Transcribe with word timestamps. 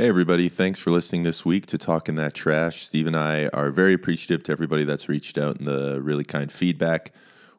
Hey, 0.00 0.06
everybody. 0.06 0.48
Thanks 0.48 0.78
for 0.78 0.92
listening 0.92 1.24
this 1.24 1.44
week 1.44 1.66
to 1.66 1.76
Talking 1.76 2.14
That 2.14 2.32
Trash. 2.32 2.84
Steve 2.84 3.08
and 3.08 3.16
I 3.16 3.48
are 3.48 3.72
very 3.72 3.92
appreciative 3.92 4.44
to 4.44 4.52
everybody 4.52 4.84
that's 4.84 5.08
reached 5.08 5.36
out 5.36 5.56
and 5.56 5.66
the 5.66 6.00
really 6.00 6.22
kind 6.22 6.52
feedback 6.52 7.10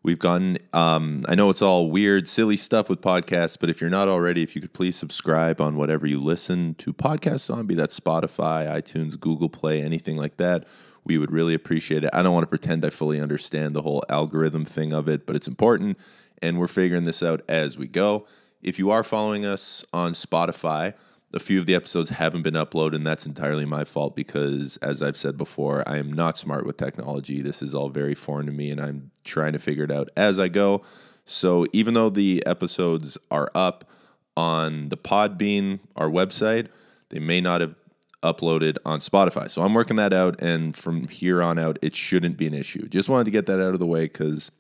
we've 0.04 0.20
gotten. 0.20 0.58
Um, 0.72 1.26
I 1.28 1.36
know 1.36 1.50
it's 1.50 1.62
all 1.62 1.92
weird, 1.92 2.30
silly 2.30 2.56
stuff 2.56 2.88
with 2.90 3.02
podcasts, 3.02 3.58
but 3.60 3.70
if 3.70 3.82
you're 3.82 3.90
not 3.90 4.08
already, 4.08 4.42
if 4.42 4.56
you 4.56 4.62
could 4.62 4.72
please 4.72 4.96
subscribe 4.96 5.60
on 5.60 5.76
whatever 5.76 6.08
you 6.08 6.18
listen 6.18 6.76
to 6.76 6.94
podcasts 6.94 7.54
on, 7.54 7.66
be 7.66 7.76
that 7.76 7.90
Spotify, 7.90 8.68
iTunes, 8.68 9.20
Google 9.20 9.50
Play, 9.50 9.82
anything 9.82 10.16
like 10.16 10.38
that, 10.38 10.66
we 11.04 11.18
would 11.18 11.34
really 11.34 11.54
appreciate 11.54 12.06
it. 12.06 12.10
I 12.14 12.24
don't 12.24 12.34
want 12.34 12.44
to 12.44 12.48
pretend 12.48 12.86
I 12.86 12.90
fully 12.90 13.20
understand 13.20 13.76
the 13.76 13.82
whole 13.82 14.06
algorithm 14.08 14.64
thing 14.64 14.94
of 14.94 15.10
it, 15.10 15.26
but 15.26 15.36
it's 15.36 15.50
important, 15.50 15.98
and 16.42 16.58
we're 16.58 16.68
figuring 16.68 17.04
this 17.04 17.22
out 17.22 17.42
as 17.50 17.78
we 17.78 17.90
go. 17.90 18.26
If 18.62 18.80
you 18.80 18.92
are 18.92 19.04
following 19.04 19.46
us 19.46 19.84
on 19.92 20.14
Spotify, 20.14 20.94
a 21.34 21.40
few 21.40 21.60
of 21.60 21.66
the 21.66 21.76
episodes 21.76 22.10
haven't 22.10 22.42
been 22.42 22.56
uploaded, 22.56 22.96
and 22.96 23.06
that's 23.06 23.26
entirely 23.26 23.66
my 23.66 23.84
fault 23.84 24.16
because, 24.16 24.78
as 24.78 25.02
I've 25.02 25.18
said 25.18 25.38
before, 25.38 25.84
I 25.88 25.98
am 25.98 26.12
not 26.12 26.38
smart 26.38 26.66
with 26.66 26.78
technology. 26.78 27.42
This 27.42 27.62
is 27.62 27.76
all 27.76 27.90
very 27.90 28.16
foreign 28.16 28.48
to 28.48 28.52
me, 28.52 28.72
and 28.72 28.82
I'm 28.82 29.12
trying 29.24 29.54
to 29.54 29.60
figure 29.60 29.84
it 29.84 29.92
out 29.92 30.10
as 30.18 30.40
I 30.40 30.48
go. 30.48 30.82
So, 31.26 31.68
even 31.72 31.94
though 31.94 32.10
the 32.10 32.44
episodes 32.48 33.18
are 33.30 33.52
up 33.54 33.88
on 34.36 34.90
the 34.90 34.98
Podbean, 34.98 35.80
our 35.96 36.10
website, 36.10 36.70
they 37.10 37.20
may 37.20 37.42
not 37.42 37.62
have 37.62 37.76
uploaded 38.24 38.78
on 38.84 39.00
Spotify. 39.00 39.50
So, 39.52 39.62
I'm 39.62 39.76
working 39.76 39.98
that 39.98 40.14
out, 40.14 40.42
and 40.42 40.76
from 40.76 41.08
here 41.10 41.44
on 41.44 41.60
out, 41.60 41.78
it 41.84 41.96
shouldn't 41.96 42.38
be 42.38 42.48
an 42.48 42.56
issue. 42.56 42.88
Just 42.88 43.08
wanted 43.08 43.26
to 43.26 43.32
get 43.32 43.46
that 43.46 43.62
out 43.62 43.74
of 43.74 43.80
the 43.80 43.86
way 43.86 44.06
because 44.06 44.52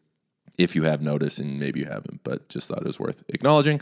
if 0.59 0.75
you 0.75 0.83
have 0.83 1.01
noticed, 1.01 1.39
and 1.39 1.59
maybe 1.59 1.79
you 1.79 1.87
haven't, 1.87 2.23
but 2.23 2.47
just 2.47 2.67
thought 2.67 2.81
it 2.81 2.87
was 2.87 2.99
worth 2.99 3.23
acknowledging. 3.29 3.81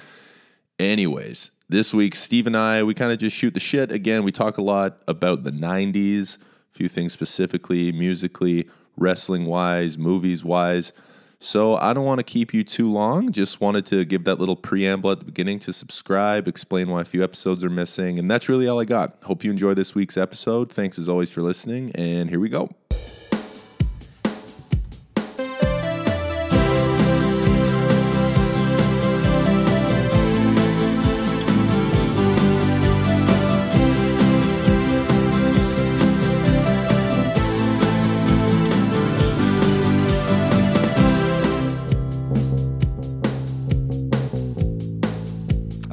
Anyways, 0.80 1.52
this 1.70 1.94
week, 1.94 2.16
Steve 2.16 2.48
and 2.48 2.56
I, 2.56 2.84
we 2.84 2.94
kind 2.94 3.12
of 3.12 3.20
just 3.20 3.36
shoot 3.36 3.54
the 3.54 3.60
shit. 3.60 3.92
Again, 3.92 4.24
we 4.24 4.32
talk 4.32 4.58
a 4.58 4.62
lot 4.62 5.02
about 5.08 5.44
the 5.44 5.52
90s, 5.52 6.38
a 6.38 6.40
few 6.72 6.88
things 6.88 7.14
specifically, 7.14 7.92
musically, 7.92 8.70
wrestling 8.96 9.46
wise, 9.46 9.98
movies 9.98 10.46
wise. 10.46 10.94
So 11.40 11.76
I 11.76 11.94
don't 11.94 12.06
want 12.06 12.20
to 12.20 12.24
keep 12.24 12.54
you 12.54 12.64
too 12.64 12.92
long. 12.92 13.32
Just 13.32 13.62
wanted 13.62 13.86
to 13.88 14.06
give 14.06 14.24
that 14.24 14.40
little 14.40 14.56
preamble 14.56 15.12
at 15.12 15.20
the 15.20 15.26
beginning 15.26 15.60
to 15.60 15.74
subscribe, 15.74 16.48
explain 16.48 16.90
why 16.90 17.02
a 17.02 17.06
few 17.06 17.24
episodes 17.24 17.64
are 17.64 17.70
missing. 17.70 18.18
And 18.18 18.32
that's 18.32 18.50
really 18.50 18.68
all 18.68 18.80
I 18.80 18.86
got. 18.86 19.18
Hope 19.24 19.44
you 19.44 19.52
enjoy 19.52 19.76
this 19.76 19.94
week's 19.94 20.18
episode. 20.18 20.72
Thanks 20.72 20.98
as 20.98 21.08
always 21.08 21.30
for 21.30 21.42
listening. 21.42 21.92
And 21.94 22.30
here 22.30 22.40
we 22.40 22.50
go. 22.50 22.70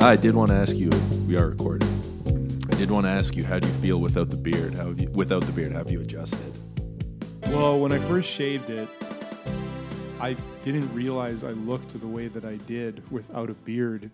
I 0.05 0.16
did 0.16 0.34
want 0.34 0.50
to 0.50 0.56
ask 0.56 0.77
you. 0.77 0.91
We 1.27 1.38
are 1.38 1.48
recording. 1.48 1.88
I 2.70 2.74
did 2.74 2.91
want 2.91 3.06
to 3.06 3.10
ask 3.10 3.34
you, 3.36 3.42
how 3.42 3.58
do 3.58 3.66
you 3.66 3.74
feel 3.77 4.02
without 4.02 4.28
the 4.28 4.36
beard? 4.36 4.74
How 4.74 4.88
have 4.88 5.00
you, 5.00 5.08
without 5.08 5.44
the 5.44 5.52
beard, 5.52 5.72
how 5.72 5.78
have 5.78 5.91
you 5.91 6.02
adjusted? 6.02 6.58
Well, 7.46 7.80
when 7.80 7.91
I 7.91 7.98
first 8.00 8.28
shaved 8.28 8.69
it, 8.69 8.86
I 10.20 10.36
didn't 10.62 10.92
realize 10.92 11.42
I 11.42 11.52
looked 11.52 11.98
the 11.98 12.06
way 12.06 12.28
that 12.28 12.44
I 12.44 12.56
did 12.56 13.11
without 13.11 13.48
a 13.48 13.55
beard. 13.55 14.11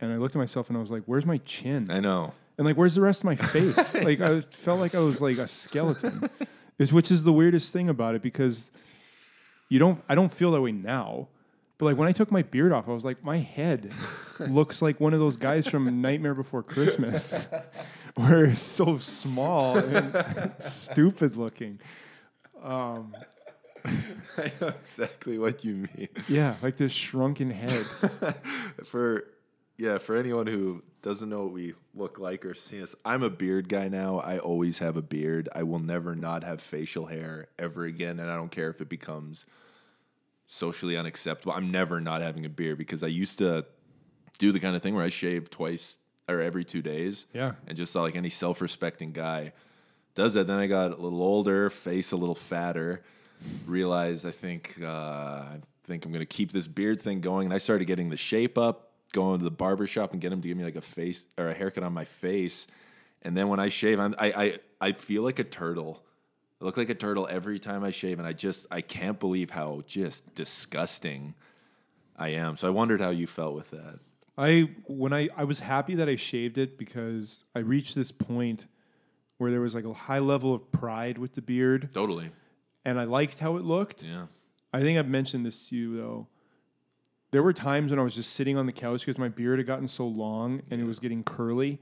And 0.00 0.10
I 0.10 0.16
looked 0.16 0.34
at 0.34 0.38
myself 0.38 0.70
and 0.70 0.78
I 0.78 0.80
was 0.80 0.90
like, 0.90 1.02
where's 1.04 1.26
my 1.26 1.36
chin? 1.44 1.90
I 1.90 2.00
know. 2.00 2.32
And 2.56 2.66
like, 2.66 2.78
where's 2.78 2.94
the 2.94 3.02
rest 3.02 3.20
of 3.20 3.26
my 3.26 3.36
face? 3.36 3.92
like, 3.92 4.22
I 4.22 4.40
felt 4.40 4.80
like 4.80 4.94
I 4.94 5.00
was 5.00 5.20
like 5.20 5.36
a 5.36 5.46
skeleton, 5.46 6.30
which 6.78 7.10
is 7.10 7.24
the 7.24 7.32
weirdest 7.34 7.74
thing 7.74 7.90
about 7.90 8.14
it 8.14 8.22
because 8.22 8.70
you 9.68 9.78
don't, 9.78 10.02
I 10.08 10.14
don't 10.14 10.32
feel 10.32 10.50
that 10.52 10.62
way 10.62 10.72
now. 10.72 11.28
But 11.78 11.86
like 11.86 11.96
when 11.96 12.08
I 12.08 12.12
took 12.12 12.30
my 12.32 12.42
beard 12.42 12.72
off, 12.72 12.88
I 12.88 12.92
was 12.92 13.04
like, 13.04 13.22
my 13.22 13.38
head 13.38 13.92
looks 14.38 14.80
like 14.80 14.98
one 14.98 15.12
of 15.12 15.20
those 15.20 15.36
guys 15.36 15.68
from 15.68 16.00
Nightmare 16.00 16.34
Before 16.34 16.62
Christmas, 16.62 17.34
where 18.14 18.46
it's 18.46 18.60
so 18.60 18.98
small 18.98 19.76
and 19.76 20.54
stupid 20.58 21.36
looking. 21.36 21.78
Um, 22.62 23.14
I 23.84 24.52
know 24.60 24.68
exactly 24.68 25.38
what 25.38 25.64
you 25.64 25.86
mean. 25.94 26.08
yeah, 26.28 26.56
like 26.62 26.76
this 26.76 26.92
shrunken 26.92 27.50
head. 27.50 27.86
for 28.84 29.24
yeah, 29.78 29.98
for 29.98 30.16
anyone 30.16 30.46
who 30.46 30.82
doesn't 31.02 31.28
know 31.28 31.44
what 31.44 31.52
we 31.52 31.74
look 31.94 32.18
like 32.18 32.46
or 32.46 32.54
see 32.54 32.82
us, 32.82 32.94
I'm 33.04 33.22
a 33.22 33.30
beard 33.30 33.68
guy 33.68 33.88
now. 33.88 34.18
I 34.20 34.38
always 34.38 34.78
have 34.78 34.96
a 34.96 35.02
beard. 35.02 35.50
I 35.54 35.62
will 35.62 35.78
never 35.78 36.16
not 36.16 36.42
have 36.42 36.62
facial 36.62 37.06
hair 37.06 37.48
ever 37.58 37.84
again, 37.84 38.18
and 38.18 38.30
I 38.30 38.36
don't 38.36 38.50
care 38.50 38.70
if 38.70 38.80
it 38.80 38.88
becomes 38.88 39.44
socially 40.46 40.96
unacceptable. 40.96 41.52
I'm 41.52 41.70
never 41.70 42.00
not 42.00 42.22
having 42.22 42.44
a 42.44 42.48
beard 42.48 42.78
because 42.78 43.02
I 43.02 43.08
used 43.08 43.38
to 43.38 43.66
do 44.38 44.52
the 44.52 44.60
kind 44.60 44.76
of 44.76 44.82
thing 44.82 44.94
where 44.94 45.04
I 45.04 45.08
shave 45.08 45.50
twice 45.50 45.98
or 46.28 46.40
every 46.40 46.64
two 46.64 46.82
days. 46.82 47.26
Yeah. 47.32 47.52
And 47.66 47.76
just 47.76 47.94
like 47.94 48.16
any 48.16 48.30
self 48.30 48.60
respecting 48.60 49.12
guy 49.12 49.52
does 50.14 50.34
that. 50.34 50.46
Then 50.46 50.58
I 50.58 50.66
got 50.66 50.92
a 50.92 50.96
little 50.96 51.22
older, 51.22 51.70
face 51.70 52.12
a 52.12 52.16
little 52.16 52.34
fatter, 52.34 53.02
realized 53.66 54.26
I 54.26 54.30
think 54.30 54.78
uh, 54.82 54.86
I 54.86 55.60
think 55.84 56.04
I'm 56.04 56.12
gonna 56.12 56.26
keep 56.26 56.52
this 56.52 56.68
beard 56.68 57.00
thing 57.00 57.20
going. 57.20 57.46
And 57.46 57.54
I 57.54 57.58
started 57.58 57.86
getting 57.86 58.08
the 58.10 58.16
shape 58.16 58.58
up, 58.58 58.92
going 59.12 59.38
to 59.38 59.44
the 59.44 59.50
barber 59.50 59.86
shop 59.86 60.12
and 60.12 60.20
get 60.20 60.32
him 60.32 60.40
to 60.42 60.48
give 60.48 60.56
me 60.56 60.64
like 60.64 60.76
a 60.76 60.80
face 60.80 61.26
or 61.38 61.48
a 61.48 61.54
haircut 61.54 61.84
on 61.84 61.92
my 61.92 62.04
face. 62.04 62.66
And 63.22 63.36
then 63.36 63.48
when 63.48 63.60
I 63.60 63.68
shave, 63.68 64.00
I'm, 64.00 64.14
I 64.18 64.32
I 64.32 64.58
I 64.80 64.92
feel 64.92 65.22
like 65.22 65.38
a 65.38 65.44
turtle. 65.44 66.02
I 66.60 66.64
look 66.64 66.76
like 66.76 66.88
a 66.88 66.94
turtle 66.94 67.28
every 67.30 67.58
time 67.58 67.84
I 67.84 67.90
shave, 67.90 68.18
and 68.18 68.26
I 68.26 68.32
just 68.32 68.66
I 68.70 68.80
can't 68.80 69.18
believe 69.20 69.50
how 69.50 69.82
just 69.86 70.34
disgusting 70.34 71.34
I 72.16 72.30
am. 72.30 72.56
So 72.56 72.66
I 72.66 72.70
wondered 72.70 73.00
how 73.00 73.10
you 73.10 73.26
felt 73.26 73.54
with 73.54 73.70
that. 73.72 73.98
I 74.38 74.70
when 74.86 75.12
I 75.12 75.28
I 75.36 75.44
was 75.44 75.60
happy 75.60 75.94
that 75.96 76.08
I 76.08 76.16
shaved 76.16 76.58
it 76.58 76.78
because 76.78 77.44
I 77.54 77.60
reached 77.60 77.94
this 77.94 78.12
point 78.12 78.66
where 79.38 79.50
there 79.50 79.60
was 79.60 79.74
like 79.74 79.84
a 79.84 79.92
high 79.92 80.18
level 80.18 80.54
of 80.54 80.70
pride 80.72 81.18
with 81.18 81.34
the 81.34 81.42
beard, 81.42 81.90
Totally. 81.92 82.30
and 82.86 82.98
I 82.98 83.04
liked 83.04 83.38
how 83.38 83.56
it 83.56 83.64
looked. 83.64 84.02
Yeah. 84.02 84.26
I 84.72 84.80
think 84.80 84.98
I've 84.98 85.08
mentioned 85.08 85.44
this 85.44 85.68
to 85.68 85.76
you 85.76 85.96
though. 85.96 86.26
There 87.32 87.42
were 87.42 87.52
times 87.52 87.90
when 87.90 87.98
I 87.98 88.02
was 88.02 88.14
just 88.14 88.32
sitting 88.32 88.56
on 88.56 88.64
the 88.64 88.72
couch 88.72 89.00
because 89.04 89.18
my 89.18 89.28
beard 89.28 89.58
had 89.58 89.66
gotten 89.66 89.88
so 89.88 90.06
long 90.06 90.62
and 90.70 90.80
it 90.80 90.84
was 90.84 91.00
getting 91.00 91.22
curly 91.22 91.80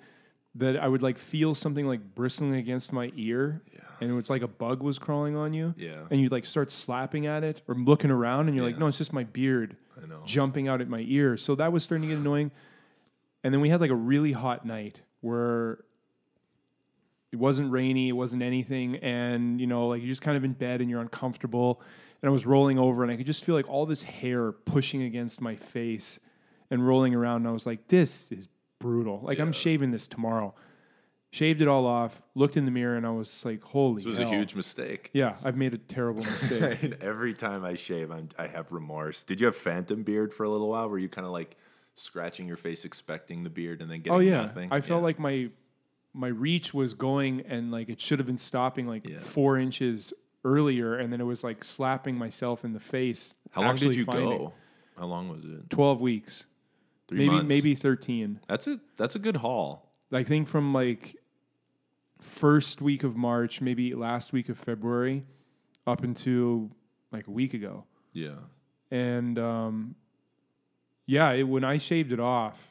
that 0.57 0.77
I 0.77 0.87
would 0.87 1.03
like 1.03 1.19
feel 1.19 1.55
something 1.55 1.87
like 1.87 2.15
bristling 2.15 2.55
against 2.55 2.93
my 2.93 3.13
ear, 3.17 3.63
and 4.01 4.11
it 4.11 4.15
was 4.15 4.31
like 4.31 4.43
a 4.43 4.49
bug 4.49 4.83
was 4.83 4.99
crawling 4.99 5.37
on 5.37 5.53
you. 5.53 5.75
Yeah. 5.77 6.03
and 6.11 6.21
you'd 6.21 6.33
like 6.33 6.47
start 6.47 6.71
slapping 6.71 7.27
at 7.27 7.43
it 7.43 7.63
or 7.67 7.75
looking 7.75 8.11
around, 8.11 8.47
and 8.49 8.57
you're 8.57 8.65
like, 8.65 8.79
no, 8.79 8.87
it's 8.87 8.99
just 8.99 9.13
my 9.13 9.25
beard 9.25 9.77
jumping 10.27 10.69
out 10.69 10.81
at 10.81 10.89
my 10.89 11.05
ear. 11.09 11.37
So 11.37 11.55
that 11.57 11.73
was 11.73 11.83
starting 11.83 12.09
to 12.09 12.15
get 12.15 12.21
annoying. 12.21 12.51
And 13.43 13.53
then 13.53 13.61
we 13.61 13.69
had 13.69 13.81
like 13.81 13.91
a 13.91 13.97
really 13.97 14.33
hot 14.33 14.65
night 14.65 15.03
where 15.21 15.85
it 17.33 17.37
wasn't 17.37 17.71
rainy, 17.73 18.09
it 18.09 18.13
wasn't 18.13 18.43
anything, 18.43 18.97
and 18.97 19.61
you 19.61 19.67
know, 19.67 19.89
like 19.89 20.01
you're 20.03 20.09
just 20.09 20.23
kind 20.23 20.37
of 20.37 20.45
in 20.45 20.53
bed 20.53 20.81
and 20.81 20.89
you're 20.89 21.01
uncomfortable. 21.01 21.81
And 22.23 22.29
I 22.31 22.33
was 22.33 22.47
rolling 22.47 22.79
over 22.79 23.03
and 23.03 23.13
I 23.13 23.17
could 23.17 23.27
just 23.27 23.45
feel 23.45 23.55
like 23.55 23.69
all 23.69 23.85
this 23.85 24.03
hair 24.03 24.53
pushing 24.53 25.03
against 25.03 25.43
my 25.43 25.57
face 25.57 26.19
and 26.71 26.87
rolling 26.87 27.15
around. 27.15 27.39
And 27.43 27.49
I 27.49 27.53
was 27.53 27.67
like, 27.67 27.89
this 27.89 28.33
is 28.33 28.49
brutal. 28.79 29.21
Like 29.23 29.39
I'm 29.39 29.53
shaving 29.53 29.91
this 29.91 30.07
tomorrow. 30.07 30.55
Shaved 31.31 31.61
it 31.61 31.67
all 31.67 31.85
off, 31.85 32.23
looked 32.37 32.57
in 32.57 32.65
the 32.65 32.71
mirror, 32.71 32.97
and 32.97 33.05
I 33.05 33.11
was 33.11 33.45
like, 33.45 33.61
holy 33.65 33.97
This 33.97 34.05
was 34.05 34.19
hell. 34.19 34.29
a 34.29 34.31
huge 34.37 34.55
mistake. 34.55 35.11
Yeah, 35.13 35.35
I've 35.43 35.57
made 35.57 35.75
a 35.75 35.79
terrible 35.79 36.23
mistake. 36.31 36.81
And 36.85 36.97
every 37.03 37.35
time 37.35 37.65
I 37.65 37.75
shave, 37.75 38.13
I'm, 38.13 38.29
I 38.39 38.47
have 38.47 38.71
remorse. 38.71 39.25
Did 39.25 39.41
you 39.41 39.47
have 39.47 39.57
phantom 39.57 40.05
beard 40.05 40.33
for 40.33 40.45
a 40.45 40.49
little 40.49 40.69
while? 40.69 40.89
Were 40.89 40.99
you 40.99 41.09
kind 41.09 41.27
of 41.27 41.33
like 41.33 41.57
scratching 41.95 42.47
your 42.47 42.57
face, 42.57 42.85
expecting 42.85 43.43
the 43.43 43.51
beard, 43.51 43.83
and 43.83 43.91
then 43.91 43.99
getting 43.99 44.13
Oh 44.13 44.21
yeah, 44.21 44.43
nothing? 44.47 44.69
I 44.71 44.81
felt 44.81 45.01
Yeah. 45.01 45.05
like 45.07 45.19
my 45.19 45.51
my 46.17 46.29
reach 46.29 46.73
was 46.73 46.95
going 46.95 47.41
and 47.49 47.73
like 47.73 47.89
it 47.89 48.01
should 48.01 48.21
have 48.21 48.27
been 48.27 48.39
stopping 48.39 48.87
like 48.87 49.05
Yeah. 49.09 49.19
four 49.19 49.59
inches 49.59 50.13
earlier, 50.45 50.95
and 50.97 51.13
then 51.13 51.21
it 51.21 51.25
was 51.25 51.43
like 51.43 51.65
slapping 51.65 52.17
myself 52.17 52.65
in 52.65 52.75
the 52.75 52.81
face. 52.81 53.35
How 53.51 53.63
long 53.63 53.75
did 53.75 53.97
you 53.97 54.05
go? 54.05 54.53
How 54.97 55.07
long 55.07 55.29
was 55.29 55.45
it? 55.45 55.69
Twelve 55.69 56.01
weeks, 56.01 56.47
Three 57.09 57.19
maybe 57.19 57.31
months? 57.31 57.49
maybe 57.49 57.75
thirteen. 57.75 58.41
That's 58.49 58.67
a 58.67 58.81
that's 58.97 59.15
a 59.15 59.19
good 59.19 59.37
haul. 59.37 59.91
I 60.13 60.23
think 60.23 60.49
from 60.49 60.73
like 60.73 61.17
first 62.21 62.81
week 62.81 63.03
of 63.05 63.17
March, 63.17 63.61
maybe 63.61 63.95
last 63.95 64.33
week 64.33 64.49
of 64.49 64.59
February, 64.59 65.25
up 65.87 66.03
until 66.03 66.71
like 67.13 67.27
a 67.27 67.31
week 67.31 67.53
ago, 67.55 67.85
Yeah. 68.13 68.35
and 68.91 69.39
um, 69.39 69.95
yeah, 71.07 71.33
it, 71.33 71.43
when 71.45 71.65
I 71.65 71.79
shaved 71.79 72.13
it 72.13 72.21
off. 72.21 72.71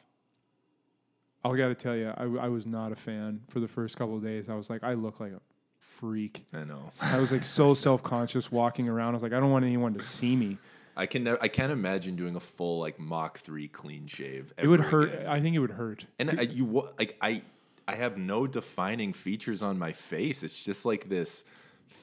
I 1.46 1.54
got 1.58 1.68
to 1.68 1.74
tell 1.74 1.94
you, 1.94 2.08
I, 2.08 2.22
I 2.46 2.48
was 2.48 2.64
not 2.64 2.90
a 2.90 2.96
fan 2.96 3.42
for 3.48 3.60
the 3.60 3.68
first 3.68 3.98
couple 3.98 4.16
of 4.16 4.22
days. 4.22 4.48
I 4.48 4.54
was 4.54 4.70
like, 4.70 4.82
I 4.82 4.94
look 4.94 5.20
like 5.20 5.32
a 5.32 5.40
freak. 5.78 6.46
I 6.54 6.64
know. 6.64 6.90
I 7.02 7.20
was 7.20 7.30
like 7.30 7.44
so 7.44 7.74
self 7.86 8.02
conscious 8.02 8.50
walking 8.50 8.88
around. 8.88 9.10
I 9.10 9.16
was 9.16 9.22
like, 9.22 9.34
I 9.34 9.40
don't 9.40 9.50
want 9.50 9.62
anyone 9.66 9.92
to 9.92 10.02
see 10.02 10.36
me. 10.36 10.56
I 10.96 11.06
can 11.06 11.26
I 11.28 11.48
can't 11.48 11.72
imagine 11.72 12.16
doing 12.16 12.36
a 12.36 12.40
full 12.40 12.78
like 12.78 12.98
Mach 13.00 13.38
three 13.38 13.68
clean 13.68 14.06
shave. 14.06 14.52
It 14.58 14.68
would 14.68 14.80
hurt. 14.80 15.12
again. 15.14 15.26
I 15.26 15.40
think 15.40 15.56
it 15.56 15.58
would 15.58 15.72
hurt. 15.72 16.06
And 16.18 16.38
I, 16.38 16.42
you 16.42 16.88
like 16.98 17.16
I 17.20 17.42
I 17.88 17.96
have 17.96 18.16
no 18.16 18.46
defining 18.46 19.12
features 19.12 19.62
on 19.62 19.78
my 19.78 19.92
face. 19.92 20.42
It's 20.42 20.62
just 20.64 20.84
like 20.86 21.08
this 21.08 21.44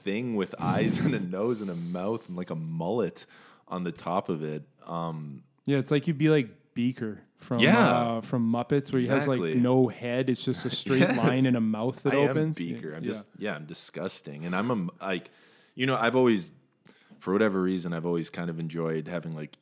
thing 0.03 0.35
with 0.35 0.53
eyes 0.59 0.97
and 1.05 1.13
a 1.15 1.19
nose 1.19 1.61
and 1.61 1.69
a 1.69 1.75
mouth 1.75 2.27
and 2.27 2.35
like 2.37 2.49
a 2.49 2.55
mullet 2.55 3.25
on 3.67 3.83
the 3.83 3.91
top 3.91 4.29
of 4.29 4.43
it. 4.43 4.63
Um, 4.85 5.43
Yeah, 5.65 5.77
it's 5.77 5.91
like 5.91 6.07
you'd 6.07 6.17
be 6.17 6.29
like 6.29 6.49
Beaker 6.73 7.19
from 7.37 7.59
Yeah. 7.59 7.79
uh, 7.89 8.21
from 8.21 8.51
Muppets, 8.51 8.91
where 8.91 9.01
he 9.01 9.07
has 9.07 9.27
like 9.27 9.39
no 9.55 9.87
head. 9.87 10.29
It's 10.29 10.43
just 10.43 10.65
a 10.65 10.69
straight 10.81 10.99
Yes. 10.99 11.17
line 11.17 11.45
and 11.45 11.55
a 11.57 11.61
mouth 11.61 12.03
that 12.03 12.13
I 12.13 12.17
opens. 12.17 12.57
am 12.59 12.65
Beaker. 12.65 12.93
I'm 12.93 13.03
Yeah. 13.03 13.11
just 13.11 13.27
yeah, 13.37 13.55
I'm 13.55 13.65
disgusting, 13.65 14.45
and 14.45 14.55
I'm 14.55 14.69
a 14.71 14.87
like, 15.05 15.29
you 15.75 15.85
know, 15.85 15.95
I've 15.97 16.15
always, 16.15 16.51
for 17.21 17.31
whatever 17.33 17.61
reason, 17.61 17.93
I've 17.93 18.05
always 18.05 18.29
kind 18.29 18.49
of 18.49 18.59
enjoyed 18.59 19.07
having 19.07 19.33
like 19.33 19.55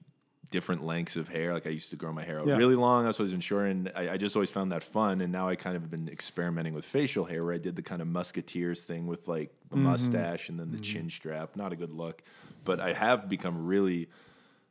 different 0.50 0.84
lengths 0.84 1.16
of 1.16 1.28
hair. 1.28 1.54
Like 1.54 1.68
I 1.68 1.70
used 1.70 1.92
to 1.92 1.96
grow 1.96 2.12
my 2.12 2.24
hair 2.24 2.40
out 2.40 2.48
Yeah. 2.48 2.56
really 2.58 2.76
long. 2.76 3.04
I 3.04 3.10
was 3.10 3.20
always 3.20 3.34
ensuring. 3.34 3.88
I, 3.96 4.12
I 4.12 4.18
just 4.18 4.36
always 4.36 4.50
found 4.50 4.72
that 4.72 4.82
fun, 4.82 5.22
and 5.22 5.32
now 5.32 5.48
I 5.48 5.56
kind 5.56 5.76
of 5.76 5.84
have 5.84 5.92
been 5.92 6.10
experimenting 6.10 6.74
with 6.74 6.86
facial 6.86 7.26
hair, 7.26 7.44
where 7.46 7.54
I 7.54 7.60
did 7.60 7.76
the 7.76 7.84
kind 7.84 8.02
of 8.02 8.08
musketeers 8.08 8.84
thing 8.84 9.06
with 9.06 9.28
like 9.28 9.52
the 9.70 9.76
Mm-hmm. 9.76 9.84
mustache 9.84 10.50
and 10.50 10.60
then 10.60 10.72
the 10.72 10.80
chin 10.80 11.10
strap. 11.12 11.56
Not 11.56 11.72
a 11.74 11.76
good 11.76 11.92
look, 11.92 12.24
but 12.64 12.80
I 12.80 12.94
have 12.94 13.30
become 13.30 13.68
really 13.68 14.08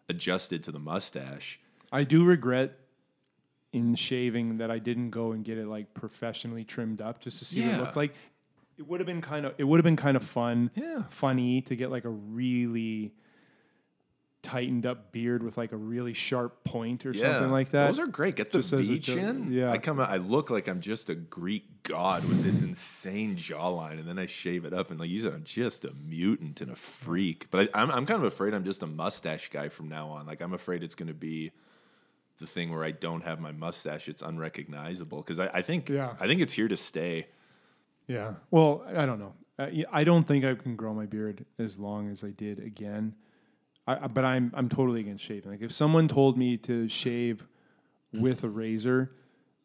adjusted 0.08 0.64
to 0.64 0.72
the 0.72 0.80
mustache. 0.80 1.60
I 1.92 2.02
do 2.04 2.24
regret 2.24 2.76
in 3.72 3.94
shaving 3.94 4.58
that 4.58 4.70
I 4.70 4.78
didn't 4.78 5.10
go 5.10 5.32
and 5.32 5.44
get 5.44 5.58
it 5.58 5.66
like 5.66 5.92
professionally 5.94 6.64
trimmed 6.64 7.00
up 7.02 7.20
just 7.20 7.38
to 7.40 7.44
see 7.44 7.60
what 7.66 7.74
it 7.74 7.80
looked 7.80 7.96
like. 7.96 8.14
It 8.78 8.86
would 8.86 9.00
have 9.00 9.06
been 9.06 9.20
kind 9.20 9.44
of 9.46 9.54
it 9.58 9.64
would 9.64 9.78
have 9.78 9.84
been 9.84 9.96
kind 9.96 10.16
of 10.16 10.22
fun, 10.22 10.70
Yeah. 10.74 11.02
funny 11.10 11.62
to 11.62 11.74
get 11.76 11.90
like 11.90 12.04
a 12.04 12.10
really 12.10 13.12
tightened 14.40 14.86
up 14.86 15.10
beard 15.10 15.42
with 15.42 15.58
like 15.58 15.72
a 15.72 15.76
really 15.76 16.14
sharp 16.14 16.62
point 16.62 17.04
or 17.04 17.12
something 17.12 17.50
like 17.50 17.70
that. 17.72 17.86
Those 17.88 17.98
are 17.98 18.06
great. 18.06 18.36
Get 18.36 18.52
the 18.52 18.58
Just 18.60 18.72
V 18.72 19.00
chin. 19.00 19.52
Yeah. 19.52 19.72
I 19.72 19.78
come 19.78 19.98
out. 19.98 20.10
I 20.10 20.16
look 20.18 20.48
like 20.48 20.68
I'm 20.68 20.80
just 20.80 21.10
a 21.10 21.14
Greek 21.16 21.64
god 21.82 22.24
with 22.24 22.44
this 22.44 22.62
insane 22.62 23.36
jawline, 23.36 23.98
and 23.98 24.04
then 24.04 24.18
I 24.18 24.26
shave 24.26 24.64
it 24.64 24.72
up, 24.72 24.90
and 24.90 25.00
like 25.00 25.10
you 25.10 25.18
said, 25.20 25.32
I'm 25.34 25.42
just 25.44 25.84
a 25.84 25.92
mutant 26.06 26.60
and 26.60 26.70
a 26.70 26.76
freak. 26.76 27.48
But 27.50 27.70
I, 27.74 27.82
I'm 27.82 27.90
I'm 27.90 28.06
kind 28.06 28.20
of 28.20 28.24
afraid 28.24 28.54
I'm 28.54 28.64
just 28.64 28.82
a 28.84 28.86
mustache 28.86 29.50
guy 29.50 29.68
from 29.68 29.88
now 29.88 30.08
on. 30.10 30.24
Like 30.26 30.40
I'm 30.40 30.52
afraid 30.52 30.82
it's 30.84 30.94
going 30.94 31.08
to 31.08 31.14
be 31.14 31.50
the 32.38 32.46
thing 32.46 32.70
where 32.70 32.84
I 32.84 32.92
don't 32.92 33.24
have 33.24 33.40
my 33.40 33.50
mustache. 33.50 34.08
It's 34.08 34.22
unrecognizable 34.22 35.18
because 35.22 35.40
I, 35.40 35.48
I 35.52 35.62
think 35.62 35.88
Yeah. 35.88 36.14
I 36.20 36.26
think 36.28 36.40
it's 36.40 36.52
here 36.52 36.68
to 36.68 36.76
stay. 36.76 37.26
Yeah. 38.08 38.34
Well, 38.50 38.84
I 38.94 39.06
don't 39.06 39.18
know. 39.20 39.34
Uh, 39.58 39.68
I 39.92 40.02
don't 40.04 40.24
think 40.24 40.44
I 40.44 40.54
can 40.54 40.74
grow 40.76 40.94
my 40.94 41.06
beard 41.06 41.44
as 41.58 41.78
long 41.78 42.10
as 42.10 42.24
I 42.24 42.30
did 42.30 42.58
again. 42.58 43.14
I, 43.86 44.06
but 44.08 44.24
I'm 44.24 44.50
I'm 44.54 44.68
totally 44.68 45.00
against 45.00 45.24
shaving. 45.24 45.50
Like 45.50 45.62
if 45.62 45.72
someone 45.72 46.08
told 46.08 46.36
me 46.36 46.56
to 46.58 46.88
shave 46.88 47.46
with 48.12 48.44
a 48.44 48.48
razor, 48.48 49.12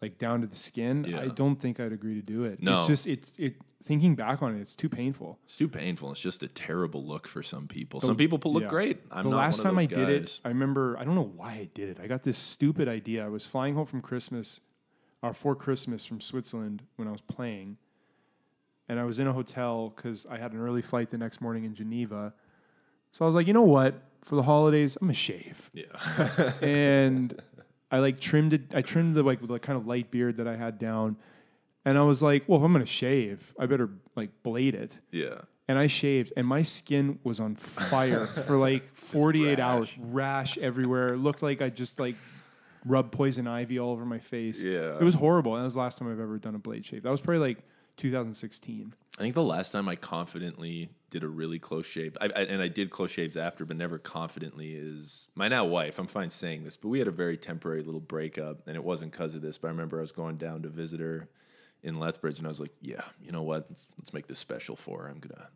like 0.02 0.18
down 0.18 0.42
to 0.42 0.48
the 0.48 0.56
skin, 0.56 1.14
I 1.16 1.28
don't 1.28 1.58
think 1.60 1.80
I'd 1.80 1.92
agree 1.92 2.16
to 2.16 2.22
do 2.22 2.44
it. 2.46 2.62
No. 2.62 2.80
It's 2.80 2.88
just 2.88 3.08
it's 3.08 3.34
it. 3.38 3.56
Thinking 3.84 4.16
back 4.16 4.42
on 4.42 4.56
it, 4.56 4.62
it's 4.62 4.76
too 4.78 4.88
painful. 4.88 5.40
It's 5.44 5.58
too 5.58 5.68
painful. 5.68 6.10
It's 6.12 6.22
just 6.22 6.42
a 6.42 6.48
terrible 6.48 7.06
look 7.06 7.28
for 7.28 7.44
some 7.44 7.68
people. 7.68 8.00
Some 8.00 8.16
people 8.16 8.40
look 8.54 8.64
Yeah. 8.64 8.70
great. 8.70 9.00
I'm 9.12 9.26
the 9.26 9.32
not 9.32 9.36
last 9.36 9.58
one 9.58 9.68
of 9.68 9.72
time 9.74 9.80
I 9.80 9.86
those 9.88 10.08
did 10.08 10.10
it. 10.24 10.40
I 10.46 10.48
remember 10.48 10.96
I 10.98 11.04
don't 11.04 11.16
know 11.16 11.32
why 11.36 11.52
I 11.52 11.70
did 11.74 11.90
it. 11.90 11.98
I 12.02 12.08
got 12.08 12.24
this 12.24 12.38
stupid 12.38 12.88
idea. 12.88 13.26
I 13.26 13.28
was 13.28 13.46
flying 13.46 13.76
home 13.76 13.86
from 13.86 14.02
Christmas, 14.02 14.62
or 15.22 15.34
for 15.34 15.54
Christmas 15.54 16.06
from 16.06 16.22
Switzerland 16.22 16.84
when 16.96 17.10
I 17.10 17.12
was 17.12 17.20
playing, 17.20 17.76
and 18.90 19.00
I 19.00 19.04
was 19.04 19.20
in 19.20 19.28
a 19.28 19.34
hotel 19.34 19.94
because 19.96 20.26
I 20.26 20.38
had 20.38 20.52
an 20.54 20.60
early 20.60 20.82
flight 20.82 21.10
the 21.10 21.18
next 21.18 21.42
morning 21.42 21.64
in 21.64 21.74
Geneva. 21.76 22.34
So 23.12 23.26
I 23.26 23.28
was 23.28 23.36
like, 23.36 23.48
you 23.48 23.54
know 23.54 23.62
what? 23.64 23.96
For 24.24 24.36
the 24.36 24.44
holidays, 24.44 24.98
I'm 25.00 25.08
gonna 25.08 25.14
shave, 25.16 25.70
Yeah. 25.74 26.52
and 26.62 27.40
I 27.92 28.00
like 28.00 28.20
trimmed 28.20 28.54
it. 28.54 28.74
I 28.74 28.82
trimmed 28.82 29.16
the 29.16 29.24
like 29.24 29.46
the 29.46 29.60
kind 29.60 29.78
of 29.78 29.86
light 29.86 30.10
beard 30.12 30.38
that 30.38 30.48
I 30.48 30.56
had 30.56 30.78
down, 30.80 31.18
and 31.86 31.98
I 31.98 32.04
was 32.04 32.22
like, 32.22 32.44
well, 32.48 32.60
if 32.60 32.66
I'm 32.66 32.72
gonna 32.72 32.86
shave, 32.86 33.54
I 33.60 33.66
better 33.66 33.90
like 34.16 34.30
blade 34.44 34.76
it 34.76 34.98
yeah. 35.12 35.42
and 35.68 35.78
I 35.78 35.88
shaved, 35.88 36.32
and 36.38 36.48
my 36.48 36.62
skin 36.62 37.20
was 37.24 37.40
on 37.40 37.56
fire 37.56 38.26
for 38.48 38.58
like 38.58 38.96
48 38.96 39.60
hours, 39.60 39.90
rash. 39.98 40.56
rash 40.56 40.58
everywhere. 40.60 41.10
It 41.14 41.18
looked 41.18 41.44
like 41.44 41.62
I 41.62 41.70
just 41.70 42.00
like 42.00 42.16
rubbed 42.86 43.12
poison 43.12 43.48
ivy 43.48 43.78
all 43.80 43.92
over 43.92 44.06
my 44.06 44.20
face. 44.20 44.62
Yeah. 44.64 44.98
it 44.98 45.04
was 45.04 45.16
horrible. 45.16 45.54
And 45.56 45.62
that 45.62 45.66
was 45.66 45.74
the 45.76 45.80
last 45.82 46.00
time 46.00 46.12
I've 46.12 46.20
ever 46.20 46.38
done 46.38 46.56
a 46.56 46.60
blade 46.60 46.86
shave. 46.86 47.04
That 47.04 47.12
was 47.12 47.22
probably 47.22 47.40
like 47.40 47.60
2016. 47.98 48.94
I 49.18 49.22
think 49.22 49.36
the 49.36 49.44
last 49.44 49.72
time 49.72 49.88
I 49.88 49.96
confidently 49.96 50.90
did 51.12 51.24
a 51.24 51.28
really 51.28 51.60
close 51.60 51.86
shave, 51.86 52.18
I, 52.20 52.26
I, 52.26 52.42
and 52.46 52.62
I 52.62 52.68
did 52.68 52.90
close 52.90 53.12
shaves 53.12 53.38
after, 53.38 53.64
but 53.66 53.78
never 53.78 54.00
confidently, 54.00 54.72
is 54.74 55.28
my 55.36 55.48
now 55.48 55.66
wife. 55.66 56.00
I'm 56.00 56.08
fine 56.08 56.32
saying 56.32 56.64
this, 56.64 56.78
but 56.78 56.88
we 56.88 56.98
had 56.98 57.08
a 57.08 57.12
very 57.12 57.38
temporary 57.38 57.84
little 57.84 58.02
breakup, 58.02 58.68
and 58.68 58.76
it 58.76 58.84
wasn't 58.84 59.12
because 59.12 59.36
of 59.36 59.42
this. 59.42 59.58
But 59.60 59.68
I 59.68 59.72
remember 59.72 60.00
I 60.00 60.02
was 60.02 60.12
going 60.12 60.38
down 60.38 60.64
to 60.64 60.70
visit 60.70 61.00
her 61.00 61.30
in 61.84 62.00
Lethbridge, 62.00 62.40
and 62.40 62.48
I 62.48 62.50
was 62.50 62.60
like, 62.60 62.74
"Yeah, 62.82 63.04
you 63.22 63.32
know 63.32 63.44
what? 63.44 63.68
Let's, 63.70 63.86
let's 64.00 64.14
make 64.14 64.26
this 64.28 64.40
special 64.40 64.76
for 64.76 65.04
her. 65.04 65.10
I'm 65.10 65.20
gonna 65.20 65.48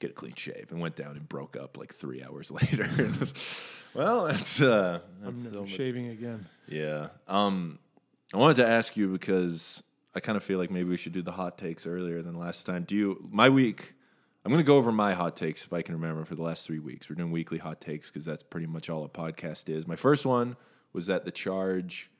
get 0.00 0.10
a 0.10 0.14
clean 0.14 0.34
shave." 0.34 0.66
And 0.70 0.78
went 0.80 0.96
down 0.96 1.16
and 1.16 1.26
broke 1.26 1.56
up 1.56 1.78
like 1.78 1.94
three 1.94 2.22
hours 2.22 2.50
later. 2.50 2.86
Was- 3.18 3.32
well, 3.94 4.26
that's 4.26 4.60
uh, 4.60 5.00
I'm 5.24 5.32
never 5.32 5.36
so 5.36 5.66
shaving 5.66 6.08
again. 6.08 6.44
yeah. 6.68 7.08
Um, 7.28 7.78
I 8.34 8.36
wanted 8.36 8.56
to 8.56 8.66
ask 8.66 8.94
you 8.96 9.08
because 9.08 9.82
I 10.14 10.20
kind 10.20 10.36
of 10.36 10.44
feel 10.44 10.58
like 10.58 10.70
maybe 10.70 10.88
we 10.88 10.96
should 10.96 11.12
do 11.12 11.22
the 11.22 11.32
hot 11.32 11.58
takes 11.58 11.86
earlier 11.86 12.22
than 12.22 12.38
last 12.38 12.66
time. 12.66 12.84
Do 12.84 12.94
you, 12.94 13.28
my 13.30 13.48
week, 13.48 13.94
I'm 14.44 14.52
going 14.52 14.62
to 14.62 14.66
go 14.66 14.76
over 14.76 14.92
my 14.92 15.12
hot 15.12 15.36
takes 15.36 15.64
if 15.64 15.72
I 15.72 15.82
can 15.82 15.94
remember 15.94 16.24
for 16.24 16.34
the 16.34 16.42
last 16.42 16.66
three 16.66 16.78
weeks. 16.78 17.08
We're 17.08 17.16
doing 17.16 17.32
weekly 17.32 17.58
hot 17.58 17.80
takes 17.80 18.10
because 18.10 18.24
that's 18.24 18.42
pretty 18.42 18.66
much 18.66 18.90
all 18.90 19.04
a 19.04 19.08
podcast 19.08 19.68
is. 19.68 19.86
My 19.86 19.96
first 19.96 20.24
one 20.24 20.56
was 20.92 21.06
that 21.06 21.24
the 21.24 21.32
charge 21.32 22.10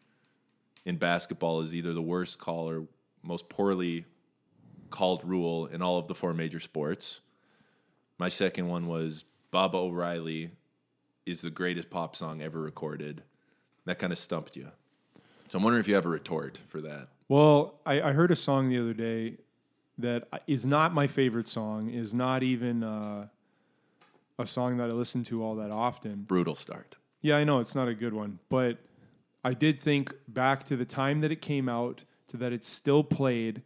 in 0.84 0.96
basketball 0.96 1.60
is 1.60 1.74
either 1.74 1.92
the 1.92 2.02
worst 2.02 2.38
call 2.38 2.68
or 2.68 2.86
most 3.22 3.48
poorly 3.48 4.04
called 4.90 5.22
rule 5.24 5.66
in 5.66 5.82
all 5.82 5.98
of 5.98 6.08
the 6.08 6.14
four 6.14 6.34
major 6.34 6.60
sports. 6.60 7.20
My 8.18 8.28
second 8.28 8.68
one 8.68 8.86
was 8.86 9.24
Baba 9.50 9.76
O'Riley 9.76 10.50
is 11.26 11.42
the 11.42 11.50
greatest 11.50 11.90
pop 11.90 12.16
song 12.16 12.42
ever 12.42 12.60
recorded. 12.60 13.22
That 13.84 13.98
kind 13.98 14.12
of 14.12 14.18
stumped 14.18 14.56
you. 14.56 14.70
So 15.48 15.58
I'm 15.58 15.64
wondering 15.64 15.80
if 15.80 15.88
you 15.88 15.94
have 15.94 16.06
a 16.06 16.10
retort 16.10 16.58
for 16.68 16.80
that. 16.80 17.08
Well, 17.34 17.80
I, 17.84 18.00
I 18.00 18.12
heard 18.12 18.30
a 18.30 18.36
song 18.36 18.68
the 18.68 18.78
other 18.78 18.94
day 18.94 19.38
that 19.98 20.28
is 20.46 20.64
not 20.64 20.94
my 20.94 21.08
favorite 21.08 21.48
song, 21.48 21.90
is 21.90 22.14
not 22.14 22.44
even 22.44 22.84
uh, 22.84 23.26
a 24.38 24.46
song 24.46 24.76
that 24.76 24.84
I 24.84 24.92
listen 24.92 25.24
to 25.24 25.42
all 25.42 25.56
that 25.56 25.72
often. 25.72 26.22
Brutal 26.28 26.54
start. 26.54 26.94
Yeah, 27.22 27.36
I 27.36 27.42
know 27.42 27.58
it's 27.58 27.74
not 27.74 27.88
a 27.88 27.94
good 27.94 28.14
one, 28.14 28.38
but 28.48 28.78
I 29.42 29.52
did 29.52 29.80
think 29.80 30.14
back 30.28 30.62
to 30.66 30.76
the 30.76 30.84
time 30.84 31.22
that 31.22 31.32
it 31.32 31.42
came 31.42 31.68
out, 31.68 32.04
to 32.28 32.36
that 32.36 32.52
it's 32.52 32.68
still 32.68 33.02
played, 33.02 33.62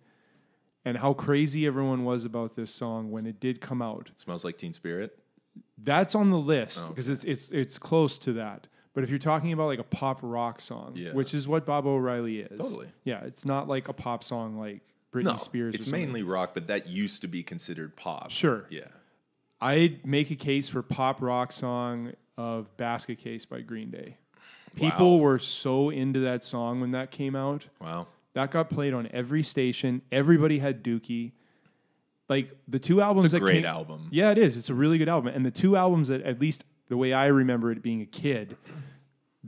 and 0.86 0.96
how 0.96 1.12
crazy 1.12 1.66
everyone 1.66 2.06
was 2.06 2.24
about 2.24 2.56
this 2.56 2.74
song 2.74 3.10
when 3.10 3.26
it 3.26 3.38
did 3.38 3.60
come 3.60 3.82
out. 3.82 4.08
Smells 4.16 4.46
like 4.46 4.56
Teen 4.56 4.72
Spirit. 4.72 5.18
That's 5.76 6.14
on 6.14 6.30
the 6.30 6.38
list 6.38 6.84
Oh, 6.86 6.88
because 6.88 7.10
it's 7.10 7.24
it's 7.24 7.50
it's 7.50 7.78
close 7.78 8.16
to 8.20 8.32
that. 8.32 8.66
But 8.98 9.04
if 9.04 9.10
you're 9.10 9.20
talking 9.20 9.52
about 9.52 9.66
like 9.68 9.78
a 9.78 9.84
pop 9.84 10.18
rock 10.22 10.60
song, 10.60 10.94
Yeah. 10.96 11.12
which 11.12 11.32
is 11.32 11.46
what 11.46 11.64
Bob 11.64 11.86
O'Reilly 11.86 12.40
is, 12.40 12.58
Totally. 12.58 12.88
yeah, 13.04 13.20
it's 13.22 13.44
not 13.44 13.68
like 13.68 13.86
a 13.86 13.92
pop 13.92 14.24
song 14.24 14.58
like 14.58 14.80
Britney 15.12 15.22
No, 15.22 15.36
Spears. 15.36 15.72
it's 15.76 15.86
mainly 15.86 16.24
rock, 16.24 16.50
but 16.52 16.66
that 16.66 16.88
used 16.88 17.20
to 17.20 17.28
be 17.28 17.44
considered 17.44 17.94
pop. 17.94 18.32
sure. 18.32 18.64
Yeah. 18.70 18.88
I'd 19.60 20.04
make 20.04 20.32
a 20.32 20.34
case 20.34 20.68
for 20.68 20.82
pop 20.82 21.22
rock 21.22 21.52
song 21.52 22.14
of 22.36 22.76
Basket 22.76 23.18
Case 23.18 23.44
by 23.46 23.60
Green 23.60 23.90
Day. 23.92 24.16
People 24.74 25.20
were 25.20 25.38
so 25.38 25.90
into 25.90 26.18
that 26.18 26.42
song 26.42 26.80
when 26.80 26.90
that 26.90 27.12
came 27.12 27.36
out. 27.36 27.66
Wow. 27.80 28.08
That 28.32 28.50
got 28.50 28.68
played 28.68 28.94
on 28.94 29.08
every 29.12 29.44
station. 29.44 30.02
Everybody 30.10 30.58
had 30.58 30.82
Dookie. 30.82 31.30
Like 32.28 32.50
the 32.66 32.80
two 32.80 33.00
albums 33.00 33.26
It's 33.26 33.34
a 33.34 33.36
that 33.36 33.44
great 33.44 33.54
came- 33.58 33.64
album. 33.64 34.08
Yeah, 34.10 34.32
it 34.32 34.38
is. 34.38 34.56
It's 34.56 34.70
a 34.70 34.74
really 34.74 34.98
good 34.98 35.08
album. 35.08 35.32
And 35.32 35.46
the 35.46 35.52
two 35.52 35.76
albums 35.76 36.08
that, 36.08 36.22
at 36.22 36.40
least 36.40 36.64
the 36.88 36.96
way 36.96 37.12
I 37.12 37.26
remember 37.26 37.70
it 37.70 37.82
being 37.82 38.00
a 38.00 38.06
kid, 38.06 38.56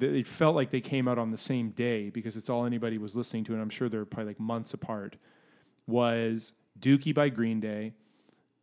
it 0.03 0.27
felt 0.27 0.55
like 0.55 0.71
they 0.71 0.81
came 0.81 1.09
out 1.09 1.19
on 1.19 1.31
the 1.31 1.39
same 1.39 1.71
day 1.71 2.11
because 2.11 2.37
it's 2.37 2.49
all 2.49 2.65
anybody 2.65 2.99
was 2.99 3.17
listening 3.17 3.45
to, 3.45 3.53
and 3.53 3.63
I'm 3.63 3.71
sure 3.71 3.89
they're 3.89 4.05
probably 4.05 4.31
like 4.31 4.41
months 4.41 4.75
apart. 4.75 5.17
Was 5.87 6.53
Dookie 6.79 7.15
by 7.15 7.29
Green 7.29 7.61
Day 7.61 7.95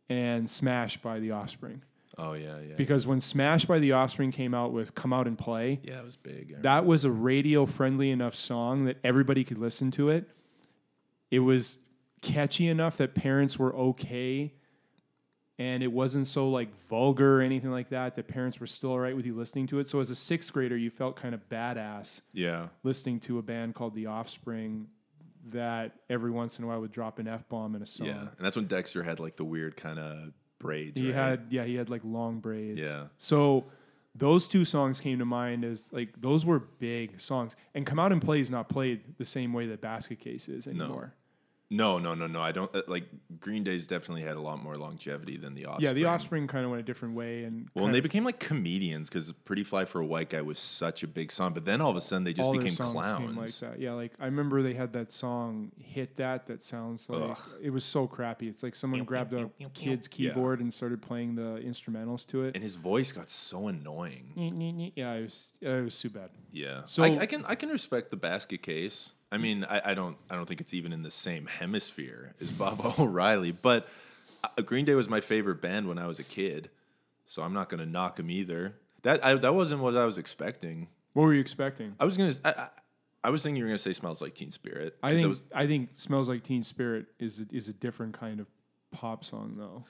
and 0.08 0.48
Smash 0.48 0.96
by 0.98 1.20
The 1.20 1.32
Offspring. 1.32 1.82
Oh 2.16 2.32
yeah, 2.32 2.58
yeah. 2.58 2.74
Because 2.76 3.06
when 3.06 3.20
Smash 3.20 3.64
by 3.64 3.78
The 3.78 3.92
Offspring 3.92 4.32
came 4.32 4.54
out 4.54 4.72
with 4.72 4.94
Come 4.94 5.12
Out 5.12 5.26
and 5.26 5.38
Play, 5.38 5.80
yeah, 5.82 6.00
it 6.00 6.04
was 6.04 6.16
big. 6.16 6.62
That 6.62 6.84
was 6.84 7.04
a 7.04 7.10
radio 7.10 7.64
friendly 7.66 8.10
enough 8.10 8.34
song 8.34 8.86
that 8.86 8.96
everybody 9.04 9.44
could 9.44 9.58
listen 9.58 9.90
to 9.92 10.08
it. 10.08 10.28
It 11.30 11.40
was 11.40 11.78
catchy 12.22 12.66
enough 12.68 12.96
that 12.96 13.14
parents 13.14 13.58
were 13.58 13.74
okay. 13.74 14.54
And 15.58 15.82
it 15.82 15.90
wasn't 15.90 16.28
so 16.28 16.48
like 16.48 16.68
vulgar 16.88 17.38
or 17.38 17.42
anything 17.42 17.72
like 17.72 17.88
that. 17.88 18.14
That 18.14 18.28
parents 18.28 18.60
were 18.60 18.66
still 18.66 18.92
all 18.92 19.00
right 19.00 19.16
with 19.16 19.26
you 19.26 19.34
listening 19.34 19.66
to 19.68 19.80
it. 19.80 19.88
So 19.88 19.98
as 19.98 20.08
a 20.10 20.14
sixth 20.14 20.52
grader, 20.52 20.76
you 20.76 20.90
felt 20.90 21.16
kind 21.16 21.34
of 21.34 21.48
badass 21.48 22.20
yeah. 22.32 22.68
listening 22.84 23.18
to 23.20 23.38
a 23.38 23.42
band 23.42 23.74
called 23.74 23.94
The 23.94 24.06
Offspring 24.06 24.86
that 25.50 25.92
every 26.08 26.30
once 26.30 26.58
in 26.58 26.64
a 26.64 26.68
while 26.68 26.80
would 26.80 26.92
drop 26.92 27.18
an 27.18 27.26
F 27.26 27.48
bomb 27.48 27.74
in 27.74 27.82
a 27.82 27.86
song. 27.86 28.06
Yeah. 28.06 28.20
And 28.20 28.46
that's 28.46 28.56
when 28.56 28.66
Dexter 28.66 29.02
had 29.02 29.18
like 29.18 29.36
the 29.36 29.44
weird 29.44 29.76
kind 29.76 29.98
of 29.98 30.32
braids. 30.58 31.00
He 31.00 31.06
right? 31.08 31.14
had 31.14 31.46
yeah, 31.50 31.64
he 31.64 31.74
had 31.74 31.90
like 31.90 32.02
long 32.04 32.40
braids. 32.40 32.80
Yeah. 32.80 33.04
So 33.16 33.66
those 34.14 34.48
two 34.48 34.64
songs 34.64 35.00
came 35.00 35.18
to 35.18 35.24
mind 35.24 35.64
as 35.64 35.92
like 35.92 36.20
those 36.20 36.44
were 36.44 36.58
big 36.58 37.20
songs. 37.20 37.56
And 37.74 37.86
Come 37.86 37.98
Out 37.98 38.12
and 38.12 38.20
Play 38.20 38.40
is 38.40 38.50
not 38.50 38.68
played 38.68 39.16
the 39.16 39.24
same 39.24 39.52
way 39.52 39.66
that 39.66 39.80
Basket 39.80 40.18
Case 40.20 40.48
is 40.48 40.66
anymore. 40.66 41.14
No, 41.70 41.98
no, 41.98 42.14
no, 42.14 42.26
no. 42.26 42.40
I 42.40 42.50
don't 42.50 42.74
uh, 42.74 42.80
like 42.88 43.04
Green 43.40 43.62
Day's 43.62 43.86
definitely 43.86 44.22
had 44.22 44.36
a 44.36 44.40
lot 44.40 44.62
more 44.62 44.74
longevity 44.76 45.36
than 45.36 45.54
the 45.54 45.66
Offspring. 45.66 45.84
Yeah, 45.86 45.92
the 45.92 46.06
Offspring 46.06 46.46
kind 46.46 46.64
of 46.64 46.70
went 46.70 46.80
a 46.80 46.82
different 46.82 47.14
way, 47.14 47.44
and 47.44 47.68
Well, 47.74 47.84
and 47.84 47.88
kinda- 47.88 47.92
they 47.92 48.00
became 48.00 48.24
like 48.24 48.40
comedians 48.40 49.10
because 49.10 49.30
"Pretty 49.44 49.64
Fly 49.64 49.84
for 49.84 50.00
a 50.00 50.06
White 50.06 50.30
Guy" 50.30 50.40
was 50.40 50.58
such 50.58 51.02
a 51.02 51.06
big 51.06 51.30
song, 51.30 51.52
but 51.52 51.66
then 51.66 51.82
all 51.82 51.90
of 51.90 51.96
a 51.98 52.00
sudden 52.00 52.24
they 52.24 52.32
just 52.32 52.46
all 52.46 52.54
their 52.54 52.62
became 52.62 52.74
songs 52.74 52.92
clowns. 52.92 53.26
came 53.26 53.36
like 53.36 53.52
that. 53.58 53.80
Yeah, 53.80 53.92
like 53.92 54.12
I 54.18 54.24
remember 54.24 54.62
they 54.62 54.72
had 54.72 54.94
that 54.94 55.12
song 55.12 55.70
"Hit 55.76 56.16
That" 56.16 56.46
that 56.46 56.62
sounds 56.62 57.06
like 57.10 57.32
Ugh. 57.32 57.38
it 57.60 57.68
was 57.70 57.84
so 57.84 58.06
crappy. 58.06 58.48
It's 58.48 58.62
like 58.62 58.74
someone 58.74 59.04
grabbed 59.04 59.34
a 59.34 59.50
kid's 59.74 60.08
Yeah. 60.16 60.30
keyboard 60.30 60.60
and 60.60 60.72
started 60.72 61.02
playing 61.02 61.34
the 61.34 61.60
instrumentals 61.62 62.26
to 62.28 62.44
it. 62.44 62.54
And 62.54 62.64
his 62.64 62.76
voice 62.76 63.12
got 63.12 63.28
so 63.28 63.68
annoying. 63.68 64.32
Yeah, 64.96 65.12
it 65.16 65.22
was 65.24 65.52
it 65.60 65.84
was 65.84 66.00
too 66.00 66.08
bad. 66.08 66.30
Yeah. 66.50 66.86
So- 66.86 66.98
So 66.98 67.04
I, 67.04 67.18
I 67.20 67.26
can 67.26 67.44
I 67.44 67.54
can 67.56 67.68
respect 67.68 68.10
the 68.10 68.16
basket 68.16 68.62
case. 68.62 69.12
I 69.30 69.38
mean, 69.38 69.64
I, 69.68 69.90
I 69.90 69.94
don't 69.94 70.16
I 70.30 70.36
don't 70.36 70.46
think 70.46 70.60
it's 70.60 70.74
even 70.74 70.92
in 70.92 71.02
the 71.02 71.10
same 71.10 71.46
hemisphere 71.46 72.34
as 72.40 72.50
Bob 72.50 72.80
O'Reilly, 72.98 73.52
but 73.52 73.88
uh, 74.44 74.62
Green 74.62 74.84
Day 74.84 74.94
was 74.94 75.08
my 75.08 75.20
favorite 75.20 75.60
band 75.60 75.88
when 75.88 75.98
I 75.98 76.06
was 76.06 76.18
a 76.18 76.24
kid, 76.24 76.70
so 77.26 77.42
I'm 77.42 77.52
not 77.52 77.68
going 77.68 77.80
to 77.80 77.86
knock 77.86 78.16
them 78.16 78.30
either. 78.30 78.74
That 79.02 79.24
I, 79.24 79.34
that 79.34 79.54
wasn't 79.54 79.82
what 79.82 79.96
I 79.96 80.04
was 80.04 80.18
expecting. 80.18 80.88
What 81.12 81.24
were 81.24 81.34
you 81.34 81.40
expecting? 81.40 81.94
I 82.00 82.04
was 82.04 82.16
gonna 82.16 82.34
I, 82.44 82.50
I, 82.50 82.68
I 83.24 83.30
was 83.30 83.42
thinking 83.42 83.56
you 83.58 83.64
were 83.64 83.68
gonna 83.68 83.78
say 83.78 83.92
"Smells 83.92 84.20
Like 84.22 84.34
Teen 84.34 84.50
Spirit." 84.50 84.96
I 85.02 85.14
think 85.14 85.28
was- 85.28 85.44
I 85.54 85.66
think 85.66 85.90
"Smells 85.96 86.28
Like 86.28 86.42
Teen 86.42 86.62
Spirit" 86.62 87.06
is 87.18 87.40
a, 87.40 87.46
is 87.52 87.68
a 87.68 87.72
different 87.72 88.14
kind 88.18 88.40
of 88.40 88.46
pop 88.92 89.24
song 89.24 89.54
though. 89.58 89.84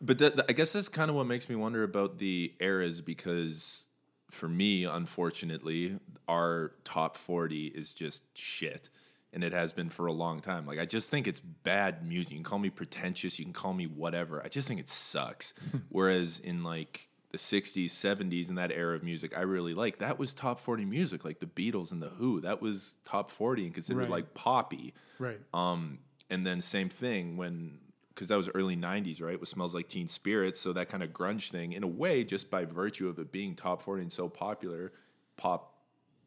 But 0.00 0.18
that, 0.18 0.36
that- 0.36 0.46
I 0.48 0.52
guess 0.52 0.72
that's 0.72 0.88
kind 0.88 1.10
of 1.10 1.16
what 1.16 1.26
makes 1.26 1.48
me 1.48 1.56
wonder 1.56 1.82
about 1.82 2.18
the 2.18 2.52
eras 2.60 3.00
because 3.00 3.86
for 4.34 4.48
me, 4.48 4.84
unfortunately, 4.84 5.98
our 6.28 6.72
top 6.84 7.16
40 7.16 7.66
is 7.68 7.92
just 7.92 8.22
shit. 8.36 8.88
And 9.32 9.42
it 9.42 9.52
has 9.52 9.72
been 9.72 9.88
for 9.90 10.06
a 10.06 10.12
long 10.12 10.40
time. 10.40 10.64
Like, 10.64 10.78
I 10.78 10.86
just 10.86 11.10
think 11.10 11.26
it's 11.26 11.40
bad 11.40 12.06
music. 12.06 12.30
You 12.32 12.36
can 12.38 12.44
call 12.44 12.60
me 12.60 12.70
pretentious, 12.70 13.36
you 13.38 13.44
can 13.44 13.52
call 13.54 13.74
me 13.74 13.86
whatever. 13.86 14.40
I 14.44 14.48
just 14.48 14.68
think 14.68 14.78
it 14.78 14.88
sucks. 14.88 15.54
Whereas 15.88 16.38
in 16.38 16.62
like 16.62 17.08
the 17.32 17.38
60s, 17.38 17.86
70s, 17.86 18.48
and 18.48 18.58
that 18.58 18.70
era 18.70 18.94
of 18.94 19.02
music, 19.02 19.36
I 19.36 19.40
really 19.40 19.74
like 19.74 19.98
that 19.98 20.20
was 20.20 20.32
top 20.32 20.60
40 20.60 20.84
music, 20.84 21.24
like 21.24 21.40
the 21.40 21.46
Beatles 21.46 21.90
and 21.90 22.00
the 22.00 22.10
Who. 22.10 22.42
That 22.42 22.62
was 22.62 22.94
top 23.04 23.28
40 23.30 23.64
and 23.64 23.74
considered 23.74 24.02
Right. 24.02 24.10
like 24.10 24.34
poppy. 24.34 24.94
Right. 25.18 25.40
Um, 25.52 25.98
and 26.30 26.46
then 26.46 26.60
same 26.60 26.88
thing 26.88 27.36
when 27.36 27.78
because 28.14 28.28
that 28.28 28.36
was 28.36 28.48
early 28.54 28.76
'90s, 28.76 29.22
right? 29.22 29.38
With 29.38 29.48
smells 29.48 29.74
like 29.74 29.88
Teen 29.88 30.08
Spirit, 30.08 30.56
so 30.56 30.72
that 30.72 30.88
kind 30.88 31.02
of 31.02 31.10
grunge 31.10 31.50
thing, 31.50 31.72
in 31.72 31.82
a 31.82 31.88
way, 31.88 32.24
just 32.24 32.50
by 32.50 32.64
virtue 32.64 33.08
of 33.08 33.18
it 33.18 33.32
being 33.32 33.54
top 33.54 33.82
40 33.82 34.02
and 34.02 34.12
so 34.12 34.28
popular, 34.28 34.92
pop, 35.36 35.74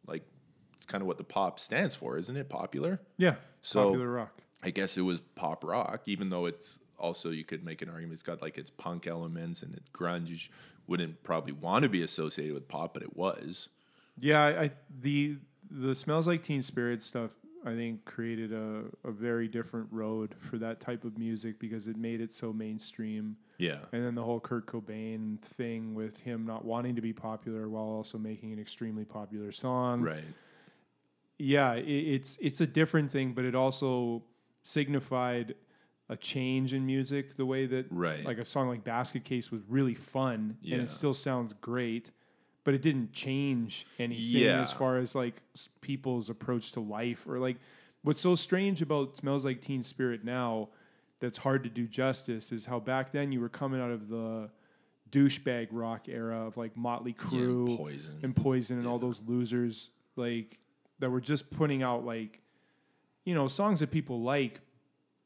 like 0.05 0.23
it's 0.75 0.85
kind 0.85 1.01
of 1.01 1.07
what 1.07 1.17
the 1.17 1.23
pop 1.23 1.59
stands 1.59 1.95
for, 1.95 2.17
isn't 2.17 2.35
it? 2.35 2.49
Popular. 2.49 2.99
Yeah. 3.17 3.35
So- 3.61 3.85
popular 3.85 4.11
rock. 4.11 4.41
I 4.63 4.71
guess 4.71 4.97
it 4.97 5.01
was 5.01 5.21
pop 5.35 5.63
rock, 5.63 6.01
even 6.07 6.29
though 6.29 6.47
it's 6.47 6.79
also 6.97 7.29
you 7.29 7.43
could 7.43 7.63
make 7.63 7.83
an 7.83 7.89
argument 7.89 8.13
it's 8.13 8.23
got 8.23 8.41
like 8.41 8.57
its 8.57 8.71
punk 8.71 9.05
elements 9.05 9.61
and 9.61 9.73
it 9.75 9.83
grunge 9.93 10.49
wouldn't 10.87 11.21
probably 11.23 11.53
want 11.53 11.83
to 11.83 11.89
be 11.89 12.01
associated 12.01 12.53
with 12.53 12.67
pop, 12.67 12.93
but 12.93 13.03
it 13.03 13.15
was. 13.15 13.69
Yeah, 14.19 14.41
I, 14.43 14.63
I 14.63 14.71
the 15.01 15.37
the 15.69 15.95
smells 15.95 16.27
like 16.27 16.43
Teen 16.43 16.61
Spirit 16.61 17.03
stuff. 17.03 17.31
I 17.67 17.75
think 17.75 18.05
created 18.05 18.53
a, 18.53 18.83
a 19.03 19.11
very 19.11 19.47
different 19.47 19.87
road 19.91 20.33
for 20.39 20.57
that 20.57 20.79
type 20.79 21.03
of 21.03 21.17
music 21.17 21.59
because 21.59 21.87
it 21.87 21.97
made 21.97 22.21
it 22.21 22.33
so 22.33 22.53
mainstream. 22.53 23.37
Yeah. 23.57 23.79
And 23.91 24.03
then 24.05 24.15
the 24.15 24.23
whole 24.23 24.39
Kurt 24.39 24.65
Cobain 24.65 25.39
thing 25.41 25.93
with 25.93 26.17
him 26.21 26.45
not 26.45 26.63
wanting 26.65 26.95
to 26.95 27.01
be 27.01 27.13
popular 27.13 27.67
while 27.69 27.83
also 27.83 28.17
making 28.17 28.53
an 28.53 28.59
extremely 28.59 29.05
popular 29.05 29.51
song. 29.51 30.01
Right. 30.01 30.23
Yeah, 31.39 31.73
it, 31.73 31.85
it's 31.87 32.37
it's 32.41 32.61
a 32.61 32.67
different 32.67 33.11
thing, 33.11 33.33
but 33.33 33.45
it 33.45 33.53
also 33.55 34.23
signified 34.63 35.55
a 36.09 36.15
change 36.17 36.73
in 36.73 36.85
music. 36.85 37.35
The 37.35 37.45
way 37.45 37.65
that 37.67 37.87
Right. 37.91 38.23
like 38.25 38.37
a 38.37 38.45
song 38.45 38.69
like 38.69 38.83
Basket 38.83 39.23
Case 39.23 39.51
was 39.51 39.61
really 39.67 39.93
fun 39.95 40.57
and 40.63 40.81
it 40.81 40.89
still 40.89 41.13
sounds 41.13 41.53
great, 41.61 42.11
but 42.67 42.73
it 42.75 42.81
didn't 42.81 43.13
change 43.13 43.87
anything 43.97 44.41
Yeah. 44.43 44.59
as 44.61 44.73
far 44.73 44.97
as 44.97 45.15
like 45.15 45.41
people's 45.79 46.29
approach 46.29 46.73
to 46.73 46.81
life 46.81 47.25
or 47.25 47.39
like 47.39 47.55
what's 48.01 48.19
so 48.19 48.35
strange 48.35 48.81
about 48.81 49.15
Smells 49.15 49.45
Like 49.45 49.61
Teen 49.61 49.81
Spirit 49.83 50.25
now 50.25 50.67
that's 51.21 51.37
hard 51.37 51.63
to 51.63 51.69
do 51.69 51.87
justice 51.87 52.51
is 52.51 52.65
how 52.65 52.81
back 52.81 53.13
then 53.13 53.31
you 53.31 53.39
were 53.39 53.47
coming 53.47 53.79
out 53.79 53.89
of 53.91 54.09
the 54.09 54.49
douchebag 55.09 55.69
rock 55.71 56.09
era 56.09 56.45
of 56.45 56.57
like 56.57 56.75
Motley 56.75 57.13
Crue 57.13 57.77
Poison. 57.77 58.19
and 58.21 58.35
Poison 58.35 58.77
and 58.79 58.85
all 58.85 58.99
those 58.99 59.21
losers 59.25 59.91
like 60.17 60.59
that 60.99 61.09
were 61.09 61.21
just 61.21 61.49
putting 61.49 61.83
out 61.83 62.03
like 62.05 62.41
you 63.23 63.33
know 63.33 63.47
songs 63.47 63.79
that 63.79 63.91
people 63.91 64.23
like, 64.23 64.59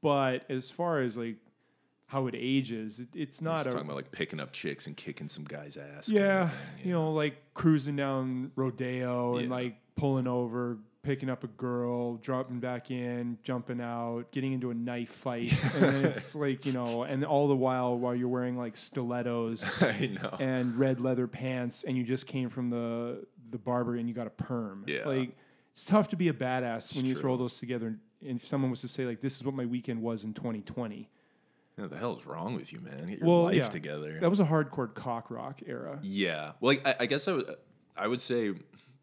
but 0.03 0.45
as 0.48 0.69
far 0.69 1.00
as 1.00 1.17
like 1.17 1.38
how 2.12 2.27
it 2.27 2.36
ages, 2.38 3.00
it, 3.00 3.08
it's 3.15 3.41
not 3.41 3.62
a 3.62 3.70
talking 3.70 3.86
about 3.86 3.96
like 3.96 4.12
picking 4.12 4.41
up 4.41 4.51
chicks 4.51 4.86
and 4.86 4.98
kicking 4.98 5.30
some 5.30 5.46
guy's 5.46 5.77
ass. 5.77 6.08
kind 6.08 6.18
of 6.18 6.24
yeah, 6.24 6.50
thing, 6.50 6.88
you 6.88 6.91
know, 6.91 7.13
like 7.13 7.38
cruising 7.53 7.96
down 7.96 8.51
Rodeo 8.58 9.38
and 9.38 9.50
like 9.50 9.77
pulling 9.96 10.27
over, 10.27 10.77
picking 11.03 11.30
up 11.30 11.46
a 11.46 11.48
girl, 11.48 12.15
dropping 12.18 12.60
back 12.60 12.91
in, 12.91 13.38
jumping 13.44 13.80
out, 13.80 14.30
getting 14.32 14.51
into 14.51 14.72
a 14.72 14.74
knife 14.74 15.10
fight, 15.10 15.53
and 15.75 15.84
then 15.84 16.06
it's 16.06 16.36
like 16.36 16.65
you 16.65 16.74
know, 16.74 17.03
and 17.03 17.24
all 17.24 17.48
the 17.48 17.56
while 17.56 17.98
while 17.98 18.13
you're 18.13 18.27
wearing 18.27 18.58
like 18.58 18.75
stilettos 18.75 19.82
and 20.41 20.75
red 20.77 21.00
leather 21.00 21.27
pants, 21.27 21.86
and 21.86 21.96
you 21.96 22.03
just 22.03 22.27
came 22.27 22.50
from 22.50 22.70
the 22.70 23.25
the 23.51 23.58
barber 23.58 23.96
and 23.96 24.10
you 24.10 24.13
got 24.13 24.27
a 24.27 24.32
perm. 24.32 24.84
Yeah. 24.86 25.08
like 25.08 25.38
it's 25.72 25.86
tough 25.86 26.10
to 26.10 26.18
be 26.18 26.27
a 26.27 26.34
badass 26.34 26.94
when 26.94 27.06
you 27.06 27.13
true. 27.13 27.22
throw 27.22 27.38
those 27.38 27.58
together. 27.58 27.98
And 28.27 28.36
if 28.36 28.46
someone 28.46 28.70
was 28.70 28.82
to 28.82 28.89
say 28.89 29.06
like, 29.06 29.22
"This 29.22 29.38
is 29.38 29.46
what 29.46 29.56
my 29.56 29.65
weekend 29.65 30.01
was 30.01 30.25
in 30.25 30.34
2020," 30.34 31.10
What 31.75 31.90
the 31.90 31.98
hell 31.98 32.18
is 32.18 32.25
wrong 32.25 32.56
with 32.56 32.72
you, 32.74 32.80
man? 32.80 33.08
Get 33.08 33.20
your 33.20 33.28
well, 33.28 33.44
life 33.44 33.56
yeah, 33.56 33.70
together. 33.70 34.20
That 34.20 34.30
was 34.30 34.40
a 34.40 34.46
hardcore 34.46 34.94
cock 34.94 35.32
rock 35.32 35.62
era. 35.66 36.00
yeah. 36.04 36.51
Well, 36.60 36.75
like, 36.75 36.86
I, 36.86 36.96
I 37.01 37.06
guess 37.06 37.28
I 37.28 37.34
would, 37.34 37.56
would 38.06 38.22
say 38.22 38.54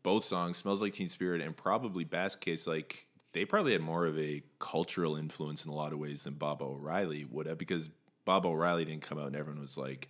both 0.03 0.25
songs, 0.25 0.59
"Smells 0.59 0.81
Like 0.81 0.93
Teen 0.93 1.09
Spirit" 1.09 1.41
and 1.41 1.57
probably 1.57 2.05
Basket 2.05 2.41
Case, 2.41 2.67
like 2.67 3.07
they 3.33 3.45
probably 3.45 3.73
had 3.73 3.83
more 3.83 4.07
of 4.07 4.19
a 4.19 4.43
cultural 4.59 5.17
influence 5.17 5.65
in 5.65 5.71
a 5.71 5.75
lot 5.75 5.93
of 5.93 5.99
ways 5.99 6.23
than 6.23 6.35
Bob 6.35 6.63
O'Reilly 6.63 7.25
would 7.25 7.47
have, 7.47 7.59
because 7.59 7.91
Bob 8.25 8.47
O'Reilly 8.47 8.85
didn't 8.85 9.03
come 9.03 9.19
out 9.19 9.27
and 9.27 9.37
everyone 9.37 9.61
was 9.61 9.77
like, 9.77 10.09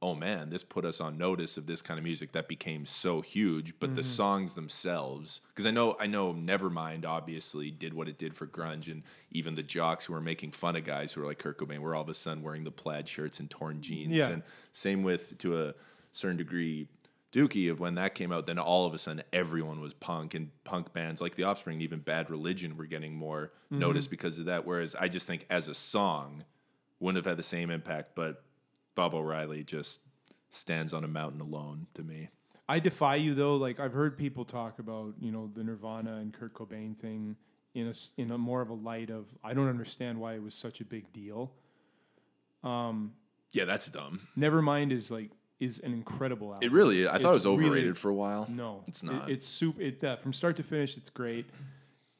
"Oh 0.00 0.14
man, 0.14 0.50
this 0.50 0.62
put 0.62 0.84
us 0.84 1.00
on 1.00 1.18
notice 1.18 1.56
of 1.56 1.66
this 1.66 1.82
kind 1.82 1.98
of 1.98 2.04
music 2.04 2.32
that 2.32 2.48
became 2.48 2.86
so 2.86 3.20
huge." 3.20 3.74
But 3.80 3.94
the 3.94 4.02
mm-hmm. 4.02 4.10
songs 4.10 4.54
themselves, 4.54 5.40
because 5.48 5.66
I 5.66 5.70
know, 5.70 5.96
I 5.98 6.06
know, 6.06 6.32
Nevermind 6.32 7.04
obviously 7.04 7.70
did 7.70 7.94
what 7.94 8.08
it 8.08 8.18
did 8.18 8.34
for 8.34 8.46
grunge, 8.46 8.90
and 8.90 9.02
even 9.30 9.54
the 9.54 9.62
jocks 9.62 10.04
who 10.04 10.12
were 10.12 10.20
making 10.20 10.52
fun 10.52 10.76
of 10.76 10.84
guys 10.84 11.12
who 11.12 11.20
were 11.20 11.26
like 11.26 11.38
Kurt 11.38 11.58
Cobain 11.58 11.78
were 11.78 11.94
all 11.94 12.02
of 12.02 12.08
a 12.08 12.14
sudden 12.14 12.42
wearing 12.42 12.64
the 12.64 12.70
plaid 12.70 13.08
shirts 13.08 13.40
and 13.40 13.50
torn 13.50 13.80
jeans, 13.80 14.12
Yeah. 14.12 14.28
and 14.28 14.42
same 14.72 15.02
with 15.02 15.38
to 15.38 15.60
a 15.62 15.74
certain 16.12 16.36
degree. 16.36 16.88
Dookie 17.30 17.70
of 17.70 17.78
when 17.78 17.96
that 17.96 18.14
came 18.14 18.32
out, 18.32 18.46
then 18.46 18.58
all 18.58 18.86
of 18.86 18.94
a 18.94 18.98
sudden 18.98 19.22
everyone 19.34 19.82
was 19.82 19.92
punk 19.92 20.32
and 20.32 20.50
punk 20.64 20.94
bands 20.94 21.20
like 21.20 21.34
The 21.34 21.42
Offspring, 21.42 21.82
even 21.82 21.98
Bad 21.98 22.30
Religion 22.30 22.76
were 22.76 22.86
getting 22.86 23.14
more 23.14 23.52
notice 23.70 24.06
mm-hmm. 24.06 24.10
because 24.10 24.38
of 24.38 24.46
that. 24.46 24.64
Whereas 24.64 24.94
I 24.94 25.08
just 25.08 25.26
think 25.26 25.44
as 25.50 25.68
a 25.68 25.74
song 25.74 26.44
wouldn't 27.00 27.22
have 27.22 27.30
had 27.30 27.38
the 27.38 27.42
same 27.42 27.70
impact, 27.70 28.12
but 28.14 28.42
Bob 28.98 29.14
O'Reilly 29.14 29.62
just 29.62 30.00
stands 30.50 30.92
on 30.92 31.04
a 31.04 31.08
mountain 31.08 31.40
alone 31.40 31.86
to 31.94 32.02
me. 32.02 32.30
I 32.68 32.80
defy 32.80 33.14
you 33.14 33.32
though. 33.32 33.54
Like 33.54 33.78
I've 33.78 33.92
heard 33.92 34.18
people 34.18 34.44
talk 34.44 34.80
about 34.80 35.14
you 35.20 35.30
know 35.30 35.48
the 35.54 35.62
Nirvana 35.62 36.16
and 36.16 36.32
Kurt 36.34 36.52
Cobain 36.52 36.98
thing 36.98 37.36
in 37.74 37.86
a 37.86 37.92
in 38.20 38.32
a 38.32 38.36
more 38.38 38.60
of 38.60 38.70
a 38.70 38.74
light 38.74 39.10
of 39.10 39.26
I 39.44 39.54
don't 39.54 39.68
understand 39.68 40.18
why 40.20 40.34
it 40.34 40.42
was 40.42 40.56
such 40.56 40.80
a 40.80 40.84
big 40.84 41.12
deal. 41.12 41.52
Um, 42.64 43.12
Yeah, 43.52 43.66
that's 43.66 43.86
dumb. 43.88 44.26
Nevermind 44.36 44.90
is 44.90 45.12
like 45.12 45.30
is 45.60 45.78
an 45.78 45.92
incredible 45.92 46.52
album. 46.52 46.68
It 46.68 46.72
really, 46.72 47.06
I 47.06 47.18
thought 47.18 47.30
it 47.30 47.34
was 47.34 47.46
overrated 47.46 47.72
really- 47.84 47.92
for 47.94 48.08
a 48.08 48.14
while. 48.14 48.48
no, 48.50 48.82
it's 48.88 49.04
It- 49.04 49.06
not. 49.06 49.30
it's 49.30 49.46
super. 49.46 49.80
It 49.80 50.02
uh, 50.02 50.16
from 50.16 50.32
start 50.32 50.56
to 50.56 50.64
finish, 50.64 50.96
it's 50.96 51.08
great, 51.10 51.46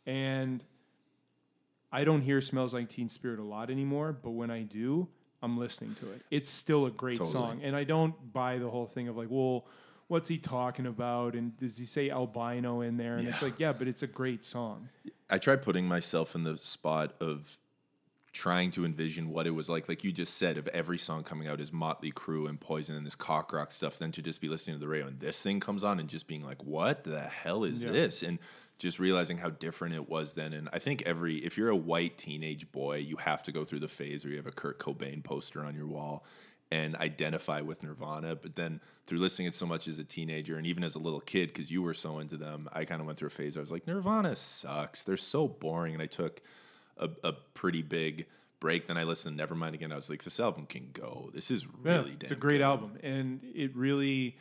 and 0.06 0.62
I 1.90 2.04
don't 2.04 2.22
hear 2.22 2.40
"Smells 2.40 2.72
Like 2.72 2.88
Teen 2.88 3.08
Spirit" 3.08 3.40
a 3.40 3.44
lot 3.44 3.68
anymore. 3.68 4.12
But 4.12 4.30
when 4.30 4.52
I 4.52 4.62
do, 4.62 5.08
I'm 5.42 5.56
listening 5.58 5.94
to 6.00 6.10
it. 6.12 6.22
It's 6.30 6.48
still 6.50 6.86
a 6.86 6.90
great 6.90 7.18
Totally. 7.18 7.32
song, 7.32 7.60
and 7.62 7.76
I 7.76 7.84
don't 7.84 8.32
buy 8.32 8.58
the 8.58 8.68
whole 8.68 8.86
thing 8.86 9.08
of 9.08 9.16
like, 9.16 9.28
well. 9.30 9.66
What's 10.10 10.26
he 10.26 10.38
talking 10.38 10.86
about? 10.86 11.34
And 11.34 11.54
does 11.58 11.76
he 11.76 11.84
say 11.84 12.08
albino 12.08 12.80
in 12.80 12.96
there? 12.96 13.18
And 13.18 13.28
it's 13.28 13.42
like, 13.42 13.60
yeah, 13.60 13.74
but 13.74 13.88
it's 13.88 14.02
a 14.02 14.06
great 14.06 14.42
song. 14.42 14.88
I 15.28 15.36
tried 15.36 15.60
putting 15.60 15.86
myself 15.86 16.34
in 16.34 16.44
the 16.44 16.56
spot 16.56 17.12
of 17.20 17.58
trying 18.32 18.70
to 18.70 18.86
envision 18.86 19.28
what 19.28 19.46
it 19.46 19.50
was 19.50 19.68
like, 19.68 19.86
like 19.86 20.04
you 20.04 20.10
just 20.10 20.38
said, 20.38 20.56
of 20.56 20.66
every 20.68 20.96
song 20.96 21.24
coming 21.24 21.46
out 21.46 21.60
is 21.60 21.74
Motley 21.74 22.10
Crue 22.10 22.48
and 22.48 22.58
Poison 22.58 22.96
and 22.96 23.04
this 23.04 23.14
cock 23.14 23.52
rock 23.52 23.70
stuff, 23.70 23.98
then 23.98 24.10
to 24.12 24.22
just 24.22 24.40
be 24.40 24.48
listening 24.48 24.76
to 24.76 24.80
the 24.80 24.88
radio 24.88 25.08
and 25.08 25.20
this 25.20 25.42
thing 25.42 25.60
comes 25.60 25.84
on 25.84 26.00
and 26.00 26.08
just 26.08 26.26
being 26.26 26.42
like, 26.42 26.64
what 26.64 27.04
the 27.04 27.20
hell 27.20 27.64
is 27.64 27.84
Yeah. 27.84 27.90
this? 27.92 28.22
And 28.22 28.38
just 28.78 28.98
realizing 28.98 29.38
how 29.38 29.50
different 29.50 29.94
it 29.94 30.08
was 30.08 30.34
then. 30.34 30.52
And 30.52 30.68
I 30.72 30.78
think 30.78 31.02
every, 31.02 31.36
if 31.38 31.58
you're 31.58 31.70
a 31.70 31.76
white 31.76 32.16
teenage 32.16 32.70
boy, 32.70 32.98
you 32.98 33.16
have 33.16 33.42
to 33.44 33.52
go 33.52 33.64
through 33.64 33.80
the 33.80 33.88
phase 33.88 34.24
where 34.24 34.30
you 34.30 34.36
have 34.36 34.46
a 34.46 34.52
Kurt 34.52 34.78
Cobain 34.78 35.22
poster 35.22 35.64
on 35.64 35.74
your 35.74 35.86
wall 35.86 36.24
and 36.70 36.94
identify 36.96 37.60
with 37.60 37.82
Nirvana. 37.82 38.36
But 38.36 38.54
then 38.54 38.80
through 39.06 39.18
listening 39.18 39.46
to 39.46 39.50
it 39.50 39.54
so 39.54 39.66
much 39.66 39.88
as 39.88 39.98
a 39.98 40.04
teenager 40.04 40.56
and 40.56 40.66
even 40.66 40.84
as 40.84 40.94
a 40.94 40.98
little 40.98 41.20
kid, 41.20 41.48
because 41.48 41.70
you 41.70 41.82
were 41.82 41.94
so 41.94 42.18
into 42.18 42.36
them, 42.36 42.68
I 42.72 42.84
kind 42.84 43.00
of 43.00 43.06
went 43.06 43.18
through 43.18 43.28
a 43.28 43.30
phase. 43.30 43.56
I 43.56 43.60
was 43.60 43.72
like, 43.72 43.86
Nirvana 43.86 44.36
sucks. 44.36 45.02
They're 45.02 45.16
so 45.16 45.48
boring. 45.48 45.94
And 45.94 46.02
I 46.02 46.06
took 46.06 46.40
a, 46.98 47.08
a 47.24 47.32
pretty 47.32 47.82
big 47.82 48.26
break. 48.60 48.86
Then 48.86 48.96
I 48.96 49.04
listened 49.04 49.38
to 49.38 49.46
Nevermind 49.46 49.74
again. 49.74 49.92
I 49.92 49.96
was 49.96 50.10
like, 50.10 50.22
this 50.22 50.40
album 50.40 50.66
can 50.66 50.90
go. 50.92 51.30
This 51.34 51.50
is 51.50 51.64
Yeah, 51.84 51.92
really 51.96 52.16
it's 52.20 52.30
a 52.30 52.36
great 52.36 52.60
album, 52.60 52.92
and 53.02 53.40
it 53.54 53.74
really 53.76 54.36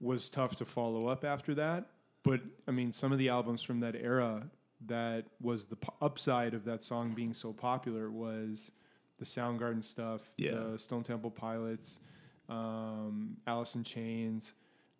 was 0.00 0.28
tough 0.28 0.56
to 0.56 0.64
follow 0.64 1.08
up 1.08 1.24
after 1.24 1.54
that. 1.56 1.86
But 2.22 2.40
I 2.68 2.70
mean, 2.70 2.92
some 2.92 3.12
of 3.12 3.18
the 3.18 3.28
albums 3.28 3.62
from 3.62 3.80
that 3.80 3.94
era 3.96 4.50
that 4.86 5.26
was 5.40 5.66
the 5.66 5.76
po- 5.76 5.94
upside 6.00 6.54
of 6.54 6.64
that 6.64 6.82
song 6.84 7.12
being 7.14 7.34
so 7.34 7.52
popular 7.52 8.10
was 8.10 8.72
the 9.18 9.24
Soundgarden 9.24 9.84
stuff, 9.84 10.22
Yeah. 10.36 10.52
the 10.52 10.78
Stone 10.78 11.04
Temple 11.04 11.30
Pilots, 11.30 12.00
um, 12.48 13.36
Alice 13.46 13.74
in 13.74 13.84
Chains, 13.84 14.54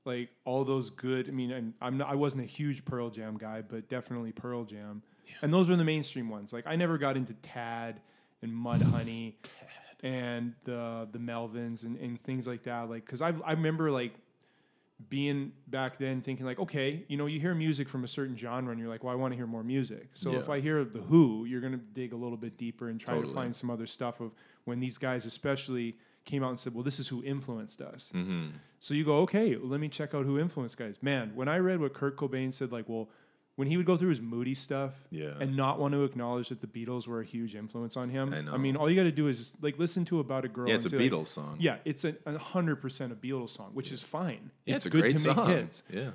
like 0.05 0.31
all 0.45 0.65
those 0.65 0.91
good. 0.91 1.29
I 1.29 1.33
mean, 1.33 1.50
and 1.50 1.75
I'm 1.81 1.99
not, 1.99 2.09
I 2.09 2.15
wasn't 2.15 2.43
a 2.43 2.47
huge 2.47 2.85
Pearl 2.85 3.11
Jam 3.11 3.37
guy, 3.39 3.62
but 3.62 3.89
definitely 3.89 4.33
Pearl 4.33 4.65
Jam, 4.65 5.03
and 5.43 5.53
those 5.53 5.69
were 5.69 5.77
the 5.77 5.85
mainstream 5.85 6.29
ones. 6.29 6.53
Like 6.53 6.67
I 6.67 6.77
never 6.77 6.97
got 6.99 7.17
into 7.17 7.35
Tad 7.35 8.00
and 8.43 8.53
Mudhoney 8.53 9.35
and 10.03 10.55
the 10.65 11.09
the 11.12 11.19
Melvins 11.19 11.85
and, 11.85 11.97
and 11.99 12.21
things 12.23 12.47
like 12.47 12.62
that. 12.65 12.89
Like, 12.89 13.05
cause 13.07 13.21
I 13.21 13.35
I 13.45 13.53
remember 13.53 13.91
like 13.91 14.15
being 15.09 15.52
back 15.69 15.99
then 15.99 16.21
thinking 16.21 16.45
like, 16.45 16.59
okay, 16.59 17.04
you 17.09 17.16
know, 17.16 17.26
you 17.26 17.40
hear 17.40 17.54
music 17.54 17.88
from 17.88 18.04
a 18.04 18.09
certain 18.09 18.37
genre 18.37 18.71
and 18.71 18.80
you're 18.80 18.88
like, 18.88 19.02
well, 19.02 19.12
I 19.12 19.16
want 19.16 19.33
to 19.33 19.37
hear 19.37 19.47
more 19.47 19.64
music. 19.64 20.09
So 20.14 20.35
if 20.35 20.49
I 20.49 20.61
hear 20.61 20.85
the 20.85 21.00
Who, 21.00 21.45
you're 21.47 21.61
gonna 21.61 21.78
dig 21.78 22.12
a 22.12 22.16
little 22.16 22.37
bit 22.37 22.59
deeper 22.59 22.88
and 22.88 23.00
try 23.00 23.14
Totally. 23.14 23.33
to 23.33 23.35
find 23.35 23.57
some 23.57 23.71
other 23.71 23.87
stuff 23.87 24.21
of 24.21 24.33
when 24.64 24.80
these 24.80 24.99
guys 24.99 25.25
especially 25.25 25.97
came 26.25 26.45
out 26.45 26.50
and 26.50 26.59
said, 26.59 26.75
well, 26.75 26.85
this 26.85 26.99
is 26.99 27.09
who 27.09 27.25
influenced 27.25 27.80
us. 27.80 28.12
Mm-hmm. 28.14 28.49
So 28.78 28.95
you 28.95 29.04
go, 29.04 29.19
okay, 29.19 29.57
let 29.57 29.80
me 29.80 29.88
check 29.88 30.14
out 30.14 30.26
who 30.26 30.38
influenced 30.38 30.76
guys. 30.76 30.97
Man, 31.02 31.33
when 31.35 31.49
I 31.49 31.59
read 31.59 31.80
what 31.80 31.95
Kurt 31.95 32.16
Cobain 32.16 32.52
said, 32.52 32.73
like, 32.73 32.88
well, 32.88 33.09
when 33.57 33.69
he 33.69 33.76
would 33.76 33.85
go 33.85 33.97
through 33.97 34.09
his 34.11 34.21
moody 34.23 34.54
stuff 34.54 34.92
Yeah. 35.11 35.35
and 35.40 35.54
not 35.57 35.78
want 35.78 35.92
to 35.92 36.04
acknowledge 36.04 36.49
that 36.49 36.61
the 36.62 36.66
Beatles 36.66 37.07
were 37.07 37.21
a 37.21 37.25
huge 37.25 37.54
influence 37.54 37.97
on 37.97 38.09
him. 38.09 38.33
I 38.33 38.40
know. 38.40 38.57
mean, 38.57 38.75
all 38.76 38.88
you 38.88 38.97
got 38.97 39.02
to 39.02 39.12
do 39.12 39.28
is 39.28 39.38
just, 39.38 39.62
like 39.62 39.78
listen 39.78 40.04
to 40.07 40.19
about 40.21 40.45
a 40.45 40.49
girl. 40.49 40.69
Yeah, 40.69 40.76
it's 40.76 40.87
a 40.87 40.88
say, 40.90 40.97
like, 40.99 41.11
Beatles 41.11 41.26
song. 41.26 41.57
yeah, 41.61 41.76
it's 41.85 42.04
a 42.04 42.14
a 42.26 42.38
hundred 42.38 42.76
percent 42.76 43.12
a 43.12 43.16
Beatles 43.16 43.50
song, 43.50 43.71
which 43.75 43.92
is 43.92 44.02
fine. 44.02 44.50
Yeah, 44.64 44.76
it's, 44.76 44.87
a 44.87 44.90
good 44.90 45.02
great 45.02 45.16
to 45.19 45.35
make 45.35 45.47
hits. 45.49 45.83
Yeah. 45.92 46.11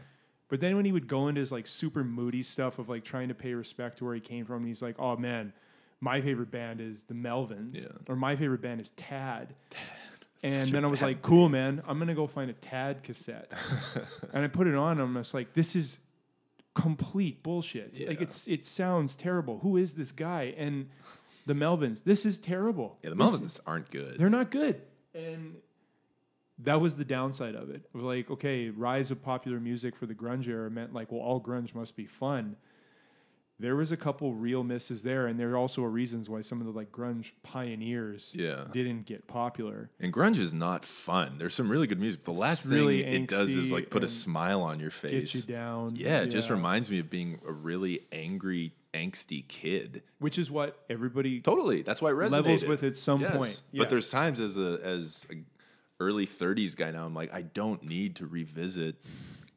But 0.48 0.60
then 0.60 0.76
when 0.76 0.86
he 0.86 0.92
would 0.92 1.08
go 1.08 1.28
into 1.28 1.40
his 1.40 1.52
like 1.52 1.68
super 1.68 2.04
moody 2.04 2.42
stuff 2.44 2.80
of 2.80 2.88
like 2.90 3.04
trying 3.04 3.28
to 3.30 3.36
pay 3.36 3.54
respect 3.54 3.98
to 4.00 4.06
where 4.06 4.16
he 4.16 4.22
came 4.22 4.46
from, 4.46 4.58
and 4.58 4.68
he's 4.68 4.82
like, 4.82 4.96
"Oh 5.00 5.16
man, 5.18 5.54
my 6.02 6.22
favorite 6.22 6.52
band 6.52 6.82
is 6.82 7.04
the 7.04 7.14
Melvins, 7.16 7.82
Yeah. 7.84 7.90
or 8.08 8.16
my 8.16 8.36
favorite 8.36 8.62
band 8.62 8.80
is 8.82 8.90
Tad." 8.96 9.54
And 10.44 10.70
then 10.70 10.86
I 10.86 10.88
was 10.88 11.02
like, 11.02 11.22
"Cool, 11.24 11.50
man, 11.50 11.82
I'm 11.88 11.98
gonna 11.98 12.14
go 12.14 12.28
find 12.28 12.50
a 12.52 12.54
Tad 12.54 13.02
cassette." 13.04 13.52
and 14.34 14.44
I 14.44 14.48
put 14.48 14.68
it 14.68 14.76
on. 14.76 14.94
And 14.94 15.02
I'm 15.02 15.14
just 15.16 15.34
like, 15.34 15.54
"This 15.54 15.76
is 15.76 15.98
complete 16.76 17.42
bullshit. 17.42 18.08
Like 18.08 18.22
it's 18.22 18.48
it 18.48 18.64
sounds 18.66 19.16
terrible. 19.16 19.60
Who 19.60 19.76
is 19.78 19.96
this 19.96 20.12
guy?" 20.12 20.54
And 20.58 20.90
the 21.48 21.54
Melvins, 21.56 22.04
this 22.04 22.26
is 22.26 22.38
terrible. 22.38 23.00
Yeah, 23.04 23.10
the 23.12 23.16
This- 23.16 23.32
Melvins 23.32 23.60
aren't 23.66 23.90
good. 23.90 24.18
they're 24.20 24.30
not 24.30 24.52
good. 24.52 24.82
And 25.14 25.56
that 26.60 26.80
was 26.82 26.98
the 26.98 27.06
downside 27.06 27.56
of 27.56 27.70
it. 27.70 27.84
Like, 27.94 28.30
okay, 28.32 28.70
rise 28.70 29.12
of 29.12 29.22
popular 29.22 29.60
music 29.60 29.96
for 29.96 30.06
the 30.06 30.16
grunge 30.16 30.48
era 30.48 30.70
meant 30.72 30.94
like, 30.94 31.12
well, 31.12 31.22
all 31.22 31.42
grunge 31.42 31.74
must 31.76 31.96
be 31.96 32.06
fun. 32.06 32.56
There 33.58 33.76
was 33.78 33.92
a 33.94 33.98
couple 33.98 34.34
real 34.34 34.66
misses 34.66 35.04
there, 35.04 35.28
and 35.28 35.40
there 35.40 35.52
are 35.52 35.58
also 35.58 35.82
are 35.84 35.90
reasons 35.90 36.30
why 36.30 36.42
some 36.42 36.60
of 36.60 36.66
the 36.68 36.74
like 36.74 36.92
grunge 36.92 37.32
pioneers 37.42 38.34
Yeah. 38.38 38.66
didn't 38.74 39.06
get 39.06 39.28
popular. 39.28 39.90
And 40.00 40.12
grunge 40.12 40.38
is 40.40 40.52
not 40.52 40.84
fun. 40.84 41.38
There's 41.38 41.54
some 41.54 41.70
really 41.70 41.88
good 41.88 42.00
music. 42.00 42.26
The 42.26 42.34
last 42.34 42.66
really 42.66 43.04
thing 43.04 43.24
it 43.24 43.30
does 43.30 43.50
is 43.56 43.72
like 43.72 43.90
put 43.90 44.04
a 44.04 44.10
smile 44.10 44.62
on 44.62 44.80
your 44.82 44.90
Get 44.90 45.00
face. 45.00 45.36
you 45.36 45.42
down. 45.42 45.96
Yeah, 45.96 46.20
it 46.22 46.28
just 46.28 46.50
reminds 46.50 46.92
me 46.92 47.00
of 47.00 47.10
being 47.10 47.40
a 47.48 47.52
really 47.54 48.02
angry, 48.12 48.74
angsty 48.94 49.48
kid. 49.48 50.04
Which 50.20 50.38
is 50.38 50.52
what 50.52 50.78
everybody 50.90 51.40
Totally. 51.40 51.82
That's 51.82 52.02
why 52.02 52.10
it 52.12 52.16
resonated. 52.16 52.32
levels 52.32 52.66
with 52.66 52.84
at 52.84 52.98
some 52.98 53.22
Yes. 53.22 53.38
point. 53.38 53.62
Yeah. 53.72 53.80
But 53.84 53.90
there's 53.90 54.10
times 54.10 54.42
as 54.42 54.58
a 54.58 54.80
as 54.84 55.26
a 55.32 55.36
early 56.02 56.26
30s 56.28 56.76
guy 56.76 56.92
now, 56.92 57.06
I'm 57.06 57.14
like, 57.14 57.34
I 57.34 57.42
don't 57.44 57.84
need 57.84 58.18
to 58.18 58.28
revisit 58.28 58.98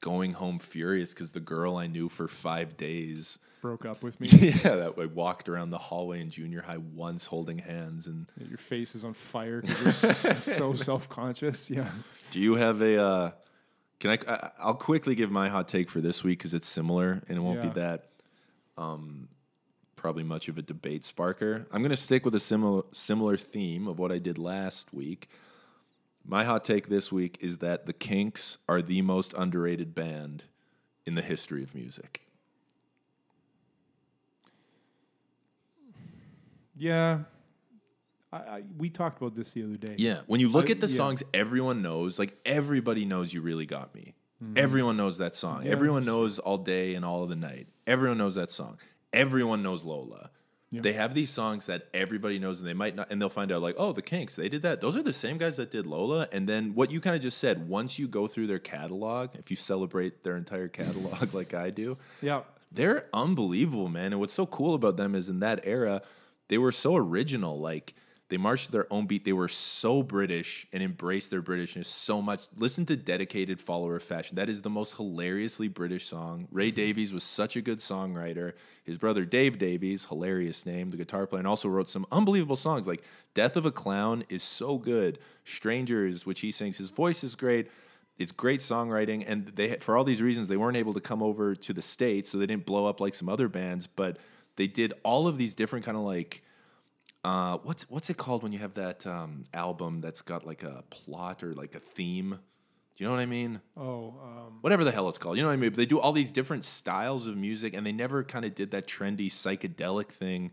going 0.01 0.35
home 0.35 0.61
furious 0.61 1.13
because 1.13 1.33
the 1.33 1.41
girl 1.41 1.77
I 1.77 1.89
knew 1.89 2.09
for 2.09 2.29
five 2.29 2.77
days, 2.77 3.41
broke 3.61 3.85
up 3.85 4.03
with 4.03 4.21
me. 4.21 4.29
yeah, 4.29 4.77
that 4.77 4.97
way 4.97 5.07
walked 5.07 5.49
around 5.49 5.71
the 5.71 5.79
hallway 5.79 6.21
in 6.21 6.31
junior 6.31 6.63
high 6.63 6.77
once 6.79 7.27
holding 7.27 7.59
hands. 7.59 8.07
And 8.07 8.27
Your 8.49 8.59
face 8.59 8.95
is 8.95 9.05
on 9.05 9.15
fire 9.15 9.61
because 9.63 10.25
you're 10.25 10.35
so 10.35 10.75
self 10.75 11.09
conscious. 11.09 11.71
Yeah. 11.71 11.91
do 12.31 12.41
you 12.41 12.55
have 12.55 12.81
a? 12.83 13.01
Uh, 13.03 13.31
can 14.01 14.11
I, 14.11 14.19
I? 14.33 14.51
I'll 14.61 14.75
quickly 14.75 15.15
give 15.15 15.31
my 15.31 15.49
hot 15.49 15.69
take 15.69 15.91
for 15.91 16.01
this 16.01 16.23
week 16.23 16.39
because 16.39 16.55
it's 16.55 16.69
similar 16.69 17.23
and 17.29 17.37
it 17.39 17.41
won't 17.41 17.59
Yeah. 17.63 17.69
be 17.69 17.81
that. 17.81 18.05
Um, 18.77 19.29
probably 19.97 20.23
much 20.23 20.49
of 20.49 20.57
a 20.57 20.63
debate 20.63 21.03
sparker. 21.03 21.67
I'm 21.73 21.83
going 21.83 21.91
to 21.91 21.97
stick 21.97 22.25
with 22.25 22.35
a 22.37 22.41
similar 22.41 22.85
similar 22.93 23.37
theme 23.37 23.89
of 23.89 23.99
what 23.99 24.13
I 24.13 24.19
did 24.19 24.39
last 24.39 24.95
week. 24.95 25.29
My 26.25 26.45
hot 26.45 26.63
take 26.63 26.89
this 26.89 27.11
week 27.11 27.39
is 27.41 27.59
that 27.59 27.87
the 27.87 27.93
Kinks 27.93 28.59
are 28.69 28.83
the 28.83 29.03
most 29.03 29.35
underrated 29.37 29.95
band 29.95 30.45
in 31.07 31.15
the 31.15 31.23
history 31.23 31.63
of 31.63 31.75
music. 31.75 32.21
Yeah. 36.79 37.21
I, 38.33 38.37
I, 38.37 38.63
we 38.77 38.91
talked 38.91 39.21
about 39.21 39.35
this 39.35 39.53
the 39.53 39.63
other 39.65 39.77
day. 39.77 39.95
Yeah, 39.97 40.21
when 40.27 40.39
you 40.41 40.49
look 40.49 40.69
I- 40.69 40.73
at 40.73 40.81
the 40.81 40.87
yeah. 40.89 40.97
songs 40.97 41.23
everyone 41.33 41.81
knows, 41.83 42.19
like 42.19 42.37
everybody 42.45 43.05
knows 43.05 43.33
you 43.33 43.41
really 43.41 43.67
got 43.67 43.95
me. 43.95 44.15
Everyone 44.55 44.97
knows 44.97 45.19
that 45.19 45.35
song. 45.35 45.59
Mm-hmm. 45.59 45.67
Yeah, 45.67 45.73
Everyone 45.73 46.05
knows 46.05 46.39
all 46.39 46.59
day 46.59 46.95
and 46.95 47.05
all 47.05 47.25
of 47.25 47.29
the 47.29 47.35
night. 47.35 47.67
Everyone 47.89 48.19
knows 48.19 48.37
that 48.37 48.53
song. 48.53 48.79
Everyone 49.13 49.65
knows 49.65 49.83
Lola. 49.83 50.31
Yeah. 50.71 50.83
They 50.83 50.93
have 50.93 51.13
these 51.13 51.31
songs 51.31 51.67
that 51.67 51.89
everybody 51.93 52.39
knows, 52.39 52.61
and 52.61 52.69
they 52.69 52.75
might 52.75 52.95
not, 52.95 53.11
and 53.11 53.21
they'll 53.21 53.31
find 53.31 53.51
out 53.51 53.63
like, 53.63 53.75
oh, 53.79 53.93
the 53.93 54.03
Kinks, 54.03 54.37
they 54.37 54.49
did 54.49 54.63
that. 54.63 54.81
Those 54.81 54.97
are 54.97 55.03
the 55.03 55.13
same 55.15 55.39
guys 55.39 55.57
that 55.57 55.73
did 55.73 55.87
Lola. 55.89 56.29
And 56.31 56.49
then 56.49 56.75
what 56.77 56.93
you 56.93 57.01
kind 57.01 57.17
of 57.17 57.23
just 57.23 57.39
said, 57.39 57.69
once 57.69 57.99
you 57.99 58.07
go 58.07 58.29
through 58.29 58.47
their 58.47 58.59
catalog, 58.61 59.31
if 59.35 59.51
you 59.51 59.57
celebrate 59.57 60.23
their 60.23 60.37
entire 60.37 60.69
catalog 60.69 61.33
like 61.35 61.55
I 61.55 61.71
do, 61.71 61.97
Yeah. 62.23 62.43
they're 62.71 63.07
unbelievable, 63.13 63.89
man. 63.89 64.13
And 64.13 64.21
what's 64.21 64.35
so 64.35 64.47
cool 64.47 64.75
about 64.75 64.97
them 64.99 65.15
is 65.17 65.29
in 65.29 65.41
that 65.41 65.63
era, 65.65 66.03
they 66.49 66.59
were 66.59 66.73
so 66.73 66.97
original. 66.97 67.59
Like 67.59 67.95
they 68.29 68.37
marched 68.37 68.67
to 68.67 68.73
their 68.73 68.93
own 68.93 69.07
beat. 69.07 69.25
They 69.25 69.33
were 69.33 69.49
so 69.49 70.03
British 70.03 70.67
and 70.73 70.83
embraced 70.83 71.31
their 71.31 71.41
Britishness 71.41 71.87
so 71.87 72.21
much. 72.21 72.47
Listen 72.57 72.85
to 72.87 72.97
Dedicated 72.97 73.59
Follower 73.59 73.97
of 73.97 74.03
Fashion. 74.03 74.37
That 74.37 74.51
is 74.51 74.61
the 74.61 74.71
most 74.71 74.95
hilariously 74.97 75.69
British 75.69 76.07
song. 76.07 76.47
Ray 76.51 76.71
Davies 76.71 77.13
was 77.13 77.25
such 77.25 77.57
a 77.57 77.63
good 77.63 77.79
songwriter. 77.79 78.53
His 78.85 78.99
brother 78.99 79.25
Dave 79.25 79.59
Davies, 79.59 80.05
hilarious 80.05 80.67
name, 80.67 80.91
the 80.91 80.99
guitar 80.99 81.27
player, 81.27 81.41
and 81.41 81.49
also 81.49 81.69
wrote 81.69 81.89
some 81.89 82.07
unbelievable 82.13 82.57
songs. 82.57 82.87
Like 82.87 83.03
Death 83.33 83.57
of 83.57 83.65
a 83.65 83.73
Clown 83.73 84.25
is 84.29 84.43
so 84.43 84.77
good. 84.77 85.19
Strangers, 85.45 86.27
which 86.27 86.41
he 86.41 86.53
sings, 86.53 86.77
his 86.77 86.91
voice 86.91 87.25
is 87.25 87.35
great. 87.35 87.71
It's 88.19 88.33
great 88.33 88.61
songwriting, 88.61 89.25
and 89.29 89.47
they 89.55 89.77
for 89.77 89.97
all 89.97 90.03
these 90.03 90.21
reasons 90.21 90.49
they 90.49 90.57
weren't 90.57 90.77
able 90.77 90.93
to 90.95 91.01
come 91.01 91.23
over 91.23 91.55
to 91.55 91.73
the 91.73 91.83
states, 91.83 92.29
so 92.31 92.37
they 92.37 92.47
didn't 92.47 92.67
blow 92.67 92.85
up 92.85 93.01
like 93.01 93.15
some 93.15 93.29
other 93.29 93.49
bands. 93.49 93.87
But 93.87 94.19
they 94.59 94.67
did 94.67 94.93
all 95.03 95.27
of 95.27 95.39
these 95.39 95.55
different 95.55 95.87
kind 95.87 95.97
of 95.97 96.03
like 96.03 96.43
uh, 97.25 97.59
what's 97.63 97.89
what's 97.89 98.11
it 98.11 98.17
called 98.17 98.43
when 98.43 98.53
you 98.53 98.59
have 98.59 98.75
that 98.75 99.07
um, 99.07 99.45
album 99.55 100.01
that's 100.01 100.23
got 100.23 100.47
like 100.47 100.63
a 100.63 100.85
plot 100.91 101.43
or 101.43 101.55
like 101.55 101.75
a 101.75 101.81
theme? 101.81 102.39
Do 102.97 103.05
you 103.05 103.09
know 103.09 103.15
what 103.15 103.23
I 103.23 103.27
mean? 103.27 103.61
Oh, 103.77 104.15
um, 104.23 104.59
Whatever 104.61 104.83
the 104.83 104.91
hell 104.91 105.09
it's 105.09 105.19
called, 105.19 105.37
you 105.37 105.43
know 105.43 105.49
what 105.49 105.55
I 105.55 105.59
mean? 105.59 105.71
But 105.71 105.77
they 105.77 105.87
do 105.87 106.01
all 106.01 106.13
these 106.13 106.33
different 106.33 106.65
styles 106.65 107.29
of 107.29 107.37
music, 107.37 107.75
and 107.75 107.87
they 107.87 107.93
never 107.93 108.25
kind 108.25 108.45
of 108.45 108.57
did 108.57 108.73
that 108.73 108.89
trendy 108.89 109.29
psychedelic 109.29 110.09
thing. 110.09 110.51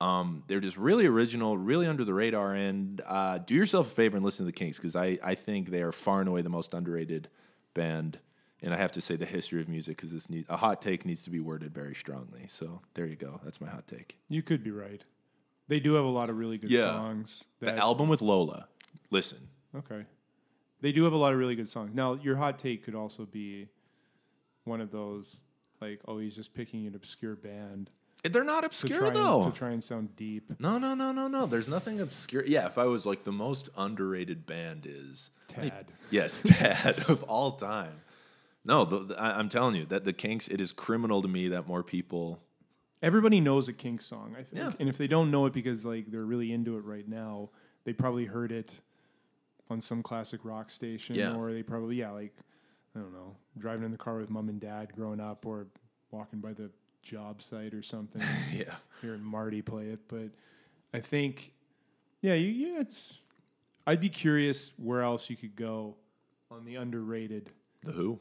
Um, 0.00 0.42
they're 0.48 0.60
just 0.60 0.78
really 0.78 1.06
original, 1.06 1.56
really 1.58 1.86
under 1.86 2.02
the 2.02 2.14
radar. 2.14 2.54
And 2.54 3.00
uh, 3.06 3.38
do 3.38 3.54
yourself 3.54 3.92
a 3.92 3.94
favor 3.94 4.16
and 4.16 4.24
listen 4.24 4.44
to 4.44 4.46
the 4.46 4.56
Kinks 4.56 4.78
because 4.78 4.96
I, 4.96 5.18
I 5.22 5.34
think 5.34 5.70
they 5.70 5.82
are 5.82 5.92
far 5.92 6.20
and 6.20 6.28
away 6.28 6.40
the 6.40 6.48
most 6.48 6.72
underrated 6.72 7.28
band. 7.74 8.18
And 8.62 8.72
I 8.72 8.76
have 8.76 8.92
to 8.92 9.00
say 9.00 9.16
the 9.16 9.26
history 9.26 9.60
of 9.60 9.68
music 9.68 9.96
because 9.96 10.12
this 10.12 10.30
need, 10.30 10.46
a 10.48 10.56
hot 10.56 10.80
take 10.80 11.04
needs 11.04 11.24
to 11.24 11.30
be 11.30 11.40
worded 11.40 11.74
very 11.74 11.94
strongly. 11.94 12.44
So 12.46 12.80
there 12.94 13.06
you 13.06 13.16
go. 13.16 13.40
That's 13.42 13.60
my 13.60 13.68
hot 13.68 13.86
take. 13.88 14.16
you 14.28 14.42
could 14.42 14.62
be 14.62 14.70
right. 14.70 15.02
They 15.68 15.80
do 15.80 15.94
have 15.94 16.04
a 16.04 16.08
lot 16.08 16.30
of 16.30 16.36
really 16.38 16.58
good 16.58 16.70
Yeah. 16.70 16.84
songs. 16.84 17.44
The 17.60 17.76
album 17.76 18.08
with 18.08 18.20
Lola. 18.22 18.68
Listen, 19.10 19.48
okay. 19.76 20.04
They 20.80 20.92
do 20.92 21.04
have 21.04 21.12
a 21.12 21.16
lot 21.16 21.32
of 21.32 21.38
really 21.38 21.54
good 21.54 21.68
songs. 21.68 21.92
Now, 21.94 22.14
your 22.14 22.36
hot 22.36 22.58
take 22.58 22.84
could 22.84 22.94
also 22.94 23.24
be 23.24 23.68
one 24.64 24.80
of 24.80 24.90
those 24.90 25.40
like, 25.80 26.00
oh, 26.06 26.18
he's 26.18 26.36
just 26.36 26.54
picking 26.54 26.86
an 26.86 26.94
obscure 26.94 27.34
band 27.36 27.90
eh, 28.24 28.28
they're 28.30 28.44
not 28.44 28.64
obscure 28.64 28.98
try, 29.00 29.10
though. 29.10 29.42
and, 29.44 29.52
to 29.52 29.58
try 29.58 29.70
and 29.70 29.82
sound 29.82 30.14
deep. 30.16 30.52
No, 30.60 30.78
no, 30.78 30.94
no, 30.94 31.10
no, 31.12 31.26
no. 31.26 31.46
There's 31.46 31.68
nothing 31.68 32.00
obscure. 32.00 32.44
Yeah, 32.46 32.66
if 32.66 32.78
I 32.78 32.84
was 32.86 33.04
like 33.06 33.24
the 33.24 33.32
most 33.32 33.68
underrated 33.76 34.46
band 34.46 34.86
is 34.86 35.30
Tad. 35.48 35.86
Yes, 36.10 36.40
Tad 36.44 37.04
of 37.08 37.22
all 37.24 37.52
time. 37.52 38.00
No, 38.64 38.84
the, 38.84 38.98
the- 39.00 39.20
I, 39.20 39.38
I'm 39.38 39.48
telling 39.48 39.74
you 39.74 39.84
that 39.86 40.04
the 40.04 40.12
Kinks. 40.12 40.48
It 40.48 40.60
is 40.60 40.72
criminal 40.72 41.22
to 41.22 41.28
me 41.28 41.48
that 41.48 41.66
more 41.66 41.82
people. 41.82 42.40
Everybody 43.02 43.40
knows 43.40 43.66
a 43.68 43.72
Kinks 43.72 44.06
song, 44.06 44.36
I 44.38 44.42
think. 44.44 44.62
Yeah. 44.62 44.72
And 44.78 44.88
if 44.88 44.96
they 44.96 45.08
don't 45.08 45.30
know 45.30 45.46
it 45.46 45.52
because 45.52 45.84
like 45.84 46.10
they're 46.10 46.24
really 46.24 46.52
into 46.52 46.76
it 46.76 46.84
right 46.84 47.06
now, 47.08 47.50
they 47.84 47.92
probably 47.92 48.26
heard 48.26 48.52
it 48.52 48.78
on 49.68 49.80
some 49.80 50.02
classic 50.02 50.40
rock 50.44 50.70
station 50.70 51.16
Yeah. 51.16 51.34
or 51.34 51.52
they 51.52 51.62
probably 51.62 51.96
yeah, 51.96 52.10
like 52.10 52.32
I 52.94 53.00
don't 53.00 53.12
know, 53.12 53.34
driving 53.58 53.84
in 53.84 53.90
the 53.90 53.96
car 53.98 54.18
with 54.18 54.30
mom 54.30 54.48
and 54.48 54.60
dad 54.60 54.92
growing 54.94 55.18
up 55.18 55.46
or 55.46 55.66
walking 56.12 56.40
by 56.40 56.52
the 56.52 56.70
job 57.02 57.42
site 57.42 57.74
or 57.74 57.82
something. 57.82 58.22
yeah. 58.54 58.74
hearing 59.00 59.22
Marty 59.22 59.62
play 59.62 59.86
it, 59.86 60.00
but 60.08 60.28
I 60.94 61.00
think, 61.00 61.54
yeah, 62.20 62.34
you, 62.34 62.48
yeah, 62.48 62.80
it's. 62.80 63.18
I'd 63.86 64.00
be 64.00 64.10
curious 64.10 64.70
where 64.76 65.00
else 65.02 65.28
you 65.28 65.36
could 65.36 65.56
go 65.56 65.96
on 66.52 66.64
the 66.64 66.76
underrated. 66.76 67.50
The 67.82 67.90
Who. 67.92 68.20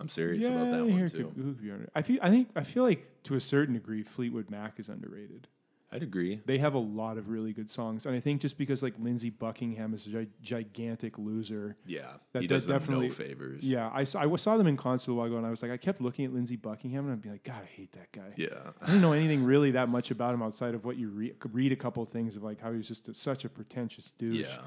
I'm 0.00 0.08
serious 0.08 0.42
yeah, 0.42 0.50
about 0.50 0.70
that 0.72 0.86
one 0.86 1.08
too. 1.08 1.16
could- 1.34 1.42
who 1.42 1.54
could 1.54 1.62
be 1.62 1.72
I 1.94 2.02
feel. 2.02 2.18
I 2.22 2.30
think. 2.30 2.48
I 2.56 2.62
feel 2.64 2.82
like 2.82 3.22
to 3.24 3.34
a 3.36 3.40
certain 3.40 3.74
degree, 3.74 4.02
Fleetwood 4.02 4.50
Mac 4.50 4.78
is 4.80 4.88
underrated. 4.88 5.48
I'd 5.92 6.02
agree. 6.02 6.40
They 6.44 6.58
have 6.58 6.74
a 6.74 6.78
lot 6.80 7.18
of 7.18 7.28
really 7.28 7.52
good 7.52 7.70
songs, 7.70 8.04
and 8.04 8.16
I 8.16 8.18
think 8.18 8.40
just 8.40 8.58
because 8.58 8.82
like 8.82 8.94
Lindsey 8.98 9.30
Buckingham 9.30 9.94
is 9.94 10.08
a 10.08 10.10
gi- 10.10 10.28
gigantic 10.42 11.18
loser. 11.20 11.76
Yeah, 11.86 12.14
That- 12.32 12.42
he 12.42 12.48
does 12.48 12.66
them 12.66 12.78
definitely- 12.80 13.06
no 13.08 13.12
favors. 13.14 13.62
Yeah, 13.64 13.88
I 13.94 14.02
saw, 14.02 14.22
I 14.22 14.36
saw 14.36 14.56
them 14.56 14.66
in 14.66 14.76
concert 14.76 15.12
a 15.12 15.14
while 15.14 15.26
ago, 15.26 15.36
and 15.36 15.46
I 15.46 15.50
was 15.50 15.62
like, 15.62 15.70
I 15.70 15.76
kept 15.76 16.00
looking 16.00 16.24
at 16.24 16.32
Lindsey 16.34 16.56
Buckingham, 16.56 17.04
and 17.04 17.12
I'd 17.12 17.22
be 17.22 17.28
like, 17.30 17.44
God, 17.44 17.62
I 17.62 17.66
hate 17.66 17.92
that 17.92 18.10
guy. 18.10 18.32
yeah, 18.36 18.72
I 18.82 18.86
didn't 18.86 19.02
know 19.02 19.12
anything 19.12 19.44
really 19.44 19.70
that 19.70 19.88
much 19.88 20.10
about 20.10 20.34
him 20.34 20.42
outside 20.42 20.74
of 20.74 20.84
what 20.84 20.96
you 20.96 21.10
re- 21.10 21.34
read 21.52 21.70
a 21.70 21.76
couple 21.76 22.02
of 22.02 22.08
things 22.08 22.34
of 22.34 22.42
like 22.42 22.60
how 22.60 22.72
he's 22.72 22.88
just 22.88 23.06
a, 23.08 23.14
such 23.14 23.44
a 23.44 23.48
pretentious 23.48 24.10
douche. 24.18 24.48
yeah. 24.48 24.62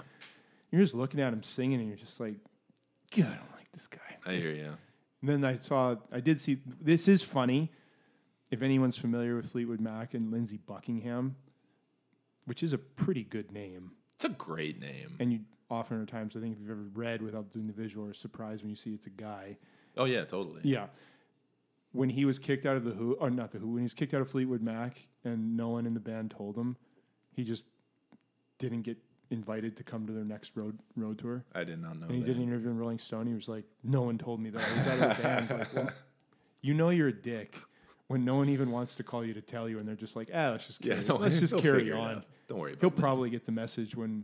You're 0.71 0.81
just 0.81 0.95
looking 0.95 1.19
at 1.19 1.33
him 1.33 1.43
singing 1.43 1.79
and 1.81 1.89
you're 1.89 1.97
just 1.97 2.21
like, 2.21 2.35
God, 3.13 3.25
I 3.25 3.35
don't 3.35 3.53
like 3.53 3.69
this 3.73 3.87
guy. 3.87 3.99
I 4.25 4.35
hear 4.35 4.55
you. 4.55 4.77
And 5.21 5.29
then 5.29 5.45
I 5.45 5.57
saw, 5.61 5.95
I 6.11 6.19
did 6.19 6.39
see, 6.39 6.59
this 6.79 7.07
is 7.07 7.23
funny. 7.23 7.71
If 8.49 8.61
anyone's 8.61 8.97
familiar 8.97 9.35
with 9.35 9.51
Fleetwood 9.51 9.81
Mac 9.81 10.13
and 10.13 10.31
Lindsey 10.31 10.57
Buckingham, 10.57 11.35
which 12.45 12.63
is 12.63 12.71
a 12.71 12.77
pretty 12.77 13.23
good 13.23 13.51
name. 13.51 13.91
It's 14.15 14.25
a 14.25 14.29
great 14.29 14.79
name. 14.79 15.17
And 15.19 15.33
you 15.33 15.39
often 15.69 16.01
at 16.01 16.07
times, 16.07 16.35
I 16.35 16.39
think 16.39 16.53
if 16.53 16.61
you've 16.61 16.71
ever 16.71 16.87
read 16.93 17.21
without 17.21 17.51
doing 17.51 17.67
the 17.67 17.73
visual, 17.73 18.07
are 18.07 18.13
surprised 18.13 18.63
when 18.63 18.69
you 18.69 18.75
see 18.75 18.93
it's 18.93 19.05
a 19.05 19.11
guy. 19.11 19.57
Oh 19.97 20.05
yeah, 20.05 20.23
totally. 20.23 20.61
Yeah. 20.63 20.87
When 21.91 22.09
he 22.09 22.25
was 22.25 22.39
kicked 22.39 22.65
out 22.65 22.77
of 22.77 22.85
the 22.85 22.91
Who, 22.91 23.13
or 23.13 23.29
not 23.29 23.51
the 23.51 23.59
Who, 23.59 23.67
when 23.71 23.79
he 23.79 23.83
was 23.83 23.93
kicked 23.93 24.13
out 24.13 24.21
of 24.21 24.29
Fleetwood 24.29 24.61
Mac 24.61 25.07
and 25.25 25.57
no 25.57 25.69
one 25.69 25.85
in 25.85 25.93
the 25.93 25.99
band 25.99 26.31
told 26.31 26.55
him, 26.55 26.77
he 27.33 27.43
just 27.43 27.63
didn't 28.59 28.83
get 28.83 28.97
invited 29.29 29.75
to 29.77 29.83
come 29.83 30.05
to 30.07 30.13
their 30.13 30.23
next 30.25 30.51
road 30.55 30.77
road 30.95 31.19
tour. 31.19 31.43
I 31.53 31.63
did 31.63 31.81
not 31.81 31.97
know 31.99 32.05
And 32.07 32.15
he 32.15 32.21
that. 32.21 32.27
did 32.27 32.37
an 32.37 32.43
interview 32.43 32.69
in 32.69 32.77
Rolling 32.77 32.99
Stone. 32.99 33.27
He 33.27 33.33
was 33.33 33.47
like, 33.47 33.65
"No 33.83 34.03
one 34.03 34.17
told 34.17 34.39
me 34.39 34.49
that. 34.51 34.61
I 34.61 34.77
was 34.77 34.87
out 34.87 35.09
of 35.11 35.17
the 35.17 35.23
band." 35.23 35.49
Like, 35.49 35.73
well, 35.75 35.89
you 36.61 36.73
know, 36.73 36.89
you're 36.89 37.09
a 37.09 37.13
dick 37.13 37.57
when 38.07 38.23
no 38.23 38.35
one 38.35 38.49
even 38.49 38.71
wants 38.71 38.95
to 38.95 39.03
call 39.03 39.25
you 39.25 39.33
to 39.33 39.41
tell 39.41 39.67
you, 39.67 39.79
and 39.79 39.87
they're 39.87 39.95
just 39.95 40.15
like, 40.15 40.29
"Ah, 40.33 40.51
let's 40.51 40.67
just 40.67 40.83
Yeah, 40.85 40.93
carry, 40.95 41.05
don't, 41.05 41.21
let's 41.21 41.39
just 41.39 41.57
carry 41.59 41.91
on." 41.91 42.23
Don't 42.47 42.59
worry 42.59 42.73
about 42.73 42.81
He'll 42.81 42.89
it. 42.89 42.95
probably 43.01 43.29
get 43.29 43.45
the 43.45 43.51
message 43.51 43.95
when 43.95 44.23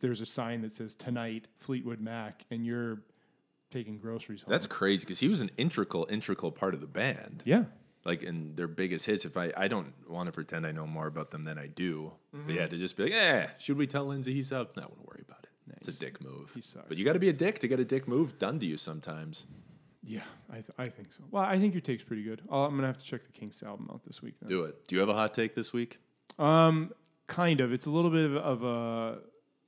there's 0.00 0.20
a 0.20 0.26
sign 0.26 0.62
that 0.62 0.74
says 0.74 0.94
"Tonight, 0.94 1.48
Fleetwood 1.56 2.00
Mac," 2.00 2.44
and 2.50 2.64
you're 2.64 3.02
taking 3.70 3.98
groceries 3.98 4.42
home. 4.42 4.52
That's 4.52 4.66
crazy 4.66 5.00
because 5.00 5.18
he 5.18 5.28
was 5.28 5.40
an 5.40 5.50
integral, 5.56 6.06
integral 6.10 6.52
part 6.52 6.74
of 6.74 6.80
the 6.80 6.86
band. 6.86 7.42
yeah. 7.44 7.64
Like 8.04 8.22
in 8.24 8.56
their 8.56 8.66
biggest 8.68 9.06
hits. 9.06 9.24
If 9.24 9.36
I, 9.36 9.52
I 9.56 9.68
don't 9.68 9.94
want 10.08 10.26
to 10.26 10.32
pretend 10.32 10.66
I 10.66 10.72
know 10.72 10.86
more 10.88 11.06
about 11.06 11.30
them 11.30 11.44
than 11.44 11.56
I 11.56 11.68
do. 11.68 12.12
Mm-hmm. 12.34 12.46
But 12.46 12.54
yeah, 12.54 12.66
to 12.66 12.78
just 12.78 12.96
be 12.96 13.04
like, 13.04 13.12
eh, 13.12 13.46
should 13.58 13.76
we 13.76 13.86
tell 13.86 14.06
Lindsay 14.06 14.32
he's 14.32 14.52
up? 14.52 14.76
No, 14.76 14.82
I 14.82 14.86
wouldn't 14.86 15.06
want 15.06 15.10
to 15.10 15.16
worry 15.16 15.24
about 15.28 15.44
it. 15.44 15.48
It's 15.76 15.88
a 15.88 15.98
dick 15.98 16.22
move. 16.22 16.50
He 16.54 16.60
sucks. 16.60 16.88
But 16.88 16.98
you 16.98 17.04
got 17.04 17.14
to 17.14 17.18
be 17.18 17.28
a 17.28 17.32
dick 17.32 17.58
to 17.60 17.68
get 17.68 17.80
a 17.80 17.84
dick 17.84 18.06
move 18.06 18.38
done 18.38 18.58
to 18.60 18.66
you 18.66 18.76
sometimes. 18.76 19.46
Yeah, 20.04 20.22
I, 20.50 20.54
th- 20.54 20.70
I 20.78 20.88
think 20.88 21.12
so. 21.12 21.22
Well, 21.30 21.44
I 21.44 21.58
think 21.58 21.74
your 21.74 21.80
take's 21.80 22.02
pretty 22.02 22.22
good. 22.22 22.42
i 22.50 22.58
I'm 22.58 22.74
gonna 22.74 22.88
have 22.88 22.98
to 22.98 23.04
check 23.04 23.22
the 23.22 23.32
Kinks 23.32 23.62
album 23.62 23.88
out 23.92 24.04
this 24.04 24.20
week. 24.20 24.34
Then. 24.40 24.50
Do 24.50 24.64
it. 24.64 24.86
Do 24.88 24.96
you 24.96 25.00
have 25.00 25.08
a 25.08 25.14
hot 25.14 25.34
take 25.34 25.54
this 25.54 25.72
week? 25.72 25.98
Um, 26.38 26.92
kind 27.28 27.60
of. 27.60 27.72
It's 27.72 27.86
a 27.86 27.90
little 27.90 28.10
bit 28.10 28.24
of, 28.24 28.36
of 28.36 28.62
a. 28.64 29.18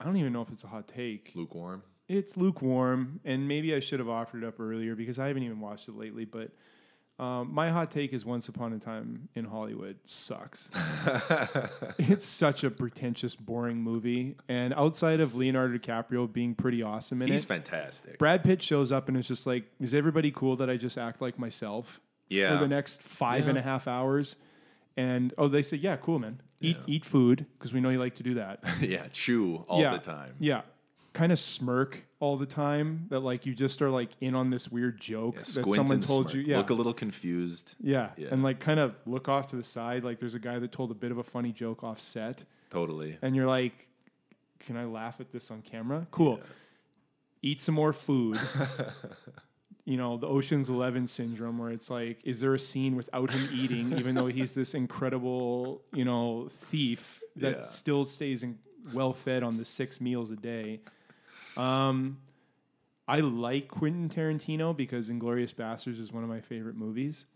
I 0.01 0.05
don't 0.05 0.17
even 0.17 0.33
know 0.33 0.43
if 0.43 0.51
it's 0.51 0.65
a 0.65 0.69
hot 0.69 0.89
take. 0.89 1.33
Lukewarm. 1.35 1.83
It's 2.09 2.37
lukewarm, 2.37 3.21
and 3.25 3.49
maybe 3.49 3.75
I 3.75 3.81
should 3.81 4.01
have 4.01 4.09
offered 4.09 4.43
it 4.43 4.47
up 4.47 4.61
earlier 4.61 4.95
because 4.95 5.19
I 5.19 5.29
haven't 5.29 5.45
even 5.45 5.61
watched 5.61 5.89
it 5.89 5.97
lately. 5.97 6.25
But 6.25 6.51
um, 7.19 7.55
my 7.55 7.71
hot 7.71 7.93
take 7.93 8.13
is 8.13 8.25
Once 8.25 8.49
Upon 8.49 8.73
a 8.73 8.79
Time 8.79 9.29
in 9.37 9.45
Hollywood 9.45 9.99
sucks. 10.05 10.69
it's 11.99 12.27
such 12.27 12.65
a 12.65 12.71
pretentious, 12.71 13.37
boring 13.37 13.81
movie, 13.81 14.37
and 14.49 14.75
outside 14.75 15.21
of 15.21 15.37
Leonardo 15.37 15.79
DiCaprio 15.79 16.31
being 16.31 16.55
pretty 16.57 16.83
awesome 16.83 17.23
in 17.23 17.29
it. 17.29 17.33
He's 17.33 17.45
it, 17.45 17.49
fantastic. 17.49 18.19
Brad 18.19 18.43
Pitt 18.43 18.63
shows 18.63 18.91
up 18.91 19.09
and 19.09 19.17
is 19.17 19.29
just 19.29 19.47
like, 19.47 19.65
"Is 19.81 19.95
everybody 19.95 20.33
cool 20.33 20.57
that 20.57 20.69
I 20.69 20.77
just 20.77 20.99
act 20.99 21.21
like 21.21 21.39
myself 21.39 22.01
Yeah. 22.29 22.53
for 22.53 22.61
the 22.61 22.69
next 22.69 23.01
five 23.01 23.47
and 23.47 23.57
a 23.57 23.63
half 23.63 23.87
hours?" 23.87 24.35
And 24.97 25.33
oh, 25.39 25.47
they 25.47 25.63
say, 25.63 25.77
"Yeah, 25.77 25.97
cool, 25.97 26.19
man. 26.19 26.41
Eat 26.61 26.79
eat 26.87 27.05
food 27.05 27.47
because 27.59 27.73
we 27.73 27.81
know 27.81 27.91
you 27.91 27.99
like 28.01 28.17
to 28.17 28.23
do 28.25 28.35
that." 28.35 28.59
yeah, 28.81 29.07
chew 29.13 29.65
all 29.69 29.81
yeah, 29.81 29.93
the 29.93 29.99
time. 29.99 30.35
Yeah, 30.41 30.63
kind 31.15 31.33
of 31.33 31.39
smirk 31.39 32.05
all 32.21 32.37
the 32.37 32.45
time. 32.45 33.07
That 33.09 33.21
like 33.21 33.47
you 33.47 33.55
just 33.55 33.81
are 33.81 33.89
like 33.89 34.11
in 34.21 34.35
on 34.35 34.51
this 34.51 34.71
weird 34.71 35.01
joke 35.01 35.35
Yeah, 35.37 35.41
that 35.41 35.47
someone 35.75 36.03
told 36.03 36.31
smirk. 36.31 36.35
you. 36.35 36.41
Yeah, 36.43 36.59
Look 36.59 36.69
a 36.71 36.75
little 36.75 36.93
confused. 36.93 37.77
yeah, 37.81 38.11
Yeah. 38.19 38.29
and 38.33 38.43
like 38.43 38.61
kind 38.61 38.79
of 38.81 38.95
look 39.07 39.29
off 39.31 39.47
to 39.49 39.57
the 39.57 39.63
side. 39.63 40.05
Like 40.05 40.19
there's 40.19 40.35
a 40.35 40.39
guy 40.39 40.59
that 40.59 40.71
told 40.73 40.91
a 40.91 40.95
bit 40.95 41.11
of 41.11 41.17
a 41.19 41.23
funny 41.23 41.53
joke 41.53 41.83
off 41.83 41.99
set, 42.01 42.45
Totally. 42.69 43.17
and 43.23 43.35
you're 43.35 43.47
like, 43.47 43.89
"Can 44.61 44.77
I 44.77 44.85
laugh 44.85 45.21
at 45.21 45.33
this 45.33 45.51
on 45.51 45.63
camera?" 45.63 46.07
Cool. 46.11 46.41
Eat 47.43 47.61
some 47.61 47.75
more 47.75 47.93
food. 47.93 48.39
you 49.85 49.97
know, 49.99 50.17
the 50.17 50.27
Ocean's 50.27 50.71
Eleven 50.71 51.07
syndrome, 51.07 51.59
where 51.59 51.71
it's 51.71 51.91
like, 51.91 52.19
is 52.25 52.41
there 52.41 52.55
a 52.55 52.59
scene 52.59 52.97
without 52.97 53.31
him 53.31 53.49
eating, 53.53 53.99
even 53.99 54.15
though 54.15 54.27
he's 54.29 54.55
this 54.55 54.73
incredible, 54.75 55.83
you 55.93 56.05
know, 56.07 56.49
thief 56.51 57.21
that 57.37 57.59
Yeah. 57.59 57.63
still 57.65 58.05
stays 58.07 58.43
in, 58.43 58.59
well 58.95 59.13
fed 59.13 59.43
on 59.43 59.59
the 59.59 59.65
six 59.65 60.01
meals 60.01 60.31
a 60.31 60.37
day? 60.37 60.81
Um, 61.57 62.19
I 63.07 63.21
like 63.21 63.69
Quentin 63.69 64.09
Tarantino 64.09 64.77
because 64.77 65.09
Inglourious 65.09 65.55
Basterds 65.55 66.01
is 66.01 66.13
one 66.13 66.23
of 66.23 66.29
my 66.29 66.41
favorite 66.41 66.77
movies. 66.77 67.27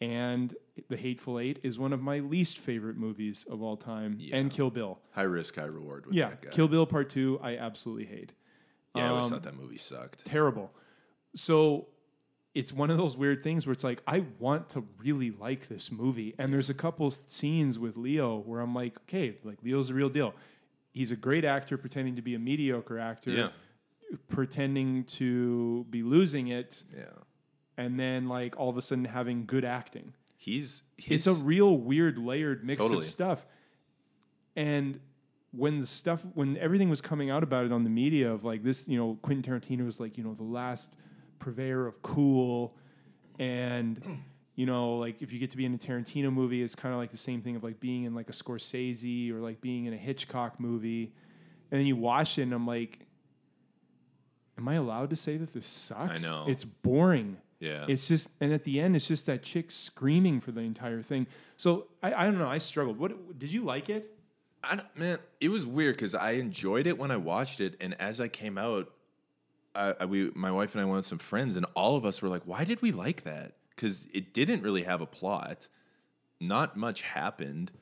And 0.00 0.54
The 0.88 0.96
Hateful 0.96 1.38
Eight 1.38 1.60
is 1.62 1.78
one 1.78 1.92
of 1.92 2.02
my 2.02 2.18
least 2.18 2.58
favorite 2.58 2.96
movies 2.96 3.46
of 3.48 3.62
all 3.62 3.76
time. 3.76 4.18
And 4.32 4.50
Kill 4.50 4.70
Bill. 4.70 4.98
High 5.12 5.22
risk, 5.22 5.56
high 5.56 5.64
reward 5.64 6.06
with 6.06 6.14
Yeah, 6.14 6.30
that 6.30 6.42
guy. 6.42 6.50
Kill 6.50 6.68
Bill 6.68 6.84
Part 6.84 7.10
Two, 7.10 7.38
I 7.42 7.56
absolutely 7.56 8.06
hate. 8.06 8.32
yeah, 8.94 9.06
I 9.06 9.08
always 9.08 9.26
um, 9.26 9.32
thought 9.32 9.42
that 9.44 9.56
movie 9.56 9.78
sucked. 9.78 10.24
Terrible. 10.24 10.72
So 11.36 11.86
it's 12.54 12.72
one 12.72 12.90
of 12.90 12.98
those 12.98 13.16
weird 13.16 13.42
things 13.42 13.66
where 13.66 13.72
it's 13.72 13.84
like 13.84 14.02
I 14.06 14.24
want 14.38 14.68
to 14.70 14.84
really 14.98 15.30
like 15.30 15.68
this 15.68 15.90
movie, 15.92 16.34
and 16.38 16.52
there's 16.52 16.70
a 16.70 16.74
couple 16.74 17.12
scenes 17.26 17.78
with 17.78 17.96
Leo 17.96 18.38
where 18.38 18.60
I'm 18.60 18.74
like, 18.74 18.96
okay, 19.02 19.36
like 19.44 19.58
Leo's 19.62 19.88
the 19.88 19.94
real 19.94 20.08
deal. 20.08 20.34
He's 20.94 21.10
a 21.10 21.16
great 21.16 21.44
actor 21.44 21.76
pretending 21.76 22.16
to 22.16 22.22
be 22.22 22.34
a 22.34 22.38
mediocre 22.38 22.98
actor, 22.98 23.30
Yeah. 23.30 23.48
pretending 24.28 25.04
to 25.04 25.84
be 25.90 26.02
losing 26.02 26.48
it, 26.48 26.84
Yeah. 26.96 27.04
and 27.76 27.98
then 28.00 28.28
like 28.28 28.56
all 28.58 28.70
of 28.70 28.76
a 28.76 28.82
sudden 28.82 29.04
having 29.04 29.44
good 29.44 29.64
acting. 29.64 30.14
He's, 30.36 30.84
he's 30.96 31.26
It's 31.26 31.40
a 31.40 31.44
real 31.44 31.76
weird 31.76 32.16
layered 32.18 32.64
mix 32.64 32.78
Totally. 32.78 32.98
of 33.00 33.04
stuff. 33.04 33.44
And 34.56 35.00
when 35.50 35.80
the 35.80 35.86
stuff 35.86 36.24
when 36.34 36.56
everything 36.58 36.88
was 36.90 37.00
coming 37.00 37.30
out 37.30 37.42
about 37.42 37.64
it 37.64 37.72
on 37.72 37.84
the 37.84 37.90
media 37.90 38.30
of 38.32 38.44
like 38.44 38.62
this, 38.62 38.86
you 38.88 38.96
know, 38.96 39.18
Quentin 39.22 39.42
Tarantino 39.42 39.84
was 39.84 39.98
like, 40.00 40.16
you 40.18 40.24
know, 40.24 40.34
the 40.34 40.42
last 40.44 40.88
purveyor 41.38 41.86
of 41.86 42.02
cool 42.02 42.76
and 43.38 44.00
you 44.56 44.66
know, 44.66 44.96
like 44.96 45.20
if 45.22 45.32
you 45.32 45.38
get 45.38 45.50
to 45.52 45.56
be 45.56 45.64
in 45.64 45.74
a 45.74 45.78
Tarantino 45.78 46.32
movie, 46.32 46.62
it's 46.62 46.74
kind 46.74 46.92
of 46.94 47.00
like 47.00 47.10
the 47.10 47.16
same 47.16 47.40
thing 47.42 47.56
of 47.56 47.64
like 47.64 47.80
being 47.80 48.04
in 48.04 48.14
like 48.14 48.28
a 48.28 48.32
Scorsese 48.32 49.32
or 49.32 49.40
like 49.40 49.60
being 49.60 49.86
in 49.86 49.92
a 49.92 49.96
Hitchcock 49.96 50.60
movie. 50.60 51.12
And 51.70 51.80
then 51.80 51.86
you 51.86 51.96
watch 51.96 52.38
it 52.38 52.42
and 52.42 52.52
I'm 52.52 52.66
like, 52.66 53.00
Am 54.56 54.68
I 54.68 54.74
allowed 54.74 55.10
to 55.10 55.16
say 55.16 55.36
that 55.36 55.52
this 55.52 55.66
sucks? 55.66 56.22
know. 56.22 56.44
It's 56.46 56.64
boring. 56.64 57.38
yeah. 57.58 57.86
It's 57.88 58.06
just, 58.06 58.28
and 58.40 58.52
at 58.52 58.62
the 58.62 58.78
end, 58.80 58.94
it's 58.94 59.08
just 59.08 59.26
that 59.26 59.42
chick 59.42 59.72
screaming 59.72 60.40
for 60.40 60.52
the 60.52 60.60
entire 60.60 61.02
thing. 61.02 61.26
So 61.56 61.88
I, 62.02 62.14
I 62.14 62.24
don't 62.26 62.38
know. 62.38 62.48
I 62.48 62.58
struggled. 62.58 62.96
What 62.98 63.36
did 63.36 63.52
you 63.52 63.64
like 63.64 63.88
it? 63.90 64.12
I 64.62 64.80
man, 64.94 65.18
it 65.40 65.48
was 65.50 65.66
weird 65.66 65.96
because 65.96 66.14
I 66.14 66.32
enjoyed 66.32 66.86
it 66.86 66.96
when 66.96 67.10
I 67.10 67.16
watched 67.16 67.60
it, 67.60 67.76
and 67.82 68.00
as 68.00 68.20
I 68.20 68.28
came 68.28 68.56
out, 68.56 68.90
I, 69.74 69.94
I, 70.00 70.04
we, 70.06 70.30
my 70.34 70.50
wife 70.52 70.74
and 70.74 70.80
I 70.80 70.84
went 70.84 70.96
with 70.98 71.06
some 71.06 71.18
friends, 71.18 71.56
and 71.56 71.66
all 71.74 71.96
of 71.96 72.06
us 72.06 72.22
were 72.22 72.28
like, 72.30 72.42
"Why 72.46 72.64
did 72.64 72.80
we 72.80 72.90
like 72.90 73.24
that?" 73.24 73.52
Because 73.74 74.06
it 74.12 74.32
didn't 74.32 74.62
really 74.62 74.84
have 74.84 75.00
a 75.00 75.06
plot. 75.06 75.68
Not 76.40 76.76
much 76.76 77.02
happened. 77.02 77.72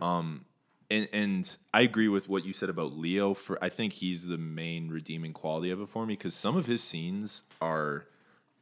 Um, 0.00 0.44
and 0.90 1.08
and 1.12 1.56
I 1.74 1.82
agree 1.82 2.08
with 2.08 2.28
what 2.28 2.44
you 2.44 2.52
said 2.52 2.68
about 2.68 2.96
Leo. 2.96 3.34
For 3.34 3.62
I 3.62 3.68
think 3.68 3.94
he's 3.94 4.26
the 4.26 4.38
main 4.38 4.88
redeeming 4.88 5.32
quality 5.32 5.70
of 5.70 5.80
it 5.80 5.88
for 5.88 6.06
me 6.06 6.14
because 6.14 6.34
some 6.34 6.56
of 6.56 6.66
his 6.66 6.82
scenes 6.82 7.42
are 7.60 8.06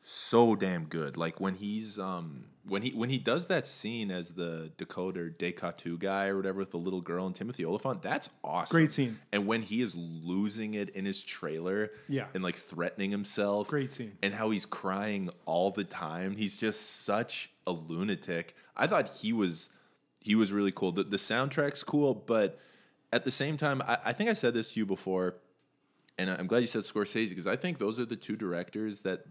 so 0.07 0.55
damn 0.55 0.85
good. 0.85 1.17
Like 1.17 1.41
when 1.41 1.55
he's 1.55 1.99
um 1.99 2.45
when 2.67 2.83
he 2.83 2.91
when 2.91 3.09
he 3.11 3.19
does 3.19 3.47
that 3.49 3.67
scene 3.67 4.11
as 4.11 4.31
the 4.31 4.71
Dakota 4.77 5.31
DeCoteau 5.39 5.99
guy 5.99 6.29
or 6.29 6.37
whatever 6.37 6.59
with 6.61 6.71
the 6.71 6.79
little 6.79 7.01
girl 7.01 7.27
and 7.27 7.35
Timothy 7.35 7.65
Olyphant, 7.65 8.03
that's 8.03 8.29
awesome. 8.43 8.77
Great 8.77 8.93
scene. 8.93 9.19
And 9.33 9.47
when 9.47 9.63
he 9.63 9.81
is 9.83 9.95
losing 9.95 10.75
it 10.75 10.91
in 10.91 11.05
his 11.07 11.23
trailer, 11.25 11.91
Yeah. 12.09 12.27
and 12.35 12.43
like 12.45 12.57
threatening 12.57 13.11
himself, 13.11 13.69
Great 13.69 13.93
scene. 13.93 14.13
And 14.23 14.35
how 14.35 14.51
he's 14.51 14.67
crying 14.67 15.31
all 15.47 15.71
the 15.71 15.85
time. 15.85 16.37
He's 16.37 16.57
just 16.57 17.03
such 17.05 17.51
a 17.67 17.73
lunatic. 17.73 18.55
I 18.77 18.87
thought 18.87 19.09
he 19.09 19.33
was 19.33 19.71
he 20.21 20.35
was 20.35 20.53
really 20.53 20.73
cool. 20.73 20.93
The 20.93 21.05
the 21.05 21.17
soundtrack's 21.17 21.83
cool, 21.83 22.15
but 22.15 22.59
at 23.13 23.25
the 23.25 23.31
same 23.31 23.57
time, 23.57 23.81
I, 23.83 23.99
I 24.07 24.13
think 24.13 24.29
I 24.29 24.35
said 24.35 24.53
this 24.55 24.73
to 24.73 24.81
you 24.81 24.87
before, 24.87 25.37
and 26.19 26.29
I'm 26.29 26.47
glad 26.47 26.59
you 26.59 26.67
said 26.67 26.83
Scorsese 26.83 27.29
because 27.31 27.47
I 27.47 27.57
think 27.57 27.79
those 27.79 27.99
are 28.01 28.05
the 28.05 28.17
two 28.17 28.37
directors 28.37 29.03
that 29.03 29.25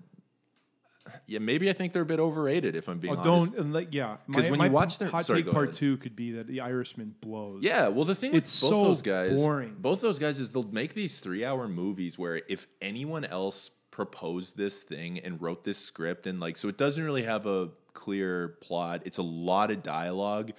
yeah, 1.25 1.39
maybe 1.39 1.69
I 1.69 1.73
think 1.73 1.93
they're 1.93 2.01
a 2.03 2.05
bit 2.05 2.19
overrated. 2.19 2.75
If 2.75 2.87
I'm 2.87 2.99
being 2.99 3.15
Oh, 3.15 3.19
honest. 3.19 3.53
don't 3.53 3.59
and 3.65 3.73
like 3.73 3.89
yeah. 3.93 4.17
'Cause 4.31 4.43
my- 4.45 4.49
when 4.51 4.59
my 4.59 4.65
you 4.67 4.71
watch 4.71 4.97
their- 4.99 5.09
hot 5.09 5.25
sorry, 5.25 5.43
take 5.43 5.51
part 5.51 5.69
ahead. 5.69 5.75
two 5.75 5.97
could 5.97 6.15
be 6.15 6.31
that 6.33 6.47
The 6.47 6.61
Irishman 6.61 7.15
blows. 7.21 7.63
Yeah, 7.63 7.89
well, 7.89 8.05
the 8.05 8.15
thing 8.15 8.31
with 8.31 8.43
It's 8.43 8.61
both 8.61 8.69
so 8.69 8.83
those 8.85 9.01
guys, 9.01 9.39
boring. 9.39 9.75
both 9.79 10.01
those 10.01 10.19
guys 10.19 10.39
is 10.39 10.51
they'll 10.51 10.63
make 10.71 10.93
these 10.93 11.19
three-hour 11.19 11.67
movies 11.67 12.17
where 12.17 12.41
if 12.47 12.67
anyone 12.81 13.25
else 13.25 13.69
proposed 13.91 14.57
this 14.57 14.81
thing 14.81 15.19
and 15.19 15.41
wrote 15.41 15.63
this 15.63 15.77
script 15.77 16.25
and 16.25 16.39
like, 16.39 16.57
so 16.57 16.67
it 16.67 16.77
doesn't 16.77 17.03
really 17.03 17.23
have 17.23 17.45
a 17.45 17.69
clear 17.93 18.57
plot. 18.61 19.03
It's 19.05 19.17
a 19.19 19.23
lot 19.23 19.69
of 19.71 19.83
dialogue 19.83 20.51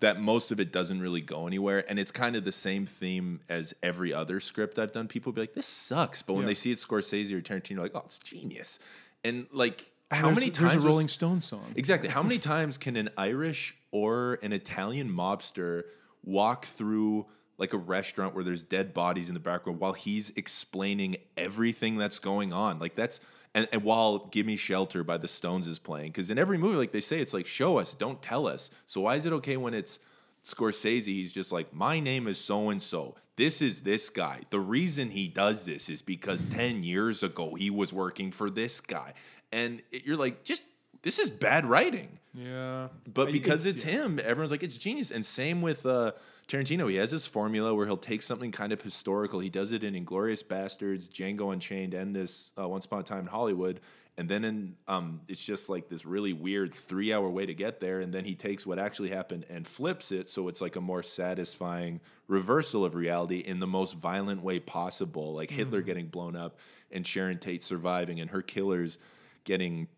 that 0.00 0.20
most 0.20 0.50
of 0.50 0.60
it 0.60 0.72
doesn't 0.72 1.00
really 1.00 1.20
go 1.22 1.46
anywhere, 1.46 1.84
and 1.88 1.98
it's 1.98 2.10
kind 2.12 2.36
of 2.36 2.44
the 2.44 2.52
same 2.52 2.84
theme 2.86 3.40
as 3.48 3.72
every 3.82 4.12
other 4.12 4.38
script 4.38 4.78
I've 4.78 4.92
done. 4.92 5.08
People 5.08 5.32
be 5.32 5.40
like, 5.40 5.54
"This 5.54 5.66
sucks," 5.66 6.20
but 6.22 6.34
when 6.34 6.42
Yeah. 6.42 6.48
they 6.48 6.54
see 6.54 6.70
it 6.72 6.78
Scorsese 6.78 7.32
or 7.32 7.40
Tarantino, 7.40 7.78
like, 7.80 7.92
"Oh, 7.94 8.02
it's 8.04 8.18
genius." 8.18 8.78
And 9.24 9.46
like, 9.52 9.90
how 10.10 10.22
there's- 10.26 10.34
many 10.34 10.46
there's 10.50 10.56
times 10.58 10.72
a 10.74 10.76
was- 10.78 10.84
Rolling 10.86 11.08
Stone 11.08 11.40
song? 11.40 11.72
Exactly. 11.76 12.08
How 12.08 12.22
many 12.22 12.38
times 12.38 12.78
can 12.78 12.96
an 12.96 13.10
Irish 13.16 13.76
or 13.92 14.38
an 14.42 14.52
Italian 14.52 15.10
mobster 15.10 15.84
walk 16.24 16.66
through 16.66 17.26
like 17.58 17.72
a 17.74 17.78
restaurant 17.78 18.34
where 18.34 18.42
there's 18.44 18.62
dead 18.62 18.94
bodies 18.94 19.28
in 19.28 19.34
the 19.34 19.40
background 19.40 19.80
while 19.80 19.92
he's 19.92 20.30
explaining 20.36 21.16
everything 21.36 21.96
that's 21.98 22.18
going 22.18 22.52
on? 22.52 22.78
Like 22.78 22.94
that's 22.94 23.20
and, 23.52 23.68
and 23.72 23.82
while 23.82 24.26
"Gimme 24.30 24.56
Shelter" 24.56 25.02
by 25.02 25.16
the 25.18 25.26
Stones 25.28 25.66
is 25.66 25.78
playing, 25.80 26.12
because 26.12 26.30
in 26.30 26.38
every 26.38 26.56
movie, 26.56 26.76
like 26.76 26.92
they 26.92 27.00
say, 27.00 27.20
it's 27.20 27.34
like 27.34 27.46
show 27.46 27.78
us, 27.78 27.92
don't 27.94 28.22
tell 28.22 28.46
us. 28.46 28.70
So 28.86 29.00
why 29.02 29.16
is 29.16 29.26
it 29.26 29.32
okay 29.34 29.56
when 29.56 29.74
it's 29.74 29.98
Scorsese? 30.44 31.04
He's 31.06 31.32
just 31.32 31.52
like, 31.52 31.72
my 31.74 32.00
name 32.00 32.26
is 32.26 32.38
so 32.38 32.70
and 32.70 32.82
so. 32.82 33.14
This 33.36 33.62
is 33.62 33.82
this 33.82 34.10
guy. 34.10 34.40
The 34.50 34.60
reason 34.60 35.10
he 35.10 35.28
does 35.28 35.64
this 35.64 35.88
is 35.88 36.02
because 36.02 36.44
ten 36.44 36.82
years 36.82 37.22
ago 37.22 37.54
he 37.54 37.70
was 37.70 37.92
working 37.92 38.30
for 38.32 38.50
this 38.50 38.80
guy, 38.80 39.14
and 39.50 39.80
it- 39.90 40.04
you're 40.04 40.16
like, 40.16 40.44
just 40.44 40.62
this 41.02 41.18
is 41.18 41.30
bad 41.30 41.64
writing. 41.64 42.18
Yeah, 42.34 42.88
But 43.12 43.32
because 43.32 43.64
it's, 43.66 43.84
yeah. 43.84 43.92
him, 43.92 44.20
everyone's 44.22 44.50
like, 44.52 44.62
it's 44.62 44.76
genius. 44.76 45.10
And 45.10 45.24
same 45.26 45.62
with 45.62 45.84
uh, 45.86 46.12
Tarantino. 46.46 46.88
He 46.90 46.96
has 46.96 47.10
this 47.10 47.26
formula 47.26 47.74
where 47.74 47.86
he'll 47.86 47.96
take 47.96 48.20
something 48.22 48.52
kind 48.52 48.70
of 48.72 48.80
historical. 48.82 49.40
He 49.40 49.48
does 49.48 49.72
it 49.72 49.82
in 49.82 49.94
Inglourious 49.94 50.44
Basterds, 50.44 51.08
Django 51.08 51.52
Unchained, 51.52 51.94
and 51.94 52.14
this 52.14 52.52
uh, 52.60 52.68
Once 52.68 52.84
Upon 52.84 53.00
a 53.00 53.02
Time 53.02 53.20
in 53.20 53.26
Hollywood. 53.26 53.80
And 54.18 54.28
then 54.28 54.44
in, 54.44 54.76
um, 54.86 55.20
it's 55.28 55.42
just 55.42 55.68
like 55.68 55.88
this 55.88 56.04
really 56.04 56.32
weird 56.32 56.74
three 56.74 57.12
hour 57.12 57.28
way 57.28 57.46
to 57.46 57.54
get 57.54 57.80
there. 57.80 58.00
And 58.00 58.12
then 58.12 58.24
he 58.24 58.34
takes 58.34 58.66
what 58.66 58.78
actually 58.78 59.08
happened 59.08 59.46
and 59.48 59.66
flips 59.66 60.12
it. 60.12 60.28
So 60.28 60.48
it's 60.48 60.60
like 60.60 60.76
a 60.76 60.80
more 60.80 61.02
satisfying 61.02 62.00
reversal 62.28 62.84
of 62.84 62.94
reality 62.94 63.38
in 63.38 63.60
the 63.60 63.66
most 63.66 63.94
violent 63.94 64.42
way 64.42 64.60
possible. 64.60 65.32
Like 65.32 65.50
Hitler 65.50 65.80
getting 65.80 66.08
blown 66.08 66.36
up 66.36 66.58
and 66.90 67.06
Sharon 67.06 67.38
Tate 67.38 67.62
surviving 67.62 68.20
and 68.20 68.30
her 68.30 68.42
killers 68.42 68.98
getting 69.44 69.88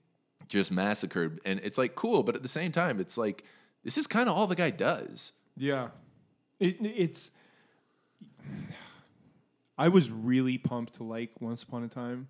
just 0.48 0.70
massacred. 0.70 1.40
And 1.44 1.60
it's 1.64 1.78
like 1.78 1.94
cool, 1.94 2.22
but 2.22 2.36
at 2.36 2.42
the 2.42 2.48
same 2.48 2.72
time, 2.72 3.00
it's 3.00 3.16
like 3.16 3.44
this 3.84 3.98
is 3.98 4.06
kind 4.06 4.28
of 4.28 4.36
all 4.36 4.46
the 4.46 4.54
guy 4.54 4.70
does. 4.70 5.32
Yeah, 5.56 5.88
it, 6.60 6.76
it's. 6.80 7.30
I 9.76 9.88
was 9.88 10.10
really 10.10 10.58
pumped 10.58 10.94
to 10.94 11.04
like 11.04 11.30
Once 11.40 11.62
Upon 11.62 11.82
a 11.82 11.88
Time. 11.88 12.28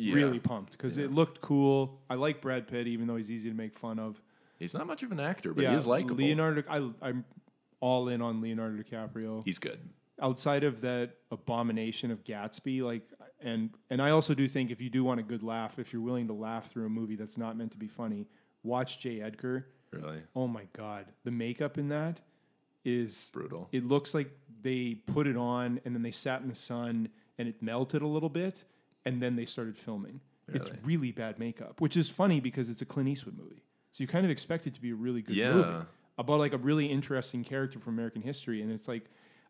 Yeah. 0.00 0.14
Really 0.14 0.38
pumped 0.38 0.72
because 0.72 0.96
it 0.98 1.12
looked 1.12 1.40
cool. 1.40 2.00
I 2.08 2.14
like 2.14 2.40
Brad 2.40 2.66
Pitt, 2.68 2.86
even 2.86 3.06
though 3.06 3.16
he's 3.16 3.30
easy 3.30 3.50
to 3.50 3.56
make 3.56 3.74
fun 3.74 3.98
of. 3.98 4.20
He's 4.58 4.74
not 4.74 4.86
much 4.86 5.02
of 5.02 5.12
an 5.12 5.20
actor, 5.20 5.52
but 5.54 5.64
he 5.64 5.70
is 5.74 5.86
likable. 5.86 6.16
Leonardo, 6.16 6.62
I, 6.68 7.08
I'm 7.08 7.24
all 7.80 8.08
in 8.08 8.20
on 8.22 8.40
Leonardo 8.40 8.82
DiCaprio. 8.82 9.42
He's 9.44 9.58
good. 9.58 9.78
outside 10.20 10.64
of 10.64 10.80
that 10.82 11.16
abomination 11.30 12.10
of 12.10 12.24
Gatsby, 12.24 12.82
like, 12.82 13.02
and 13.40 13.70
and 13.88 14.02
I 14.02 14.10
also 14.10 14.34
do 14.34 14.46
think 14.48 14.70
if 14.70 14.80
you 14.80 14.90
do 14.90 15.02
want 15.02 15.18
a 15.20 15.22
good 15.22 15.42
laugh, 15.42 15.78
if 15.78 15.92
you're 15.92 16.02
willing 16.02 16.26
to 16.26 16.34
laugh 16.34 16.70
through 16.70 16.86
a 16.86 16.90
movie 16.90 17.16
that's 17.16 17.38
not 17.38 17.56
meant 17.56 17.72
to 17.72 17.78
be 17.78 17.88
funny, 17.88 18.28
watch 18.62 18.98
J. 19.00 19.20
Edgar. 19.22 19.66
Really 19.92 20.20
Oh 20.36 20.46
my 20.46 20.66
god, 20.74 21.06
the 21.24 21.30
makeup 21.30 21.78
in 21.78 21.88
that 21.88 22.20
is 22.84 23.30
brutal. 23.32 23.68
It 23.72 23.84
looks 23.84 24.14
like 24.14 24.30
they 24.62 24.94
put 24.94 25.26
it 25.26 25.36
on 25.36 25.80
and 25.84 25.94
then 25.94 26.02
they 26.02 26.10
sat 26.10 26.42
in 26.42 26.48
the 26.48 26.54
sun 26.54 27.08
and 27.38 27.48
it 27.48 27.62
melted 27.62 28.02
a 28.02 28.06
little 28.06 28.28
bit 28.28 28.62
and 29.04 29.22
then 29.22 29.36
they 29.36 29.44
started 29.44 29.76
filming. 29.76 30.20
It's 30.52 30.68
Really? 30.68 30.80
really 30.84 31.12
bad 31.12 31.38
makeup, 31.38 31.80
which 31.80 31.96
is 31.96 32.08
funny 32.10 32.40
because 32.40 32.70
it's 32.70 32.82
a 32.82 32.84
Clint 32.84 33.08
Eastwood 33.08 33.38
movie. 33.38 33.62
So 33.92 34.02
you 34.02 34.08
kind 34.08 34.24
of 34.24 34.30
expect 34.30 34.66
it 34.66 34.74
to 34.74 34.80
be 34.80 34.90
a 34.90 34.94
really 34.94 35.22
good 35.22 35.36
Yeah. 35.36 35.52
movie 35.54 35.86
about 36.18 36.38
like 36.38 36.52
a 36.52 36.58
really 36.58 36.86
interesting 36.86 37.44
character 37.44 37.78
from 37.78 37.94
American 37.94 38.22
history 38.22 38.60
and 38.62 38.70
it's 38.72 38.88
like 38.88 39.04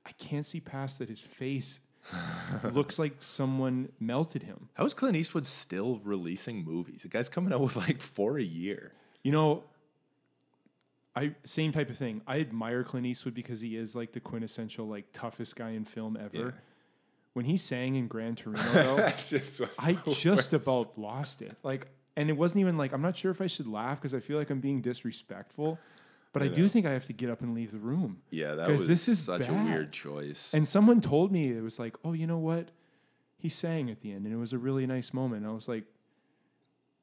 I 0.06 0.12
can't 0.12 0.46
see 0.46 0.60
past 0.60 0.98
that 0.98 1.08
his 1.08 1.20
face 1.20 1.80
looks 2.72 2.98
like 2.98 3.16
someone 3.18 3.90
melted 4.00 4.42
him. 4.42 4.68
How 4.74 4.84
is 4.86 4.94
Clint 4.94 5.16
Eastwood 5.16 5.44
still 5.46 6.00
releasing 6.04 6.64
movies? 6.64 7.02
The 7.02 7.08
guy's 7.08 7.28
coming 7.28 7.52
out 7.52 7.60
with 7.60 7.76
like 7.76 8.00
four 8.00 8.38
a 8.38 8.42
year. 8.42 8.92
You 9.22 9.32
know, 9.32 9.64
I 11.14 11.34
same 11.44 11.72
type 11.72 11.90
of 11.90 11.96
thing. 11.98 12.22
I 12.26 12.40
admire 12.40 12.84
Clint 12.84 13.06
Eastwood 13.06 13.34
because 13.34 13.60
he 13.60 13.76
is 13.76 13.94
like 13.94 14.12
the 14.12 14.20
quintessential 14.20 14.86
like 14.86 15.06
toughest 15.12 15.56
guy 15.56 15.70
in 15.70 15.84
film 15.84 16.16
ever. 16.16 16.36
Yeah. 16.36 16.50
When 17.32 17.44
he 17.44 17.56
sang 17.56 17.94
in 17.94 18.08
Gran 18.08 18.34
Torino, 18.34 18.62
though, 18.72 19.08
just 19.24 19.60
I 19.78 19.92
just 20.08 20.24
worst. 20.26 20.52
about 20.52 20.98
lost 20.98 21.42
it. 21.42 21.56
Like, 21.62 21.86
and 22.16 22.28
it 22.28 22.32
wasn't 22.36 22.60
even 22.62 22.76
like 22.76 22.92
I'm 22.92 23.02
not 23.02 23.16
sure 23.16 23.30
if 23.30 23.40
I 23.40 23.46
should 23.46 23.68
laugh 23.68 24.00
because 24.00 24.14
I 24.14 24.20
feel 24.20 24.36
like 24.36 24.50
I'm 24.50 24.60
being 24.60 24.80
disrespectful, 24.80 25.78
but 26.32 26.42
I, 26.42 26.48
do 26.48 26.68
think 26.68 26.86
I 26.86 26.92
have 26.92 27.06
to 27.06 27.12
get 27.12 27.30
up 27.30 27.40
and 27.40 27.54
leave 27.54 27.72
the 27.72 27.78
room. 27.78 28.22
yeah, 28.30 28.54
that 28.54 28.70
was 28.70 28.88
this 28.88 29.08
is 29.08 29.18
such 29.20 29.48
a 29.48 29.52
weird 29.52 29.92
choice. 29.92 30.52
And 30.54 30.66
someone 30.66 31.00
told 31.00 31.30
me 31.30 31.52
it 31.52 31.62
was 31.62 31.78
like, 31.78 31.96
oh, 32.04 32.12
you 32.12 32.26
know 32.26 32.38
what? 32.38 32.70
He 33.38 33.48
sang 33.48 33.90
at 33.90 34.00
the 34.00 34.12
end, 34.12 34.26
and 34.26 34.34
it 34.34 34.38
was 34.38 34.52
a 34.52 34.58
really 34.58 34.86
nice 34.86 35.14
moment. 35.14 35.46
I 35.46 35.50
was 35.50 35.66
like, 35.68 35.84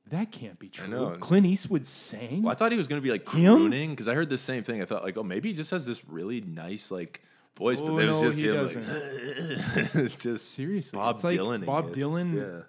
that 0.09 0.31
can't 0.31 0.59
be 0.59 0.69
true. 0.69 1.17
Clint 1.19 1.45
Eastwood 1.45 1.85
sang. 1.85 2.43
Well, 2.43 2.51
I 2.51 2.55
thought 2.55 2.71
he 2.71 2.77
was 2.77 2.87
going 2.87 3.01
to 3.01 3.03
be 3.03 3.11
like 3.11 3.25
crooning 3.25 3.91
because 3.91 4.07
I 4.07 4.13
heard 4.13 4.29
the 4.29 4.37
same 4.37 4.63
thing. 4.63 4.81
I 4.81 4.85
thought 4.85 5.03
like, 5.03 5.17
oh, 5.17 5.23
maybe 5.23 5.49
he 5.49 5.55
just 5.55 5.71
has 5.71 5.85
this 5.85 6.07
really 6.07 6.41
nice 6.41 6.91
like 6.91 7.21
voice, 7.57 7.81
but 7.81 7.91
Oh, 7.91 7.97
there's 7.97 8.15
no, 8.15 8.23
just 8.23 8.39
he 8.39 8.47
him 8.47 8.55
doesn't. 8.55 9.95
like 9.95 10.19
just 10.19 10.51
Seriously, 10.51 10.97
Bob 10.97 11.15
it's 11.15 11.23
like 11.23 11.39
Dylan. 11.39 11.65
Bob 11.65 11.91
Dylan 11.93 12.35
Yeah, 12.35 12.61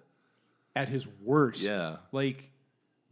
at 0.81 0.89
his 0.89 1.07
worst. 1.23 1.63
Yeah. 1.63 1.97
Like 2.13 2.51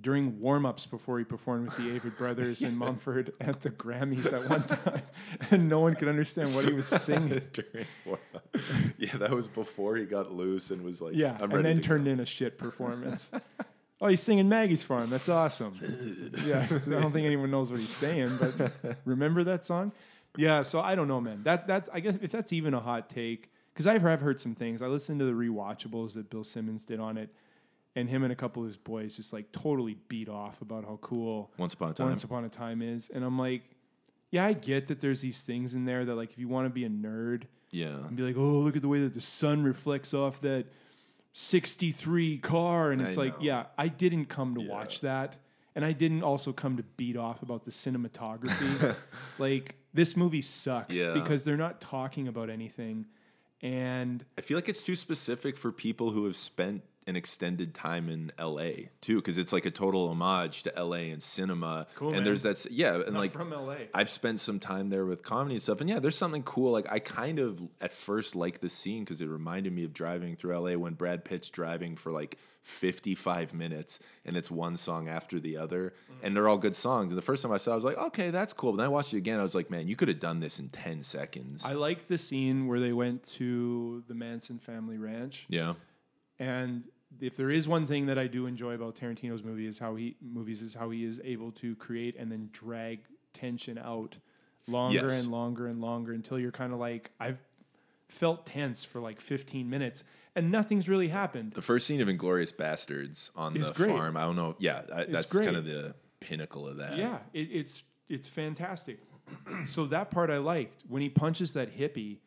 during 0.01 0.39
warm 0.41 0.67
ups 0.67 0.85
before 0.85 1.19
he 1.19 1.25
performed 1.25 1.69
with 1.69 1.77
the 1.79 1.85
Avett 1.99 2.19
Brothers 2.19 2.61
in 2.63 2.77
Mumford 2.83 3.33
at 3.41 3.63
the 3.63 3.71
Grammys 3.71 4.31
at 4.33 4.49
one 4.49 4.63
time, 4.65 5.03
and 5.51 5.69
no 5.71 5.81
one 5.81 5.95
could 5.95 6.09
understand 6.09 6.55
what 6.55 6.67
he 6.67 6.73
was 6.75 6.87
singing. 6.87 7.41
During 7.53 7.87
warm-up. 8.05 8.57
yeah, 8.99 9.17
that 9.17 9.31
was 9.31 9.49
before 9.49 9.97
he 9.97 10.05
got 10.05 10.33
loose 10.33 10.71
and 10.71 10.83
was 10.83 11.01
like, 11.01 11.15
Yeah, 11.15 11.39
I'm 11.41 11.51
and 11.51 11.65
then 11.65 11.81
turned 11.81 12.05
go. 12.05 12.11
in 12.11 12.21
a 12.21 12.27
shit 12.27 12.59
performance. 12.59 13.31
oh, 14.03 14.09
he's 14.09 14.21
singing 14.23 14.51
Maggie's 14.51 14.83
Farm. 14.83 15.09
That's 15.09 15.31
awesome. 15.31 15.79
Yeah, 16.45 16.67
I 16.71 17.01
don't 17.01 17.13
think 17.13 17.25
anyone 17.25 17.51
knows 17.51 17.71
what 17.71 17.81
he's 17.81 17.91
saying, 17.91 18.33
but 18.39 18.99
remember 19.07 19.45
that 19.45 19.65
song? 19.65 19.93
Yeah, 20.37 20.63
so 20.63 20.81
I 20.81 20.95
don't 20.95 21.09
know, 21.09 21.21
man. 21.21 21.43
That 21.45 21.67
that 21.69 21.89
I 21.93 22.01
guess 22.01 22.17
if 22.23 22.31
that's 22.31 22.53
even 22.53 22.75
a 22.75 22.81
hot 22.81 23.09
take, 23.11 23.51
because 23.73 23.87
I've 23.87 24.03
have 24.03 24.21
heard 24.21 24.41
some 24.41 24.55
things. 24.55 24.83
I 24.83 24.87
listened 24.87 25.19
to 25.21 25.25
the 25.27 25.33
rewatchables 25.33 26.15
that 26.15 26.31
Bill 26.31 26.45
Simmons 26.45 26.85
did 26.85 27.01
on 27.01 27.17
it, 27.19 27.31
and 27.95 28.09
him 28.09 28.23
and 28.23 28.33
a 28.33 28.37
couple 28.37 28.63
of 28.63 28.69
his 28.69 28.77
boys 28.77 29.17
just 29.17 29.33
like 29.33 29.51
totally 29.53 29.97
beat 30.09 30.29
off 30.29 30.61
about 30.63 30.85
how 30.85 30.99
cool 31.03 31.51
Once 31.59 31.75
Upon 31.75 31.91
a 31.91 31.95
Time. 31.95 32.07
Once 32.09 32.25
Upon 32.25 32.45
a 32.45 32.49
Time 32.49 32.83
is, 32.83 33.11
and 33.13 33.25
I'm 33.25 33.39
like, 33.39 33.63
yeah, 34.31 34.45
I 34.45 34.53
get 34.53 34.87
that 34.89 35.01
there's 35.01 35.21
these 35.21 35.41
things 35.43 35.75
in 35.75 35.85
there 35.85 36.05
that 36.05 36.15
like 36.15 36.33
if 36.33 36.39
you 36.39 36.49
want 36.49 36.67
to 36.67 36.71
be 36.71 36.85
a 36.85 36.91
nerd, 36.91 37.45
Yeah, 37.71 37.89
and 38.07 38.17
be 38.17 38.23
like, 38.23 38.37
oh, 38.37 38.41
look 38.59 38.77
at 38.77 38.83
the 38.83 38.89
way 38.89 39.01
that 39.01 39.15
the 39.15 39.21
sun 39.21 39.63
reflects 39.63 40.13
off 40.15 40.41
that 40.43 40.67
63 41.33 42.39
car. 42.39 42.93
And 42.93 43.03
it's 43.03 43.19
I 43.19 43.23
like, 43.23 43.39
know. 43.39 43.45
yeah, 43.45 43.65
I 43.77 43.89
didn't 43.89 44.27
come 44.27 44.55
to 44.55 44.63
Yeah. 44.63 44.71
watch 44.71 45.01
that. 45.03 45.37
And 45.77 45.85
I 45.85 45.93
didn't 45.93 46.23
also 46.23 46.53
come 46.53 46.79
to 46.79 46.83
beat 46.83 47.17
off 47.17 47.43
about 47.43 47.65
the 47.65 47.71
cinematography. 47.71 48.97
like, 49.39 49.77
this 49.95 50.17
movie 50.17 50.43
sucks 50.43 50.97
Yeah. 50.97 51.13
because 51.13 51.45
they're 51.45 51.57
not 51.57 51.81
talking 51.81 52.27
about 52.29 52.51
anything. 52.51 53.07
And 53.63 54.25
I 54.37 54.41
feel 54.41 54.57
like 54.57 54.69
it's 54.69 54.83
too 54.83 54.97
specific 54.97 55.57
for 55.57 55.71
people 55.71 56.11
who 56.11 56.25
have 56.25 56.35
spent 56.37 56.83
an 57.07 57.15
extended 57.15 57.73
time 57.73 58.09
in 58.09 58.33
LA 58.39 58.71
too, 59.01 59.17
because 59.17 59.39
it's 59.39 59.53
like 59.53 59.65
a 59.65 59.71
total 59.71 60.09
homage 60.09 60.65
to 60.65 60.73
LA 60.77 61.13
and 61.13 61.23
cinema. 61.23 61.87
Cool, 61.95 62.09
and 62.09 62.17
man. 62.17 62.25
there's 62.25 62.43
that, 62.43 62.67
yeah, 62.71 63.01
and 63.07 63.15
like 63.17 63.31
from 63.31 63.51
LA. 63.51 63.77
I've 63.95 64.11
spent 64.11 64.41
some 64.41 64.59
time 64.59 64.91
there 64.91 65.05
with 65.07 65.23
comedy 65.23 65.55
and 65.55 65.63
stuff, 65.63 65.81
and 65.81 65.89
yeah, 65.89 66.01
there's 66.01 66.17
something 66.17 66.43
cool. 66.43 66.73
Like 66.73 66.91
I 66.91 66.99
kind 66.99 67.39
of 67.39 67.63
at 67.81 67.93
first 67.93 68.35
liked 68.35 68.61
the 68.61 68.69
scene 68.69 69.05
because 69.05 69.21
it 69.21 69.29
reminded 69.29 69.73
me 69.73 69.85
of 69.85 69.93
driving 69.93 70.35
through 70.37 70.59
LA 70.59 70.73
when 70.77 70.95
Brad 70.95 71.25
Pitt's 71.25 71.49
driving 71.49 71.95
for 71.97 72.11
like 72.11 72.39
55 72.67 73.55
minutes, 73.55 74.01
and 74.25 74.37
it's 74.37 74.51
one 74.51 74.77
song 74.77 75.09
after 75.09 75.39
the 75.41 75.57
other, 75.57 75.95
Mm-hmm. 76.11 76.27
and 76.27 76.37
they're 76.37 76.49
all 76.49 76.59
good 76.59 76.75
songs. 76.77 77.11
And 77.13 77.19
the 77.19 77.23
first 77.23 77.43
time 77.43 77.53
I 77.53 77.57
saw, 77.59 77.71
it, 77.71 77.75
I 77.75 77.77
was 77.77 77.85
like, 77.85 77.99
okay, 77.99 78.31
that's 78.31 78.53
cool. 78.53 78.73
But 78.73 78.79
then 78.79 78.87
I 78.87 78.89
watched 78.89 79.13
it 79.15 79.19
again, 79.19 79.39
I 79.39 79.43
was 79.43 79.55
like, 79.55 79.71
man, 79.71 79.87
you 79.89 79.97
could 79.97 80.09
have 80.09 80.19
done 80.21 80.41
this 80.41 80.59
in 80.59 80.69
10 80.71 81.03
seconds. 81.03 81.65
I 81.65 81.73
liked 81.73 82.09
the 82.09 82.19
scene 82.19 82.67
where 82.67 82.81
they 82.81 82.93
went 82.93 83.23
to 83.35 84.03
the 84.09 84.15
Manson 84.15 84.59
family 84.59 84.99
ranch. 84.99 85.47
yeah, 85.49 85.75
And 86.39 86.85
if 87.21 87.37
there 87.37 87.51
is 87.51 87.69
one 87.69 87.87
thing 87.87 88.07
that 88.07 88.19
I 88.19 88.27
do 88.27 88.47
enjoy 88.47 88.75
about 88.75 88.95
Tarantino's 88.97 89.43
movie 89.45 89.67
is 89.67 89.79
how 89.79 89.95
he 89.95 90.17
movies 90.21 90.61
is 90.63 90.75
how 90.75 90.91
he 90.91 91.05
is 91.05 91.21
able 91.25 91.53
to 91.53 91.75
create 91.77 92.17
and 92.19 92.31
then 92.31 92.51
drag 92.53 93.01
tension 93.33 93.79
out 93.79 94.19
longer 94.67 94.95
Yes. 95.09 95.23
and 95.23 95.31
longer 95.33 95.67
and 95.69 95.81
longer 95.81 96.13
until 96.13 96.39
you're 96.39 96.51
kind 96.53 96.73
of 96.73 96.79
like 96.79 97.11
I've 97.21 97.39
felt 98.09 98.45
tense 98.47 98.85
for 98.85 99.01
like 99.01 99.21
15 99.21 99.69
minutes 99.71 100.05
and 100.37 100.53
nothing's 100.53 100.89
really 100.89 101.09
happened. 101.09 101.53
The 101.55 101.63
first 101.63 101.87
scene 101.89 102.01
of 102.01 102.07
Inglourious 102.07 102.55
Basterds 102.55 103.31
on 103.35 103.57
It's 103.57 103.69
the 103.71 103.75
great. 103.75 103.91
farm. 103.91 104.17
I 104.17 104.21
don't 104.23 104.37
know. 104.37 104.55
Yeah, 104.61 104.83
I, 104.95 105.05
that's 105.05 105.33
great. 105.33 105.47
kind 105.47 105.57
of 105.57 105.65
the 105.65 105.95
pinnacle 106.21 106.69
of 106.69 106.77
that. 106.77 106.97
Yeah, 106.97 107.19
it, 107.33 107.49
it's 107.51 107.83
it's 108.09 108.29
fantastic. 108.29 109.01
so 109.67 109.87
that 109.87 110.13
part 110.13 110.31
I 110.31 110.37
liked 110.39 110.85
when 110.89 111.03
he 111.03 111.09
punches 111.09 111.53
that 111.55 111.77
hippie. 111.77 112.19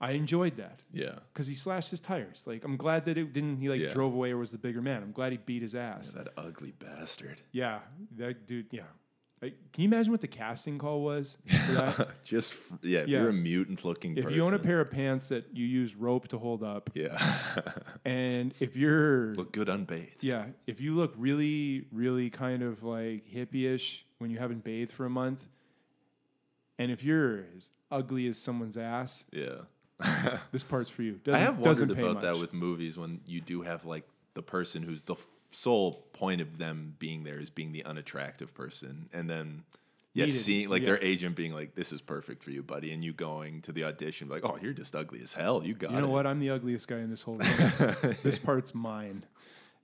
I 0.00 0.10
enjoyed 0.12 0.56
that 0.58 0.80
Yeah. 0.92 1.20
because 1.32 1.46
he 1.46 1.54
slashed 1.54 1.90
his 1.90 2.00
tires. 2.00 2.42
Like 2.46 2.62
I'm 2.64 2.76
glad 2.76 3.06
that 3.06 3.16
it 3.16 3.32
didn't. 3.32 3.56
He 3.58 3.70
like 3.70 3.80
Yeah. 3.80 3.92
drove 3.92 4.12
away 4.12 4.32
or 4.32 4.36
was 4.36 4.50
the 4.50 4.58
bigger 4.58 4.82
man. 4.82 5.02
I'm 5.02 5.12
glad 5.12 5.32
he 5.32 5.38
beat 5.38 5.62
his 5.62 5.74
ass. 5.74 6.10
That 6.10 6.28
ugly 6.36 6.72
bastard. 6.78 7.40
Yeah, 7.52 7.78
that 8.18 8.46
dude. 8.46 8.66
Yeah, 8.70 8.82
Like, 9.44 9.56
can 9.74 9.82
you 9.82 9.88
imagine 9.88 10.10
what 10.10 10.22
the 10.22 10.26
casting 10.26 10.78
call 10.78 11.02
was? 11.02 11.36
Just 12.24 12.54
yeah, 12.82 13.00
if 13.00 13.08
Yeah. 13.08 13.20
you're 13.20 13.28
a 13.28 13.32
mutant 13.34 13.84
looking 13.84 14.16
if 14.16 14.24
person. 14.24 14.36
you 14.38 14.42
own 14.42 14.54
a 14.54 14.58
pair 14.58 14.80
of 14.80 14.90
pants 14.90 15.28
that 15.28 15.44
you 15.54 15.66
use 15.66 15.94
rope 15.94 16.28
to 16.28 16.38
hold 16.38 16.62
up, 16.62 16.88
Yeah. 16.94 17.18
and 18.06 18.54
if 18.58 18.74
you're 18.74 19.34
Look 19.34 19.52
good 19.52 19.68
unbathed. 19.68 20.22
yeah, 20.24 20.46
if 20.66 20.80
you 20.80 20.94
look 20.94 21.12
really, 21.18 21.84
really 21.92 22.30
kind 22.30 22.62
of 22.62 22.82
like 22.82 23.26
hippie-ish 23.30 24.06
when 24.16 24.30
you 24.30 24.38
haven't 24.38 24.64
bathed 24.64 24.92
for 24.92 25.04
a 25.04 25.10
month, 25.10 25.46
and 26.78 26.90
if 26.90 27.04
you're 27.04 27.44
as 27.54 27.70
ugly 27.90 28.26
as 28.28 28.38
someone's 28.38 28.78
ass, 28.78 29.24
Yeah. 29.30 29.58
this 30.52 30.64
part's 30.64 30.88
for 30.88 31.02
you. 31.02 31.20
I 31.26 31.30
Doesn't, 31.32 31.40
have 31.46 31.62
doesn't 31.62 31.88
wondered 31.88 32.02
pay 32.02 32.10
about 32.10 32.22
that 32.22 32.40
with 32.40 32.54
movies 32.54 32.96
when 32.96 33.20
you 33.26 33.42
do 33.42 33.60
have 33.60 33.84
like 33.84 34.04
the 34.32 34.42
person 34.42 34.82
who's 34.82 35.02
the 35.02 35.16
sole 35.54 35.92
point 36.12 36.40
of 36.40 36.58
them 36.58 36.96
being 36.98 37.24
there 37.24 37.38
is 37.38 37.50
being 37.50 37.72
the 37.72 37.84
unattractive 37.84 38.52
person, 38.54 39.08
and 39.12 39.28
then 39.30 39.62
yes, 40.12 40.28
Needed. 40.28 40.40
seeing 40.40 40.68
like 40.68 40.82
Yeah. 40.82 40.88
their 40.90 41.02
agent 41.02 41.36
being 41.36 41.52
like, 41.52 41.74
"This 41.74 41.92
is 41.92 42.00
perfect 42.02 42.42
for 42.42 42.50
you, 42.50 42.62
buddy," 42.62 42.92
and 42.92 43.04
you 43.04 43.12
going 43.12 43.62
to 43.62 43.72
the 43.72 43.84
audition 43.84 44.28
like, 44.28 44.44
"Oh, 44.44 44.58
you're 44.60 44.72
just 44.72 44.94
ugly 44.96 45.20
as 45.22 45.32
hell. 45.32 45.64
You 45.64 45.74
got 45.74 45.92
You 45.92 45.98
know 46.00 46.06
it." 46.06 46.10
what? 46.10 46.26
I'm 46.26 46.40
the 46.40 46.50
ugliest 46.50 46.88
guy 46.88 46.98
in 46.98 47.10
this 47.10 47.22
whole 47.22 47.36
room. 47.38 47.96
this 48.22 48.38
part's 48.38 48.74
mine. 48.74 49.24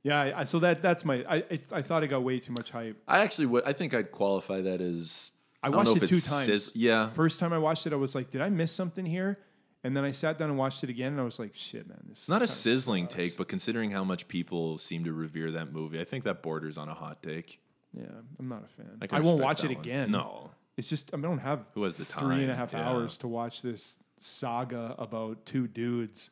Yeah, 0.02 0.18
I, 0.20 0.40
I, 0.40 0.44
so 0.44 0.58
that 0.60 0.80
that's 0.82 1.04
my. 1.04 1.24
I 1.28 1.36
it's, 1.50 1.72
I 1.72 1.82
thought 1.82 2.02
it 2.02 2.08
got 2.08 2.22
way 2.22 2.40
too 2.40 2.52
much 2.52 2.70
hype. 2.70 2.96
I 3.06 3.20
actually 3.20 3.46
would. 3.46 3.64
I 3.64 3.72
think 3.72 3.92
I'd 3.94 4.10
qualify 4.10 4.60
that 4.62 4.80
as. 4.80 5.32
I 5.62 5.68
don't 5.68 5.76
watched 5.84 6.02
it 6.02 6.06
two 6.08 6.20
times. 6.20 6.46
sizz- 6.46 6.70
yeah, 6.74 7.10
First 7.10 7.38
time 7.38 7.52
I 7.52 7.58
watched 7.58 7.86
it, 7.86 7.92
I 7.92 7.96
was 7.96 8.14
like, 8.14 8.30
"Did 8.30 8.40
I 8.40 8.48
miss 8.48 8.72
something 8.72 9.04
here?" 9.04 9.38
And 9.82 9.96
then 9.96 10.04
I 10.04 10.10
sat 10.10 10.36
down 10.36 10.50
and 10.50 10.58
watched 10.58 10.84
it 10.84 10.90
again, 10.90 11.12
and 11.12 11.20
I 11.20 11.24
was 11.24 11.38
like, 11.38 11.54
"Shit, 11.56 11.88
man, 11.88 11.98
this 12.06 12.18
It's 12.18 12.28
not 12.28 12.42
a 12.42 12.48
sizzling 12.48 13.06
take, 13.06 13.36
but 13.38 13.48
considering 13.48 13.90
how 13.90 14.04
much 14.04 14.28
people 14.28 14.76
seem 14.76 15.04
to 15.04 15.12
revere 15.12 15.50
that 15.52 15.72
movie, 15.72 15.98
I 16.00 16.04
think 16.04 16.24
that 16.24 16.42
borders 16.42 16.76
on 16.76 16.88
a 16.90 16.94
hot 16.94 17.22
take. 17.22 17.60
Yeah, 17.94 18.04
I'm 18.38 18.48
not 18.48 18.62
a 18.64 18.68
fan. 18.68 18.98
I, 19.00 19.16
I, 19.16 19.20
won't 19.20 19.40
watch 19.40 19.64
it 19.64 19.68
one. 19.70 19.78
again. 19.78 20.10
No, 20.10 20.50
it's 20.76 20.88
just 20.88 21.12
I 21.14 21.16
don't 21.16 21.38
have 21.38 21.64
Who 21.74 21.82
has 21.84 21.96
the 21.96 22.04
three 22.04 22.42
and 22.42 22.44
a 22.44 22.46
time? 22.48 22.56
half 22.56 22.72
Yeah. 22.74 22.88
hours 22.90 23.16
to 23.18 23.28
watch 23.28 23.62
this 23.62 23.96
saga 24.18 24.94
about 24.98 25.46
two 25.46 25.66
dudes 25.66 26.28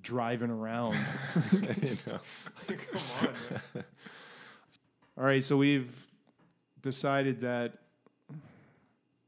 driving 0.00 0.50
around. 0.50 0.96
Come 1.50 2.20
on. 3.20 3.28
man. 3.74 3.84
All 5.18 5.24
right, 5.24 5.44
so 5.44 5.56
we've 5.56 6.06
decided 6.80 7.40
that 7.40 7.74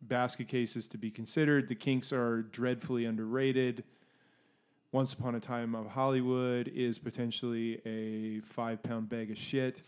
basket 0.08 0.48
cases 0.48 0.86
to 0.88 0.98
be 0.98 1.10
considered. 1.10 1.68
The 1.68 1.74
Kinks 1.74 2.12
are 2.12 2.42
dreadfully 2.42 3.04
underrated. 3.04 3.84
Once 4.92 5.12
Upon 5.12 5.34
a 5.34 5.40
Time 5.40 5.74
of 5.74 5.88
Hollywood 5.88 6.68
is 6.68 6.98
potentially 6.98 7.80
a 7.84 8.40
five 8.46 8.82
pound 8.82 9.08
bag 9.08 9.30
of 9.30 9.38
shit. 9.38 9.82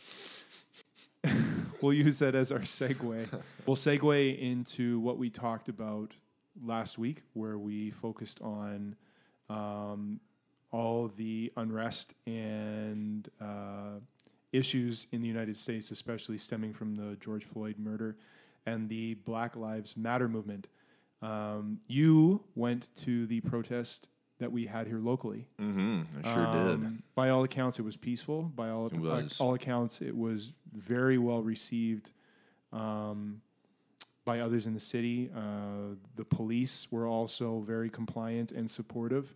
we'll 1.80 1.92
use 1.92 2.18
that 2.18 2.34
as 2.34 2.50
our 2.50 2.60
segue. 2.60 3.28
We'll 3.66 3.76
segue 3.76 4.38
into 4.38 5.00
what 5.00 5.18
we 5.18 5.28
talked 5.28 5.68
about 5.68 6.14
last 6.64 6.98
week, 6.98 7.22
where 7.34 7.58
we 7.58 7.90
focused 7.90 8.40
on 8.40 8.94
um, 9.50 10.20
all 10.70 11.10
the 11.16 11.52
unrest 11.56 12.14
and 12.26 13.28
uh, 13.40 13.98
issues 14.52 15.06
in 15.10 15.20
the 15.20 15.28
United 15.28 15.56
States, 15.56 15.90
especially 15.90 16.38
stemming 16.38 16.72
from 16.72 16.94
the 16.94 17.16
George 17.16 17.44
Floyd 17.44 17.76
murder 17.78 18.16
and 18.66 18.88
the 18.88 19.14
Black 19.14 19.56
Lives 19.56 19.96
Matter 19.96 20.28
movement. 20.28 20.66
Um, 21.22 21.78
you 21.86 22.42
went 22.54 22.94
to 22.96 23.26
the 23.26 23.40
protest 23.40 24.08
that 24.38 24.52
we 24.52 24.66
had 24.66 24.86
here 24.86 24.98
locally. 24.98 25.46
hmm 25.58 26.02
I 26.22 26.34
sure 26.34 26.46
did. 26.52 26.74
Um, 26.74 27.02
By 27.14 27.30
all 27.30 27.42
accounts, 27.44 27.78
it 27.78 27.82
was 27.82 27.96
peaceful. 27.96 28.42
By 28.54 28.68
all, 28.68 28.86
It 28.88 28.98
was. 28.98 29.40
all 29.40 29.54
accounts, 29.54 30.02
it 30.02 30.14
was 30.16 30.52
very 30.74 31.16
well 31.16 31.42
received 31.42 32.10
um, 32.72 33.40
by 34.26 34.40
others 34.40 34.66
in 34.66 34.74
the 34.74 34.80
city. 34.80 35.30
Uh, 35.34 35.94
the 36.16 36.24
police 36.24 36.88
were 36.90 37.06
also 37.06 37.60
very 37.60 37.88
compliant 37.88 38.52
and 38.52 38.70
supportive. 38.70 39.34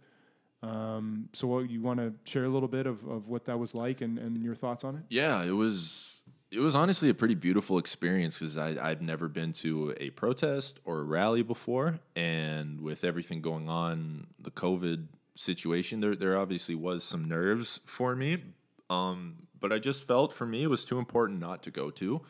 Um, 0.63 1.31
so, 1.33 1.47
what, 1.47 1.71
you 1.71 1.81
want 1.81 2.01
to 2.01 2.13
share 2.31 2.45
a 2.45 2.49
little 2.51 2.69
bit 2.69 2.87
of, 2.87 3.03
of 3.09 3.29
what 3.29 3.47
that 3.47 3.59
was 3.59 3.75
like 3.75 4.03
and, 4.03 4.19
and 4.19 4.43
your 4.43 4.55
thoughts 4.55 4.85
on 4.85 4.97
it? 4.97 5.03
Yeah, 5.09 5.43
it 5.43 5.53
was. 5.53 6.10
It 6.51 6.59
was 6.59 6.75
honestly 6.75 7.09
a 7.11 7.15
pretty 7.15 7.37
beautiful 7.37 7.79
experience 7.79 8.41
because 8.41 8.59
I'd 8.59 9.03
never 9.03 9.29
been 9.29 9.53
to 9.55 9.95
a 10.01 10.11
protest 10.11 10.81
or 10.85 10.99
a 10.99 11.03
rally 11.05 11.43
before, 11.43 12.01
and 12.17 12.81
with 12.81 13.05
everything 13.05 13.41
going 13.41 13.69
on, 13.69 14.27
the 14.41 14.51
COVID 14.51 15.07
situation, 15.37 16.01
there 16.01 16.17
there 16.17 16.37
obviously 16.37 16.75
was 16.75 17.05
some 17.05 17.25
nerves 17.25 17.79
for 17.85 18.17
me. 18.17 18.43
Um, 18.89 19.47
but 19.61 19.73
I 19.73 19.79
just 19.79 20.09
felt 20.09 20.33
for 20.33 20.45
me 20.45 20.65
it 20.65 20.71
was 20.71 20.85
too 20.85 20.99
important 20.99 21.39
not 21.39 21.63
to 21.65 21.71
go 21.71 21.89
to. 21.91 22.21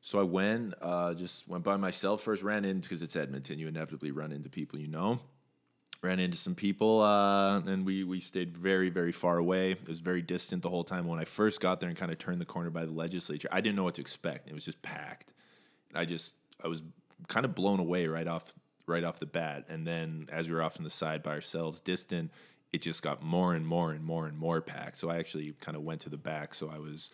So 0.00 0.18
I 0.18 0.22
went, 0.22 0.74
uh, 0.80 1.12
just 1.12 1.46
went 1.46 1.64
by 1.64 1.76
myself 1.76 2.22
first, 2.22 2.42
ran 2.42 2.64
in 2.64 2.80
because 2.80 3.02
it's 3.02 3.16
Edmonton. 3.16 3.58
You 3.58 3.68
inevitably 3.68 4.10
run 4.10 4.32
into 4.32 4.48
people 4.48 4.78
you 4.78 4.88
know. 4.88 5.20
Ran 6.04 6.20
into 6.20 6.36
some 6.36 6.54
people, 6.54 7.00
uh, 7.00 7.60
and 7.60 7.86
we 7.86 8.04
we 8.04 8.20
stayed 8.20 8.58
very 8.58 8.90
very 8.90 9.10
far 9.10 9.38
away. 9.38 9.70
It 9.70 9.88
was 9.88 10.00
very 10.00 10.20
distant 10.20 10.62
the 10.62 10.68
whole 10.68 10.84
time. 10.84 11.06
When 11.06 11.18
I 11.18 11.24
first 11.24 11.62
got 11.62 11.80
there 11.80 11.88
and 11.88 11.96
kind 11.96 12.12
of 12.12 12.18
turned 12.18 12.42
the 12.42 12.44
corner 12.44 12.68
by 12.68 12.84
the 12.84 12.92
legislature, 12.92 13.48
I 13.50 13.62
didn't 13.62 13.76
know 13.76 13.84
what 13.84 13.94
to 13.94 14.02
expect. 14.02 14.46
It 14.46 14.52
was 14.52 14.66
just 14.66 14.82
packed. 14.82 15.32
I 15.94 16.04
just 16.04 16.34
I 16.62 16.68
was 16.68 16.82
kind 17.28 17.46
of 17.46 17.54
blown 17.54 17.80
away 17.80 18.06
right 18.06 18.26
off 18.26 18.52
right 18.86 19.02
off 19.02 19.18
the 19.18 19.24
bat. 19.24 19.64
And 19.70 19.86
then 19.86 20.28
as 20.30 20.46
we 20.46 20.54
were 20.54 20.62
off 20.62 20.76
on 20.76 20.84
the 20.84 20.90
side 20.90 21.22
by 21.22 21.30
ourselves, 21.30 21.80
distant, 21.80 22.30
it 22.74 22.82
just 22.82 23.02
got 23.02 23.22
more 23.22 23.54
and 23.54 23.66
more 23.66 23.92
and 23.92 24.04
more 24.04 24.26
and 24.26 24.36
more 24.36 24.60
packed. 24.60 24.98
So 24.98 25.08
I 25.08 25.16
actually 25.16 25.54
kind 25.60 25.74
of 25.74 25.84
went 25.84 26.02
to 26.02 26.10
the 26.10 26.18
back. 26.18 26.52
So 26.52 26.70
I 26.70 26.78
was 26.78 27.10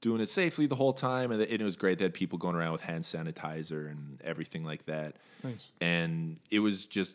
doing 0.00 0.20
it 0.20 0.28
safely 0.28 0.66
the 0.66 0.74
whole 0.74 0.92
time, 0.92 1.30
and 1.30 1.40
it 1.40 1.62
was 1.62 1.76
great. 1.76 1.98
They 1.98 2.04
had 2.04 2.14
people 2.14 2.38
going 2.38 2.56
around 2.56 2.72
with 2.72 2.82
hand 2.82 3.04
sanitizer 3.04 3.90
and 3.90 4.20
everything 4.22 4.64
like 4.64 4.84
that. 4.86 5.16
Nice. 5.42 5.70
And 5.80 6.38
it 6.50 6.58
was 6.58 6.84
just 6.84 7.14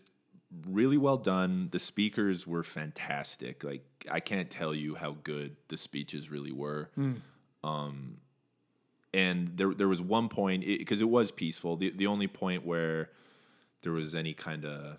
really 0.68 0.98
well 0.98 1.18
done. 1.18 1.70
The 1.72 1.80
speakers 1.80 2.48
were 2.48 2.64
fantastic. 2.64 3.64
Like 3.64 3.84
I 4.10 4.20
can't 4.20 4.50
tell 4.50 4.74
you 4.74 4.96
how 4.96 5.18
good 5.24 5.56
the 5.68 5.78
speeches 5.78 6.32
really 6.32 6.52
were. 6.52 6.90
Um, 7.64 8.18
and 9.14 9.58
there 9.58 9.74
there 9.74 9.88
was 9.88 10.02
one 10.02 10.30
point 10.30 10.66
because 10.66 11.02
it, 11.02 11.10
was 11.10 11.32
peaceful. 11.32 11.76
The 11.76 11.92
the 11.92 12.08
only 12.08 12.28
point 12.28 12.66
where 12.66 13.10
there 13.82 13.92
was 13.92 14.14
any 14.16 14.34
kind 14.34 14.66
of 14.66 14.98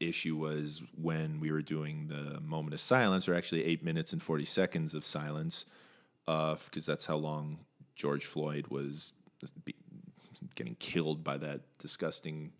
issue 0.00 0.36
was 0.36 0.82
when 1.00 1.38
we 1.40 1.50
were 1.52 1.62
doing 1.62 2.08
the 2.08 2.40
moment 2.40 2.74
of 2.74 2.80
silence, 2.80 3.28
or 3.28 3.34
actually 3.34 3.64
eight 3.64 3.84
minutes 3.84 4.12
and 4.12 4.22
forty 4.22 4.44
seconds 4.44 4.94
of 4.94 5.04
silence, 5.04 5.64
because 6.26 6.86
that's 6.86 7.06
how 7.06 7.16
long 7.16 7.58
George 7.96 8.26
Floyd 8.26 8.66
was 8.68 9.12
be- 9.64 9.74
getting 10.54 10.74
killed 10.76 11.24
by 11.24 11.38
that 11.38 11.60
disgusting 11.78 12.52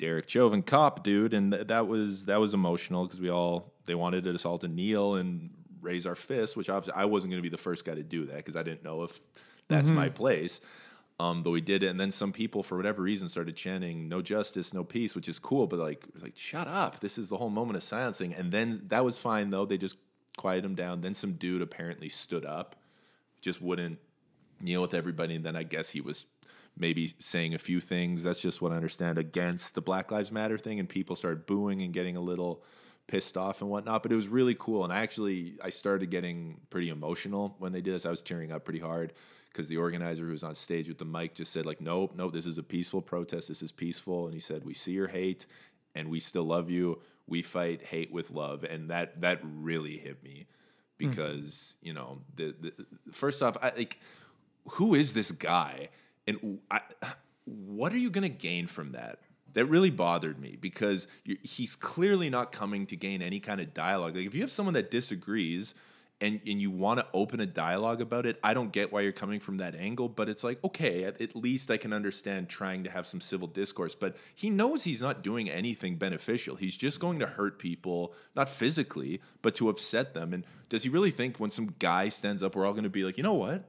Derek 0.00 0.30
Chauvin 0.30 0.62
cop 0.62 1.04
dude, 1.04 1.34
and 1.34 1.52
th- 1.52 1.66
that 1.66 1.86
was 1.86 2.24
that 2.24 2.40
was 2.40 2.54
emotional 2.54 3.04
because 3.04 3.20
we 3.20 3.30
all 3.30 3.74
they 3.84 3.94
wanted 3.94 4.26
us 4.26 4.46
all 4.46 4.58
to 4.58 4.66
kneel 4.66 5.16
and 5.16 5.50
raise 5.82 6.06
our 6.06 6.14
fists, 6.14 6.56
which 6.56 6.70
obviously 6.70 7.00
I 7.00 7.04
wasn't 7.04 7.32
going 7.32 7.38
to 7.38 7.42
be 7.42 7.50
the 7.50 7.58
first 7.58 7.84
guy 7.84 7.94
to 7.94 8.02
do 8.02 8.24
that 8.24 8.36
because 8.36 8.56
I 8.56 8.62
didn't 8.62 8.82
know 8.82 9.02
if 9.02 9.20
that's 9.68 9.90
my 9.90 10.08
place. 10.08 10.60
Um, 11.20 11.42
but 11.42 11.50
we 11.50 11.60
did 11.60 11.82
it, 11.82 11.88
and 11.88 12.00
then 12.00 12.10
some 12.10 12.32
people, 12.32 12.62
for 12.62 12.78
whatever 12.78 13.02
reason, 13.02 13.28
started 13.28 13.54
chanting 13.54 14.08
"No 14.08 14.22
justice, 14.22 14.72
no 14.72 14.82
peace," 14.82 15.14
which 15.14 15.28
is 15.28 15.38
cool. 15.38 15.66
But 15.66 15.78
like, 15.78 16.06
like, 16.22 16.34
shut 16.34 16.66
up! 16.66 17.00
This 17.00 17.18
is 17.18 17.28
the 17.28 17.36
whole 17.36 17.50
moment 17.50 17.76
of 17.76 17.82
silencing. 17.82 18.32
And 18.34 18.50
then 18.50 18.84
that 18.86 19.04
was 19.04 19.18
fine 19.18 19.50
though. 19.50 19.66
They 19.66 19.76
just 19.76 19.96
quieted 20.38 20.64
him 20.64 20.74
down. 20.74 21.02
Then 21.02 21.12
some 21.12 21.34
dude 21.34 21.60
apparently 21.60 22.08
stood 22.08 22.46
up, 22.46 22.74
just 23.42 23.60
wouldn't 23.60 23.98
kneel 24.62 24.80
with 24.80 24.94
everybody. 24.94 25.34
And 25.34 25.44
then 25.44 25.56
I 25.56 25.62
guess 25.62 25.90
he 25.90 26.00
was 26.00 26.24
maybe 26.76 27.12
saying 27.18 27.54
a 27.54 27.58
few 27.58 27.80
things. 27.80 28.22
That's 28.22 28.40
just 28.40 28.62
what 28.62 28.72
I 28.72 28.76
understand 28.76 29.18
against 29.18 29.74
the 29.74 29.80
Black 29.80 30.10
Lives 30.10 30.32
Matter 30.32 30.58
thing, 30.58 30.80
and 30.80 30.88
people 30.88 31.16
started 31.16 31.46
booing 31.46 31.82
and 31.82 31.92
getting 31.92 32.16
a 32.16 32.20
little 32.20 32.62
pissed 33.06 33.36
off 33.36 33.60
and 33.60 33.70
whatnot. 33.70 34.02
But 34.02 34.12
it 34.12 34.16
was 34.16 34.28
really 34.28 34.56
cool, 34.58 34.84
and 34.84 34.92
I 34.92 35.00
actually 35.00 35.58
I 35.62 35.70
started 35.70 36.10
getting 36.10 36.60
pretty 36.70 36.88
emotional 36.88 37.56
when 37.58 37.72
they 37.72 37.80
did 37.80 37.94
this. 37.94 38.06
I 38.06 38.10
was 38.10 38.22
tearing 38.22 38.52
up 38.52 38.64
pretty 38.64 38.80
hard 38.80 39.12
because 39.52 39.68
the 39.68 39.76
organizer 39.76 40.24
who 40.24 40.30
was 40.30 40.44
on 40.44 40.54
stage 40.54 40.88
with 40.88 40.98
the 40.98 41.04
mic 41.04 41.34
just 41.34 41.52
said 41.52 41.66
like, 41.66 41.80
"Nope, 41.80 42.12
nope, 42.16 42.32
this 42.32 42.46
is 42.46 42.58
a 42.58 42.62
peaceful 42.62 43.02
protest. 43.02 43.48
This 43.48 43.62
is 43.62 43.72
peaceful," 43.72 44.26
and 44.26 44.34
he 44.34 44.40
said, 44.40 44.64
"We 44.64 44.74
see 44.74 44.92
your 44.92 45.08
hate." 45.08 45.46
And 45.96 46.08
we 46.08 46.20
still 46.20 46.44
love 46.44 46.70
you. 46.70 47.00
We 47.26 47.42
fight 47.42 47.82
hate 47.82 48.12
with 48.12 48.30
love, 48.30 48.62
and 48.62 48.90
that 48.90 49.20
that 49.22 49.40
really 49.42 49.96
hit 49.96 50.22
me 50.22 50.46
hmm. 51.00 51.08
because 51.10 51.76
you 51.82 51.92
know 51.92 52.20
the, 52.36 52.54
the 52.60 52.72
first 53.12 53.42
off, 53.42 53.56
I 53.60 53.72
like 53.76 53.98
who 54.68 54.94
is 54.94 55.14
this 55.14 55.32
guy, 55.32 55.88
and 56.30 56.58
I, 56.70 56.80
what 57.44 57.92
are 57.92 57.98
you 57.98 58.10
going 58.10 58.22
to 58.22 58.28
gain 58.28 58.66
from 58.66 58.92
that? 58.92 59.18
That 59.54 59.64
really 59.66 59.90
bothered 59.90 60.38
me 60.38 60.56
because 60.60 61.08
he's 61.42 61.74
clearly 61.74 62.30
not 62.30 62.52
coming 62.52 62.86
to 62.86 62.96
gain 62.96 63.20
any 63.20 63.40
kind 63.40 63.60
of 63.60 63.74
dialogue. 63.74 64.16
Like 64.16 64.26
if 64.26 64.34
you 64.34 64.42
have 64.42 64.50
someone 64.50 64.74
that 64.74 64.92
disagrees 64.92 65.74
and, 66.20 66.40
and 66.46 66.60
you 66.60 66.70
want 66.70 67.00
to 67.00 67.06
open 67.12 67.40
a 67.40 67.46
dialogue 67.46 68.00
about 68.00 68.26
it, 68.26 68.38
I 68.44 68.54
don't 68.54 68.70
get 68.70 68.92
why 68.92 69.00
you're 69.00 69.10
coming 69.10 69.40
from 69.40 69.56
that 69.56 69.74
angle, 69.74 70.08
but 70.08 70.28
it's 70.28 70.44
like, 70.44 70.62
okay, 70.62 71.04
at, 71.04 71.20
at 71.20 71.34
least 71.34 71.70
I 71.70 71.78
can 71.78 71.92
understand 71.92 72.48
trying 72.48 72.84
to 72.84 72.90
have 72.90 73.06
some 73.06 73.20
civil 73.20 73.48
discourse. 73.48 73.94
But 73.96 74.16
he 74.36 74.50
knows 74.50 74.84
he's 74.84 75.00
not 75.00 75.22
doing 75.22 75.50
anything 75.50 75.96
beneficial. 75.96 76.54
He's 76.56 76.76
just 76.76 77.00
going 77.00 77.18
to 77.18 77.26
hurt 77.26 77.58
people, 77.58 78.14
not 78.36 78.48
physically, 78.48 79.20
but 79.42 79.54
to 79.56 79.68
upset 79.68 80.14
them. 80.14 80.32
And 80.32 80.44
does 80.68 80.84
he 80.84 80.90
really 80.90 81.10
think 81.10 81.40
when 81.40 81.50
some 81.50 81.74
guy 81.80 82.08
stands 82.10 82.42
up, 82.42 82.54
we're 82.54 82.66
all 82.66 82.72
going 82.72 82.84
to 82.84 82.90
be 82.90 83.02
like, 83.02 83.16
you 83.16 83.24
know 83.24 83.34
what? 83.34 83.68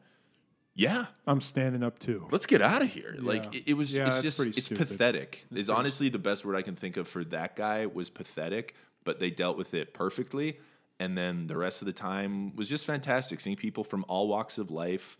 Yeah, 0.74 1.08
I'm 1.28 1.42
standing 1.42 1.84
up 1.84 2.00
too. 2.00 2.28
let's 2.32 2.46
get 2.46 2.62
out 2.62 2.82
of 2.82 2.90
here. 2.90 3.16
Like 3.20 3.54
it, 3.56 3.72
it 3.72 3.74
was 3.74 3.94
Yeah, 3.94 4.08
it's 4.08 4.22
just 4.22 4.40
it's 4.40 4.66
stupid. 4.66 4.88
pathetic. 4.88 5.46
Is 5.54 5.70
honestly 5.70 6.10
the 6.10 6.20
best 6.20 6.46
word 6.46 6.56
I 6.56 6.62
can 6.62 6.76
think 6.76 6.98
of 6.98 7.08
for 7.08 7.24
that 7.26 7.56
guy 7.56 7.86
was 7.88 8.10
pathetic, 8.10 8.76
but 9.04 9.20
they 9.20 9.30
dealt 9.32 9.58
with 9.58 9.74
it 9.74 9.94
perfectly. 9.94 10.60
And 11.00 11.18
then 11.18 11.48
the 11.48 11.58
rest 11.58 11.82
of 11.82 11.88
the 11.88 11.94
time 11.94 12.56
was 12.56 12.70
just 12.70 12.86
fantastic. 12.86 13.40
Seeing 13.40 13.56
people 13.58 13.84
from 13.84 14.06
all 14.08 14.28
walks 14.28 14.58
of 14.58 14.72
life 14.72 15.18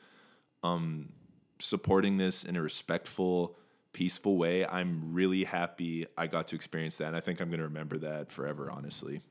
um, 0.64 1.10
supporting 1.60 2.18
this 2.18 2.44
in 2.44 2.56
a 2.56 2.62
respectful, 2.62 3.58
peaceful 3.92 4.38
way. 4.38 4.66
I'm 4.66 5.12
really 5.14 5.44
happy 5.44 6.06
I 6.18 6.28
got 6.28 6.48
to 6.50 6.56
experience 6.56 6.98
that. 6.98 7.08
And 7.08 7.18
I 7.18 7.20
think 7.20 7.42
I'm 7.42 7.50
going 7.50 7.60
to 7.60 7.66
remember 7.66 7.98
that 7.98 8.32
forever, 8.32 8.70
honestly. 8.72 9.22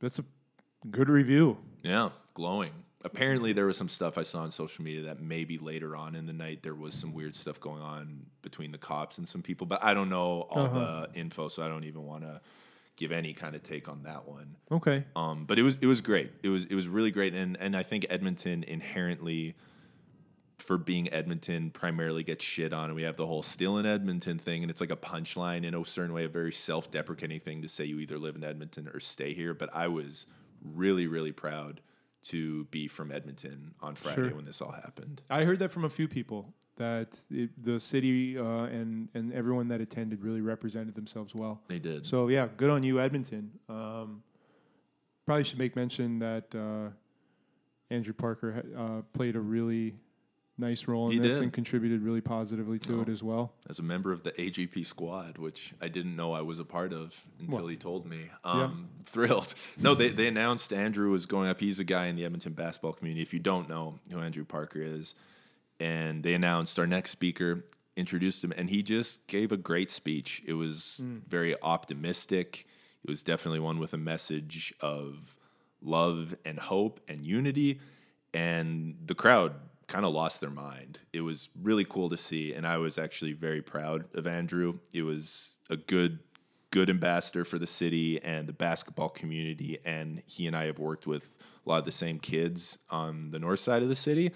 That's 0.00 0.18
a 0.18 0.24
good 0.90 1.08
review. 1.08 1.58
Yeah, 1.82 2.10
glowing. 2.34 2.72
Apparently, 3.04 3.52
there 3.52 3.66
was 3.66 3.76
some 3.76 3.88
stuff 3.88 4.18
I 4.18 4.24
saw 4.24 4.40
on 4.40 4.50
social 4.50 4.84
media 4.84 5.02
that 5.02 5.20
maybe 5.20 5.56
later 5.56 5.94
on 5.94 6.16
in 6.16 6.26
the 6.26 6.32
night 6.32 6.64
there 6.64 6.74
was 6.74 6.94
some 6.94 7.14
weird 7.14 7.36
stuff 7.36 7.60
going 7.60 7.80
on 7.80 8.26
between 8.42 8.72
the 8.72 8.78
cops 8.78 9.18
and 9.18 9.28
some 9.28 9.40
people, 9.40 9.68
but 9.68 9.84
I 9.84 9.94
don't 9.94 10.10
know 10.10 10.48
all 10.50 10.68
the 10.68 11.08
info, 11.14 11.48
so 11.48 11.62
I 11.62 11.68
don't 11.68 11.84
even 11.84 12.04
want 12.04 12.24
to 12.24 12.40
give 12.96 13.12
any 13.12 13.32
kind 13.32 13.54
of 13.54 13.62
take 13.62 13.88
on 13.88 14.02
that 14.02 14.26
one. 14.26 14.56
Okay. 14.72 15.04
Um, 15.14 15.44
but 15.44 15.60
it 15.60 15.62
was 15.62 15.78
it 15.80 15.86
was 15.86 16.00
great. 16.00 16.32
It 16.42 16.48
was 16.48 16.64
it 16.64 16.74
was 16.74 16.88
really 16.88 17.12
great, 17.12 17.34
and 17.34 17.56
and 17.58 17.76
I 17.76 17.84
think 17.84 18.06
Edmonton 18.10 18.64
inherently, 18.64 19.54
for 20.58 20.76
being 20.76 21.10
Edmonton, 21.12 21.70
primarily 21.70 22.24
gets 22.24 22.44
shit 22.44 22.72
on. 22.72 22.86
And 22.86 22.96
we 22.96 23.04
have 23.04 23.16
the 23.16 23.26
whole 23.26 23.44
"still 23.44 23.78
in 23.78 23.86
Edmonton" 23.86 24.40
thing, 24.40 24.62
and 24.64 24.70
it's 24.70 24.80
like 24.80 24.90
a 24.90 24.96
punchline 24.96 25.64
in 25.64 25.72
a 25.72 25.84
certain 25.84 26.12
way, 26.12 26.24
a 26.24 26.28
very 26.28 26.52
self-deprecating 26.52 27.40
thing 27.40 27.62
to 27.62 27.68
say 27.68 27.84
you 27.84 28.00
either 28.00 28.18
live 28.18 28.34
in 28.34 28.42
Edmonton 28.42 28.88
or 28.88 28.98
stay 28.98 29.32
here. 29.32 29.54
But 29.54 29.70
I 29.72 29.86
was 29.86 30.26
really 30.64 31.06
really 31.06 31.30
proud 31.30 31.80
to 32.24 32.64
be 32.66 32.88
from 32.88 33.10
Edmonton 33.12 33.74
on 33.80 33.94
Friday 33.94 34.28
Sure. 34.28 34.34
when 34.34 34.44
this 34.44 34.60
all 34.60 34.72
happened. 34.72 35.22
I 35.30 35.44
heard 35.44 35.58
that 35.60 35.70
from 35.70 35.84
a 35.84 35.90
few 35.90 36.08
people 36.08 36.52
that 36.76 37.18
it, 37.30 37.50
the 37.62 37.80
city 37.80 38.38
uh, 38.38 38.42
and 38.64 39.08
and 39.14 39.32
everyone 39.32 39.68
that 39.68 39.80
attended 39.80 40.22
really 40.22 40.40
represented 40.40 40.94
themselves 40.94 41.34
well. 41.34 41.60
They 41.68 41.78
did. 41.78 42.06
So 42.06 42.28
yeah, 42.28 42.48
good 42.56 42.70
on 42.70 42.82
you, 42.82 43.00
Edmonton. 43.00 43.50
Um, 43.68 44.22
probably 45.26 45.44
should 45.44 45.58
make 45.58 45.74
mention 45.76 46.18
that 46.20 46.54
uh, 46.54 46.90
Andrew 47.90 48.12
Parker 48.14 48.64
uh, 48.76 49.02
played 49.12 49.36
a 49.36 49.40
really 49.40 49.94
nice 50.58 50.88
role 50.88 51.06
in 51.06 51.12
He 51.12 51.18
this 51.18 51.34
did. 51.34 51.44
and 51.44 51.52
contributed 51.52 52.02
really 52.02 52.20
positively 52.20 52.78
to 52.80 52.98
Oh. 52.98 53.02
it 53.02 53.08
as 53.08 53.22
well. 53.22 53.52
as 53.68 53.78
a 53.78 53.82
member 53.82 54.12
of 54.12 54.24
the 54.24 54.32
AGP 54.32 54.84
squad, 54.84 55.38
which 55.38 55.72
I 55.80 55.88
didn't 55.88 56.16
know 56.16 56.32
I 56.32 56.40
was 56.42 56.58
a 56.58 56.64
part 56.64 56.92
of 56.92 57.24
until 57.38 57.58
Well, 57.60 57.66
he 57.68 57.76
told 57.76 58.06
me. 58.06 58.28
Um, 58.44 58.88
Thrilled. 59.04 59.54
No, 59.80 59.94
they, 59.94 60.08
they 60.08 60.26
announced 60.28 60.72
Andrew 60.72 61.10
was 61.10 61.26
going 61.26 61.48
up. 61.48 61.60
He's 61.60 61.78
a 61.78 61.84
guy 61.84 62.06
in 62.08 62.16
the 62.16 62.24
Edmonton 62.24 62.52
basketball 62.54 62.92
community. 62.92 63.22
If 63.22 63.32
you 63.32 63.38
don't 63.40 63.68
know 63.68 63.98
who 64.10 64.18
Andrew 64.18 64.44
Parker 64.44 64.82
is, 64.82 65.14
and 65.80 66.22
they 66.24 66.34
announced 66.34 66.78
our 66.78 66.86
next 66.86 67.10
speaker, 67.12 67.64
introduced 67.96 68.42
him, 68.44 68.52
and 68.56 68.68
he 68.70 68.82
just 68.82 69.26
gave 69.28 69.52
a 69.52 69.56
great 69.56 69.90
speech. 69.90 70.42
It 70.46 70.54
was 70.54 71.00
very 71.28 71.54
optimistic. 71.62 72.66
It 73.04 73.08
was 73.10 73.22
definitely 73.22 73.60
one 73.60 73.78
with 73.78 73.92
a 73.94 73.98
message 73.98 74.74
of 74.80 75.36
love 75.80 76.34
and 76.44 76.58
hope 76.58 77.00
and 77.08 77.24
unity. 77.24 77.80
And 78.34 78.96
the 79.06 79.14
crowd 79.14 79.54
kind 79.88 80.04
of 80.04 80.12
lost 80.12 80.40
their 80.40 80.50
mind. 80.50 81.00
It 81.12 81.22
was 81.22 81.48
really 81.60 81.84
cool 81.84 82.10
to 82.10 82.16
see. 82.16 82.52
And 82.52 82.66
I 82.66 82.76
was 82.78 82.98
actually 82.98 83.32
very 83.32 83.62
proud 83.62 84.04
of 84.14 84.26
Andrew. 84.26 84.78
It 84.92 85.02
was 85.02 85.56
a 85.70 85.76
good, 85.76 86.20
good 86.70 86.90
ambassador 86.90 87.44
for 87.44 87.58
the 87.58 87.66
city 87.66 88.22
and 88.22 88.46
the 88.46 88.52
basketball 88.52 89.08
community. 89.08 89.78
And 89.84 90.22
he 90.26 90.46
and 90.46 90.54
I 90.54 90.66
have 90.66 90.78
worked 90.78 91.06
with 91.06 91.34
a 91.64 91.68
lot 91.68 91.78
of 91.78 91.84
the 91.86 91.92
same 91.92 92.18
kids 92.18 92.78
on 92.90 93.30
the 93.30 93.38
north 93.38 93.60
side 93.60 93.82
of 93.82 93.88
the 93.88 93.96
city. 93.96 94.30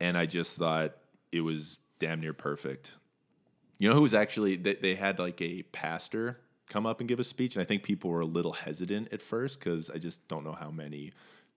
And 0.00 0.16
I 0.16 0.26
just 0.26 0.56
thought 0.56 0.94
it 1.32 1.40
was 1.40 1.78
damn 1.98 2.20
near 2.20 2.34
perfect. 2.34 2.92
You 3.78 3.88
know 3.88 3.94
who 3.94 4.02
was 4.02 4.14
actually 4.14 4.56
they, 4.56 4.74
they 4.74 4.94
had 4.94 5.18
like 5.18 5.40
a 5.40 5.62
pastor 5.62 6.38
come 6.68 6.86
up 6.86 7.00
and 7.00 7.08
give 7.08 7.18
a 7.18 7.24
speech, 7.24 7.56
and 7.56 7.62
I 7.62 7.66
think 7.66 7.82
people 7.82 8.10
were 8.10 8.20
a 8.20 8.26
little 8.26 8.52
hesitant 8.52 9.12
at 9.12 9.20
first 9.20 9.58
because 9.58 9.90
I 9.90 9.98
just 9.98 10.26
don't 10.28 10.44
know 10.44 10.52
how 10.52 10.70
many 10.70 11.12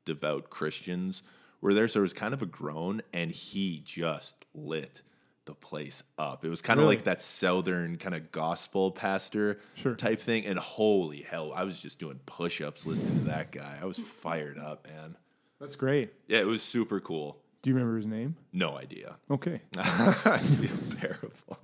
devout 0.05 0.49
Christians 0.49 1.23
were 1.61 1.73
there. 1.73 1.87
So 1.87 1.99
it 1.99 2.03
was 2.03 2.13
kind 2.13 2.33
of 2.33 2.41
a 2.41 2.45
groan, 2.45 3.01
and 3.13 3.31
he 3.31 3.81
just 3.83 4.45
lit 4.53 5.01
the 5.45 5.53
place 5.53 6.01
up. 6.17 6.43
It 6.43 6.49
was 6.49 6.61
kind 6.63 6.79
of 6.79 6.85
Really? 6.85 6.95
like 6.95 7.05
that 7.05 7.21
southern 7.21 7.97
kind 7.97 8.15
of 8.15 8.31
gospel 8.31 8.89
pastor 8.91 9.59
Sure. 9.75 9.93
type 9.93 10.19
thing. 10.19 10.45
And 10.47 10.57
holy 10.57 11.21
hell, 11.21 11.53
I 11.53 11.63
was 11.63 11.79
just 11.79 11.99
doing 11.99 12.19
push 12.25 12.61
ups 12.61 12.85
listening 12.87 13.19
to 13.19 13.25
that 13.25 13.51
guy. 13.51 13.77
I 13.79 13.85
was 13.85 13.99
fired 13.99 14.57
up, 14.57 14.87
man. 14.87 15.15
That's 15.59 15.75
great. 15.75 16.13
Yeah, 16.27 16.39
it 16.39 16.47
was 16.47 16.63
super 16.63 16.99
cool. 16.99 17.37
Do 17.61 17.69
you 17.69 17.75
remember 17.75 17.97
his 17.97 18.05
name? 18.07 18.35
No 18.53 18.75
idea. 18.77 19.17
Okay, 19.31 19.61
I 19.77 20.39
feel 20.39 20.77
terrible. 20.99 21.59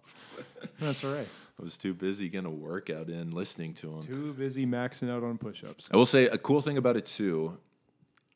that's 0.79 1.03
all 1.03 1.13
right. 1.13 1.27
I 1.59 1.63
was 1.63 1.77
too 1.77 1.93
busy 1.93 2.27
getting 2.29 2.47
a 2.47 2.49
workout 2.51 3.09
in 3.09 3.31
listening 3.31 3.73
to 3.75 3.91
him. 3.99 4.03
Too 4.07 4.33
busy 4.33 4.65
maxing 4.65 5.11
out 5.11 5.23
on 5.23 5.37
push-ups. 5.37 5.89
I 5.91 5.97
will 5.97 6.07
say 6.07 6.25
a 6.25 6.37
cool 6.39 6.61
thing 6.61 6.77
about 6.77 6.97
it 6.97 7.05
too, 7.05 7.57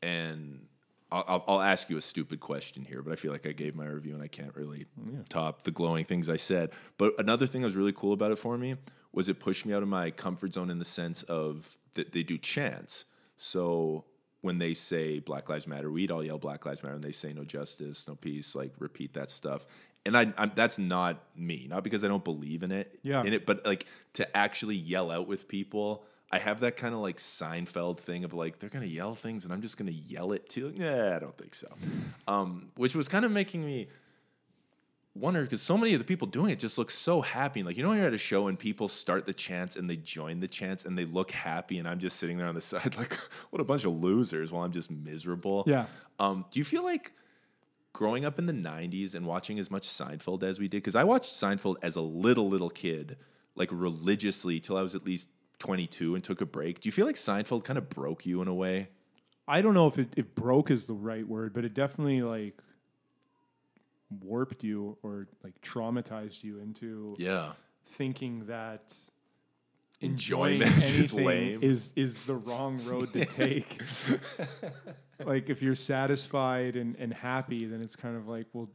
and 0.04 0.66
I'll, 1.16 1.24
I'll, 1.28 1.44
I'll 1.48 1.62
ask 1.62 1.90
you 1.90 1.98
a 1.98 2.02
stupid 2.02 2.40
question 2.42 2.84
here, 2.84 3.02
but 3.02 3.14
I 3.14 3.16
feel 3.16 3.32
like 3.32 3.46
I 3.48 3.54
gave 3.54 3.74
my 3.76 3.86
review 3.86 4.14
and 4.14 4.22
I 4.22 4.28
can't 4.28 4.54
really 4.56 4.86
oh, 5.00 5.24
top 5.30 5.64
the 5.64 5.72
glowing 5.72 6.04
things 6.04 6.28
I 6.30 6.38
said. 6.38 6.72
But 6.98 7.14
another 7.20 7.48
thing 7.48 7.62
that 7.62 7.68
was 7.68 7.76
really 7.76 7.94
cool 7.94 8.12
about 8.14 8.32
it 8.32 8.38
for 8.38 8.58
me 8.58 8.76
was 9.14 9.30
it 9.30 9.40
pushed 9.40 9.66
me 9.66 9.74
out 9.74 9.82
of 9.82 9.88
my 9.88 10.12
comfort 10.12 10.54
zone 10.54 10.70
in 10.70 10.78
the 10.78 10.86
sense 10.86 11.24
of 11.24 11.78
that 11.94 12.12
they 12.12 12.22
do 12.24 12.38
chants. 12.38 13.06
So 13.38 14.04
when 14.42 14.58
they 14.58 14.74
say 14.74 15.20
Black 15.20 15.48
Lives 15.50 15.68
Matter, 15.68 15.90
we'd 15.90 16.12
all 16.12 16.24
yell 16.24 16.38
Black 16.38 16.66
Lives 16.66 16.84
Matter, 16.84 16.96
and 16.96 17.04
they 17.04 17.14
say 17.14 17.32
no 17.34 17.46
justice, 17.46 18.08
no 18.08 18.16
peace, 18.16 18.54
like 18.54 18.72
repeat 18.80 19.14
that 19.14 19.32
stuff. 19.32 19.66
And 20.06 20.16
I, 20.16 20.32
I'm, 20.38 20.52
that's 20.54 20.78
not 20.78 21.24
me, 21.36 21.66
not 21.70 21.84
because 21.84 22.04
I 22.04 22.10
don't 22.10 22.24
believe 22.24 22.62
in 22.62 22.72
it, 22.72 23.00
Yeah. 23.04 23.24
in 23.24 23.34
it, 23.34 23.46
but 23.46 23.66
like 23.66 23.86
to 24.14 24.38
actually 24.38 24.76
yell 24.76 25.10
out 25.12 25.28
with 25.28 25.48
people. 25.48 26.06
I 26.32 26.40
have 26.40 26.62
that 26.62 26.76
kind 26.76 26.94
of 26.94 27.02
like 27.02 27.18
Seinfeld 27.18 28.00
thing 28.00 28.24
of 28.24 28.34
like 28.34 28.60
they're 28.60 28.70
gonna 28.70 28.86
yell 28.86 29.16
things 29.16 29.44
and 29.44 29.54
I'm 29.54 29.62
just 29.62 29.78
gonna 29.78 29.92
yell 29.92 30.32
it 30.32 30.50
too. 30.50 30.74
Yeah, 30.76 31.16
I 31.16 31.20
don't 31.20 31.38
think 31.38 31.56
so. 31.56 31.68
Um, 32.28 32.72
which 32.76 32.96
was 32.96 33.08
kind 33.08 33.24
of 33.24 33.30
making 33.32 33.64
me 33.64 33.88
wonder 35.14 35.44
because 35.44 35.62
so 35.62 35.78
many 35.78 35.94
of 35.94 36.00
the 36.00 36.06
people 36.06 36.28
doing 36.28 36.52
it 36.52 36.60
just 36.60 36.78
look 36.78 36.92
so 36.92 37.22
happy. 37.22 37.64
Like 37.64 37.78
you 37.78 37.84
know, 37.84 37.90
when 37.90 38.00
you're 38.00 38.08
at 38.08 38.14
a 38.14 38.18
show 38.18 38.48
and 38.48 38.60
people 38.60 38.88
start 38.88 39.26
the 39.26 39.34
chants 39.34 39.76
and 39.76 39.90
they 39.90 39.96
join 39.96 40.40
the 40.40 40.48
chants 40.48 40.86
and 40.86 40.98
they 40.98 41.06
look 41.06 41.32
happy, 41.32 41.80
and 41.80 41.88
I'm 41.88 42.00
just 42.00 42.18
sitting 42.18 42.38
there 42.38 42.48
on 42.48 42.56
the 42.56 42.62
side 42.74 42.96
like, 42.98 43.14
what 43.50 43.62
a 43.62 43.64
bunch 43.64 43.86
of 43.86 43.94
losers 43.94 44.52
while 44.52 44.64
I'm 44.64 44.72
just 44.72 44.92
miserable. 44.92 45.64
Yeah. 45.66 45.86
Um, 46.20 46.46
do 46.52 46.60
you 46.60 46.66
feel 46.66 46.84
like 46.84 47.14
growing 47.94 48.26
up 48.26 48.40
in 48.40 48.46
the 48.46 48.54
90s 48.54 49.16
and 49.16 49.26
watching 49.26 49.58
as 49.58 49.72
much 49.72 49.88
Seinfeld 49.88 50.44
as 50.44 50.60
we 50.60 50.68
did? 50.68 50.78
Because 50.78 50.96
I 50.96 51.04
watched 51.04 51.32
Seinfeld 51.32 51.78
as 51.82 51.96
a 51.96 52.02
little, 52.02 52.50
little 52.50 52.70
kid, 52.70 53.18
like 53.56 53.70
religiously 53.72 54.60
till 54.60 54.78
I 54.78 54.82
was 54.82 54.96
at 54.96 55.06
least 55.06 55.28
22 55.60 56.16
and 56.16 56.24
took 56.24 56.42
a 56.42 56.46
break. 56.46 56.80
Do 56.80 56.88
you 56.88 56.92
feel 56.94 57.06
like 57.06 57.16
Seinfeld 57.16 57.64
kind 57.64 57.78
of 57.78 57.90
broke 57.90 58.26
you 58.26 58.42
in 58.42 58.48
a 58.48 58.54
way? 58.54 58.90
I 59.48 59.62
don't 59.62 59.74
know 59.74 59.88
if 59.88 59.98
it 60.00 60.10
if 60.18 60.34
broke 60.36 60.72
is 60.72 60.88
the 60.88 60.94
right 60.94 61.28
word, 61.28 61.54
but 61.54 61.66
it 61.66 61.74
definitely 61.74 62.22
like 62.24 62.60
warped 64.22 64.64
you 64.64 64.98
or 65.04 65.28
like 65.44 65.60
traumatized 65.62 66.44
you 66.44 66.60
into 66.60 67.16
Yeah. 67.20 67.54
thinking 67.86 68.46
that 68.48 68.94
Enjoyment 70.02 70.84
is 70.84 71.14
lame. 71.14 71.60
is 71.64 71.94
is 71.96 72.18
the 72.26 72.36
wrong 72.36 72.84
road 72.86 73.14
to 73.14 73.26
take. 73.26 73.82
like 75.26 75.50
if 75.50 75.62
you're 75.62 75.74
satisfied 75.76 76.76
and, 76.76 76.96
and 76.98 77.14
happy, 77.14 77.66
then 77.66 77.82
it's 77.82 77.96
kind 77.96 78.18
of 78.18 78.28
like, 78.28 78.48
well, 78.54 78.70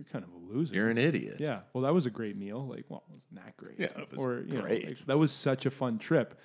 you're 0.00 0.10
kind 0.10 0.24
of 0.24 0.30
a 0.32 0.52
loser. 0.54 0.74
You're 0.74 0.88
an 0.88 0.96
idiot. 0.98 1.36
yeah. 1.38 1.60
Well, 1.74 1.82
that 1.84 1.92
was 1.92 2.06
a 2.06 2.10
great 2.10 2.36
meal. 2.36 2.66
Like, 2.66 2.86
well, 2.88 3.04
it 3.08 3.12
wasn't 3.12 3.34
that 3.44 3.56
great. 3.56 3.74
Yeah, 3.78 3.86
it 4.02 4.10
was 4.10 4.24
or 4.24 4.40
you 4.40 4.54
know, 4.54 4.62
great. 4.62 4.86
like, 4.86 4.98
that 5.06 5.18
was 5.18 5.30
such 5.30 5.66
a 5.66 5.70
fun 5.70 5.98
trip. 5.98 6.38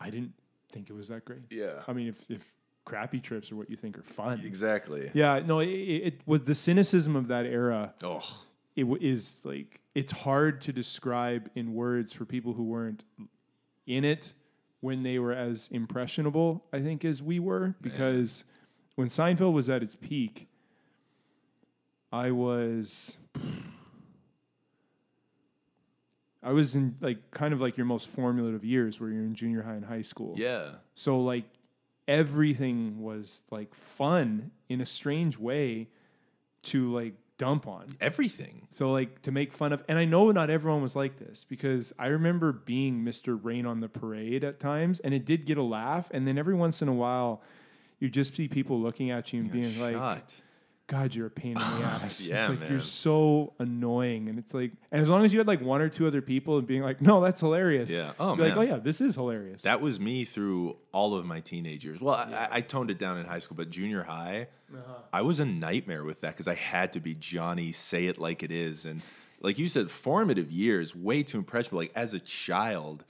I 0.00 0.08
didn't 0.10 0.32
think 0.72 0.88
it 0.88 0.94
was 0.94 1.08
that 1.08 1.24
great. 1.26 1.40
Yeah. 1.50 1.82
I 1.86 1.92
mean, 1.92 2.08
if 2.08 2.24
if 2.30 2.52
crappy 2.86 3.20
trips 3.20 3.52
are 3.52 3.56
what 3.56 3.68
you 3.68 3.76
think 3.76 3.98
are 3.98 4.02
fun, 4.02 4.40
Exactly. 4.44 5.10
yeah, 5.12 5.40
no, 5.44 5.58
it, 5.58 5.66
it, 5.68 6.20
was 6.24 6.42
the 6.42 6.54
cynicism 6.54 7.16
of 7.16 7.26
that 7.28 7.44
era. 7.44 7.92
Oh, 8.04 8.22
It 8.76 8.82
w- 8.84 8.98
is 9.02 9.40
like 9.44 9.80
it's 9.94 10.12
hard 10.12 10.60
to 10.62 10.72
describe 10.72 11.50
in 11.54 11.74
words 11.74 12.12
for 12.12 12.24
people 12.24 12.52
who 12.54 12.64
weren't 12.64 13.02
in 13.86 14.04
it 14.04 14.34
when 14.80 15.02
they 15.02 15.18
were 15.18 15.32
as 15.32 15.68
impressionable, 15.72 16.64
I 16.72 16.80
think, 16.80 17.04
as 17.04 17.22
we 17.22 17.40
were. 17.40 17.74
Because 17.82 18.44
when 18.94 19.08
Seinfeld 19.08 19.52
was 19.52 19.68
at 19.68 19.82
its 19.82 19.96
peak, 19.96 20.48
I 22.12 22.30
was 22.30 23.18
I 26.42 26.52
was 26.52 26.76
in 26.76 26.96
like 27.00 27.30
kind 27.32 27.52
of 27.52 27.60
like 27.60 27.76
your 27.76 27.86
most 27.86 28.08
formative 28.08 28.64
years 28.64 29.00
where 29.00 29.10
you're 29.10 29.24
in 29.24 29.34
junior 29.34 29.62
high 29.62 29.74
and 29.74 29.84
high 29.84 30.02
school. 30.02 30.34
Yeah. 30.36 30.74
So 30.94 31.20
like 31.20 31.44
everything 32.06 33.02
was 33.02 33.42
like 33.50 33.74
fun 33.74 34.52
in 34.68 34.80
a 34.80 34.86
strange 34.86 35.38
way 35.38 35.88
to 36.62 36.92
like 36.92 37.14
dump 37.36 37.66
on. 37.66 37.86
Everything. 38.00 38.68
So 38.70 38.92
like 38.92 39.22
to 39.22 39.32
make 39.32 39.52
fun 39.52 39.72
of 39.72 39.82
and 39.88 39.98
I 39.98 40.04
know 40.04 40.30
not 40.30 40.48
everyone 40.48 40.82
was 40.82 40.94
like 40.94 41.18
this 41.18 41.44
because 41.44 41.92
I 41.98 42.06
remember 42.08 42.52
being 42.52 43.04
Mr. 43.04 43.38
Rain 43.42 43.66
on 43.66 43.80
the 43.80 43.88
parade 43.88 44.44
at 44.44 44.60
times 44.60 45.00
and 45.00 45.12
it 45.12 45.24
did 45.24 45.46
get 45.46 45.58
a 45.58 45.62
laugh 45.62 46.08
and 46.12 46.28
then 46.28 46.38
every 46.38 46.54
once 46.54 46.80
in 46.80 46.86
a 46.86 46.94
while 46.94 47.42
you 47.98 48.08
just 48.08 48.36
see 48.36 48.46
people 48.46 48.80
looking 48.80 49.10
at 49.10 49.32
you 49.32 49.40
and 49.40 49.50
being 49.50 49.80
like 49.80 49.96
Shut. 49.96 50.34
God, 50.88 51.16
you're 51.16 51.26
a 51.26 51.30
pain 51.30 51.52
in 51.52 51.54
the 51.54 51.62
ah, 51.62 52.00
ass. 52.04 52.24
Yeah, 52.24 52.38
it's 52.38 52.48
like 52.48 52.60
man. 52.60 52.70
you're 52.70 52.80
so 52.80 53.54
annoying, 53.58 54.28
and 54.28 54.38
it's 54.38 54.54
like, 54.54 54.70
and 54.92 55.02
as 55.02 55.08
long 55.08 55.24
as 55.24 55.32
you 55.32 55.40
had 55.40 55.48
like 55.48 55.60
one 55.60 55.80
or 55.80 55.88
two 55.88 56.06
other 56.06 56.22
people 56.22 56.58
and 56.58 56.66
being 56.66 56.82
like, 56.82 57.02
no, 57.02 57.20
that's 57.20 57.40
hilarious. 57.40 57.90
Yeah. 57.90 58.12
Oh, 58.20 58.36
You're 58.36 58.46
like, 58.48 58.56
oh 58.56 58.60
yeah, 58.60 58.76
this 58.76 59.00
is 59.00 59.16
hilarious. 59.16 59.62
That 59.62 59.80
was 59.80 59.98
me 59.98 60.24
through 60.24 60.76
all 60.92 61.16
of 61.16 61.26
my 61.26 61.40
teenage 61.40 61.84
years. 61.84 62.00
Well, 62.00 62.14
I, 62.14 62.48
I 62.52 62.60
toned 62.60 62.92
it 62.92 62.98
down 62.98 63.18
in 63.18 63.26
high 63.26 63.40
school, 63.40 63.56
but 63.56 63.68
junior 63.68 64.04
high, 64.04 64.46
uh-huh. 64.72 64.94
I 65.12 65.22
was 65.22 65.40
a 65.40 65.44
nightmare 65.44 66.04
with 66.04 66.20
that 66.20 66.34
because 66.34 66.46
I 66.46 66.54
had 66.54 66.92
to 66.92 67.00
be 67.00 67.16
Johnny, 67.16 67.72
say 67.72 68.06
it 68.06 68.18
like 68.18 68.44
it 68.44 68.52
is, 68.52 68.84
and 68.84 69.02
like 69.40 69.58
you 69.58 69.68
said, 69.68 69.90
formative 69.90 70.52
years, 70.52 70.94
way 70.94 71.24
too 71.24 71.38
impressionable. 71.38 71.78
Like 71.78 71.92
as 71.96 72.14
a 72.14 72.20
child, 72.20 73.04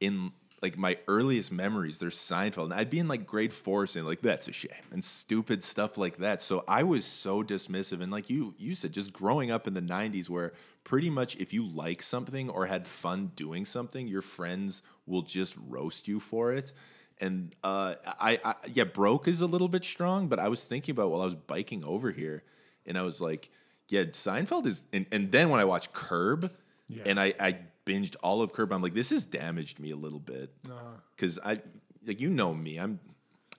in 0.00 0.30
like 0.62 0.78
my 0.78 0.96
earliest 1.06 1.52
memories, 1.52 1.98
there's 1.98 2.16
Seinfeld, 2.16 2.64
and 2.64 2.74
I'd 2.74 2.88
be 2.90 2.98
in 2.98 3.08
like 3.08 3.26
grade 3.26 3.52
four 3.52 3.86
saying 3.86 4.06
like 4.06 4.22
that's 4.22 4.48
a 4.48 4.52
shame 4.52 4.70
and 4.90 5.04
stupid 5.04 5.62
stuff 5.62 5.98
like 5.98 6.16
that. 6.18 6.40
So 6.40 6.64
I 6.66 6.82
was 6.82 7.04
so 7.04 7.42
dismissive, 7.42 8.00
and 8.00 8.10
like 8.10 8.30
you 8.30 8.54
you 8.58 8.74
said, 8.74 8.92
just 8.92 9.12
growing 9.12 9.50
up 9.50 9.66
in 9.66 9.74
the 9.74 9.82
'90s, 9.82 10.28
where 10.30 10.52
pretty 10.82 11.10
much 11.10 11.36
if 11.36 11.52
you 11.52 11.66
like 11.66 12.02
something 12.02 12.48
or 12.50 12.64
had 12.66 12.86
fun 12.86 13.32
doing 13.36 13.64
something, 13.64 14.06
your 14.06 14.22
friends 14.22 14.82
will 15.04 15.22
just 15.22 15.54
roast 15.68 16.08
you 16.08 16.18
for 16.20 16.52
it. 16.52 16.72
And 17.18 17.54
uh, 17.64 17.94
I, 18.20 18.38
I 18.44 18.54
yeah, 18.72 18.84
broke 18.84 19.26
is 19.26 19.40
a 19.40 19.46
little 19.46 19.68
bit 19.68 19.84
strong, 19.84 20.28
but 20.28 20.38
I 20.38 20.48
was 20.48 20.64
thinking 20.64 20.92
about 20.92 21.10
while 21.10 21.22
I 21.22 21.24
was 21.24 21.34
biking 21.34 21.82
over 21.84 22.10
here, 22.10 22.42
and 22.86 22.96
I 22.98 23.02
was 23.02 23.20
like, 23.20 23.50
yeah, 23.88 24.04
Seinfeld 24.04 24.66
is, 24.66 24.84
and, 24.92 25.06
and 25.10 25.32
then 25.32 25.48
when 25.48 25.58
I 25.60 25.64
watch 25.64 25.92
Curb, 25.92 26.50
Yeah. 26.88 27.04
and 27.06 27.18
I, 27.18 27.32
I 27.40 27.58
binged 27.86 28.16
all 28.22 28.42
of 28.42 28.52
Curb, 28.52 28.72
I'm 28.72 28.82
like, 28.82 28.92
this 28.92 29.10
has 29.10 29.24
damaged 29.24 29.80
me 29.80 29.92
a 29.92 29.96
little 29.96 30.18
bit 30.18 30.52
uh-huh. 30.66 30.96
because 31.14 31.38
I 31.38 31.60
like 32.06 32.20
you 32.20 32.28
know 32.28 32.52
me, 32.52 32.78
I'm. 32.78 33.00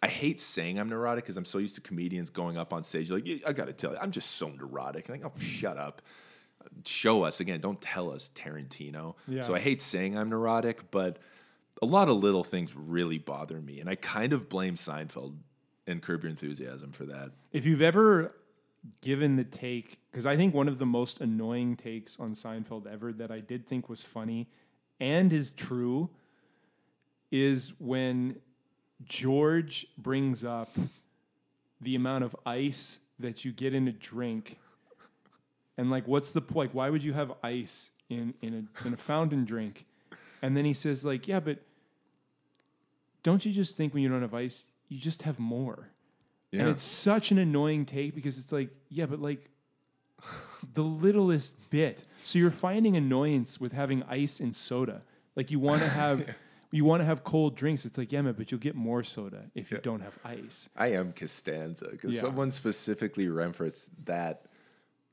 I 0.03 0.07
hate 0.07 0.39
saying 0.39 0.79
I'm 0.79 0.89
neurotic 0.89 1.23
because 1.23 1.37
I'm 1.37 1.45
so 1.45 1.57
used 1.57 1.73
to 1.73 1.81
comedians 1.81 2.29
going 2.29 2.55
up 2.55 2.71
on 2.71 2.83
stage 2.83 3.09
like, 3.09 3.25
"Yeah, 3.25 3.37
I 3.47 3.53
got 3.53 3.65
to 3.65 3.73
tell 3.73 3.93
you, 3.93 3.97
I'm 3.99 4.11
just 4.11 4.31
so 4.31 4.49
neurotic. 4.49 5.09
And 5.09 5.19
like, 5.19 5.31
oh, 5.35 5.39
shut 5.39 5.77
up. 5.77 6.03
Show 6.85 7.23
us 7.23 7.39
again. 7.39 7.61
Don't 7.61 7.81
tell 7.81 8.11
us 8.11 8.29
Tarantino. 8.35 9.15
Yeah. 9.27 9.41
So 9.41 9.55
I 9.55 9.59
hate 9.59 9.81
saying 9.81 10.15
I'm 10.15 10.29
neurotic, 10.29 10.91
but 10.91 11.17
a 11.81 11.85
lot 11.87 12.09
of 12.09 12.17
little 12.17 12.43
things 12.43 12.75
really 12.75 13.17
bother 13.17 13.59
me, 13.59 13.79
and 13.79 13.89
I 13.89 13.95
kind 13.95 14.33
of 14.33 14.49
blame 14.49 14.75
Seinfeld 14.75 15.35
and 15.87 16.01
Curb 16.01 16.23
Your 16.23 16.29
Enthusiasm 16.29 16.91
for 16.91 17.05
that. 17.05 17.31
if 17.51 17.65
you've 17.65 17.81
ever 17.81 18.35
given 19.01 19.35
the 19.35 19.43
take, 19.43 19.99
because 20.11 20.25
I 20.25 20.35
think 20.35 20.53
one 20.53 20.67
of 20.67 20.77
the 20.77 20.85
most 20.85 21.21
annoying 21.21 21.75
takes 21.75 22.19
on 22.19 22.33
Seinfeld 22.33 22.85
ever 22.91 23.11
that 23.13 23.31
I 23.31 23.39
did 23.39 23.67
think 23.67 23.89
was 23.89 24.01
funny 24.01 24.47
and 24.99 25.31
is 25.31 25.51
true 25.51 26.09
is 27.31 27.73
when 27.79 28.37
George 29.05 29.85
brings 29.97 30.43
up 30.43 30.69
the 31.81 31.95
amount 31.95 32.23
of 32.23 32.35
ice 32.45 32.99
that 33.19 33.45
you 33.45 33.51
get 33.51 33.73
in 33.73 33.87
a 33.87 33.91
drink. 33.91 34.57
And 35.77 35.91
like, 35.91 36.07
what's 36.07 36.31
the 36.31 36.41
point? 36.41 36.69
Like, 36.69 36.73
why 36.73 36.89
would 36.89 37.03
you 37.03 37.13
have 37.13 37.33
ice 37.43 37.89
in, 38.09 38.33
in 38.41 38.67
a 38.83 38.87
in 38.87 38.93
a 38.93 38.97
fountain 38.97 39.45
drink? 39.45 39.85
And 40.41 40.55
then 40.55 40.65
he 40.65 40.73
says, 40.73 41.03
like, 41.03 41.27
yeah, 41.27 41.39
but 41.39 41.59
don't 43.23 43.45
you 43.45 43.51
just 43.51 43.77
think 43.77 43.93
when 43.93 44.03
you 44.03 44.09
don't 44.09 44.21
have 44.21 44.33
ice, 44.33 44.65
you 44.87 44.97
just 44.97 45.23
have 45.23 45.39
more? 45.39 45.89
And 46.53 46.67
it's 46.69 46.83
such 46.83 47.31
an 47.31 47.37
annoying 47.37 47.85
take 47.85 48.15
because 48.15 48.37
it's 48.37 48.51
like, 48.51 48.69
yeah, 48.89 49.05
but 49.05 49.19
like 49.21 49.49
the 50.73 50.83
littlest 50.83 51.53
bit. 51.69 52.03
So 52.23 52.39
you're 52.39 52.51
finding 52.51 52.95
annoyance 52.95 53.59
with 53.59 53.73
having 53.73 54.03
ice 54.03 54.39
and 54.39 54.55
soda. 54.55 55.03
Like 55.35 55.51
you 55.51 55.59
want 55.59 55.81
to 55.81 55.87
have 56.01 56.27
you 56.71 56.83
want 56.83 57.01
to 57.01 57.05
have 57.05 57.23
cold 57.23 57.55
drinks. 57.55 57.85
It's 57.85 57.97
like, 57.97 58.11
yeah, 58.11 58.21
man, 58.21 58.33
but 58.37 58.51
you'll 58.51 58.59
get 58.59 58.75
more 58.75 59.03
soda 59.03 59.45
if 59.55 59.71
you 59.71 59.77
don't 59.81 60.01
have 60.01 60.17
ice. 60.25 60.69
I 60.75 60.87
am 60.93 61.13
Costanza 61.13 61.89
because 61.91 62.15
Yeah. 62.15 62.21
someone 62.21 62.51
specifically 62.51 63.27
referenced 63.29 63.89
that. 64.05 64.43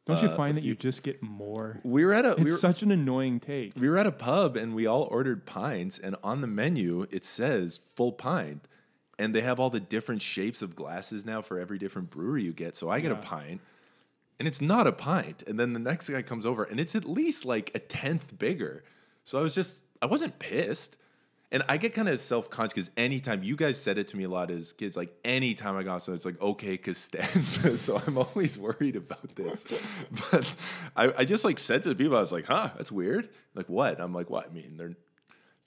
Don't 0.06 0.20
you 0.20 0.28
Uh, 0.28 0.36
find 0.36 0.56
that 0.56 0.64
you 0.64 0.74
just 0.74 1.02
get 1.02 1.22
more? 1.22 1.80
We 1.82 2.04
were 2.04 2.12
at 2.12 2.26
a 2.26 2.32
It's 2.32 2.42
we 2.44 2.50
were, 2.50 2.56
such 2.56 2.82
an 2.82 2.90
annoying 2.90 3.40
take. 3.40 3.72
we 3.76 3.88
were 3.88 3.96
at 3.98 4.06
a 4.06 4.12
pub 4.12 4.56
and 4.56 4.74
we 4.74 4.86
all 4.86 5.04
ordered 5.10 5.46
pints 5.46 5.98
and 5.98 6.14
on 6.22 6.40
the 6.42 6.46
menu 6.46 7.06
it 7.10 7.24
says 7.24 7.78
full 7.78 8.12
pint 8.12 8.68
and 9.18 9.34
they 9.34 9.40
have 9.40 9.60
all 9.60 9.70
the 9.70 9.80
different 9.80 10.22
shapes 10.22 10.62
of 10.62 10.74
glasses 10.74 11.24
now 11.24 11.40
for 11.42 11.58
every 11.58 11.78
different 11.78 12.10
brewery 12.10 12.42
you 12.42 12.52
get 12.52 12.76
so 12.76 12.88
i 12.88 13.00
get 13.00 13.12
a 13.12 13.16
pint 13.16 13.60
and 14.38 14.48
it's 14.48 14.60
not 14.60 14.86
a 14.86 14.92
pint 14.92 15.42
and 15.46 15.58
then 15.58 15.72
the 15.72 15.78
next 15.78 16.08
guy 16.08 16.22
comes 16.22 16.46
over 16.46 16.64
and 16.64 16.80
it's 16.80 16.94
at 16.94 17.04
least 17.04 17.44
like 17.44 17.70
a 17.74 17.78
tenth 17.78 18.38
bigger 18.38 18.82
so 19.24 19.38
i 19.38 19.42
was 19.42 19.54
just 19.54 19.76
i 20.02 20.06
wasn't 20.06 20.38
pissed 20.38 20.96
and 21.54 21.62
I 21.68 21.76
get 21.76 21.94
kind 21.94 22.08
of 22.08 22.18
self 22.18 22.50
conscious 22.50 22.72
because 22.72 22.90
anytime 22.96 23.44
you 23.44 23.54
guys 23.54 23.80
said 23.80 23.96
it 23.96 24.08
to 24.08 24.16
me 24.16 24.24
a 24.24 24.28
lot 24.28 24.50
as 24.50 24.72
kids, 24.72 24.96
like 24.96 25.14
anytime 25.24 25.76
I 25.76 25.84
got 25.84 26.02
so 26.02 26.12
it's 26.12 26.24
like 26.24 26.40
okay, 26.42 26.76
Costanza. 26.76 27.78
so 27.78 28.02
I'm 28.04 28.18
always 28.18 28.58
worried 28.58 28.96
about 28.96 29.36
this. 29.36 29.64
But 30.32 30.56
I, 30.96 31.12
I 31.18 31.24
just 31.24 31.44
like 31.44 31.60
said 31.60 31.84
to 31.84 31.90
the 31.90 31.94
people, 31.94 32.16
I 32.16 32.20
was 32.20 32.32
like, 32.32 32.46
huh, 32.46 32.70
that's 32.76 32.90
weird. 32.90 33.28
Like 33.54 33.68
what? 33.68 34.00
I'm 34.00 34.12
like, 34.12 34.30
what? 34.30 34.50
I 34.50 34.52
mean, 34.52 34.76
they're 34.76 34.96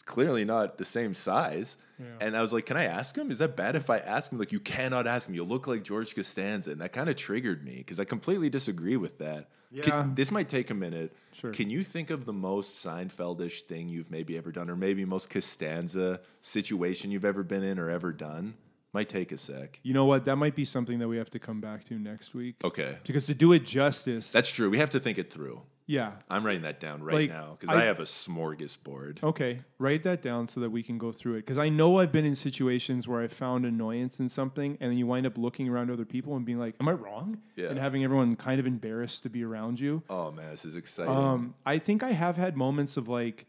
clearly 0.07 0.43
not 0.45 0.77
the 0.79 0.85
same 0.85 1.13
size. 1.13 1.77
And 2.21 2.37
I 2.37 2.41
was 2.43 2.53
like, 2.53 2.67
can 2.67 2.77
I 2.77 2.83
ask 2.83 3.15
him? 3.17 3.31
Is 3.31 3.39
that 3.39 3.55
bad 3.55 3.75
if 3.75 3.89
I 3.89 3.97
ask 3.97 4.31
him? 4.31 4.37
Like, 4.37 4.51
you 4.51 4.59
cannot 4.59 5.07
ask 5.07 5.27
him. 5.27 5.33
You 5.33 5.43
look 5.43 5.65
like 5.65 5.81
George 5.83 6.13
Costanza. 6.15 6.69
And 6.71 6.79
that 6.81 6.93
kind 6.93 7.09
of 7.09 7.15
triggered 7.15 7.63
me 7.65 7.77
because 7.77 7.99
I 7.99 8.03
completely 8.05 8.49
disagree 8.51 8.97
with 8.97 9.17
that. 9.17 9.49
Can- 9.81 9.83
Yeah. 9.83 10.07
this 10.13 10.29
might 10.31 10.47
take 10.47 10.69
a 10.69 10.75
minute. 10.75 11.11
Sure. 11.33 11.51
Can 11.51 11.71
you 11.71 11.83
think 11.83 12.11
of 12.11 12.25
the 12.25 12.33
most 12.33 12.85
Seinfeldish 12.85 13.61
thing 13.63 13.89
you've 13.89 14.11
maybe 14.11 14.37
ever 14.37 14.51
done, 14.51 14.69
or 14.69 14.75
maybe 14.75 15.05
most 15.05 15.29
Costanza 15.31 16.21
situation 16.39 17.09
you've 17.11 17.25
ever 17.25 17.41
been 17.43 17.63
in 17.63 17.79
or 17.79 17.89
ever 17.89 18.13
done? 18.13 18.53
Might 18.93 19.09
take 19.09 19.31
a 19.31 19.37
sec. 19.37 19.79
You 19.83 19.93
know 19.95 20.05
what? 20.05 20.25
That 20.25 20.35
might 20.37 20.55
be 20.55 20.65
something 20.65 20.99
that 20.99 21.07
we 21.07 21.17
have 21.17 21.29
to 21.31 21.39
come 21.39 21.59
back 21.61 21.83
to 21.85 21.95
next 21.99 22.33
week. 22.35 22.55
Okay. 22.63 22.97
Because 23.05 23.25
to 23.25 23.33
do 23.33 23.51
it 23.53 23.65
justice, 23.65 24.31
That's 24.31 24.51
true. 24.51 24.69
We 24.69 24.77
have 24.77 24.91
to 24.91 24.99
think 24.99 25.17
it 25.17 25.33
through. 25.33 25.61
Yeah. 25.87 26.11
I'm 26.29 26.45
writing 26.45 26.61
that 26.63 26.79
down 26.79 27.01
right 27.01 27.15
Like, 27.15 27.29
now 27.29 27.57
because 27.59 27.73
I, 27.75 27.81
I- 27.81 27.85
have 27.85 27.99
a 27.99 28.03
smorgasbord. 28.03 29.23
Okay, 29.23 29.59
write 29.79 30.03
that 30.03 30.21
down 30.21 30.47
so 30.47 30.59
that 30.59 30.69
we 30.69 30.83
can 30.83 30.97
go 30.97 31.11
through 31.11 31.35
it. 31.35 31.37
Because 31.45 31.57
I 31.57 31.69
know 31.69 31.97
I've 31.99 32.11
been 32.11 32.25
in 32.25 32.35
situations 32.35 33.07
where 33.07 33.21
I 33.21 33.27
found 33.27 33.65
annoyance 33.65 34.19
in 34.19 34.29
something, 34.29 34.77
and 34.79 34.91
then 34.91 34.97
you 34.97 35.07
wind 35.07 35.25
up 35.25 35.37
looking 35.37 35.67
around 35.69 35.89
other 35.89 36.05
people 36.05 36.35
and 36.35 36.45
being 36.45 36.59
like, 36.59 36.75
"Am 36.79 36.87
I 36.87 36.91
wrong?" 36.91 37.39
Yeah. 37.55 37.69
And 37.69 37.79
having 37.79 38.03
everyone 38.03 38.35
kind 38.35 38.59
of 38.59 38.67
embarrassed 38.67 39.23
to 39.23 39.29
be 39.29 39.43
around 39.43 39.79
you. 39.79 40.03
Oh 40.09 40.31
man, 40.31 40.51
this 40.51 40.65
is 40.65 40.75
exciting. 40.75 41.13
Um, 41.15 41.55
I 41.65 41.77
think 41.79 42.03
I 42.03 42.11
have 42.11 42.37
had 42.37 42.55
moments 42.57 42.97
of 42.97 43.07
like, 43.07 43.45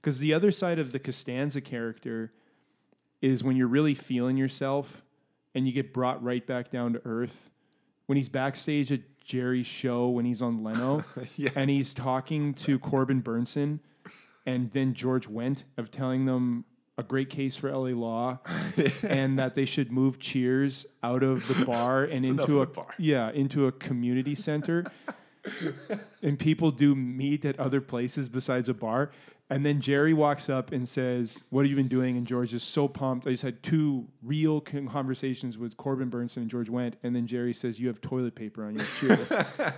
because 0.00 0.18
the 0.18 0.32
other 0.34 0.50
side 0.50 0.78
of 0.78 0.92
the 0.92 0.98
Costanza 0.98 1.60
character 1.60 2.32
is 3.20 3.42
when 3.44 3.56
you're 3.56 3.68
really 3.68 3.94
feeling 3.94 4.36
yourself, 4.36 5.02
and 5.54 5.66
you 5.66 5.72
get 5.72 5.92
brought 5.92 6.22
right 6.22 6.46
back 6.46 6.70
down 6.70 6.92
to 6.94 7.02
earth. 7.04 7.50
When 8.06 8.16
he's 8.16 8.28
backstage 8.28 8.92
at 8.92 9.00
Jerry's 9.24 9.66
show, 9.66 10.08
when 10.08 10.24
he's 10.24 10.42
on 10.42 10.62
Leno, 10.62 11.04
Yes. 11.36 11.52
and 11.56 11.70
he's 11.70 11.94
talking 11.94 12.54
to 12.54 12.78
Corbin 12.78 13.22
Bernsen, 13.22 13.80
and 14.46 14.70
then 14.72 14.94
George 14.94 15.28
Wendt 15.28 15.64
of 15.76 15.90
telling 15.90 16.26
them 16.26 16.64
a 16.96 17.02
great 17.02 17.28
case 17.30 17.56
for 17.56 17.70
LA 17.72 17.88
Law, 17.98 18.38
and 19.02 19.38
that 19.38 19.54
they 19.54 19.64
should 19.64 19.90
move 19.90 20.18
Cheers 20.20 20.86
out 21.02 21.22
of 21.22 21.48
the 21.48 21.64
bar 21.64 22.04
and 22.10 22.24
into 22.24 22.60
a 22.62 22.66
bar. 22.66 22.94
yeah 22.98 23.30
into 23.32 23.66
a 23.66 23.72
community 23.72 24.34
center, 24.34 24.84
and 26.22 26.38
people 26.38 26.70
do 26.70 26.94
meet 26.94 27.44
at 27.44 27.58
other 27.58 27.80
places 27.80 28.28
besides 28.28 28.68
a 28.68 28.74
bar. 28.74 29.10
And 29.50 29.64
then 29.64 29.80
Jerry 29.80 30.14
walks 30.14 30.48
up 30.48 30.72
and 30.72 30.88
says, 30.88 31.42
"What 31.50 31.64
have 31.64 31.70
you 31.70 31.76
been 31.76 31.88
doing?" 31.88 32.16
And 32.16 32.26
George 32.26 32.54
is 32.54 32.62
so 32.62 32.88
pumped. 32.88 33.26
I 33.26 33.30
just 33.30 33.42
had 33.42 33.62
two 33.62 34.08
real 34.22 34.60
conversations 34.60 35.58
with 35.58 35.76
Corbin 35.76 36.10
Bernsen 36.10 36.38
and 36.38 36.50
George 36.50 36.70
Wendt. 36.70 36.94
And 37.02 37.14
then 37.14 37.26
Jerry 37.26 37.52
says, 37.52 37.78
"You 37.78 37.88
have 37.88 38.00
toilet 38.00 38.34
paper 38.34 38.64
on 38.64 38.74
your 38.74 38.84
shoe. 38.84 39.16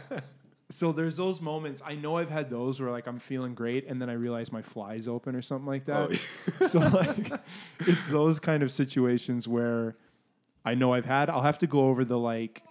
so 0.70 0.92
there's 0.92 1.16
those 1.16 1.40
moments. 1.40 1.82
I 1.84 1.94
know 1.96 2.16
I've 2.16 2.30
had 2.30 2.48
those 2.48 2.80
where 2.80 2.90
like 2.90 3.08
I'm 3.08 3.18
feeling 3.18 3.54
great, 3.54 3.86
and 3.86 4.00
then 4.00 4.08
I 4.08 4.12
realize 4.12 4.52
my 4.52 4.62
fly's 4.62 5.08
open 5.08 5.34
or 5.34 5.42
something 5.42 5.66
like 5.66 5.84
that. 5.86 6.20
Oh, 6.60 6.66
so 6.66 6.78
like, 6.78 7.32
it's 7.80 8.06
those 8.08 8.38
kind 8.38 8.62
of 8.62 8.70
situations 8.70 9.48
where 9.48 9.96
I 10.64 10.74
know 10.74 10.92
I've 10.92 11.06
had. 11.06 11.28
I'll 11.28 11.42
have 11.42 11.58
to 11.58 11.66
go 11.66 11.80
over 11.86 12.04
the 12.04 12.18
like. 12.18 12.62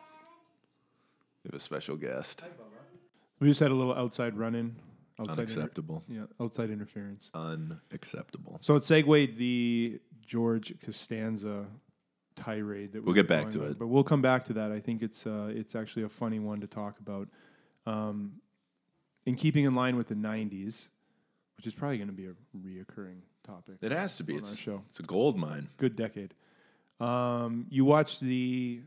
we 1.43 1.49
have 1.49 1.55
a 1.55 1.59
special 1.59 1.97
guest. 1.97 2.43
We 3.39 3.49
just 3.49 3.59
had 3.59 3.71
a 3.71 3.75
little 3.75 3.93
outside 3.93 4.37
run 4.37 4.55
in. 4.55 4.75
Outside 5.19 5.31
inter- 5.39 5.53
Unacceptable. 5.53 6.03
yeah, 6.09 6.23
outside 6.41 6.69
interference. 6.69 7.29
Unacceptable. 7.33 8.57
So 8.61 8.75
it 8.75 8.83
segued 8.83 9.37
the 9.37 9.99
George 10.25 10.73
Costanza 10.81 11.65
tirade 12.35 12.91
that 12.93 12.99
we 13.01 13.05
We'll 13.05 13.15
get 13.15 13.27
back 13.27 13.49
to 13.51 13.63
on, 13.63 13.71
it. 13.71 13.79
but 13.79 13.87
we'll 13.87 14.03
come 14.03 14.21
back 14.21 14.43
to 14.45 14.53
that. 14.53 14.71
I 14.71 14.79
think 14.79 15.01
it's 15.01 15.25
uh, 15.25 15.51
it's 15.53 15.73
actually 15.75 16.03
a 16.03 16.09
funny 16.09 16.39
one 16.39 16.59
to 16.61 16.67
talk 16.67 16.99
about. 16.99 17.29
Um, 17.85 18.41
in 19.25 19.35
keeping 19.35 19.65
in 19.65 19.73
line 19.73 19.95
with 19.95 20.07
the 20.07 20.15
'90s, 20.15 20.87
which 21.57 21.65
is 21.65 21.73
probably 21.73 21.97
going 21.97 22.09
to 22.09 22.13
be 22.13 22.25
a 22.25 22.33
reoccurring 22.57 23.19
topic. 23.43 23.75
It 23.81 23.91
has 23.91 24.17
to 24.17 24.23
be. 24.23 24.35
It's, 24.35 24.57
show. 24.57 24.81
it's 24.89 24.99
a 24.99 25.03
gold 25.03 25.37
mine. 25.37 25.69
Good 25.77 25.95
decade. 25.95 26.33
Um, 26.99 27.67
you 27.69 27.85
watched 27.85 28.19
the 28.21 28.81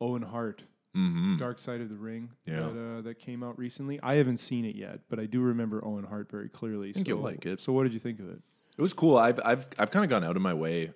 Owen 0.00 0.22
Hart 0.22 0.62
Mm-hmm. 0.96 1.36
Dark 1.38 1.60
Side 1.60 1.80
of 1.80 1.88
the 1.88 1.94
Ring 1.96 2.30
Yeah. 2.46 2.60
that, 2.60 2.96
uh, 2.98 3.00
that 3.02 3.18
came 3.20 3.42
out 3.44 3.56
recently. 3.58 4.00
I 4.02 4.16
haven't 4.16 4.38
seen 4.38 4.64
it 4.64 4.74
yet, 4.74 5.00
but 5.08 5.20
I 5.20 5.26
do 5.26 5.40
remember 5.40 5.84
Owen 5.84 6.04
Hart 6.04 6.30
very 6.30 6.48
clearly. 6.48 6.92
think 6.92 7.06
so, 7.06 7.14
you'll 7.14 7.22
like 7.22 7.46
it. 7.46 7.60
So, 7.60 7.72
what 7.72 7.84
did 7.84 7.92
you 7.92 8.00
think 8.00 8.18
of 8.18 8.28
it? 8.28 8.40
It 8.78 8.82
was 8.82 8.92
cool. 8.92 9.16
I've 9.16 9.38
I've 9.44 9.66
I've 9.78 9.90
kind 9.90 10.04
of 10.04 10.10
gone 10.10 10.24
out 10.24 10.36
of 10.36 10.42
my 10.42 10.54
way 10.54 10.92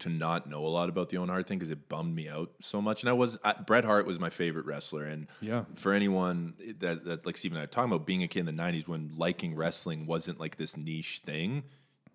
to 0.00 0.08
not 0.08 0.48
know 0.48 0.64
a 0.64 0.68
lot 0.68 0.88
about 0.88 1.10
the 1.10 1.18
Owen 1.18 1.28
Hart 1.28 1.46
thing 1.46 1.58
because 1.58 1.70
it 1.70 1.88
bummed 1.88 2.14
me 2.14 2.26
out 2.28 2.50
so 2.62 2.80
much. 2.82 3.02
And 3.02 3.10
I 3.10 3.12
was 3.12 3.38
I, 3.44 3.52
Bret 3.52 3.84
Hart 3.84 4.06
was 4.06 4.18
my 4.18 4.30
favorite 4.30 4.66
wrestler, 4.66 5.04
and 5.04 5.26
Yeah. 5.40 5.64
for 5.74 5.92
anyone 5.92 6.54
that, 6.80 7.04
that 7.04 7.24
like 7.26 7.36
Steve 7.36 7.52
and 7.52 7.60
I 7.60 7.64
are 7.64 7.66
talking 7.66 7.92
about 7.92 8.06
being 8.06 8.22
a 8.22 8.28
kid 8.28 8.40
in 8.40 8.46
the 8.46 8.52
'90s 8.62 8.88
when 8.88 9.12
liking 9.16 9.54
wrestling 9.54 10.06
wasn't 10.06 10.40
like 10.40 10.56
this 10.56 10.76
niche 10.76 11.22
thing. 11.24 11.62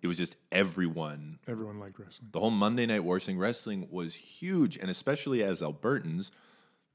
It 0.01 0.07
was 0.07 0.17
just 0.17 0.36
everyone. 0.51 1.39
Everyone 1.47 1.80
liked 1.80 1.97
wrestling. 1.99 2.30
The 2.32 2.39
whole 2.39 2.51
Monday 2.51 2.86
Night 2.86 3.03
Wars 3.03 3.26
thing, 3.26 3.38
wrestling 3.39 3.88
was 3.89 4.13
huge, 4.13 4.78
and 4.78 4.89
especially 4.91 5.41
as 5.43 5.61
Albertans, 5.61 6.32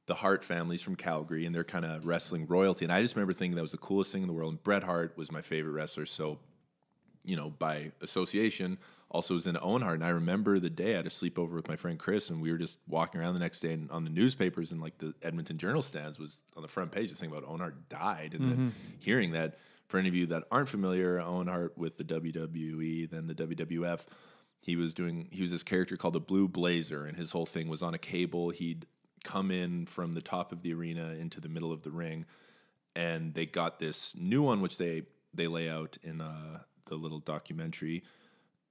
the 0.06 0.14
Hart 0.14 0.42
families 0.42 0.82
from 0.82 0.96
Calgary 0.96 1.46
and 1.46 1.54
they're 1.54 1.64
kind 1.64 1.84
of 1.84 2.06
wrestling 2.06 2.46
royalty. 2.46 2.84
And 2.84 2.92
I 2.92 3.00
just 3.00 3.14
remember 3.14 3.32
thinking 3.32 3.56
that 3.56 3.62
was 3.62 3.72
the 3.72 3.78
coolest 3.78 4.12
thing 4.12 4.22
in 4.22 4.28
the 4.28 4.34
world. 4.34 4.52
And 4.52 4.62
Bret 4.62 4.82
Hart 4.82 5.16
was 5.16 5.30
my 5.30 5.42
favorite 5.42 5.72
wrestler, 5.72 6.06
so 6.06 6.38
you 7.24 7.36
know, 7.36 7.50
by 7.50 7.92
association, 8.00 8.78
also 9.10 9.34
was 9.34 9.46
in 9.46 9.56
Owen 9.60 9.82
Hart. 9.82 9.96
And 9.96 10.04
I 10.04 10.10
remember 10.10 10.58
the 10.58 10.70
day 10.70 10.94
I 10.94 10.96
had 10.96 11.06
a 11.06 11.10
sleepover 11.10 11.52
with 11.52 11.68
my 11.68 11.76
friend 11.76 11.98
Chris, 11.98 12.30
and 12.30 12.40
we 12.40 12.52
were 12.52 12.58
just 12.58 12.78
walking 12.88 13.20
around 13.20 13.34
the 13.34 13.40
next 13.40 13.60
day, 13.60 13.72
and 13.72 13.90
on 13.90 14.04
the 14.04 14.10
newspapers 14.10 14.72
and 14.72 14.80
like 14.80 14.96
the 14.98 15.14
Edmonton 15.22 15.58
Journal 15.58 15.82
stands 15.82 16.18
was 16.18 16.40
on 16.56 16.62
the 16.62 16.68
front 16.68 16.92
page, 16.92 17.10
this 17.10 17.20
thing 17.20 17.30
about 17.30 17.44
Owen 17.46 17.60
Hart 17.60 17.88
died, 17.88 18.34
and 18.34 18.50
then 18.50 18.58
mm-hmm. 18.58 18.68
hearing 18.98 19.32
that. 19.32 19.58
For 19.88 19.98
any 19.98 20.08
of 20.08 20.14
you 20.14 20.26
that 20.26 20.44
aren't 20.52 20.68
familiar, 20.68 21.20
Owen 21.20 21.48
Hart 21.48 21.76
with 21.76 21.96
the 21.96 22.04
WWE, 22.04 23.10
then 23.10 23.26
the 23.26 23.34
WWF, 23.34 24.06
he 24.60 24.76
was 24.76 24.94
doing 24.94 25.26
he 25.32 25.42
was 25.42 25.50
this 25.50 25.64
character 25.64 25.96
called 25.96 26.14
the 26.14 26.20
Blue 26.20 26.46
Blazer, 26.46 27.06
and 27.06 27.16
his 27.16 27.32
whole 27.32 27.44
thing 27.44 27.66
was 27.66 27.82
on 27.82 27.92
a 27.92 27.98
cable. 27.98 28.50
He'd 28.50 28.86
come 29.24 29.50
in 29.50 29.86
from 29.86 30.12
the 30.12 30.22
top 30.22 30.52
of 30.52 30.62
the 30.62 30.72
arena 30.72 31.14
into 31.18 31.40
the 31.40 31.48
middle 31.48 31.72
of 31.72 31.82
the 31.82 31.90
ring, 31.90 32.26
and 32.94 33.34
they 33.34 33.46
got 33.46 33.78
this 33.78 34.14
new 34.16 34.42
one 34.42 34.60
which 34.60 34.76
they 34.76 35.02
they 35.32 35.46
lay 35.46 35.68
out 35.68 35.96
in 36.02 36.20
uh, 36.20 36.60
the 36.86 36.96
little 36.96 37.20
documentary. 37.20 38.02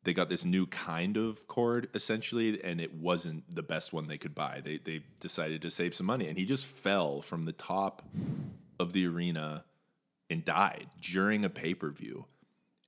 They 0.03 0.13
got 0.13 0.29
this 0.29 0.45
new 0.45 0.65
kind 0.65 1.17
of 1.17 1.47
cord 1.47 1.89
essentially 1.93 2.63
and 2.63 2.79
it 2.79 2.93
wasn't 2.93 3.53
the 3.53 3.63
best 3.63 3.91
one 3.91 4.07
they 4.07 4.17
could 4.17 4.35
buy. 4.35 4.61
They 4.63 4.77
they 4.77 5.01
decided 5.19 5.61
to 5.61 5.69
save 5.69 5.93
some 5.93 6.05
money 6.05 6.27
and 6.27 6.37
he 6.37 6.45
just 6.45 6.65
fell 6.65 7.21
from 7.21 7.45
the 7.45 7.51
top 7.51 8.03
of 8.79 8.93
the 8.93 9.07
arena 9.07 9.65
and 10.29 10.43
died 10.43 10.87
during 11.01 11.43
a 11.43 11.49
pay-per-view 11.49 12.25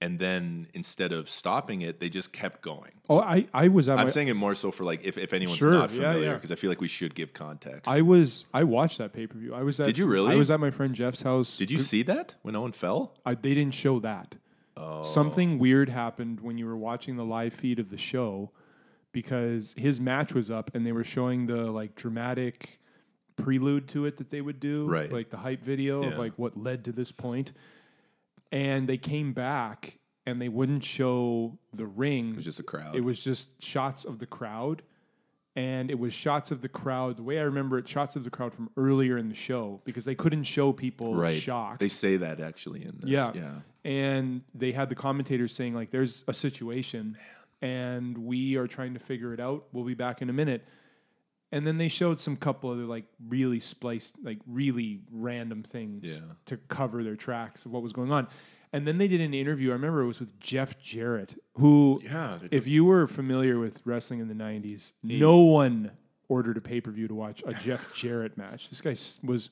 and 0.02 0.18
then 0.18 0.68
instead 0.74 1.12
of 1.14 1.30
stopping 1.30 1.82
it 1.82 1.99
they 1.99 2.10
just 2.10 2.32
kept 2.34 2.62
going 2.62 2.91
Oh, 3.10 3.20
I, 3.20 3.45
I 3.54 3.68
was 3.68 3.88
at 3.89 3.99
i'm 3.99 4.06
my, 4.08 4.10
saying 4.12 4.30
it 4.30 4.36
more 4.36 4.56
so 4.56 4.72
for 4.72 4.84
like 4.84 5.04
if, 5.04 5.18
if 5.18 5.32
anyone's 5.34 5.58
Sure, 5.60 5.72
not 5.74 5.89
yeah, 5.91 5.95
familiar 5.95 6.28
yeah. 6.30 6.34
because 6.36 6.52
i 6.52 6.56
feel 6.56 6.70
like 6.72 6.82
we 6.82 6.88
should 6.88 7.14
give 7.16 7.34
context 7.34 7.88
I 7.89 8.02
was 8.02 8.45
I 8.54 8.64
watched 8.64 8.97
that 8.99 9.14
pay 9.14 9.28
per 9.28 9.38
view. 9.38 9.54
I 9.54 9.62
was 9.64 9.80
at 9.80 9.86
Did 9.86 9.97
you 9.97 10.06
really? 10.08 10.34
I 10.34 10.36
was 10.36 10.49
at 10.49 10.60
my 10.60 10.72
friend 10.72 10.93
Jeff's 10.95 11.22
house. 11.22 11.58
did 11.58 11.70
you 11.72 11.80
see 11.80 12.04
that 12.04 12.36
when 12.41 12.56
owen 12.56 12.72
fell 12.72 13.16
I, 13.26 13.36
they 13.36 13.54
didn't 13.54 13.74
show 13.76 13.99
that. 13.99 14.36
Oh. 14.78 15.04
Something 15.04 15.60
weird 15.60 15.89
happened 15.89 16.39
when 16.39 16.58
you 16.58 16.66
were 16.66 16.78
watching 16.78 17.18
the 17.18 17.26
live 17.26 17.54
feed 17.54 17.78
of 17.78 17.89
the 17.89 17.97
show 17.97 18.52
because 19.12 19.76
his 19.78 19.99
match 19.99 20.34
was 20.34 20.49
up 20.49 20.74
and 20.74 20.86
they 20.86 20.91
were 20.93 21.04
showing 21.04 21.45
the 21.47 21.70
like 21.70 21.95
dramatic 21.95 22.80
prelude 23.36 23.88
to 23.89 24.06
it 24.06 24.18
that 24.18 24.30
they 24.30 24.41
would 24.41 24.60
do, 24.60 24.88
Right. 24.88 25.12
Like 25.12 25.30
the 25.30 25.38
hype 25.38 25.62
video 25.64 26.02
Yeah. 26.02 26.10
of 26.10 26.18
like 26.20 26.34
what 26.38 26.58
led 26.58 26.86
to 26.86 26.91
this 26.91 27.12
point. 27.12 27.52
And 28.52 28.88
they 28.88 28.97
came 28.97 29.34
back 29.34 29.97
and 30.26 30.41
they 30.41 30.49
wouldn't 30.49 30.84
show 30.84 31.58
the 31.74 31.86
ring. 31.86 32.32
it 32.32 32.36
was 32.36 32.45
just 32.45 32.60
a 32.60 32.64
crowd 32.64 32.95
It 32.95 33.02
was 33.02 33.24
just 33.24 33.62
shots 33.64 34.06
of 34.06 34.20
the 34.20 34.26
crowd. 34.26 34.84
And 35.56 35.91
it 35.91 35.99
was 35.99 36.14
shots 36.14 36.52
of 36.52 36.62
the 36.62 36.70
crowd. 36.70 37.18
The 37.18 37.24
way 37.24 37.38
I 37.38 37.41
remember 37.43 37.78
it, 37.78 37.88
shots 37.88 38.16
of 38.16 38.24
the 38.24 38.30
crowd 38.30 38.54
from 38.54 38.70
earlier 38.78 39.18
in 39.18 39.28
the 39.28 39.36
show 39.36 39.82
because 39.84 40.06
they 40.06 40.16
couldn't 40.16 40.43
show 40.43 40.72
people 40.72 41.14
right 41.14 41.36
shocked. 41.41 41.80
they 41.80 41.89
say 41.89 42.16
that 42.18 42.39
actually 42.39 42.86
in 42.86 42.97
this 42.99 43.10
Yeah. 43.10 43.32
yeah 43.34 43.52
And 43.84 44.43
they 44.56 44.72
had 44.72 44.88
the 44.88 44.95
commentators 44.95 45.54
saying, 45.54 45.74
like, 45.74 45.91
there's 45.91 46.24
a 46.28 46.34
situation 46.34 47.18
and 47.62 48.18
we 48.18 48.56
are 48.56 48.66
trying 48.68 48.93
to 48.93 48.99
figure 48.99 49.34
it 49.34 49.39
out. 49.39 49.66
We'll 49.74 49.84
be 49.84 49.93
back 49.93 50.22
in 50.22 50.30
a 50.30 50.34
minute. 50.34 50.66
And 51.52 51.68
then 51.68 51.78
they 51.78 51.88
showed 51.89 52.20
some 52.20 52.38
couple 52.38 52.70
other 52.72 52.84
like 52.84 53.06
really 53.28 53.60
spliced, 53.60 54.16
like 54.24 54.39
really 54.47 55.02
random 55.12 55.64
things 55.64 56.06
Yeah. 56.06 56.34
to 56.45 56.58
cover 56.58 57.04
their 57.04 57.16
tracks 57.18 57.66
of 57.66 57.72
what 57.72 57.82
was 57.84 57.91
going 57.93 58.12
on. 58.12 58.28
And 58.74 58.88
then 58.88 58.97
they 58.97 59.10
did 59.10 59.20
an 59.20 59.34
interview. 59.34 59.72
I 59.72 59.74
remember 59.74 60.02
it 60.02 60.08
was 60.08 60.22
with 60.22 60.39
Jeff 60.39 60.80
Jarrett, 60.80 61.36
who, 61.56 61.99
Yeah, 62.06 62.39
if 62.52 62.68
you 62.68 62.86
were 62.86 63.06
familiar 63.06 63.60
with 63.60 63.82
wrestling 63.86 64.22
in 64.22 64.30
the 64.30 64.34
90s, 64.34 64.93
no 65.04 65.39
one 65.39 65.91
ordered 66.30 66.56
a 66.56 66.62
pay 66.62 66.80
per 66.80 66.89
view 66.91 67.10
to 67.10 67.14
watch 67.16 67.43
a 67.45 67.54
Jeff 67.54 67.93
Jarrett 67.95 68.38
match. 68.38 68.70
This 68.70 68.80
guy 68.80 68.95
was 69.28 69.49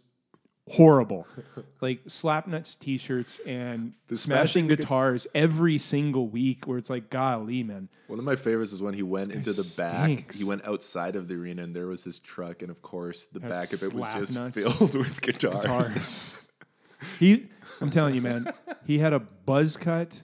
horrible. 0.69 1.27
like 1.81 2.01
slapnuts 2.07 2.77
t 2.77 2.97
shirts 2.97 3.39
and 3.45 3.93
The 4.07 4.17
smashing 4.17 4.37
smashing 4.37 4.67
the 4.67 4.75
guitars 4.77 5.27
every 5.33 5.77
single 5.77 6.27
week, 6.27 6.65
where 6.65 6.77
it's 6.77 6.89
like, 6.89 7.09
golly, 7.09 7.63
man. 7.63 7.89
One 8.07 8.19
of 8.19 8.25
my 8.25 8.35
favorites 8.35 8.71
is 8.71 8.81
when 8.81 8.93
he 8.93 9.03
went 9.03 9.31
into 9.31 9.53
the 9.53 9.73
back. 9.77 10.33
He 10.33 10.43
went 10.43 10.65
outside 10.65 11.15
of 11.15 11.27
the 11.27 11.35
arena, 11.35 11.63
and 11.63 11.73
there 11.73 11.87
was 11.87 12.03
his 12.03 12.19
truck, 12.19 12.61
and 12.61 12.71
of 12.71 12.81
course, 12.81 13.25
the 13.27 13.39
Had 13.39 13.49
back 13.49 13.73
of 13.73 13.83
it 13.83 13.93
was 13.93 14.07
just 14.15 14.53
filled 14.53 14.95
with 14.95 15.21
guitars. 15.21 15.61
Guitars. 15.61 16.47
he, 17.19 17.47
I'm 17.81 17.89
telling 17.89 18.15
you, 18.15 18.21
man, 18.21 18.51
he 18.85 18.99
had 18.99 19.13
a 19.13 19.19
buzz 19.19 19.77
cut. 19.77 20.21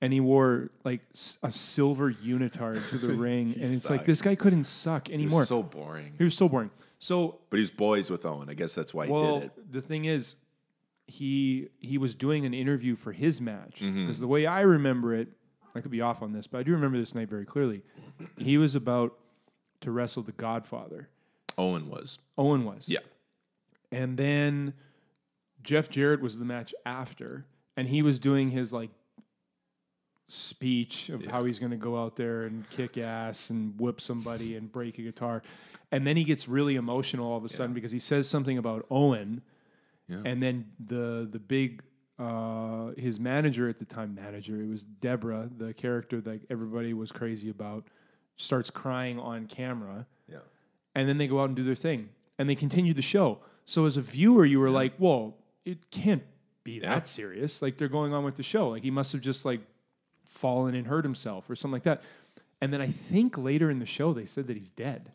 And 0.00 0.12
he 0.12 0.20
wore 0.20 0.70
like 0.84 1.00
a 1.42 1.50
silver 1.50 2.12
unitard 2.12 2.88
to 2.90 2.98
the 2.98 3.14
ring, 3.14 3.54
and 3.54 3.64
it's 3.64 3.90
like 3.90 4.04
this 4.04 4.22
guy 4.22 4.36
couldn't 4.36 4.62
suck 4.62 5.10
anymore. 5.10 5.40
was 5.40 5.48
so 5.48 5.60
boring. 5.60 6.12
he 6.16 6.22
was 6.22 6.36
so 6.36 6.48
boring. 6.48 6.70
So 6.98 7.38
But 7.50 7.58
he 7.58 7.62
was 7.62 7.70
boys 7.70 8.10
with 8.10 8.24
Owen. 8.26 8.48
I 8.50 8.54
guess 8.54 8.74
that's 8.74 8.92
why 8.92 9.06
he 9.06 9.12
well, 9.12 9.40
did 9.40 9.44
it. 9.56 9.72
the 9.72 9.80
thing 9.82 10.04
is, 10.06 10.36
he 11.06 11.68
he 11.78 11.96
was 11.98 12.14
doing 12.14 12.44
an 12.44 12.52
interview 12.54 12.94
for 12.96 13.12
his 13.12 13.40
match 13.40 13.80
Mm-hmm. 13.80 14.06
because 14.06 14.20
the 14.20 14.26
way 14.26 14.46
I 14.46 14.60
remember 14.62 15.14
it, 15.14 15.28
I 15.74 15.80
could 15.80 15.90
be 15.90 16.00
off 16.00 16.22
on 16.22 16.32
this, 16.32 16.46
but 16.46 16.58
I 16.58 16.62
do 16.64 16.72
remember 16.72 16.98
this 16.98 17.14
night 17.14 17.28
very 17.28 17.46
clearly. 17.46 17.82
He 18.36 18.58
was 18.58 18.74
about 18.74 19.16
to 19.80 19.90
wrestle 19.92 20.22
the 20.24 20.32
Godfather. 20.32 21.08
Owen 21.56 21.88
was. 21.88 22.18
Owen 22.36 22.64
was, 22.64 22.88
Yeah. 22.88 23.00
and 23.92 24.16
then 24.16 24.74
Jeff 25.62 25.88
Jarrett 25.88 26.20
was 26.20 26.38
the 26.38 26.44
match 26.44 26.74
after, 26.84 27.46
and 27.76 27.88
he 27.88 28.02
was 28.02 28.18
doing 28.18 28.50
his 28.50 28.72
like 28.72 28.90
speech 30.28 31.08
of 31.08 31.24
how 31.24 31.44
he's 31.44 31.58
going 31.58 31.70
to 31.70 31.76
go 31.78 31.96
out 32.00 32.16
there 32.16 32.42
and 32.42 32.68
kick 32.70 32.98
ass 32.98 33.48
and 33.50 33.78
whip 33.80 34.00
somebody 34.00 34.56
and 34.56 34.70
break 34.70 34.98
a 34.98 35.02
guitar. 35.02 35.42
And 35.90 36.06
then 36.06 36.16
he 36.16 36.24
gets 36.24 36.46
really 36.48 36.76
emotional 36.76 37.30
all 37.30 37.38
of 37.38 37.44
a 37.44 37.48
sudden 37.48 37.72
because 37.74 37.90
he 37.92 37.98
says 37.98 38.28
something 38.28 38.58
about 38.58 38.84
Owen. 38.90 39.42
Yeah. 40.06 40.20
And 40.24 40.42
then 40.42 40.66
the 40.78 41.28
the 41.30 41.38
big 41.38 41.82
uh, 42.18 42.88
his 42.96 43.20
manager 43.20 43.68
at 43.68 43.78
the 43.78 43.84
time 43.84 44.14
manager 44.14 44.60
it 44.60 44.66
was 44.68 44.84
Debra 44.84 45.50
the 45.56 45.72
character 45.72 46.20
that 46.22 46.40
everybody 46.50 46.92
was 46.92 47.12
crazy 47.12 47.48
about 47.48 47.86
starts 48.36 48.70
crying 48.70 49.20
on 49.20 49.46
camera 49.46 50.04
Yeah. 50.28 50.38
and 50.96 51.08
then 51.08 51.18
they 51.18 51.28
go 51.28 51.38
out 51.40 51.44
and 51.44 51.54
do 51.56 51.62
their 51.62 51.76
thing 51.76 52.08
and 52.38 52.48
they 52.50 52.54
continue 52.56 52.92
the 52.92 53.02
show. 53.02 53.38
So 53.66 53.84
as 53.86 53.96
a 53.96 54.00
viewer, 54.00 54.44
you 54.44 54.58
were 54.60 54.70
like, 54.70 54.96
"Whoa, 54.96 55.34
it 55.64 55.90
can't 55.90 56.22
be 56.64 56.72
Yeah. 56.80 56.88
that 56.94 57.06
serious." 57.06 57.62
Like 57.62 57.76
they're 57.76 57.88
going 57.88 58.12
on 58.12 58.24
with 58.24 58.34
the 58.36 58.42
show. 58.42 58.68
Like 58.70 58.82
he 58.82 58.90
must 58.90 59.12
have 59.12 59.20
just 59.20 59.44
like 59.44 59.60
fallen 60.26 60.74
and 60.74 60.86
hurt 60.86 61.04
himself 61.04 61.48
or 61.48 61.54
something 61.56 61.74
like 61.74 61.82
that. 61.84 62.02
And 62.60 62.72
then 62.72 62.80
I 62.80 62.88
think 62.88 63.38
later 63.38 63.70
in 63.70 63.78
the 63.78 63.86
show 63.86 64.12
they 64.12 64.26
said 64.26 64.46
that 64.48 64.56
he's 64.56 64.70
dead. 64.70 65.12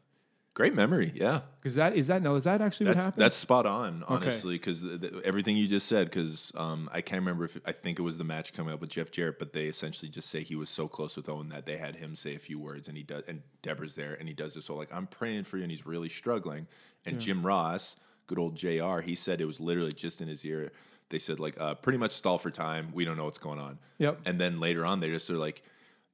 Great 0.56 0.76
memory. 0.76 1.12
Yeah. 1.16 1.42
Because 1.60 1.76
that 1.76 1.96
is 1.96 2.08
that 2.08 2.22
no, 2.22 2.36
is 2.36 2.44
that 2.44 2.62
actually 2.62 2.88
what 2.88 2.98
happened? 2.98 3.22
that's 3.22 3.36
spot 3.36 3.66
on, 3.66 4.04
honestly, 4.08 4.54
because 4.56 4.84
everything 5.24 5.58
you 5.58 5.68
just 5.68 5.88
said. 5.88 6.12
Because 6.12 6.52
um, 6.56 6.90
I 6.94 7.02
can't 7.02 7.22
remember 7.22 7.46
if 7.46 7.58
I 7.66 7.72
think 7.72 7.98
it 7.98 8.04
was 8.04 8.20
the 8.20 8.24
match 8.24 8.54
coming 8.54 8.72
up 8.72 8.80
with 8.80 8.92
Jeff 8.92 9.10
Jarrett, 9.10 9.40
but 9.40 9.52
they 9.52 9.66
essentially 9.66 10.10
just 10.10 10.30
say 10.30 10.44
he 10.44 10.56
was 10.56 10.70
so 10.70 10.88
close 10.88 11.16
with 11.16 11.28
Owen 11.28 11.50
that 11.50 11.66
they 11.66 11.78
had 11.78 11.96
him 11.96 12.16
say 12.16 12.36
a 12.36 12.40
few 12.40 12.60
words, 12.60 12.88
and 12.88 12.96
he 12.96 13.02
does, 13.02 13.24
and 13.28 13.42
Debra's 13.64 13.96
there, 13.96 14.14
and 14.14 14.28
he 14.28 14.36
does 14.36 14.54
this. 14.54 14.66
So 14.66 14.76
like, 14.76 14.94
I'm 14.94 15.08
praying 15.08 15.46
for 15.46 15.58
you, 15.58 15.64
and 15.64 15.72
he's 15.72 15.88
really 15.88 16.10
struggling. 16.10 16.68
And 17.06 17.20
Jim 17.20 17.46
Ross, 17.46 17.96
good 18.28 18.38
old 18.38 18.56
Jr., 18.56 19.00
he 19.00 19.16
said 19.16 19.42
it 19.42 19.46
was 19.46 19.60
literally 19.60 19.94
just 19.94 20.22
in 20.22 20.28
his 20.28 20.46
ear. 20.46 20.72
They 21.10 21.20
said 21.20 21.40
like, 21.40 21.60
uh, 21.60 21.76
pretty 21.76 21.98
much 21.98 22.12
stall 22.12 22.38
for 22.38 22.52
time. 22.52 22.92
We 22.94 23.06
don't 23.06 23.18
know 23.18 23.26
what's 23.26 23.40
going 23.40 23.60
on. 23.60 23.80
Yep. 23.98 24.22
And 24.26 24.40
then 24.40 24.60
later 24.60 24.86
on, 24.86 25.00
they 25.00 25.10
just 25.10 25.30
are 25.32 25.38
like, 25.38 25.64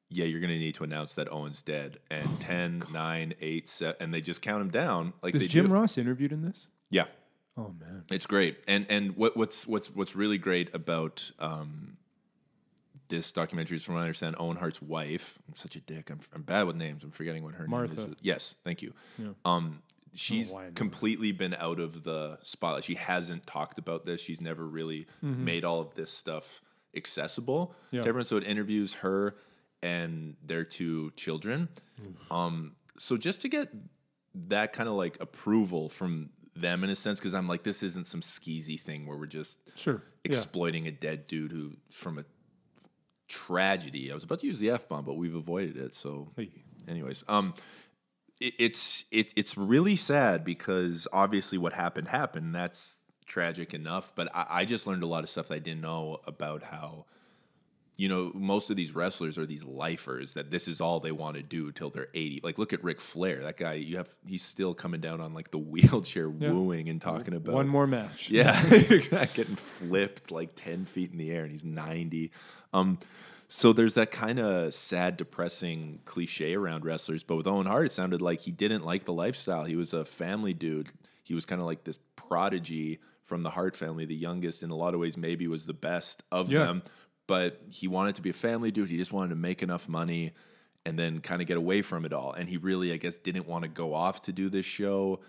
yeah, 0.09 0.25
you're 0.25 0.39
going 0.41 0.51
to 0.53 0.59
need 0.59 0.75
to 0.75 0.83
announce 0.83 1.13
that 1.15 1.31
Owen's 1.31 1.61
dead. 1.61 1.99
And 2.09 2.39
10, 2.41 2.83
9, 2.91 3.33
8, 3.39 3.69
7, 3.69 3.95
and 3.99 4.13
they 4.13 4.21
just 4.21 4.41
count 4.41 4.61
him 4.61 4.69
down 4.69 5.13
like 5.21 5.35
is 5.35 5.41
they 5.41 5.47
Jim 5.47 5.67
do. 5.67 5.73
Ross 5.73 5.97
interviewed 5.97 6.31
in 6.31 6.41
this? 6.41 6.67
Yeah. 6.89 7.05
Oh 7.57 7.73
man. 7.79 8.03
It's 8.09 8.25
great, 8.25 8.57
and 8.69 8.85
and 8.89 9.17
what, 9.17 9.35
what's 9.35 9.67
what's 9.67 9.93
what's 9.93 10.15
really 10.15 10.37
great 10.37 10.73
about 10.73 11.29
um, 11.39 11.97
this 13.09 13.31
documentary 13.31 13.75
is, 13.77 13.83
from 13.83 13.95
what 13.95 14.01
I 14.01 14.03
understand, 14.03 14.35
Owen 14.39 14.55
Hart's 14.57 14.81
wife. 14.81 15.39
I'm 15.47 15.55
such 15.55 15.75
a 15.75 15.81
dick. 15.81 16.09
I'm, 16.09 16.19
I'm 16.33 16.43
bad 16.43 16.67
with 16.67 16.75
names. 16.75 17.03
I'm 17.03 17.11
forgetting 17.11 17.43
what 17.43 17.55
her 17.55 17.67
name 17.67 17.83
is. 17.85 18.07
Yes, 18.21 18.55
thank 18.63 18.81
you. 18.81 18.93
Um, 19.45 19.81
she's 20.13 20.51
why 20.51 20.59
I 20.59 20.63
know 20.63 20.69
that. 20.69 20.75
completely 20.75 21.31
been 21.31 21.53
out 21.55 21.79
of 21.79 22.03
the 22.03 22.37
spotlight. 22.43 22.83
She 22.83 22.95
hasn't 22.95 23.45
talked 23.47 23.77
about 23.79 24.05
this. 24.05 24.21
She's 24.21 24.41
never 24.41 24.65
really 24.65 25.07
Mm-hmm. 25.23 25.43
made 25.43 25.65
all 25.65 25.81
of 25.81 25.95
this 25.95 26.11
stuff 26.11 26.61
accessible 26.95 27.73
Yeah. 27.91 28.03
to 28.03 28.09
everyone. 28.09 28.25
So 28.25 28.37
it 28.37 28.43
interviews 28.45 28.93
her 28.95 29.35
and 29.81 30.35
their 30.45 30.63
two 30.63 31.11
children. 31.15 31.69
Um, 32.31 32.75
so 32.97 33.17
just 33.17 33.41
to 33.43 33.49
get 33.49 33.69
that 34.47 34.73
kind 34.73 34.87
of 34.89 34.95
like 34.95 35.17
approval 35.19 35.89
from 35.89 36.29
them 36.55 36.83
in 36.83 36.89
a 36.89 36.95
sense, 36.95 37.19
because 37.19 37.33
I'm 37.33 37.47
like, 37.47 37.63
this 37.63 37.83
isn't 37.83 38.07
some 38.07 38.21
skeezy 38.21 38.79
thing 38.79 39.05
where 39.05 39.17
we're 39.17 39.25
just 39.25 39.57
Sure. 39.75 40.01
Yeah. 40.23 40.31
exploiting 40.31 40.87
a 40.87 40.91
dead 40.91 41.27
dude 41.27 41.51
who 41.51 41.73
from 41.89 42.19
a 42.19 42.25
tragedy. 43.27 44.11
I 44.11 44.13
was 44.13 44.23
about 44.23 44.39
to 44.41 44.47
use 44.47 44.59
the 44.59 44.71
f 44.71 44.87
bomb, 44.89 45.05
but 45.05 45.15
we've 45.15 45.35
avoided 45.35 45.77
it. 45.77 45.95
So, 45.95 46.29
Hey. 46.35 46.49
anyways, 46.87 47.23
um, 47.27 47.53
it, 48.39 48.53
it's 48.59 49.05
it, 49.11 49.33
it's 49.35 49.57
really 49.57 49.95
sad 49.95 50.43
because 50.43 51.07
obviously 51.13 51.57
what 51.57 51.73
happened 51.73 52.07
happened. 52.07 52.53
That's 52.55 52.97
tragic 53.25 53.73
enough, 53.73 54.11
but 54.15 54.29
I, 54.35 54.45
I 54.49 54.65
just 54.65 54.87
learned 54.87 55.03
a 55.03 55.07
lot 55.07 55.23
of 55.23 55.29
stuff 55.29 55.47
that 55.49 55.55
I 55.55 55.59
didn't 55.59 55.81
know 55.81 56.19
about 56.25 56.63
how. 56.63 57.05
You 57.99 58.07
know, 58.07 58.31
most 58.33 58.69
of 58.69 58.77
these 58.77 58.95
wrestlers 58.95 59.37
are 59.37 59.45
these 59.45 59.65
lifers 59.65 60.33
that 60.35 60.49
this 60.51 60.69
is 60.69 60.79
all 60.79 61.01
they 61.01 61.11
want 61.11 61.35
to 61.35 61.43
do 61.43 61.69
till 61.73 61.89
they're 61.89 62.07
80. 62.13 62.39
Like, 62.43 62.57
look 62.57 62.71
at 62.71 62.81
Ric 62.81 63.01
Flair. 63.01 63.41
That 63.41 63.57
guy, 63.57 63.73
you 63.73 63.97
have, 63.97 64.07
he's 64.25 64.41
still 64.41 64.73
coming 64.73 65.01
down 65.01 65.19
on 65.19 65.33
like 65.33 65.51
the 65.51 65.57
wheelchair 65.73 66.31
Yeah. 66.39 66.51
wooing 66.51 66.87
and 66.87 67.01
talking 67.01 67.33
about 67.33 67.53
One 67.53 67.67
more 67.67 67.87
match. 67.87 68.29
yeah, 68.29 68.57
getting 69.33 69.57
flipped 69.57 70.31
like 70.31 70.51
ten 70.55 70.85
feet 70.85 71.11
in 71.11 71.17
the 71.17 71.29
air, 71.29 71.41
and 71.43 71.51
he's 71.51 71.65
ninety. 71.65 72.31
Um, 72.73 72.99
so 73.49 73.73
there's 73.73 73.95
that 73.95 74.11
kind 74.11 74.39
of 74.39 74.73
sad, 74.73 75.17
depressing 75.17 75.99
cliche 76.05 76.53
around 76.55 76.85
wrestlers. 76.85 77.23
But 77.23 77.35
with 77.35 77.47
Owen 77.47 77.65
Hart, 77.67 77.87
it 77.87 77.91
sounded 77.91 78.21
like 78.21 78.39
he 78.41 78.51
didn't 78.51 78.85
like 78.85 79.03
the 79.03 79.13
lifestyle. 79.13 79.65
He 79.65 79.75
was 79.75 79.91
a 79.91 80.05
family 80.05 80.53
dude. 80.53 80.87
He 81.23 81.33
was 81.33 81.45
kind 81.45 81.59
of 81.59 81.67
like 81.67 81.83
this 81.83 81.99
prodigy 82.15 82.99
from 83.23 83.43
the 83.43 83.49
Hart 83.49 83.75
family, 83.75 84.05
the 84.05 84.15
youngest 84.15 84.63
in 84.63 84.69
a 84.71 84.75
lot 84.75 84.93
of 84.93 84.99
ways. 84.99 85.17
Maybe 85.17 85.47
was 85.47 85.65
the 85.65 85.73
best 85.73 86.23
of 86.31 86.51
Yeah. 86.51 86.59
them, 86.65 86.83
but 87.29 87.61
he 87.69 87.87
wanted 87.87 88.15
to 88.15 88.23
be 88.23 88.31
a 88.31 88.33
family 88.33 88.71
dude. 88.71 88.89
He 88.89 88.97
just 88.97 89.13
wanted 89.13 89.29
to 89.29 89.35
make 89.35 89.61
enough 89.61 89.87
money 89.87 90.31
and 90.83 90.97
then 90.97 91.19
kind 91.19 91.43
of 91.43 91.47
get 91.47 91.57
away 91.57 91.83
from 91.83 92.03
it 92.03 92.11
all. 92.11 92.33
And 92.33 92.49
he 92.49 92.57
really, 92.57 92.91
I 92.91 92.97
guess, 92.97 93.17
didn't 93.17 93.47
want 93.47 93.65
to 93.65 93.69
go 93.69 93.93
off 93.93 94.23
to 94.23 94.33
do 94.33 94.49
this 94.49 94.65
show. 94.65 95.19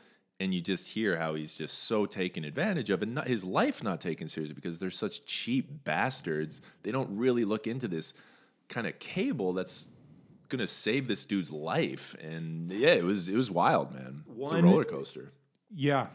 And 0.41 0.55
you 0.55 0.63
just 0.63 0.89
hear 0.89 1.19
how 1.19 1.35
he's 1.35 1.55
just 1.55 1.81
so 1.85 2.07
taken 2.07 2.45
advantage 2.45 2.89
of, 2.89 3.03
and 3.03 3.17
not, 3.17 3.27
his 3.27 3.45
life 3.45 3.83
not 3.83 4.01
taken 4.01 4.29
seriously 4.29 4.55
because 4.55 4.79
they're 4.79 4.89
such 4.89 5.27
cheap 5.27 5.85
bastards. 5.85 6.63
They 6.85 6.91
don't 6.91 7.19
really 7.19 7.45
look 7.45 7.67
into 7.67 7.87
this 7.87 8.15
kind 8.71 8.87
of 8.87 8.99
cable 8.99 9.53
that's 9.53 9.87
gonna 10.49 10.67
save 10.67 11.07
this 11.07 11.27
dude's 11.27 11.53
life. 11.53 12.17
And 12.19 12.73
yeah, 12.73 12.95
it 12.95 13.05
was 13.05 13.29
it 13.29 13.37
was 13.37 13.51
wild, 13.51 13.93
man. 13.93 14.25
it's 14.39 14.53
a 14.53 14.63
roller 14.63 14.85
coaster. 14.85 15.33
Yeah. 15.75 16.07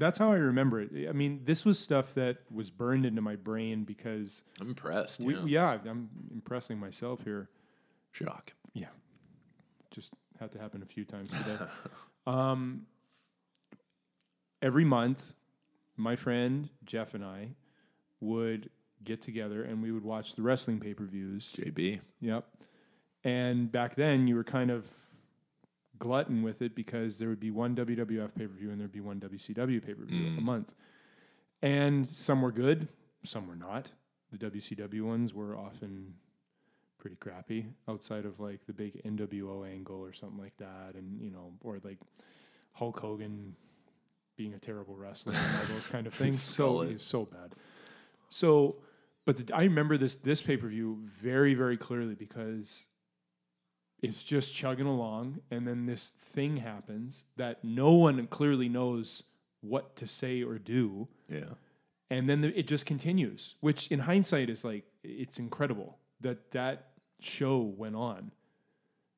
That's 0.00 0.16
how 0.16 0.32
I 0.32 0.36
remember 0.36 0.80
it. 0.80 1.08
I 1.08 1.12
mean, 1.12 1.42
this 1.44 1.66
was 1.66 1.78
stuff 1.78 2.14
that 2.14 2.38
was 2.50 2.70
burned 2.70 3.04
into 3.04 3.20
my 3.20 3.36
brain 3.36 3.84
because 3.84 4.42
I'm 4.58 4.68
impressed. 4.68 5.20
we, 5.20 5.34
yeah. 5.34 5.78
yeah, 5.84 5.90
I'm 5.90 6.08
impressing 6.32 6.78
myself 6.78 7.22
here. 7.22 7.50
Shock. 8.10 8.54
Yeah. 8.72 8.86
Just 9.90 10.14
had 10.40 10.52
to 10.52 10.58
happen 10.58 10.82
a 10.82 10.86
few 10.86 11.04
times 11.04 11.30
today. 11.30 11.64
um, 12.26 12.86
every 14.62 14.86
month, 14.86 15.34
my 15.98 16.16
friend 16.16 16.70
Jeff 16.86 17.12
and 17.12 17.22
I 17.22 17.50
would 18.20 18.70
get 19.04 19.20
together 19.20 19.64
and 19.64 19.82
we 19.82 19.92
would 19.92 20.04
watch 20.04 20.34
the 20.34 20.40
wrestling 20.40 20.80
pay 20.80 20.94
per 20.94 21.04
views. 21.04 21.54
JB. 21.58 22.00
Yep. 22.22 22.46
And 23.22 23.70
back 23.70 23.96
then, 23.96 24.26
you 24.26 24.34
were 24.34 24.44
kind 24.44 24.70
of 24.70 24.86
glutton 26.00 26.42
with 26.42 26.62
it 26.62 26.74
because 26.74 27.18
there 27.18 27.28
would 27.28 27.38
be 27.38 27.52
one 27.52 27.76
WWF 27.76 28.34
pay 28.34 28.46
per 28.46 28.54
view 28.54 28.70
and 28.70 28.80
there'd 28.80 28.90
be 28.90 29.00
one 29.00 29.20
WCW 29.20 29.84
pay 29.84 29.94
per 29.94 30.04
view 30.04 30.26
a 30.26 30.30
mm. 30.30 30.42
month. 30.42 30.74
And 31.62 32.08
some 32.08 32.42
were 32.42 32.50
good, 32.50 32.88
some 33.24 33.46
were 33.46 33.54
not. 33.54 33.92
The 34.32 34.50
WCW 34.50 35.02
ones 35.02 35.32
were 35.32 35.56
often 35.56 36.14
pretty 36.98 37.16
crappy 37.16 37.66
outside 37.88 38.24
of 38.24 38.40
like 38.40 38.66
the 38.66 38.72
big 38.72 39.02
NWO 39.04 39.70
angle 39.70 40.00
or 40.00 40.12
something 40.12 40.38
like 40.38 40.56
that. 40.56 40.94
And, 40.94 41.20
you 41.20 41.30
know, 41.30 41.52
or 41.62 41.78
like 41.84 41.98
Hulk 42.72 42.98
Hogan 42.98 43.54
being 44.36 44.54
a 44.54 44.58
terrible 44.58 44.96
wrestler 44.96 45.34
and 45.34 45.56
all 45.56 45.74
those 45.74 45.86
kind 45.86 46.06
of 46.06 46.14
things. 46.22 46.40
so, 46.40 46.78
oh, 46.78 46.80
it 46.80 46.94
was 46.94 47.04
so 47.04 47.26
bad. 47.26 47.54
So, 48.30 48.76
but 49.26 49.36
the, 49.36 49.54
I 49.54 49.64
remember 49.64 49.98
this 49.98 50.14
this 50.14 50.40
pay 50.40 50.56
per 50.56 50.68
view 50.68 50.98
very 51.02 51.54
very 51.54 51.76
clearly 51.76 52.14
because 52.14 52.86
it's 54.02 54.22
just 54.22 54.54
chugging 54.54 54.86
along, 54.86 55.40
and 55.50 55.66
then 55.66 55.86
this 55.86 56.10
thing 56.10 56.58
happens 56.58 57.24
that 57.36 57.62
no 57.64 57.92
one 57.92 58.26
clearly 58.28 58.68
knows 58.68 59.22
what 59.60 59.94
to 59.96 60.06
say 60.06 60.42
or 60.42 60.58
do, 60.58 61.06
Yeah. 61.28 61.54
and 62.08 62.28
then 62.28 62.40
the, 62.40 62.58
it 62.58 62.66
just 62.66 62.86
continues. 62.86 63.56
Which 63.60 63.88
in 63.88 64.00
hindsight 64.00 64.48
is 64.50 64.64
like 64.64 64.84
it's 65.04 65.38
incredible 65.38 65.98
that 66.20 66.50
that 66.52 66.88
show 67.20 67.58
went 67.60 67.96
on, 67.96 68.30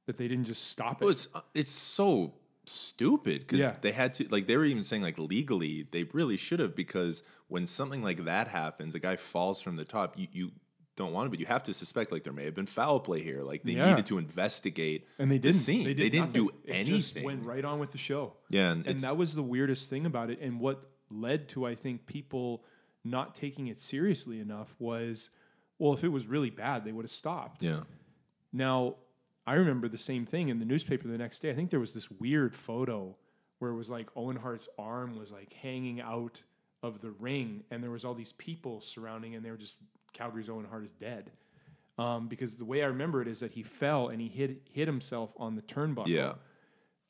that 0.06 0.16
they 0.16 0.26
didn't 0.28 0.46
just 0.46 0.64
stop 0.68 1.00
it. 1.00 1.04
Well, 1.04 1.12
it's 1.12 1.28
uh, 1.34 1.40
it's 1.54 1.70
so 1.72 2.34
stupid 2.66 3.40
because 3.40 3.58
Yeah. 3.60 3.74
they 3.80 3.92
had 3.92 4.14
to 4.14 4.26
like 4.30 4.46
they 4.46 4.56
were 4.56 4.64
even 4.64 4.82
saying 4.84 5.02
like 5.02 5.18
legally 5.18 5.86
they 5.90 6.04
really 6.04 6.36
should 6.36 6.60
have 6.60 6.74
because 6.76 7.22
when 7.48 7.66
something 7.66 8.02
like 8.02 8.24
that 8.24 8.48
happens, 8.48 8.94
a 8.94 8.98
guy 8.98 9.16
falls 9.16 9.60
from 9.62 9.76
the 9.76 9.84
top, 9.84 10.18
you 10.18 10.26
you 10.32 10.50
don't 10.96 11.12
want 11.12 11.26
to, 11.26 11.30
but 11.30 11.40
you 11.40 11.46
have 11.46 11.62
to 11.64 11.74
suspect 11.74 12.12
like 12.12 12.22
there 12.24 12.32
may 12.32 12.44
have 12.44 12.54
been 12.54 12.66
foul 12.66 13.00
play 13.00 13.22
here. 13.22 13.42
Like 13.42 13.62
they 13.62 13.72
Yeah. 13.72 13.90
needed 13.90 14.06
to 14.06 14.18
investigate 14.18 15.06
and 15.18 15.30
they 15.30 15.38
didn't. 15.38 15.56
scene. 15.56 15.84
They, 15.84 15.94
They, 15.94 16.10
did 16.10 16.12
didn't 16.12 16.32
do. 16.32 16.50
It 16.64 16.84
just 16.84 17.16
anything. 17.16 17.24
went 17.24 17.44
right 17.46 17.64
on 17.64 17.78
with 17.78 17.92
the 17.92 17.98
show. 17.98 18.34
Yeah, 18.50 18.72
and, 18.72 18.86
and 18.86 18.98
that 19.00 19.16
was 19.16 19.34
the 19.34 19.42
weirdest 19.42 19.88
thing 19.90 20.04
about 20.06 20.28
it 20.30 20.40
and 20.40 20.60
what 20.60 20.88
led 21.14 21.46
to 21.46 21.66
i 21.66 21.74
think 21.74 22.06
people 22.06 22.64
not 23.04 23.34
taking 23.34 23.66
it 23.66 23.78
seriously 23.78 24.40
enough 24.40 24.74
was 24.78 25.28
well 25.78 25.92
if 25.92 26.02
it 26.04 26.08
was 26.08 26.26
really 26.26 26.48
bad 26.48 26.86
they 26.86 26.92
would 26.92 27.04
have 27.04 27.10
stopped 27.10 27.62
yeah. 27.62 27.80
now 28.50 28.94
i 29.46 29.52
remember 29.52 29.88
the 29.88 29.98
same 29.98 30.24
thing 30.24 30.48
in 30.48 30.58
the 30.58 30.64
newspaper 30.64 31.06
the 31.06 31.18
next 31.18 31.40
day 31.40 31.50
i 31.50 31.54
think 31.54 31.68
there 31.68 31.80
was 31.80 31.92
this 31.92 32.10
weird 32.10 32.54
photo 32.56 33.14
where 33.58 33.70
it 33.70 33.74
was 33.74 33.90
like 33.90 34.08
owen 34.16 34.36
hart's 34.36 34.70
arm 34.78 35.14
was 35.18 35.30
like 35.30 35.52
hanging 35.52 36.00
out 36.00 36.42
of 36.82 37.02
the 37.02 37.10
ring 37.10 37.62
and 37.70 37.82
there 37.82 37.90
was 37.90 38.06
all 38.06 38.14
these 38.14 38.32
people 38.32 38.80
surrounding 38.80 39.34
and 39.34 39.44
they 39.44 39.50
were 39.50 39.58
just 39.58 39.74
calgary's 40.12 40.48
owen 40.48 40.64
hart 40.64 40.84
is 40.84 40.90
dead 40.92 41.30
um, 41.98 42.28
because 42.28 42.56
the 42.56 42.64
way 42.64 42.82
i 42.82 42.86
remember 42.86 43.20
it 43.22 43.28
is 43.28 43.40
that 43.40 43.52
he 43.52 43.62
fell 43.62 44.08
and 44.08 44.20
he 44.20 44.28
hit 44.28 44.62
hit 44.70 44.86
himself 44.88 45.30
on 45.36 45.54
the 45.56 45.62
turnbuckle 45.62 46.06
Yeah. 46.08 46.34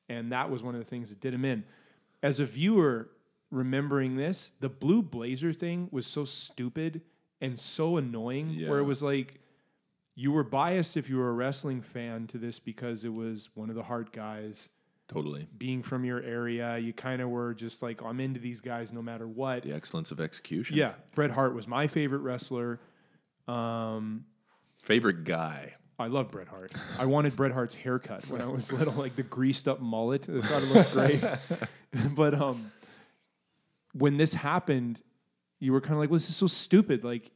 and 0.09 0.33
that 0.33 0.51
was 0.51 0.63
one 0.63 0.75
of 0.75 0.81
the 0.81 0.85
things 0.89 1.11
that 1.11 1.21
did 1.21 1.33
him 1.35 1.45
in. 1.45 1.65
As 2.23 2.39
a 2.39 2.47
viewer, 2.47 3.09
remembering 3.51 4.17
this, 4.17 4.53
the 4.61 4.69
blue 4.69 5.03
blazer 5.03 5.53
thing 5.53 5.89
was 5.91 6.07
so 6.07 6.25
stupid 6.25 7.01
and 7.41 7.59
so 7.59 7.97
annoying. 7.97 8.57
Where 8.69 8.79
it 8.79 8.85
was 8.85 9.03
like 9.03 9.41
you 10.15 10.31
were 10.31 10.45
biased 10.45 10.97
if 10.97 11.09
you 11.09 11.17
were 11.17 11.31
a 11.31 11.33
wrestling 11.33 11.81
fan 11.83 12.27
to 12.29 12.39
this 12.39 12.59
because 12.61 13.05
it 13.05 13.13
was 13.13 13.51
one 13.55 13.69
of 13.71 13.75
the 13.75 13.83
Hart 13.83 14.13
guys 14.13 14.69
Totally. 15.09 15.49
being 15.59 15.83
from 15.83 16.05
your 16.05 16.23
area. 16.23 16.79
You 16.79 16.93
kind 16.93 17.21
of 17.21 17.29
were 17.31 17.55
just 17.55 17.83
like, 17.83 18.03
I'm 18.03 18.21
into 18.21 18.39
these 18.39 18.61
guys 18.61 18.93
no 18.93 19.03
matter 19.03 19.27
what. 19.27 19.63
The 19.65 19.73
excellence 19.75 20.11
of 20.13 20.21
execution. 20.21 20.77
Yeah, 20.77 20.93
Bret 21.15 21.31
Hart 21.33 21.55
was 21.55 21.67
my 21.67 21.87
favorite 21.89 22.21
wrestler. 22.21 22.79
Um, 23.49 24.25
Favorite 24.83 25.25
guy. 25.25 25.75
I 25.99 26.07
love 26.09 26.31
Bret 26.33 26.49
Hart. 26.49 26.73
I 26.99 27.07
wanted 27.07 27.37
Bret 27.37 27.53
Hart's 27.53 27.75
haircut 27.75 28.27
when 28.29 28.41
I 28.41 28.47
was 28.47 28.73
little, 28.73 28.95
like 28.95 29.15
the 29.15 29.23
greased 29.23 29.69
up 29.69 29.81
mullet. 29.81 30.29
I 30.29 30.41
thought 30.41 30.63
it 30.63 30.69
looked 30.69 30.93
great. 30.93 31.23
but 32.17 32.35
um, 32.35 32.73
when 33.93 34.17
this 34.17 34.35
happened, 34.35 35.01
you 35.61 35.73
were 35.73 35.81
kind 35.81 35.93
of 35.95 35.99
like, 36.01 36.11
well, 36.11 36.17
this 36.17 36.29
is 36.29 36.37
so 36.37 36.47
stupid. 36.49 37.05
Like, 37.05 37.31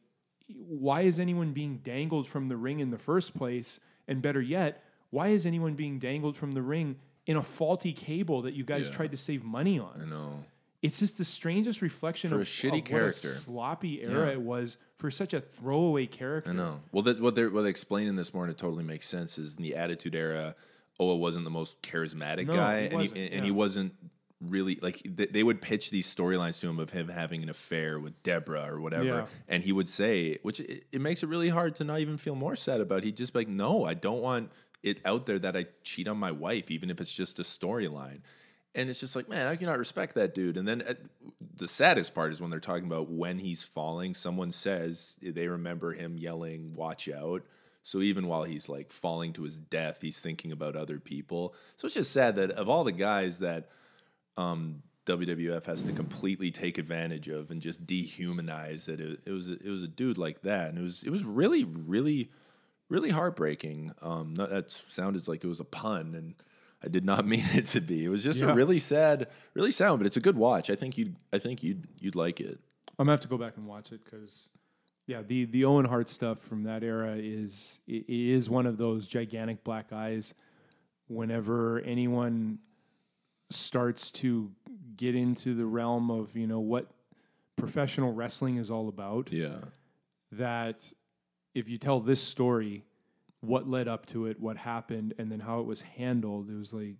why 0.48 1.02
is 1.02 1.20
anyone 1.20 1.52
being 1.52 1.78
dangled 1.78 2.26
from 2.26 2.48
the 2.48 2.56
ring 2.56 2.80
in 2.80 2.90
the 2.90 2.98
first 2.98 3.34
place? 3.36 3.78
And 4.08 4.20
better 4.22 4.40
yet, 4.40 4.82
why 5.10 5.28
is 5.28 5.46
anyone 5.46 5.74
being 5.74 5.98
dangled 5.98 6.36
from 6.36 6.52
the 6.52 6.62
ring 6.62 6.96
in 7.26 7.36
a 7.36 7.42
faulty 7.42 7.92
cable 7.92 8.42
that 8.42 8.54
you 8.54 8.64
guys 8.64 8.88
Yeah. 8.88 8.94
tried 8.94 9.10
to 9.12 9.16
save 9.16 9.44
money 9.44 9.78
on? 9.78 10.00
I 10.02 10.06
know. 10.06 10.44
It's 10.86 10.98
just 11.00 11.18
the 11.18 11.24
strangest 11.24 11.82
reflection 11.82 12.30
For 12.30 12.36
of 12.36 12.42
a 12.42 12.44
shitty 12.44 12.66
of 12.68 12.72
what 12.74 12.84
character. 12.86 13.28
sloppy 13.28 14.06
era 14.06 14.26
Yeah. 14.26 14.32
it 14.32 14.40
was 14.40 14.78
for 14.96 15.10
such 15.10 15.34
a 15.34 15.40
throwaway 15.40 16.06
character. 16.06 16.50
I 16.50 16.54
know. 16.54 16.80
Well, 16.92 17.02
that's 17.02 17.20
what 17.20 17.34
they're 17.34 17.50
what 17.50 17.62
they 17.62 17.70
explain 17.70 18.06
in 18.06 18.16
this 18.16 18.32
more, 18.32 18.44
and 18.44 18.50
it 18.52 18.58
totally 18.58 18.84
makes 18.84 19.06
sense. 19.06 19.36
Is 19.38 19.56
in 19.56 19.62
the 19.62 19.74
Attitude 19.76 20.14
Era, 20.14 20.54
Oa 20.98 21.16
wasn't 21.16 21.44
the 21.44 21.50
most 21.50 21.82
charismatic 21.82 22.46
No, 22.46 22.54
guy, 22.54 22.80
he 22.80 22.84
and 22.86 22.92
he, 22.92 22.96
wasn't, 22.96 23.18
and 23.18 23.34
yeah. 23.34 23.42
he 23.44 23.50
wasn't 23.50 23.94
really 24.40 24.78
like 24.82 25.00
they, 25.04 25.26
they 25.26 25.42
would 25.42 25.60
pitch 25.62 25.90
these 25.90 26.06
storylines 26.14 26.60
to 26.60 26.68
him 26.68 26.78
of 26.78 26.90
him 26.90 27.08
having 27.08 27.42
an 27.42 27.48
affair 27.48 27.98
with 27.98 28.22
Debra 28.22 28.66
or 28.70 28.80
whatever, 28.80 29.04
Yeah. 29.04 29.26
and 29.48 29.64
he 29.64 29.72
would 29.72 29.88
say, 29.88 30.38
which 30.42 30.60
it, 30.60 30.84
it 30.92 31.00
makes 31.00 31.22
it 31.22 31.28
really 31.28 31.48
hard 31.48 31.74
to 31.76 31.84
not 31.84 32.00
even 32.00 32.16
feel 32.18 32.34
more 32.34 32.54
sad 32.56 32.80
about. 32.80 33.02
He'd 33.02 33.16
just 33.16 33.32
be 33.32 33.40
like, 33.40 33.48
no, 33.48 33.84
I 33.84 33.94
don't 33.94 34.20
want 34.20 34.50
it 34.82 34.98
out 35.04 35.26
there 35.26 35.38
that 35.38 35.56
I 35.56 35.66
cheat 35.82 36.06
on 36.06 36.18
my 36.18 36.32
wife, 36.32 36.70
even 36.70 36.90
if 36.90 37.00
it's 37.00 37.12
just 37.12 37.38
a 37.38 37.42
storyline. 37.42 38.20
And 38.76 38.90
it's 38.90 39.00
just 39.00 39.16
like, 39.16 39.28
man, 39.28 39.46
I 39.46 39.56
cannot 39.56 39.78
respect 39.78 40.14
that 40.14 40.34
dude. 40.34 40.58
And 40.58 40.68
then 40.68 40.82
uh, 40.82 40.94
the 41.56 41.66
saddest 41.66 42.14
part 42.14 42.32
is 42.32 42.42
when 42.42 42.50
they're 42.50 42.60
talking 42.60 42.84
about 42.84 43.10
when 43.10 43.38
he's 43.38 43.62
falling, 43.62 44.12
someone 44.12 44.52
says 44.52 45.16
they 45.22 45.48
remember 45.48 45.92
him 45.92 46.18
yelling, 46.18 46.74
watch 46.74 47.08
out. 47.08 47.42
So 47.82 48.02
even 48.02 48.26
while 48.26 48.42
he's 48.44 48.68
like 48.68 48.90
falling 48.90 49.32
to 49.34 49.44
his 49.44 49.58
death, 49.58 50.02
he's 50.02 50.20
thinking 50.20 50.52
about 50.52 50.76
other 50.76 51.00
people. 51.00 51.54
So 51.78 51.86
it's 51.86 51.94
just 51.94 52.12
sad 52.12 52.36
that 52.36 52.50
of 52.50 52.68
all 52.68 52.84
the 52.84 52.92
guys 52.92 53.38
that 53.38 53.70
um, 54.36 54.82
WWF 55.06 55.64
has 55.64 55.82
to 55.84 55.92
completely 55.92 56.50
take 56.50 56.76
advantage 56.76 57.28
of 57.28 57.50
and 57.50 57.62
just 57.62 57.86
dehumanize 57.86 58.86
that 58.86 59.00
It, 59.00 59.20
it 59.24 59.30
was 59.30 59.48
it 59.48 59.68
was 59.68 59.84
a 59.84 59.88
dude 59.88 60.18
like 60.18 60.42
that, 60.42 60.68
and 60.68 60.78
it 60.78 60.82
was 60.82 61.02
it 61.04 61.10
was 61.10 61.24
really 61.24 61.64
really 61.64 62.30
really 62.88 63.10
heartbreaking. 63.10 63.92
Um, 64.02 64.34
that 64.34 64.72
sounded 64.88 65.26
like 65.28 65.44
it 65.44 65.48
was 65.48 65.60
a 65.60 65.64
pun, 65.64 66.14
and 66.14 66.34
I 66.84 66.88
did 66.88 67.04
not 67.04 67.26
mean 67.32 67.44
it 67.54 67.66
to 67.68 67.80
be. 67.80 68.04
It 68.04 68.08
was 68.08 68.22
just 68.22 68.38
Yeah. 68.40 68.50
a 68.50 68.54
really 68.54 68.80
sad, 68.80 69.28
really 69.54 69.70
sad, 69.72 69.96
but 69.98 70.06
it's 70.06 70.16
a 70.16 70.20
good 70.20 70.36
watch. 70.36 70.70
I 70.70 70.76
think 70.76 70.96
you'd 70.98 71.16
I 71.32 71.38
think 71.38 71.62
you'd 71.62 71.86
you'd 72.00 72.14
like 72.16 72.40
it. 72.40 72.58
I'm 72.98 73.04
gonna 73.06 73.12
have 73.12 73.20
to 73.20 73.28
go 73.28 73.38
back 73.38 73.56
and 73.56 73.66
watch 73.66 73.92
it 73.92 74.02
because, 74.04 74.48
yeah, 75.06 75.22
the 75.22 75.44
the 75.46 75.64
Owen 75.64 75.84
Hart 75.86 76.08
stuff 76.08 76.38
from 76.38 76.62
that 76.64 76.82
era 76.82 77.14
is 77.16 77.80
it 77.86 78.04
is 78.08 78.48
one 78.50 78.66
of 78.66 78.76
those 78.78 79.06
gigantic 79.06 79.64
black 79.64 79.92
eyes. 79.92 80.34
Whenever 81.08 81.80
anyone 81.80 82.58
starts 83.50 84.10
to 84.10 84.50
get 84.96 85.14
into 85.14 85.54
the 85.54 85.64
realm 85.66 86.10
of 86.10 86.36
you 86.36 86.46
know 86.48 86.58
what 86.60 86.90
professional 87.56 88.12
wrestling 88.12 88.56
is 88.56 88.70
all 88.70 88.88
about, 88.88 89.30
Yeah, 89.32 89.58
that 90.32 90.92
if 91.54 91.68
you 91.68 91.78
tell 91.78 92.00
this 92.00 92.20
story, 92.20 92.84
what 93.46 93.68
led 93.68 93.88
up 93.88 94.06
to 94.06 94.26
it, 94.26 94.40
what 94.40 94.56
happened, 94.56 95.14
and 95.18 95.30
then 95.30 95.40
how 95.40 95.60
it 95.60 95.66
was 95.66 95.80
handled, 95.82 96.50
it 96.50 96.56
was 96.56 96.72
like 96.72 96.96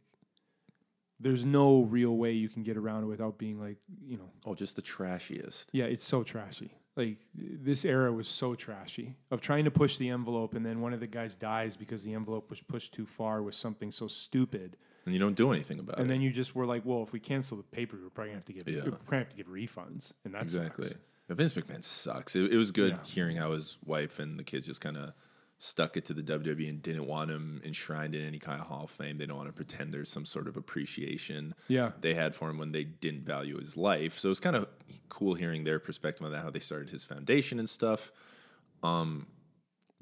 there's 1.19 1.45
no 1.45 1.83
real 1.83 2.17
way 2.17 2.33
you 2.33 2.49
can 2.49 2.63
get 2.63 2.77
around 2.77 3.03
it 3.03 3.07
without 3.07 3.39
being 3.39 3.59
like 3.59 3.79
you 4.05 4.19
know 4.19 4.31
oh, 4.45 4.55
just 4.55 4.77
the 4.77 4.83
trashiest. 4.83 5.67
yeah, 5.73 5.85
it's 5.85 6.05
so 6.05 6.23
trashy. 6.23 6.75
Like 6.97 7.19
this 7.35 7.85
era 7.85 8.11
was 8.13 8.27
so 8.29 8.55
trashy 8.55 9.17
of 9.31 9.41
trying 9.43 9.65
to 9.67 9.71
push 9.71 9.97
the 9.99 10.09
envelope, 10.09 10.55
and 10.55 10.65
then 10.65 10.81
one 10.81 10.93
of 10.95 11.01
the 11.01 11.07
guys 11.07 11.35
dies 11.35 11.77
because 11.77 12.03
the 12.03 12.15
envelope 12.15 12.49
was 12.51 12.61
pushed 12.61 12.95
too 12.95 13.05
far 13.07 13.43
with 13.43 13.55
something 13.55 13.93
so 13.93 14.07
stupid, 14.09 14.77
And 15.05 15.13
you 15.15 15.21
don't 15.21 15.35
do 15.37 15.53
anything 15.53 15.79
about 15.79 15.97
and 15.97 15.99
it. 15.99 16.03
And 16.03 16.11
then 16.11 16.21
you 16.23 16.31
just 16.31 16.55
were 16.55 16.65
like, 16.67 16.85
"Well, 16.87 17.03
if 17.03 17.13
we 17.13 17.21
cancel 17.21 17.57
the 17.59 17.63
paper, 17.65 17.99
we're 18.03 18.09
probably 18.11 18.31
gonna 18.31 18.39
have 18.39 18.45
to 18.47 18.53
give 18.55 18.69
Yeah. 18.69 18.77
we're 18.85 18.91
probably 18.93 19.07
gonna 19.11 19.19
have 19.25 19.29
to 19.31 19.37
get 19.37 19.49
refunds," 19.49 20.13
and 20.25 20.33
that's 20.35 20.55
Exactly. 20.55 20.89
sucks. 20.89 21.01
Vince 21.29 21.53
McMahon 21.55 21.83
sucks. 21.85 22.37
It, 22.37 22.53
it 22.53 22.57
was 22.57 22.71
good 22.71 22.93
Yeah. 22.93 23.05
hearing 23.05 23.37
how 23.37 23.53
his 23.53 23.79
wife 23.85 24.19
and 24.21 24.39
the 24.39 24.45
kids 24.45 24.67
just 24.67 24.81
kind 24.81 24.97
of 24.97 25.13
stuck 25.59 25.97
it 25.97 26.05
to 26.05 26.13
the 26.15 26.23
WWE 26.23 26.69
and 26.69 26.83
didn't 26.83 27.07
want 27.07 27.31
him 27.31 27.63
enshrined 27.65 28.15
in 28.15 28.27
any 28.27 28.39
kind 28.39 28.61
of 28.61 28.67
Hall 28.67 28.85
of 28.85 28.91
Fame. 28.91 29.17
They 29.17 29.25
don't 29.27 29.39
want 29.39 29.49
to 29.49 29.55
pretend 29.55 29.93
there's 29.95 30.11
some 30.11 30.27
sort 30.27 30.49
of 30.49 30.57
appreciation 30.59 31.55
Yeah, 31.69 31.93
they 32.03 32.13
had 32.15 32.35
for 32.35 32.51
him 32.51 32.59
when 32.59 32.73
they 32.73 32.85
didn't 32.85 33.25
value 33.25 33.59
his 33.59 33.77
life. 33.77 34.19
So 34.19 34.31
it's 34.31 34.41
kind 34.41 34.55
of 34.57 34.69
cool 35.09 35.35
hearing 35.35 35.65
their 35.65 35.79
perspective 35.79 36.27
on 36.27 36.33
that, 36.33 36.43
how 36.43 36.51
they 36.51 36.59
started 36.61 36.91
his 36.91 37.05
foundation 37.05 37.59
and 37.59 37.69
stuff. 37.69 38.13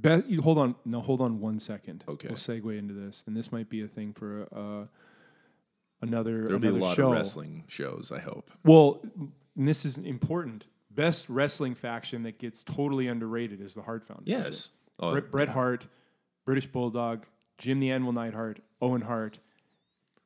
Be- 0.01 0.23
you 0.27 0.43
hold 0.43 0.59
on, 0.59 0.75
no, 0.85 1.01
hold 1.01 1.21
on 1.21 1.39
one 1.41 1.61
second. 1.61 2.05
Okay. 2.09 2.29
we'll 2.29 2.37
segue 2.37 2.77
into 2.77 2.95
this, 2.95 3.23
and 3.27 3.37
this 3.37 3.53
might 3.53 3.69
be 3.71 3.83
a 3.83 3.89
thing 3.89 4.13
for 4.13 4.49
uh, 4.53 4.87
another 6.03 6.43
There'll 6.45 6.59
be 6.59 6.67
a 6.67 6.71
another 6.71 6.87
lot 6.87 6.97
show. 6.97 7.07
of 7.07 7.13
wrestling 7.13 7.65
shows, 7.69 8.11
I 8.13 8.19
hope. 8.19 8.51
Well, 8.65 9.03
and 9.57 9.69
this 9.69 9.85
is 9.85 9.97
important. 9.99 10.67
Best 10.91 11.29
wrestling 11.29 11.75
faction 11.77 12.25
that 12.25 12.39
gets 12.39 12.65
totally 12.65 13.07
underrated 13.07 13.61
is 13.61 13.75
the 13.75 13.83
Hart 13.83 14.05
Foundation. 14.05 14.43
Yes. 14.43 14.71
Oh, 15.01 15.13
Bret, 15.13 15.31
Bret 15.31 15.49
Hart, 15.49 15.87
British 16.45 16.67
Bulldog, 16.67 17.27
Jim 17.59 17.81
the 17.81 17.91
Anvil 17.91 18.13
Neidhart, 18.13 18.61
Owen 18.81 19.03
Hart, 19.03 19.39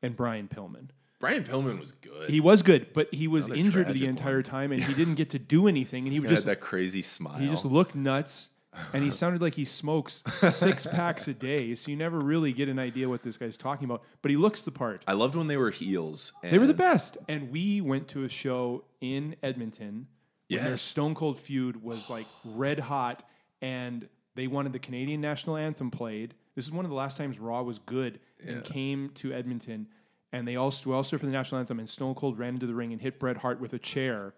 and 0.02 0.16
Brian 0.16 0.48
Pillman. 0.48 0.88
Brian 1.20 1.42
Pillman 1.42 1.80
was 1.80 1.92
good. 1.92 2.30
He 2.30 2.38
was 2.40 2.62
good, 2.62 2.92
but 2.92 3.12
he 3.12 3.26
was 3.26 3.46
Another 3.46 3.60
injured 3.60 3.86
the 3.88 3.92
tragic 3.92 4.08
entire 4.08 4.36
one. 4.36 4.42
time, 4.44 4.72
and 4.72 4.82
he 4.82 4.94
didn't 5.00 5.16
get 5.16 5.30
to 5.30 5.38
do 5.38 5.66
anything. 5.66 6.04
And 6.04 6.12
he 6.12 6.20
would 6.20 6.28
had 6.30 6.36
just 6.36 6.46
that 6.46 6.60
crazy 6.60 7.02
smile. 7.02 7.38
he 7.38 7.48
just 7.48 7.64
looked 7.64 7.96
nuts, 7.96 8.50
and 8.92 9.02
he 9.02 9.10
sounded 9.10 9.42
like 9.42 9.54
he 9.54 9.64
smokes 9.64 10.22
six 10.50 10.86
packs 10.86 11.26
a 11.26 11.34
day. 11.34 11.74
So 11.74 11.90
you 11.90 11.96
never 11.96 12.20
really 12.20 12.52
get 12.52 12.68
an 12.68 12.78
idea 12.78 13.08
what 13.08 13.22
this 13.24 13.36
guy's 13.36 13.56
talking 13.56 13.86
about. 13.86 14.04
But 14.22 14.30
he 14.30 14.36
looks 14.36 14.62
the 14.62 14.70
part. 14.70 15.02
I 15.08 15.14
loved 15.14 15.34
when 15.34 15.48
they 15.48 15.56
were 15.56 15.70
heels. 15.70 16.32
They 16.42 16.58
were 16.58 16.68
the 16.68 16.74
best. 16.74 17.16
And 17.28 17.50
we 17.50 17.80
went 17.80 18.06
to 18.08 18.22
a 18.22 18.28
show 18.28 18.84
in 19.00 19.34
Edmonton 19.42 20.06
when 20.48 20.60
their 20.60 20.70
Yes. 20.70 20.82
Stone 20.82 21.16
Cold 21.16 21.36
feud 21.38 21.82
was 21.82 22.08
like 22.08 22.26
red 22.44 22.78
hot 22.78 23.24
and 23.60 24.08
they 24.38 24.46
wanted 24.46 24.72
the 24.72 24.78
Canadian 24.78 25.20
national 25.20 25.56
anthem 25.56 25.90
played. 25.90 26.32
This 26.54 26.64
is 26.64 26.70
one 26.70 26.84
of 26.84 26.90
the 26.90 26.94
last 26.96 27.16
times 27.16 27.40
Raw 27.40 27.60
was 27.62 27.80
good 27.80 28.20
and 28.46 28.62
came 28.62 29.10
to 29.14 29.32
Edmonton. 29.32 29.88
And 30.32 30.46
they 30.46 30.54
all 30.54 30.70
stood 30.70 30.92
also 30.92 31.18
for 31.18 31.26
the 31.26 31.32
national 31.32 31.58
anthem 31.58 31.80
and 31.80 31.88
Stone 31.88 32.14
Cold 32.14 32.38
ran 32.38 32.54
into 32.54 32.66
the 32.68 32.74
ring 32.74 32.92
and 32.92 33.02
hit 33.02 33.18
Bret 33.18 33.38
Hart 33.38 33.58
with 33.60 33.72
a 33.72 33.80
chair 33.80 34.34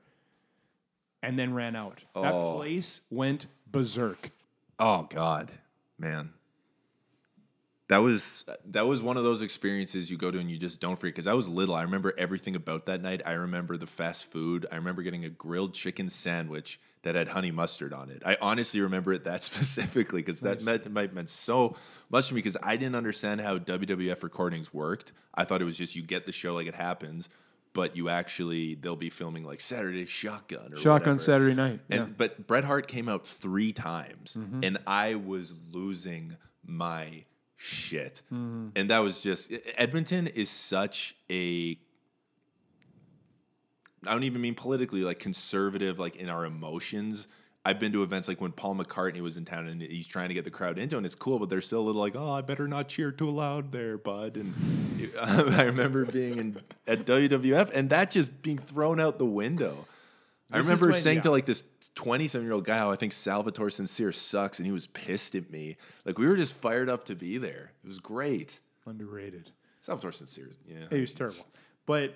and 1.22 1.38
then 1.38 1.52
ran 1.52 1.76
out. 1.76 2.00
That 2.14 2.32
Oh. 2.32 2.56
place 2.56 3.02
went 3.10 3.46
berserk. 3.70 4.30
Oh 4.78 5.02
God, 5.10 5.52
man. 5.98 6.32
That 7.90 8.02
was 8.02 8.44
that 8.66 8.86
was 8.86 9.02
one 9.02 9.16
of 9.16 9.24
those 9.24 9.42
experiences 9.42 10.12
you 10.12 10.16
go 10.16 10.30
to 10.30 10.38
and 10.38 10.48
you 10.48 10.58
just 10.58 10.78
don't 10.78 10.94
forget. 10.94 11.12
Because 11.12 11.26
I 11.26 11.34
was 11.34 11.48
little, 11.48 11.74
I 11.74 11.82
remember 11.82 12.14
everything 12.16 12.54
about 12.54 12.86
that 12.86 13.02
night. 13.02 13.20
I 13.26 13.32
remember 13.32 13.76
the 13.76 13.88
fast 13.88 14.26
food. 14.30 14.64
I 14.70 14.76
remember 14.76 15.02
getting 15.02 15.24
a 15.24 15.28
grilled 15.28 15.74
chicken 15.74 16.08
sandwich 16.08 16.78
that 17.02 17.16
had 17.16 17.26
honey 17.26 17.50
mustard 17.50 17.92
on 17.92 18.08
it. 18.08 18.22
I 18.24 18.36
honestly 18.40 18.80
remember 18.80 19.12
it 19.12 19.24
that 19.24 19.42
specifically 19.50 20.22
because 20.22 20.40
that 20.42 20.62
meant, 20.62 20.88
might 20.92 21.12
meant 21.12 21.30
so 21.30 21.74
much 22.10 22.28
to 22.28 22.34
me. 22.34 22.38
Because 22.38 22.56
I 22.62 22.76
didn't 22.76 22.94
understand 22.94 23.40
how 23.40 23.58
WWF 23.58 24.22
recordings 24.22 24.72
worked. 24.72 25.12
I 25.34 25.42
thought 25.42 25.60
it 25.60 25.64
was 25.64 25.76
just 25.76 25.96
you 25.96 26.02
get 26.02 26.26
the 26.26 26.32
show 26.32 26.54
like 26.54 26.68
it 26.68 26.76
happens, 26.76 27.28
but 27.72 27.96
you 27.96 28.08
actually 28.08 28.76
they'll 28.76 28.94
be 28.94 29.10
filming 29.10 29.42
like 29.42 29.60
Saturday 29.60 30.06
Shotgun 30.06 30.74
or 30.74 30.76
Shotgun 30.76 31.14
whatever. 31.14 31.18
Saturday 31.18 31.54
night. 31.56 31.80
And 31.90 31.98
Yeah. 31.98 31.98
Mm-hmm. 32.04 32.12
but 32.18 32.46
Bret 32.46 32.62
Hart 32.62 32.86
came 32.86 33.08
out 33.08 33.26
three 33.26 33.72
times, 33.72 34.36
and 34.36 34.78
I 34.86 35.16
was 35.16 35.52
losing 35.72 36.36
my 36.64 37.24
shit. 37.60 38.22
Mm-hmm. 38.32 38.68
And 38.74 38.90
that 38.90 39.00
was 39.00 39.20
just 39.20 39.52
Edmonton 39.76 40.26
is 40.26 40.48
such 40.48 41.14
a. 41.30 41.78
I 44.06 44.12
don't 44.12 44.24
even 44.24 44.40
mean 44.40 44.54
politically, 44.54 45.02
like 45.02 45.18
conservative, 45.18 45.98
like 45.98 46.16
in 46.16 46.30
our 46.30 46.46
emotions. 46.46 47.28
I've 47.62 47.78
been 47.78 47.92
to 47.92 48.02
events 48.02 48.26
like 48.26 48.40
when 48.40 48.52
Paul 48.52 48.74
McCartney 48.74 49.20
was 49.20 49.36
in 49.36 49.44
town 49.44 49.66
and 49.68 49.82
he's 49.82 50.06
trying 50.06 50.28
to 50.28 50.34
get 50.34 50.44
the 50.44 50.50
crowd 50.50 50.78
into, 50.78 50.96
it, 50.96 51.00
and 51.00 51.04
it's 51.04 51.14
cool, 51.14 51.38
but 51.38 51.50
they're 51.50 51.60
still 51.60 51.80
a 51.80 51.82
little 51.82 52.00
like, 52.00 52.16
"Oh, 52.16 52.30
I 52.30 52.40
better 52.40 52.66
not 52.66 52.88
cheer 52.88 53.12
too 53.12 53.28
loud, 53.28 53.70
there, 53.72 53.98
bud." 53.98 54.38
And 54.38 55.12
I 55.20 55.64
remember 55.64 56.06
being 56.06 56.38
in 56.38 56.60
at 56.86 57.04
WWF, 57.04 57.70
and 57.74 57.90
that 57.90 58.10
just 58.10 58.40
being 58.40 58.58
thrown 58.58 58.98
out 58.98 59.18
the 59.18 59.26
window. 59.26 59.86
I 60.52 60.58
remember 60.58 60.88
when- 60.88 60.96
saying 61.00 61.16
yeah. 61.18 61.22
to 61.22 61.30
like 61.30 61.46
this 61.46 61.62
27 61.94 62.44
year 62.44 62.52
old 62.54 62.64
guy 62.64 62.78
how 62.78 62.90
I 62.90 62.96
think 62.96 63.12
Salvatore 63.12 63.70
Sincere 63.70 64.12
sucks, 64.12 64.58
and 64.58 64.66
he 64.66 64.72
was 64.72 64.86
pissed 64.88 65.34
at 65.34 65.50
me. 65.50 65.76
Like 66.04 66.18
we 66.18 66.26
were 66.26 66.36
just 66.36 66.54
fired 66.54 66.88
up 66.88 67.04
to 67.06 67.14
be 67.14 67.38
there. 67.38 67.72
It 67.84 67.86
was 67.86 67.98
great. 67.98 68.58
Underrated. 68.86 69.50
Salvatore 69.80 70.12
Sincere, 70.12 70.50
yeah. 70.66 70.86
It 70.90 71.00
was 71.00 71.12
terrible. 71.12 71.46
But 71.86 72.14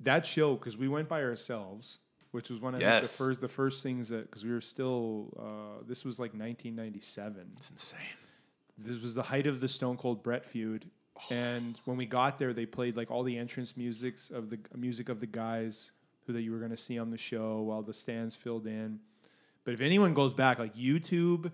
that 0.00 0.26
show, 0.26 0.54
because 0.54 0.76
we 0.76 0.88
went 0.88 1.08
by 1.08 1.22
ourselves, 1.22 1.98
which 2.32 2.50
was 2.50 2.60
one 2.60 2.74
of 2.74 2.80
Yes. 2.80 3.02
the 3.16 3.24
first 3.24 3.40
the 3.40 3.48
first 3.48 3.82
things 3.82 4.08
that 4.10 4.30
because 4.30 4.44
we 4.44 4.50
were 4.52 4.60
still 4.60 5.32
uh, 5.38 5.82
this 5.86 6.04
was 6.04 6.18
like 6.18 6.32
1997. 6.32 7.52
It's 7.56 7.70
insane. 7.70 7.98
This 8.76 9.00
was 9.00 9.14
the 9.14 9.22
height 9.22 9.46
of 9.46 9.60
the 9.60 9.68
Stone 9.68 9.96
Cold 9.98 10.22
Bret 10.22 10.44
feud, 10.44 10.90
and 11.30 11.80
when 11.84 11.96
we 11.96 12.06
got 12.06 12.38
there, 12.38 12.52
they 12.52 12.66
played 12.66 12.96
like 12.96 13.10
all 13.10 13.22
the 13.22 13.38
entrance 13.38 13.76
musics 13.76 14.30
of 14.30 14.50
the 14.50 14.58
music 14.76 15.08
of 15.08 15.20
the 15.20 15.26
guys 15.28 15.92
who 16.26 16.32
that 16.32 16.42
you 16.42 16.52
were 16.52 16.58
going 16.58 16.70
to 16.70 16.76
see 16.76 16.98
on 16.98 17.10
the 17.10 17.18
show 17.18 17.60
while 17.60 17.82
the 17.82 17.94
stands 17.94 18.34
filled 18.34 18.66
in. 18.66 19.00
But 19.64 19.74
if 19.74 19.80
anyone 19.80 20.14
goes 20.14 20.32
back, 20.32 20.58
like 20.58 20.76
YouTube, 20.76 21.50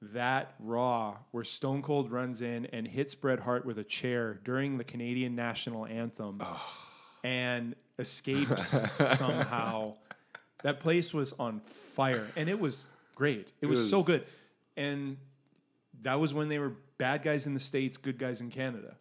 that 0.00 0.54
Raw 0.60 1.16
where 1.32 1.44
Stone 1.44 1.82
Cold 1.82 2.10
runs 2.10 2.40
in 2.40 2.66
and 2.66 2.86
hits 2.86 3.14
Bret 3.14 3.40
Hart 3.40 3.66
with 3.66 3.78
a 3.78 3.84
chair 3.84 4.38
during 4.44 4.78
the 4.78 4.84
Canadian 4.84 5.34
national 5.34 5.86
anthem 5.86 6.42
and 7.24 7.74
escapes 7.98 8.80
somehow. 9.16 9.94
That 10.62 10.80
place 10.80 11.12
was 11.12 11.34
on 11.38 11.60
fire 11.60 12.28
and 12.36 12.48
it 12.48 12.58
was 12.58 12.86
great. 13.14 13.52
It 13.60 13.66
was, 13.66 13.88
so 13.88 14.02
good. 14.02 14.24
And 14.76 15.16
that 16.02 16.20
was 16.20 16.32
when 16.32 16.48
they 16.48 16.58
were 16.58 16.72
bad 16.98 17.22
guys 17.22 17.46
in 17.46 17.54
the 17.54 17.60
States, 17.60 17.96
good 17.96 18.18
guys 18.18 18.40
in 18.40 18.50
Canada, 18.50 18.94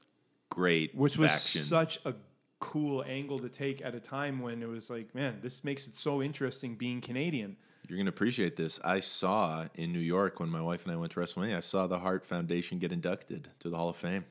Great. 0.49 0.95
which 0.95 1.17
was 1.17 1.31
faction. 1.31 1.61
such 1.61 1.99
a 2.05 2.13
cool 2.59 3.03
angle 3.07 3.39
to 3.39 3.49
take 3.49 3.83
at 3.85 3.93
a 3.95 3.99
time 3.99 4.39
when 4.39 4.61
it 4.63 4.67
was 4.67 4.89
like, 4.89 5.13
man, 5.13 5.39
this 5.41 5.63
makes 5.63 5.87
it 5.87 5.93
so 5.93 6.21
interesting 6.21 6.75
being 6.75 7.01
Canadian. 7.01 7.55
You're 7.87 7.97
gonna 7.97 8.09
appreciate 8.09 8.57
this. 8.57 8.79
I 8.83 8.99
saw 8.99 9.65
in 9.75 9.93
New 9.93 9.99
York 9.99 10.39
when 10.39 10.49
my 10.49 10.61
wife 10.61 10.83
and 10.83 10.91
I 10.91 10.97
went 10.97 11.13
to 11.13 11.19
WrestleMania. 11.19 11.55
I 11.55 11.61
saw 11.61 11.87
the 11.87 11.99
Hart 11.99 12.25
Foundation 12.25 12.79
get 12.79 12.91
inducted 12.91 13.49
to 13.59 13.69
the 13.69 13.77
Hall 13.77 13.89
of 13.89 13.95
Fame. 13.95 14.25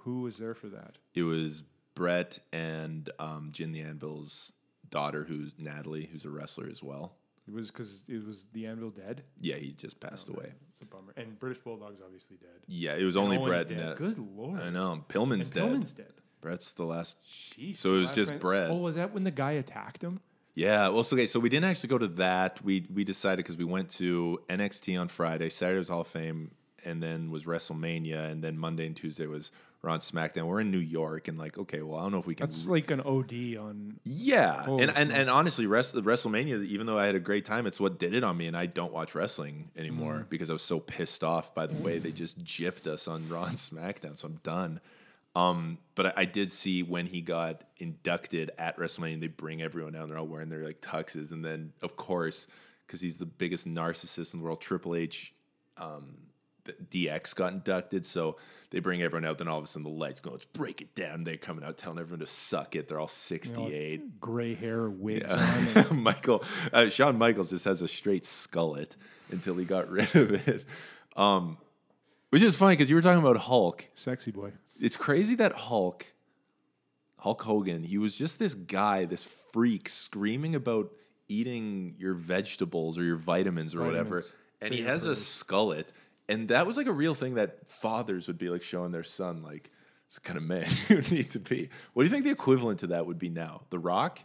Who 0.00 0.20
was 0.22 0.38
there 0.38 0.54
for 0.54 0.68
that? 0.68 0.98
It 1.14 1.24
was 1.24 1.64
Bret 1.96 2.38
and 2.52 3.10
um, 3.18 3.48
Jim 3.52 3.72
the 3.72 3.80
Anvil's 3.80 4.52
daughter, 4.90 5.24
who's 5.24 5.52
Natalie, 5.58 6.08
who's 6.12 6.24
a 6.26 6.30
wrestler 6.30 6.68
as 6.70 6.80
well. 6.82 7.16
It 7.48 7.54
was 7.54 7.70
because 7.72 8.04
it 8.08 8.24
was 8.24 8.46
the 8.52 8.66
Anvil 8.66 8.90
dead. 8.90 9.22
Yeah, 9.40 9.56
he 9.56 9.72
just 9.72 9.98
passed 9.98 10.28
away. 10.28 10.52
It's 10.70 10.80
a 10.80 10.86
bummer. 10.86 11.12
And 11.16 11.38
British 11.40 11.62
Bulldog's 11.62 12.00
obviously 12.04 12.36
dead. 12.36 12.60
Yeah, 12.68 12.94
it 12.94 13.04
was 13.04 13.16
only 13.16 13.36
Owen's 13.36 13.48
Bret. 13.48 13.68
dead. 13.68 13.78
And. 13.78 13.96
Good 13.96 14.18
lord. 14.36 14.60
I 14.60 14.70
know. 14.70 15.02
Pillman's 15.08 15.46
And 15.46 15.54
dead. 15.54 15.62
Pillman's 15.72 15.92
dead. 15.92 16.12
Bret's 16.40 16.72
the 16.72 16.84
last. 16.84 17.16
Jeez. 17.26 17.76
So 17.78 17.94
it 17.94 17.98
was 18.00 18.12
just 18.12 18.30
man- 18.32 18.40
Bret. 18.40 18.70
Oh, 18.70 18.76
was 18.78 18.94
that 18.96 19.12
when 19.12 19.24
the 19.24 19.30
guy 19.30 19.52
attacked 19.52 20.02
him? 20.02 20.20
Yeah. 20.54 20.88
Well, 20.88 21.04
so 21.04 21.16
okay. 21.16 21.26
So 21.26 21.40
we 21.40 21.48
didn't 21.48 21.64
actually 21.68 21.88
go 21.88 21.98
to 21.98 22.08
that. 22.08 22.62
We 22.64 22.86
we 22.92 23.04
decided 23.04 23.38
because 23.38 23.56
we 23.56 23.64
went 23.64 23.90
to 23.92 24.40
NXT 24.48 25.00
on 25.00 25.08
Friday. 25.08 25.48
Saturday 25.50 25.78
was 25.78 25.88
Hall 25.88 26.00
of 26.02 26.06
Fame, 26.06 26.50
and 26.84 27.02
then 27.02 27.30
was 27.30 27.44
WrestleMania, 27.44 28.30
and 28.30 28.42
then 28.42 28.56
Monday 28.58 28.86
and 28.86 28.96
Tuesday 28.96 29.26
was 29.26 29.50
Raw 29.82 29.92
and 29.92 30.02
SmackDown. 30.02 30.44
We're 30.46 30.60
in 30.62 30.70
New 30.70 30.78
York, 30.78 31.28
and 31.28 31.38
like, 31.38 31.58
okay, 31.58 31.82
well, 31.82 31.98
I 31.98 32.02
don't 32.02 32.12
know 32.12 32.18
if 32.18 32.26
we 32.26 32.34
can. 32.34 32.46
That's 32.46 32.66
like 32.68 32.90
an 32.90 33.00
OD 33.02 33.56
on. 33.58 34.00
yeah, 34.04 34.62
Holy 34.62 34.82
and, 34.84 34.96
and 34.96 35.12
and 35.12 35.28
honestly, 35.28 35.66
rest, 35.66 35.94
WrestleMania, 35.94 36.64
even 36.64 36.86
though 36.86 36.98
I 36.98 37.04
had 37.06 37.14
a 37.14 37.20
great 37.20 37.44
time, 37.44 37.66
it's 37.66 37.78
what 37.78 37.98
did 37.98 38.14
it 38.14 38.24
on 38.24 38.36
me, 38.36 38.46
and 38.46 38.56
I 38.56 38.64
don't 38.66 38.92
watch 38.92 39.14
wrestling 39.14 39.70
anymore 39.76 40.20
Mm. 40.24 40.28
because 40.30 40.48
I 40.48 40.54
was 40.54 40.62
so 40.62 40.80
pissed 40.80 41.22
off 41.22 41.54
by 41.54 41.66
the 41.66 41.74
way 41.82 41.98
they 41.98 42.12
just 42.12 42.42
gypped 42.42 42.86
us 42.86 43.06
on 43.06 43.28
Raw 43.28 43.44
and 43.44 43.58
SmackDown. 43.58 44.16
So 44.16 44.28
I'm 44.28 44.40
done. 44.42 44.80
Um, 45.36 45.76
but 45.94 46.06
I, 46.06 46.22
I 46.22 46.24
did 46.24 46.50
see 46.50 46.82
when 46.82 47.04
he 47.04 47.20
got 47.20 47.62
inducted 47.76 48.52
at 48.58 48.78
WrestleMania, 48.78 49.20
they 49.20 49.26
bring 49.26 49.60
everyone 49.60 49.92
down. 49.92 50.08
They're 50.08 50.18
all 50.18 50.26
wearing 50.26 50.48
their 50.48 50.64
like 50.64 50.80
tuxes, 50.80 51.30
and 51.30 51.44
then 51.44 51.74
of 51.82 51.94
course, 51.96 52.48
because 52.86 53.02
he's 53.02 53.16
the 53.16 53.26
biggest 53.26 53.68
narcissist 53.68 54.32
in 54.32 54.40
the 54.40 54.44
world, 54.44 54.62
Triple 54.62 54.94
H, 54.94 55.34
um, 55.76 56.16
the 56.64 56.72
DX 56.72 57.34
got 57.34 57.52
inducted, 57.52 58.06
so 58.06 58.38
they 58.70 58.80
bring 58.80 59.02
everyone 59.02 59.28
out. 59.28 59.36
Then 59.36 59.46
all 59.46 59.58
of 59.58 59.64
a 59.64 59.66
sudden, 59.66 59.84
the 59.84 59.90
lights 59.90 60.20
go, 60.20 60.30
let's 60.30 60.46
break 60.46 60.80
it 60.80 60.94
down. 60.94 61.22
They're 61.22 61.36
coming 61.36 61.64
out 61.64 61.76
telling 61.76 61.98
everyone 61.98 62.20
to 62.20 62.26
suck 62.26 62.74
it. 62.74 62.88
They're 62.88 62.98
all 62.98 63.04
you 63.04 63.48
know, 63.52 63.66
68. 63.66 64.20
gray 64.20 64.54
hair, 64.54 64.88
wigs 64.88 65.30
on. 65.30 65.96
Michael, 66.02 66.44
uh, 66.72 66.88
Shawn 66.88 67.18
Michaels 67.18 67.50
just 67.50 67.66
has 67.66 67.82
a 67.82 67.88
straight 67.88 68.24
skullet 68.24 68.96
until 69.30 69.54
he 69.56 69.66
got 69.66 69.90
rid 69.90 70.16
of 70.16 70.48
it. 70.48 70.64
Um, 71.14 71.58
which 72.30 72.42
is 72.42 72.56
funny 72.56 72.74
because 72.74 72.88
you 72.88 72.96
were 72.96 73.02
talking 73.02 73.20
about 73.20 73.36
Hulk. 73.36 73.86
Sexy 73.92 74.30
boy. 74.30 74.52
It's 74.80 74.96
crazy 74.96 75.34
that 75.36 75.52
Hulk, 75.52 76.06
Hulk 77.18 77.42
Hogan, 77.42 77.82
he 77.82 77.98
was 77.98 78.16
just 78.16 78.38
this 78.38 78.54
guy, 78.54 79.04
this 79.04 79.24
freak 79.24 79.88
screaming 79.88 80.54
about 80.54 80.92
eating 81.28 81.94
your 81.98 82.14
vegetables 82.14 82.98
or 82.98 83.04
your 83.04 83.16
vitamins 83.16 83.74
or 83.74 83.82
whatever. 83.84 84.24
And 84.60 84.72
he 84.72 84.82
has 84.82 85.06
a 85.06 85.12
skullet. 85.12 85.88
And 86.28 86.48
that 86.48 86.66
was 86.66 86.76
like 86.76 86.86
a 86.86 86.92
real 86.92 87.14
thing 87.14 87.34
that 87.34 87.68
fathers 87.68 88.26
would 88.26 88.38
be 88.38 88.48
like 88.48 88.62
showing 88.62 88.90
their 88.92 89.04
son, 89.04 89.42
like, 89.42 89.70
it's 90.06 90.16
the 90.16 90.20
kind 90.20 90.36
of 90.36 90.44
man 90.44 90.68
you 90.88 91.00
need 91.02 91.30
to 91.30 91.40
be. 91.40 91.68
What 91.92 92.02
do 92.02 92.06
you 92.06 92.12
think 92.12 92.24
the 92.24 92.30
equivalent 92.30 92.80
to 92.80 92.88
that 92.88 93.06
would 93.06 93.18
be 93.18 93.28
now? 93.28 93.62
The 93.70 93.78
Rock? 93.78 94.20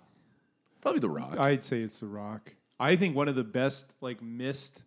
Probably 0.82 1.00
The 1.00 1.10
Rock. 1.10 1.40
I'd 1.40 1.64
say 1.64 1.82
it's 1.82 2.00
The 2.00 2.08
Rock. 2.08 2.54
I 2.80 2.96
think 2.96 3.16
one 3.16 3.28
of 3.28 3.36
the 3.36 3.44
best 3.44 3.92
like 4.02 4.22
missed 4.22 4.84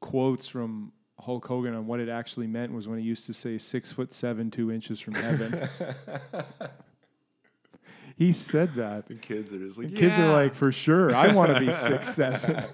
quotes 0.00 0.48
from 0.48 0.92
Hulk 1.20 1.46
Hogan 1.46 1.74
on 1.74 1.86
what 1.86 2.00
it 2.00 2.08
actually 2.08 2.46
meant 2.46 2.72
was 2.72 2.88
when 2.88 2.98
he 2.98 3.04
used 3.04 3.26
to 3.26 3.34
say 3.34 3.58
six 3.58 3.92
foot 3.92 4.12
seven, 4.12 4.50
two 4.50 4.72
inches 4.72 5.00
from 5.00 5.14
heaven. 5.14 5.68
he 8.16 8.32
said 8.32 8.74
that. 8.74 9.06
the 9.08 9.14
kids 9.14 9.52
are 9.52 9.58
just 9.58 9.78
like, 9.78 9.94
Kids 9.94 10.18
are 10.18 10.32
like, 10.32 10.54
for 10.54 10.72
sure, 10.72 11.14
I 11.14 11.32
want 11.34 11.54
to 11.54 11.60
be 11.60 11.72
six 11.72 12.08
seven. 12.14 12.64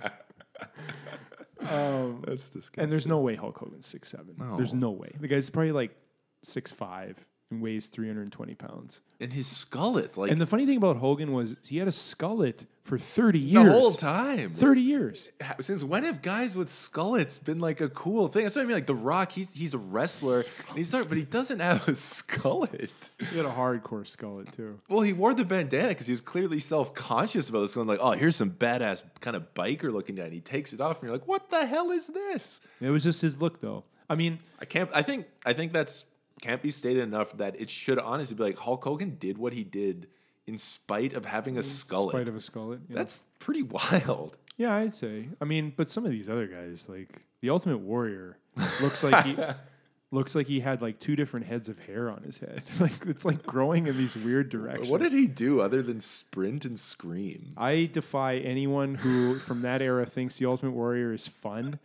um, 1.68 2.22
that's 2.26 2.48
disgusting. 2.48 2.84
and 2.84 2.92
there's 2.92 3.06
no 3.06 3.20
way 3.20 3.34
Hulk 3.34 3.58
Hogan's 3.58 3.86
six 3.86 4.08
seven. 4.10 4.34
There's 4.56 4.72
No. 4.72 4.88
no 4.88 4.90
way. 4.90 5.12
The 5.20 5.28
guy's 5.28 5.50
probably 5.50 5.72
like 5.72 5.94
six 6.42 6.72
five 6.72 7.24
and 7.50 7.62
weighs 7.62 7.86
three 7.86 8.06
hundred 8.08 8.22
and 8.22 8.32
twenty 8.32 8.54
pounds. 8.54 9.00
and 9.20 9.32
his 9.32 9.46
skullet, 9.46 10.16
like 10.16 10.30
And 10.30 10.40
the 10.40 10.46
funny 10.46 10.66
thing 10.66 10.76
about 10.78 10.96
Hogan 10.96 11.32
was 11.32 11.54
he 11.64 11.78
had 11.78 11.86
a 11.88 11.92
skullet 11.92 12.66
for 12.82 12.98
thirty 12.98 13.38
years. 13.38 13.64
the 13.64 13.70
whole 13.72 13.92
time. 13.92 14.52
Thirty 14.52 14.80
years. 14.80 15.30
Since 15.60 15.84
when 15.84 16.02
have 16.04 16.22
guys 16.22 16.56
with 16.56 16.68
skullets 16.68 17.42
been 17.42 17.58
like 17.60 17.80
a 17.80 17.88
cool 17.88 18.28
thing? 18.28 18.42
That's 18.44 18.56
what 18.56 18.62
I 18.62 18.64
mean. 18.64 18.74
Like 18.74 18.86
The 18.86 18.94
Rock, 18.96 19.30
he's 19.32 19.48
he's 19.52 19.74
a 19.74 19.78
wrestler, 19.78 20.42
and 20.68 20.76
he's 20.76 20.92
not, 20.92 21.08
but 21.08 21.16
he 21.18 21.24
doesn't 21.24 21.60
have 21.60 21.86
a 21.88 21.92
skullet. 22.30 22.90
He 23.30 23.36
had 23.36 23.46
a 23.46 23.50
hardcore 23.50 24.02
skullet 24.04 24.50
too. 24.54 24.80
Well, 24.88 25.00
he 25.02 25.12
wore 25.12 25.32
the 25.34 25.44
bandana 25.44 25.88
because 25.88 26.06
he 26.06 26.12
was 26.12 26.20
clearly 26.20 26.58
self 26.60 26.94
conscious 26.94 27.48
about 27.48 27.60
this. 27.60 27.74
Going 27.74 27.86
like, 27.86 28.00
oh, 28.02 28.12
here's 28.12 28.36
some 28.36 28.50
badass 28.50 29.04
kind 29.20 29.36
of 29.36 29.54
biker 29.54 29.92
looking 29.92 30.16
guy. 30.16 30.24
And 30.24 30.32
he 30.32 30.40
takes 30.40 30.72
it 30.72 30.80
off, 30.80 30.98
and 31.00 31.04
you're 31.08 31.16
like, 31.16 31.28
what 31.28 31.48
the 31.50 31.64
hell 31.66 31.90
is 31.92 32.08
this? 32.08 32.60
It 32.80 32.90
was 32.90 33.04
just 33.04 33.20
his 33.20 33.36
look 33.40 33.60
though. 33.60 33.84
I 34.10 34.14
mean, 34.16 34.38
I 34.60 34.64
can't. 34.64 34.90
I 34.94 35.02
think. 35.02 35.26
I 35.44 35.52
think 35.52 35.72
that's 35.72 36.04
can't 36.40 36.62
be 36.62 36.70
stated 36.70 37.02
enough 37.02 37.36
that 37.38 37.58
it 37.60 37.70
should 37.70 37.98
honestly 37.98 38.36
be 38.36 38.42
like 38.42 38.58
Hulk 38.58 38.84
Hogan 38.84 39.16
did 39.18 39.38
what 39.38 39.52
he 39.52 39.64
did 39.64 40.08
in 40.46 40.58
spite 40.58 41.14
of 41.14 41.24
having 41.24 41.58
a 41.58 41.62
skull. 41.62 42.10
in 42.10 42.16
spite 42.16 42.28
of 42.28 42.36
a 42.36 42.38
skullet. 42.40 42.80
Yeah. 42.88 42.96
That's 42.96 43.24
pretty 43.38 43.62
wild. 43.64 44.36
yeah, 44.56 44.74
I'd 44.74 44.94
say. 44.94 45.28
I 45.40 45.44
mean, 45.44 45.72
but 45.76 45.90
some 45.90 46.04
of 46.04 46.10
these 46.10 46.28
other 46.28 46.46
guys, 46.46 46.86
like 46.88 47.22
the 47.40 47.50
Ultimate 47.50 47.78
Warrior, 47.78 48.38
looks 48.80 49.02
like 49.02 49.24
he 49.24 49.36
looks 50.12 50.34
like 50.36 50.46
he 50.46 50.60
had 50.60 50.80
like 50.82 51.00
two 51.00 51.16
different 51.16 51.46
heads 51.46 51.68
of 51.68 51.78
hair 51.80 52.10
on 52.10 52.22
his 52.22 52.38
head. 52.38 52.62
like 52.80 52.92
it's 53.06 53.24
like 53.24 53.44
growing 53.44 53.86
in 53.88 53.96
these 53.96 54.14
weird 54.14 54.48
directions. 54.50 54.88
What 54.90 55.00
did 55.00 55.12
he 55.12 55.26
do 55.26 55.60
other 55.60 55.82
than 55.82 56.00
sprint 56.00 56.64
and 56.64 56.78
scream? 56.78 57.54
I 57.56 57.90
defy 57.92 58.36
anyone 58.36 58.94
who 58.94 59.38
from 59.38 59.62
that 59.62 59.82
era 59.82 60.06
thinks 60.06 60.38
the 60.38 60.46
Ultimate 60.46 60.72
Warrior 60.72 61.12
is 61.12 61.26
fun 61.26 61.78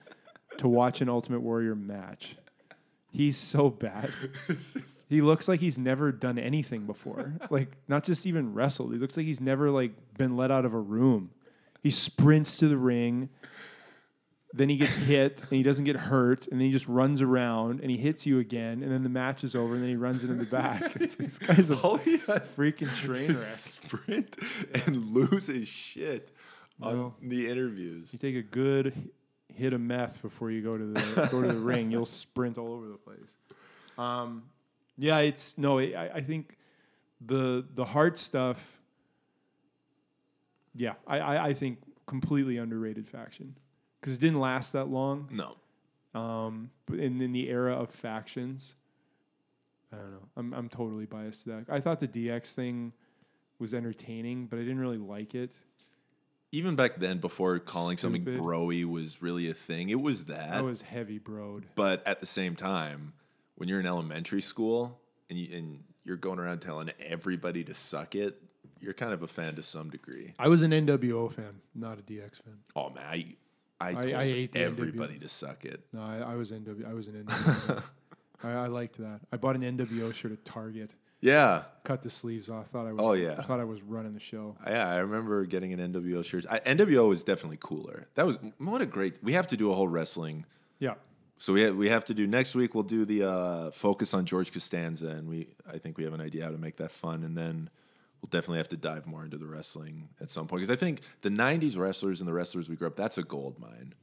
to 0.58 0.68
watch 0.68 1.02
an 1.02 1.10
Ultimate 1.10 1.40
Warrior 1.42 1.74
match. 1.76 2.36
He's 3.12 3.38
so 3.38 3.70
bad. 3.70 4.10
He 5.10 5.22
looks 5.22 5.50
like 5.50 5.60
he's 5.60 5.78
never 5.78 6.14
done 6.14 6.40
anything 6.40 6.86
before. 6.86 7.34
Like 7.50 7.76
not 7.90 8.06
just 8.06 8.26
even 8.26 8.54
wrestled. 8.54 8.94
He 8.94 8.98
looks 8.98 9.18
like 9.18 9.26
he's 9.26 9.42
never 9.42 9.70
like 9.70 9.92
been 10.18 10.38
let 10.38 10.52
out 10.52 10.64
of 10.64 10.74
a 10.74 10.80
room. 10.80 11.32
He 11.84 11.90
sprints 11.90 12.56
to 12.60 12.70
the 12.70 12.78
ring. 12.78 13.28
Then 14.54 14.70
he 14.70 14.78
gets 14.78 14.96
hit 14.96 15.42
and 15.42 15.50
he 15.52 15.64
doesn't 15.64 15.84
get 15.84 15.98
hurt, 15.98 16.48
and 16.48 16.62
then 16.62 16.66
he 16.68 16.72
just 16.72 16.88
runs 16.88 17.22
around 17.22 17.82
and 17.82 17.92
he 17.92 17.98
hits 17.98 18.26
you 18.26 18.40
again, 18.40 18.82
and 18.84 18.90
then 18.90 19.04
the 19.04 19.10
match 19.10 19.44
is 19.44 19.54
over, 19.54 19.74
and 19.74 19.82
then 19.84 19.90
he 19.90 19.98
runs 19.98 20.24
into 20.24 20.36
the 20.36 20.46
back. 20.50 20.82
It's- 20.96 21.16
this 21.16 21.38
guy's 21.38 21.70
a 21.70 21.76
oh, 21.76 21.80
All 21.84 21.98
he 21.98 22.14
has 22.20 22.40
freaking 22.56 22.94
train 22.96 23.34
wreck. 23.34 23.44
sprint 23.44 24.38
and 24.86 25.08
lose 25.14 25.48
his 25.48 25.68
shit 25.68 26.32
on 26.82 27.12
the 27.22 27.50
interviews. 27.50 28.14
You 28.14 28.20
take 28.20 28.36
a 28.38 28.42
good 28.42 28.94
hit 29.56 29.74
a 29.74 29.80
meth 29.80 30.22
before 30.22 30.52
you 30.52 30.62
go 30.62 30.78
to 30.78 30.86
the 30.86 31.28
go 31.32 31.42
to 31.42 31.48
the 31.48 31.54
ring. 31.60 31.92
You'll 31.92 32.06
sprint 32.06 32.58
all 32.58 32.74
over 32.74 32.88
the 32.88 32.98
place. 32.98 33.36
Um, 33.98 34.44
yeah, 34.98 35.20
it's 35.20 35.58
no. 35.58 35.80
I, 35.80 36.12
I 36.16 36.22
think 36.22 36.58
the 37.20 37.66
the 37.74 37.86
hard 37.86 38.18
stuff. 38.18 38.82
Yeah, 40.76 40.94
I, 41.06 41.20
I, 41.20 41.46
I 41.48 41.54
think 41.54 41.80
completely 42.06 42.58
underrated 42.58 43.08
faction 43.08 43.56
because 44.00 44.16
it 44.16 44.22
didn't 44.22 44.40
last 44.40 44.74
that 44.74 44.88
long. 44.88 45.28
No. 45.32 45.58
Um, 46.14 46.72
but 46.86 47.00
in, 47.00 47.22
in 47.22 47.32
the 47.32 47.50
era 47.50 47.74
of 47.74 47.90
factions, 47.90 48.76
I 49.94 49.98
don't 49.98 50.12
know. 50.12 50.28
I'm 50.38 50.54
I'm 50.54 50.70
totally 50.70 51.06
biased 51.06 51.44
to 51.44 51.50
that. 51.50 51.66
I 51.70 51.80
thought 51.80 52.00
the 52.00 52.08
DX 52.08 52.54
thing 52.54 52.94
was 53.60 53.74
entertaining, 53.74 54.48
but 54.48 54.58
I 54.58 54.64
didn't 54.64 54.80
really 54.80 54.98
like 54.98 55.36
it. 55.36 55.56
Even 56.54 56.76
back 56.76 56.98
then, 56.98 57.20
before 57.20 57.60
calling 57.60 57.98
something 57.98 58.26
broy 58.26 58.84
was 58.86 59.22
really 59.22 59.50
a 59.50 59.54
thing, 59.54 59.90
it 59.90 60.02
was 60.02 60.26
that. 60.26 60.52
I 60.52 60.62
was 60.62 60.82
heavy 60.82 61.18
broed. 61.20 61.64
but 61.76 62.06
at 62.06 62.20
the 62.20 62.26
same 62.26 62.56
time, 62.56 63.14
when 63.56 63.70
you're 63.70 63.80
in 63.80 63.86
elementary 63.86 64.42
school 64.42 65.00
and, 65.30 65.40
you, 65.40 65.56
and 65.58 65.84
you're 66.04 66.18
going 66.18 66.40
around 66.40 66.60
telling 66.60 66.92
everybody 67.00 67.64
to 67.64 67.74
suck 67.74 68.16
it, 68.16 68.42
you're 68.82 68.94
kind 68.94 69.14
of 69.14 69.24
a 69.24 69.28
fan 69.28 69.56
to 69.56 69.64
some 69.64 69.90
degree. 69.90 70.34
I 70.40 70.50
was 70.50 70.64
an 70.64 70.72
NWO 70.72 71.32
fan, 71.32 71.62
not 71.74 72.00
a 72.00 72.02
DX 72.02 72.42
fan. 72.44 72.58
Oh 72.76 72.90
man, 72.90 73.06
I 73.08 73.36
I, 73.80 73.90
I- 73.90 73.94
told 73.94 74.06
I 74.14 74.24
hate 74.26 74.52
the 74.52 74.60
everybody 74.60 75.20
to 75.20 75.28
suck 75.30 75.64
it. 75.66 75.82
No, 75.94 76.02
I, 76.02 76.34
I 76.34 76.36
was 76.36 76.52
NW. 76.52 76.90
I 76.90 76.94
was 76.94 77.08
an 77.08 77.24
NWO. 77.24 77.84
I, 78.44 78.52
I 78.52 78.68
liked 78.68 78.98
that. 78.98 79.22
I 79.32 79.38
bought 79.38 79.56
an 79.56 79.62
NWO 79.78 80.14
shirt 80.14 80.32
at 80.34 80.44
Target. 80.44 80.96
Yeah, 81.22 81.64
Cut 81.84 82.04
the 82.04 82.10
sleeves 82.12 82.50
off. 82.50 82.68
Thought 82.68 82.88
I 82.88 82.92
was. 82.92 83.02
Oh, 83.04 83.14
yeah. 83.14 83.42
Thought 83.42 83.60
I 83.60 83.64
was 83.64 83.82
running 83.82 84.14
the 84.14 84.20
show. 84.20 84.56
yeah. 84.68 84.88
I 84.88 85.00
remember 85.00 85.46
getting 85.46 85.74
an 85.74 85.94
NWO 85.94 86.24
shirt. 86.24 86.46
I, 86.50 86.60
NWO 86.60 87.10
was 87.10 87.24
definitely 87.24 87.58
cooler. 87.60 88.08
That 88.16 88.26
was 88.28 88.38
what 88.60 88.82
a 88.82 88.86
great. 88.86 89.18
We 89.24 89.34
have 89.34 89.48
to 89.48 89.58
do 89.58 89.72
a 89.72 89.74
whole 89.74 89.88
wrestling. 89.88 90.46
Yeah. 90.80 90.96
So 91.38 91.54
we 91.54 91.62
have, 91.62 91.76
we 91.76 91.90
have 91.90 92.06
to 92.06 92.14
do 92.14 92.28
next 92.28 92.54
week. 92.54 92.76
We'll 92.76 92.84
do 92.84 93.04
the 93.04 93.28
uh, 93.28 93.72
focus 93.72 94.14
on 94.14 94.26
George 94.26 94.52
Costanza, 94.52 95.08
and 95.08 95.28
we 95.28 95.48
I 95.68 95.80
think 95.80 95.98
we 95.98 96.04
have 96.04 96.14
an 96.14 96.22
idea 96.22 96.44
how 96.44 96.52
to 96.52 96.58
make 96.60 96.78
that 96.78 96.92
fun, 96.92 97.24
and 97.24 97.36
then 97.36 97.68
we'll 98.22 98.30
definitely 98.30 98.60
have 98.60 98.70
to 98.70 98.78
dive 98.78 99.08
more 99.08 99.24
into 99.24 99.38
the 99.38 99.48
wrestling 99.48 100.10
at 100.22 100.30
some 100.30 100.46
point 100.46 100.62
because 100.62 100.70
I 100.70 100.80
think 100.80 101.02
the 101.22 101.30
'90s 101.30 101.80
wrestlers 101.80 102.22
and 102.22 102.28
the 102.28 102.34
wrestlers 102.34 102.70
we 102.70 102.76
grew 102.76 102.86
up 102.88 102.96
that's 102.96 103.18
a 103.18 103.24
gold 103.24 103.58
mine. 103.60 103.96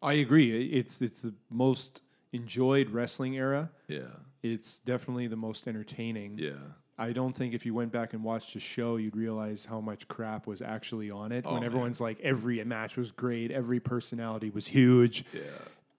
I 0.00 0.14
agree. 0.14 0.68
It's 0.68 1.02
it's 1.02 1.20
the 1.20 1.34
most 1.50 2.00
enjoyed 2.32 2.88
wrestling 2.88 3.36
era. 3.36 3.70
Yeah, 3.86 4.04
It's 4.42 4.78
definitely 4.80 5.26
the 5.26 5.36
most 5.36 5.66
entertaining. 5.68 6.38
yeah. 6.38 6.52
I 6.98 7.12
don't 7.12 7.34
think 7.34 7.54
if 7.54 7.64
you 7.64 7.72
went 7.72 7.92
back 7.92 8.12
and 8.12 8.22
watched 8.22 8.54
a 8.56 8.60
show, 8.60 8.96
you'd 8.96 9.16
realize 9.16 9.64
how 9.64 9.80
much 9.80 10.06
crap 10.06 10.46
was 10.46 10.60
actually 10.60 11.10
on 11.10 11.32
it. 11.32 11.46
Oh, 11.46 11.52
when 11.52 11.60
man. 11.62 11.66
everyone's 11.66 11.98
like, 11.98 12.20
every 12.20 12.62
match 12.64 12.98
was 12.98 13.10
great, 13.10 13.50
every 13.50 13.80
personality 13.80 14.50
was 14.50 14.66
huge. 14.66 15.24
Yeah. 15.32 15.40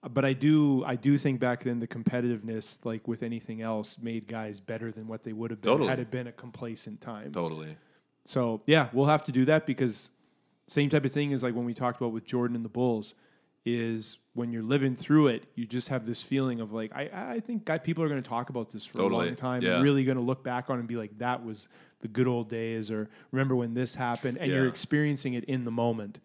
But 0.08 0.24
I 0.24 0.32
do, 0.32 0.84
I 0.84 0.94
do 0.94 1.18
think 1.18 1.40
back 1.40 1.64
then 1.64 1.80
the 1.80 1.88
competitiveness, 1.88 2.78
like 2.84 3.08
with 3.08 3.24
anything 3.24 3.62
else, 3.62 3.98
made 4.00 4.28
guys 4.28 4.60
better 4.60 4.92
than 4.92 5.08
what 5.08 5.24
they 5.24 5.32
would 5.32 5.50
have 5.50 5.60
been 5.60 5.72
Totally. 5.72 5.88
had 5.88 5.98
it 5.98 6.12
been 6.12 6.28
a 6.28 6.32
complacent 6.32 7.00
time. 7.00 7.32
Totally. 7.32 7.76
So 8.24 8.62
yeah, 8.66 8.88
we'll 8.92 9.06
have 9.06 9.24
to 9.24 9.32
do 9.32 9.44
that 9.46 9.66
because 9.66 10.10
same 10.68 10.88
type 10.88 11.04
of 11.04 11.10
thing 11.10 11.32
is 11.32 11.42
like 11.42 11.54
when 11.56 11.64
we 11.64 11.74
talked 11.74 12.00
about 12.00 12.12
with 12.12 12.24
Jordan 12.24 12.54
and 12.54 12.64
the 12.64 12.68
Bulls 12.68 13.14
is 13.64 14.18
when 14.34 14.52
you're 14.52 14.62
living 14.62 14.96
through 14.96 15.28
it, 15.28 15.44
you 15.54 15.66
just 15.66 15.88
have 15.88 16.04
this 16.06 16.20
feeling 16.22 16.60
of 16.60 16.72
like 16.72 16.90
I 16.94 17.34
I 17.36 17.40
think 17.40 17.64
guy, 17.64 17.78
people 17.78 18.02
are 18.04 18.08
going 18.08 18.22
to 18.22 18.28
talk 18.28 18.50
about 18.50 18.70
this 18.70 18.84
for 18.84 19.00
a 19.00 19.06
long 19.06 19.36
time 19.36 19.62
Yeah. 19.62 19.80
really 19.82 20.04
going 20.04 20.16
to 20.18 20.22
look 20.22 20.42
back 20.42 20.68
on 20.70 20.76
it 20.76 20.80
and 20.80 20.88
be 20.88 20.96
like 20.96 21.16
that 21.18 21.44
was 21.44 21.68
the 22.00 22.08
good 22.08 22.26
old 22.26 22.48
days 22.48 22.90
or 22.90 23.08
remember 23.30 23.54
when 23.54 23.74
this 23.74 23.94
happened 23.94 24.38
and 24.38 24.50
you're 24.50 24.66
experiencing 24.68 25.34
it 25.34 25.44
in 25.44 25.64
the 25.64 25.70
moment. 25.70 26.18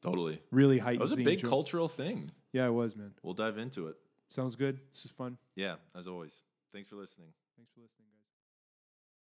Totally. 0.00 0.40
Really 0.50 0.78
That 0.78 0.94
It 0.94 1.00
was 1.00 1.12
a 1.12 1.16
big 1.16 1.28
enjoy- 1.40 1.48
cultural 1.48 1.88
thing. 1.88 2.30
Yeah, 2.52 2.66
it 2.66 2.72
was 2.72 2.96
man. 2.96 3.12
We'll 3.22 3.34
dive 3.34 3.58
into 3.58 3.88
it. 3.88 3.96
Sounds 4.30 4.56
good. 4.56 4.78
This 4.92 5.04
is 5.04 5.10
fun. 5.10 5.36
Yeah, 5.56 5.76
as 5.94 6.06
always. 6.06 6.42
Thanks 6.72 6.88
for 6.88 6.96
listening. 6.96 7.28
Thanks 7.56 7.72
for 7.74 7.80
listening. 7.80 8.07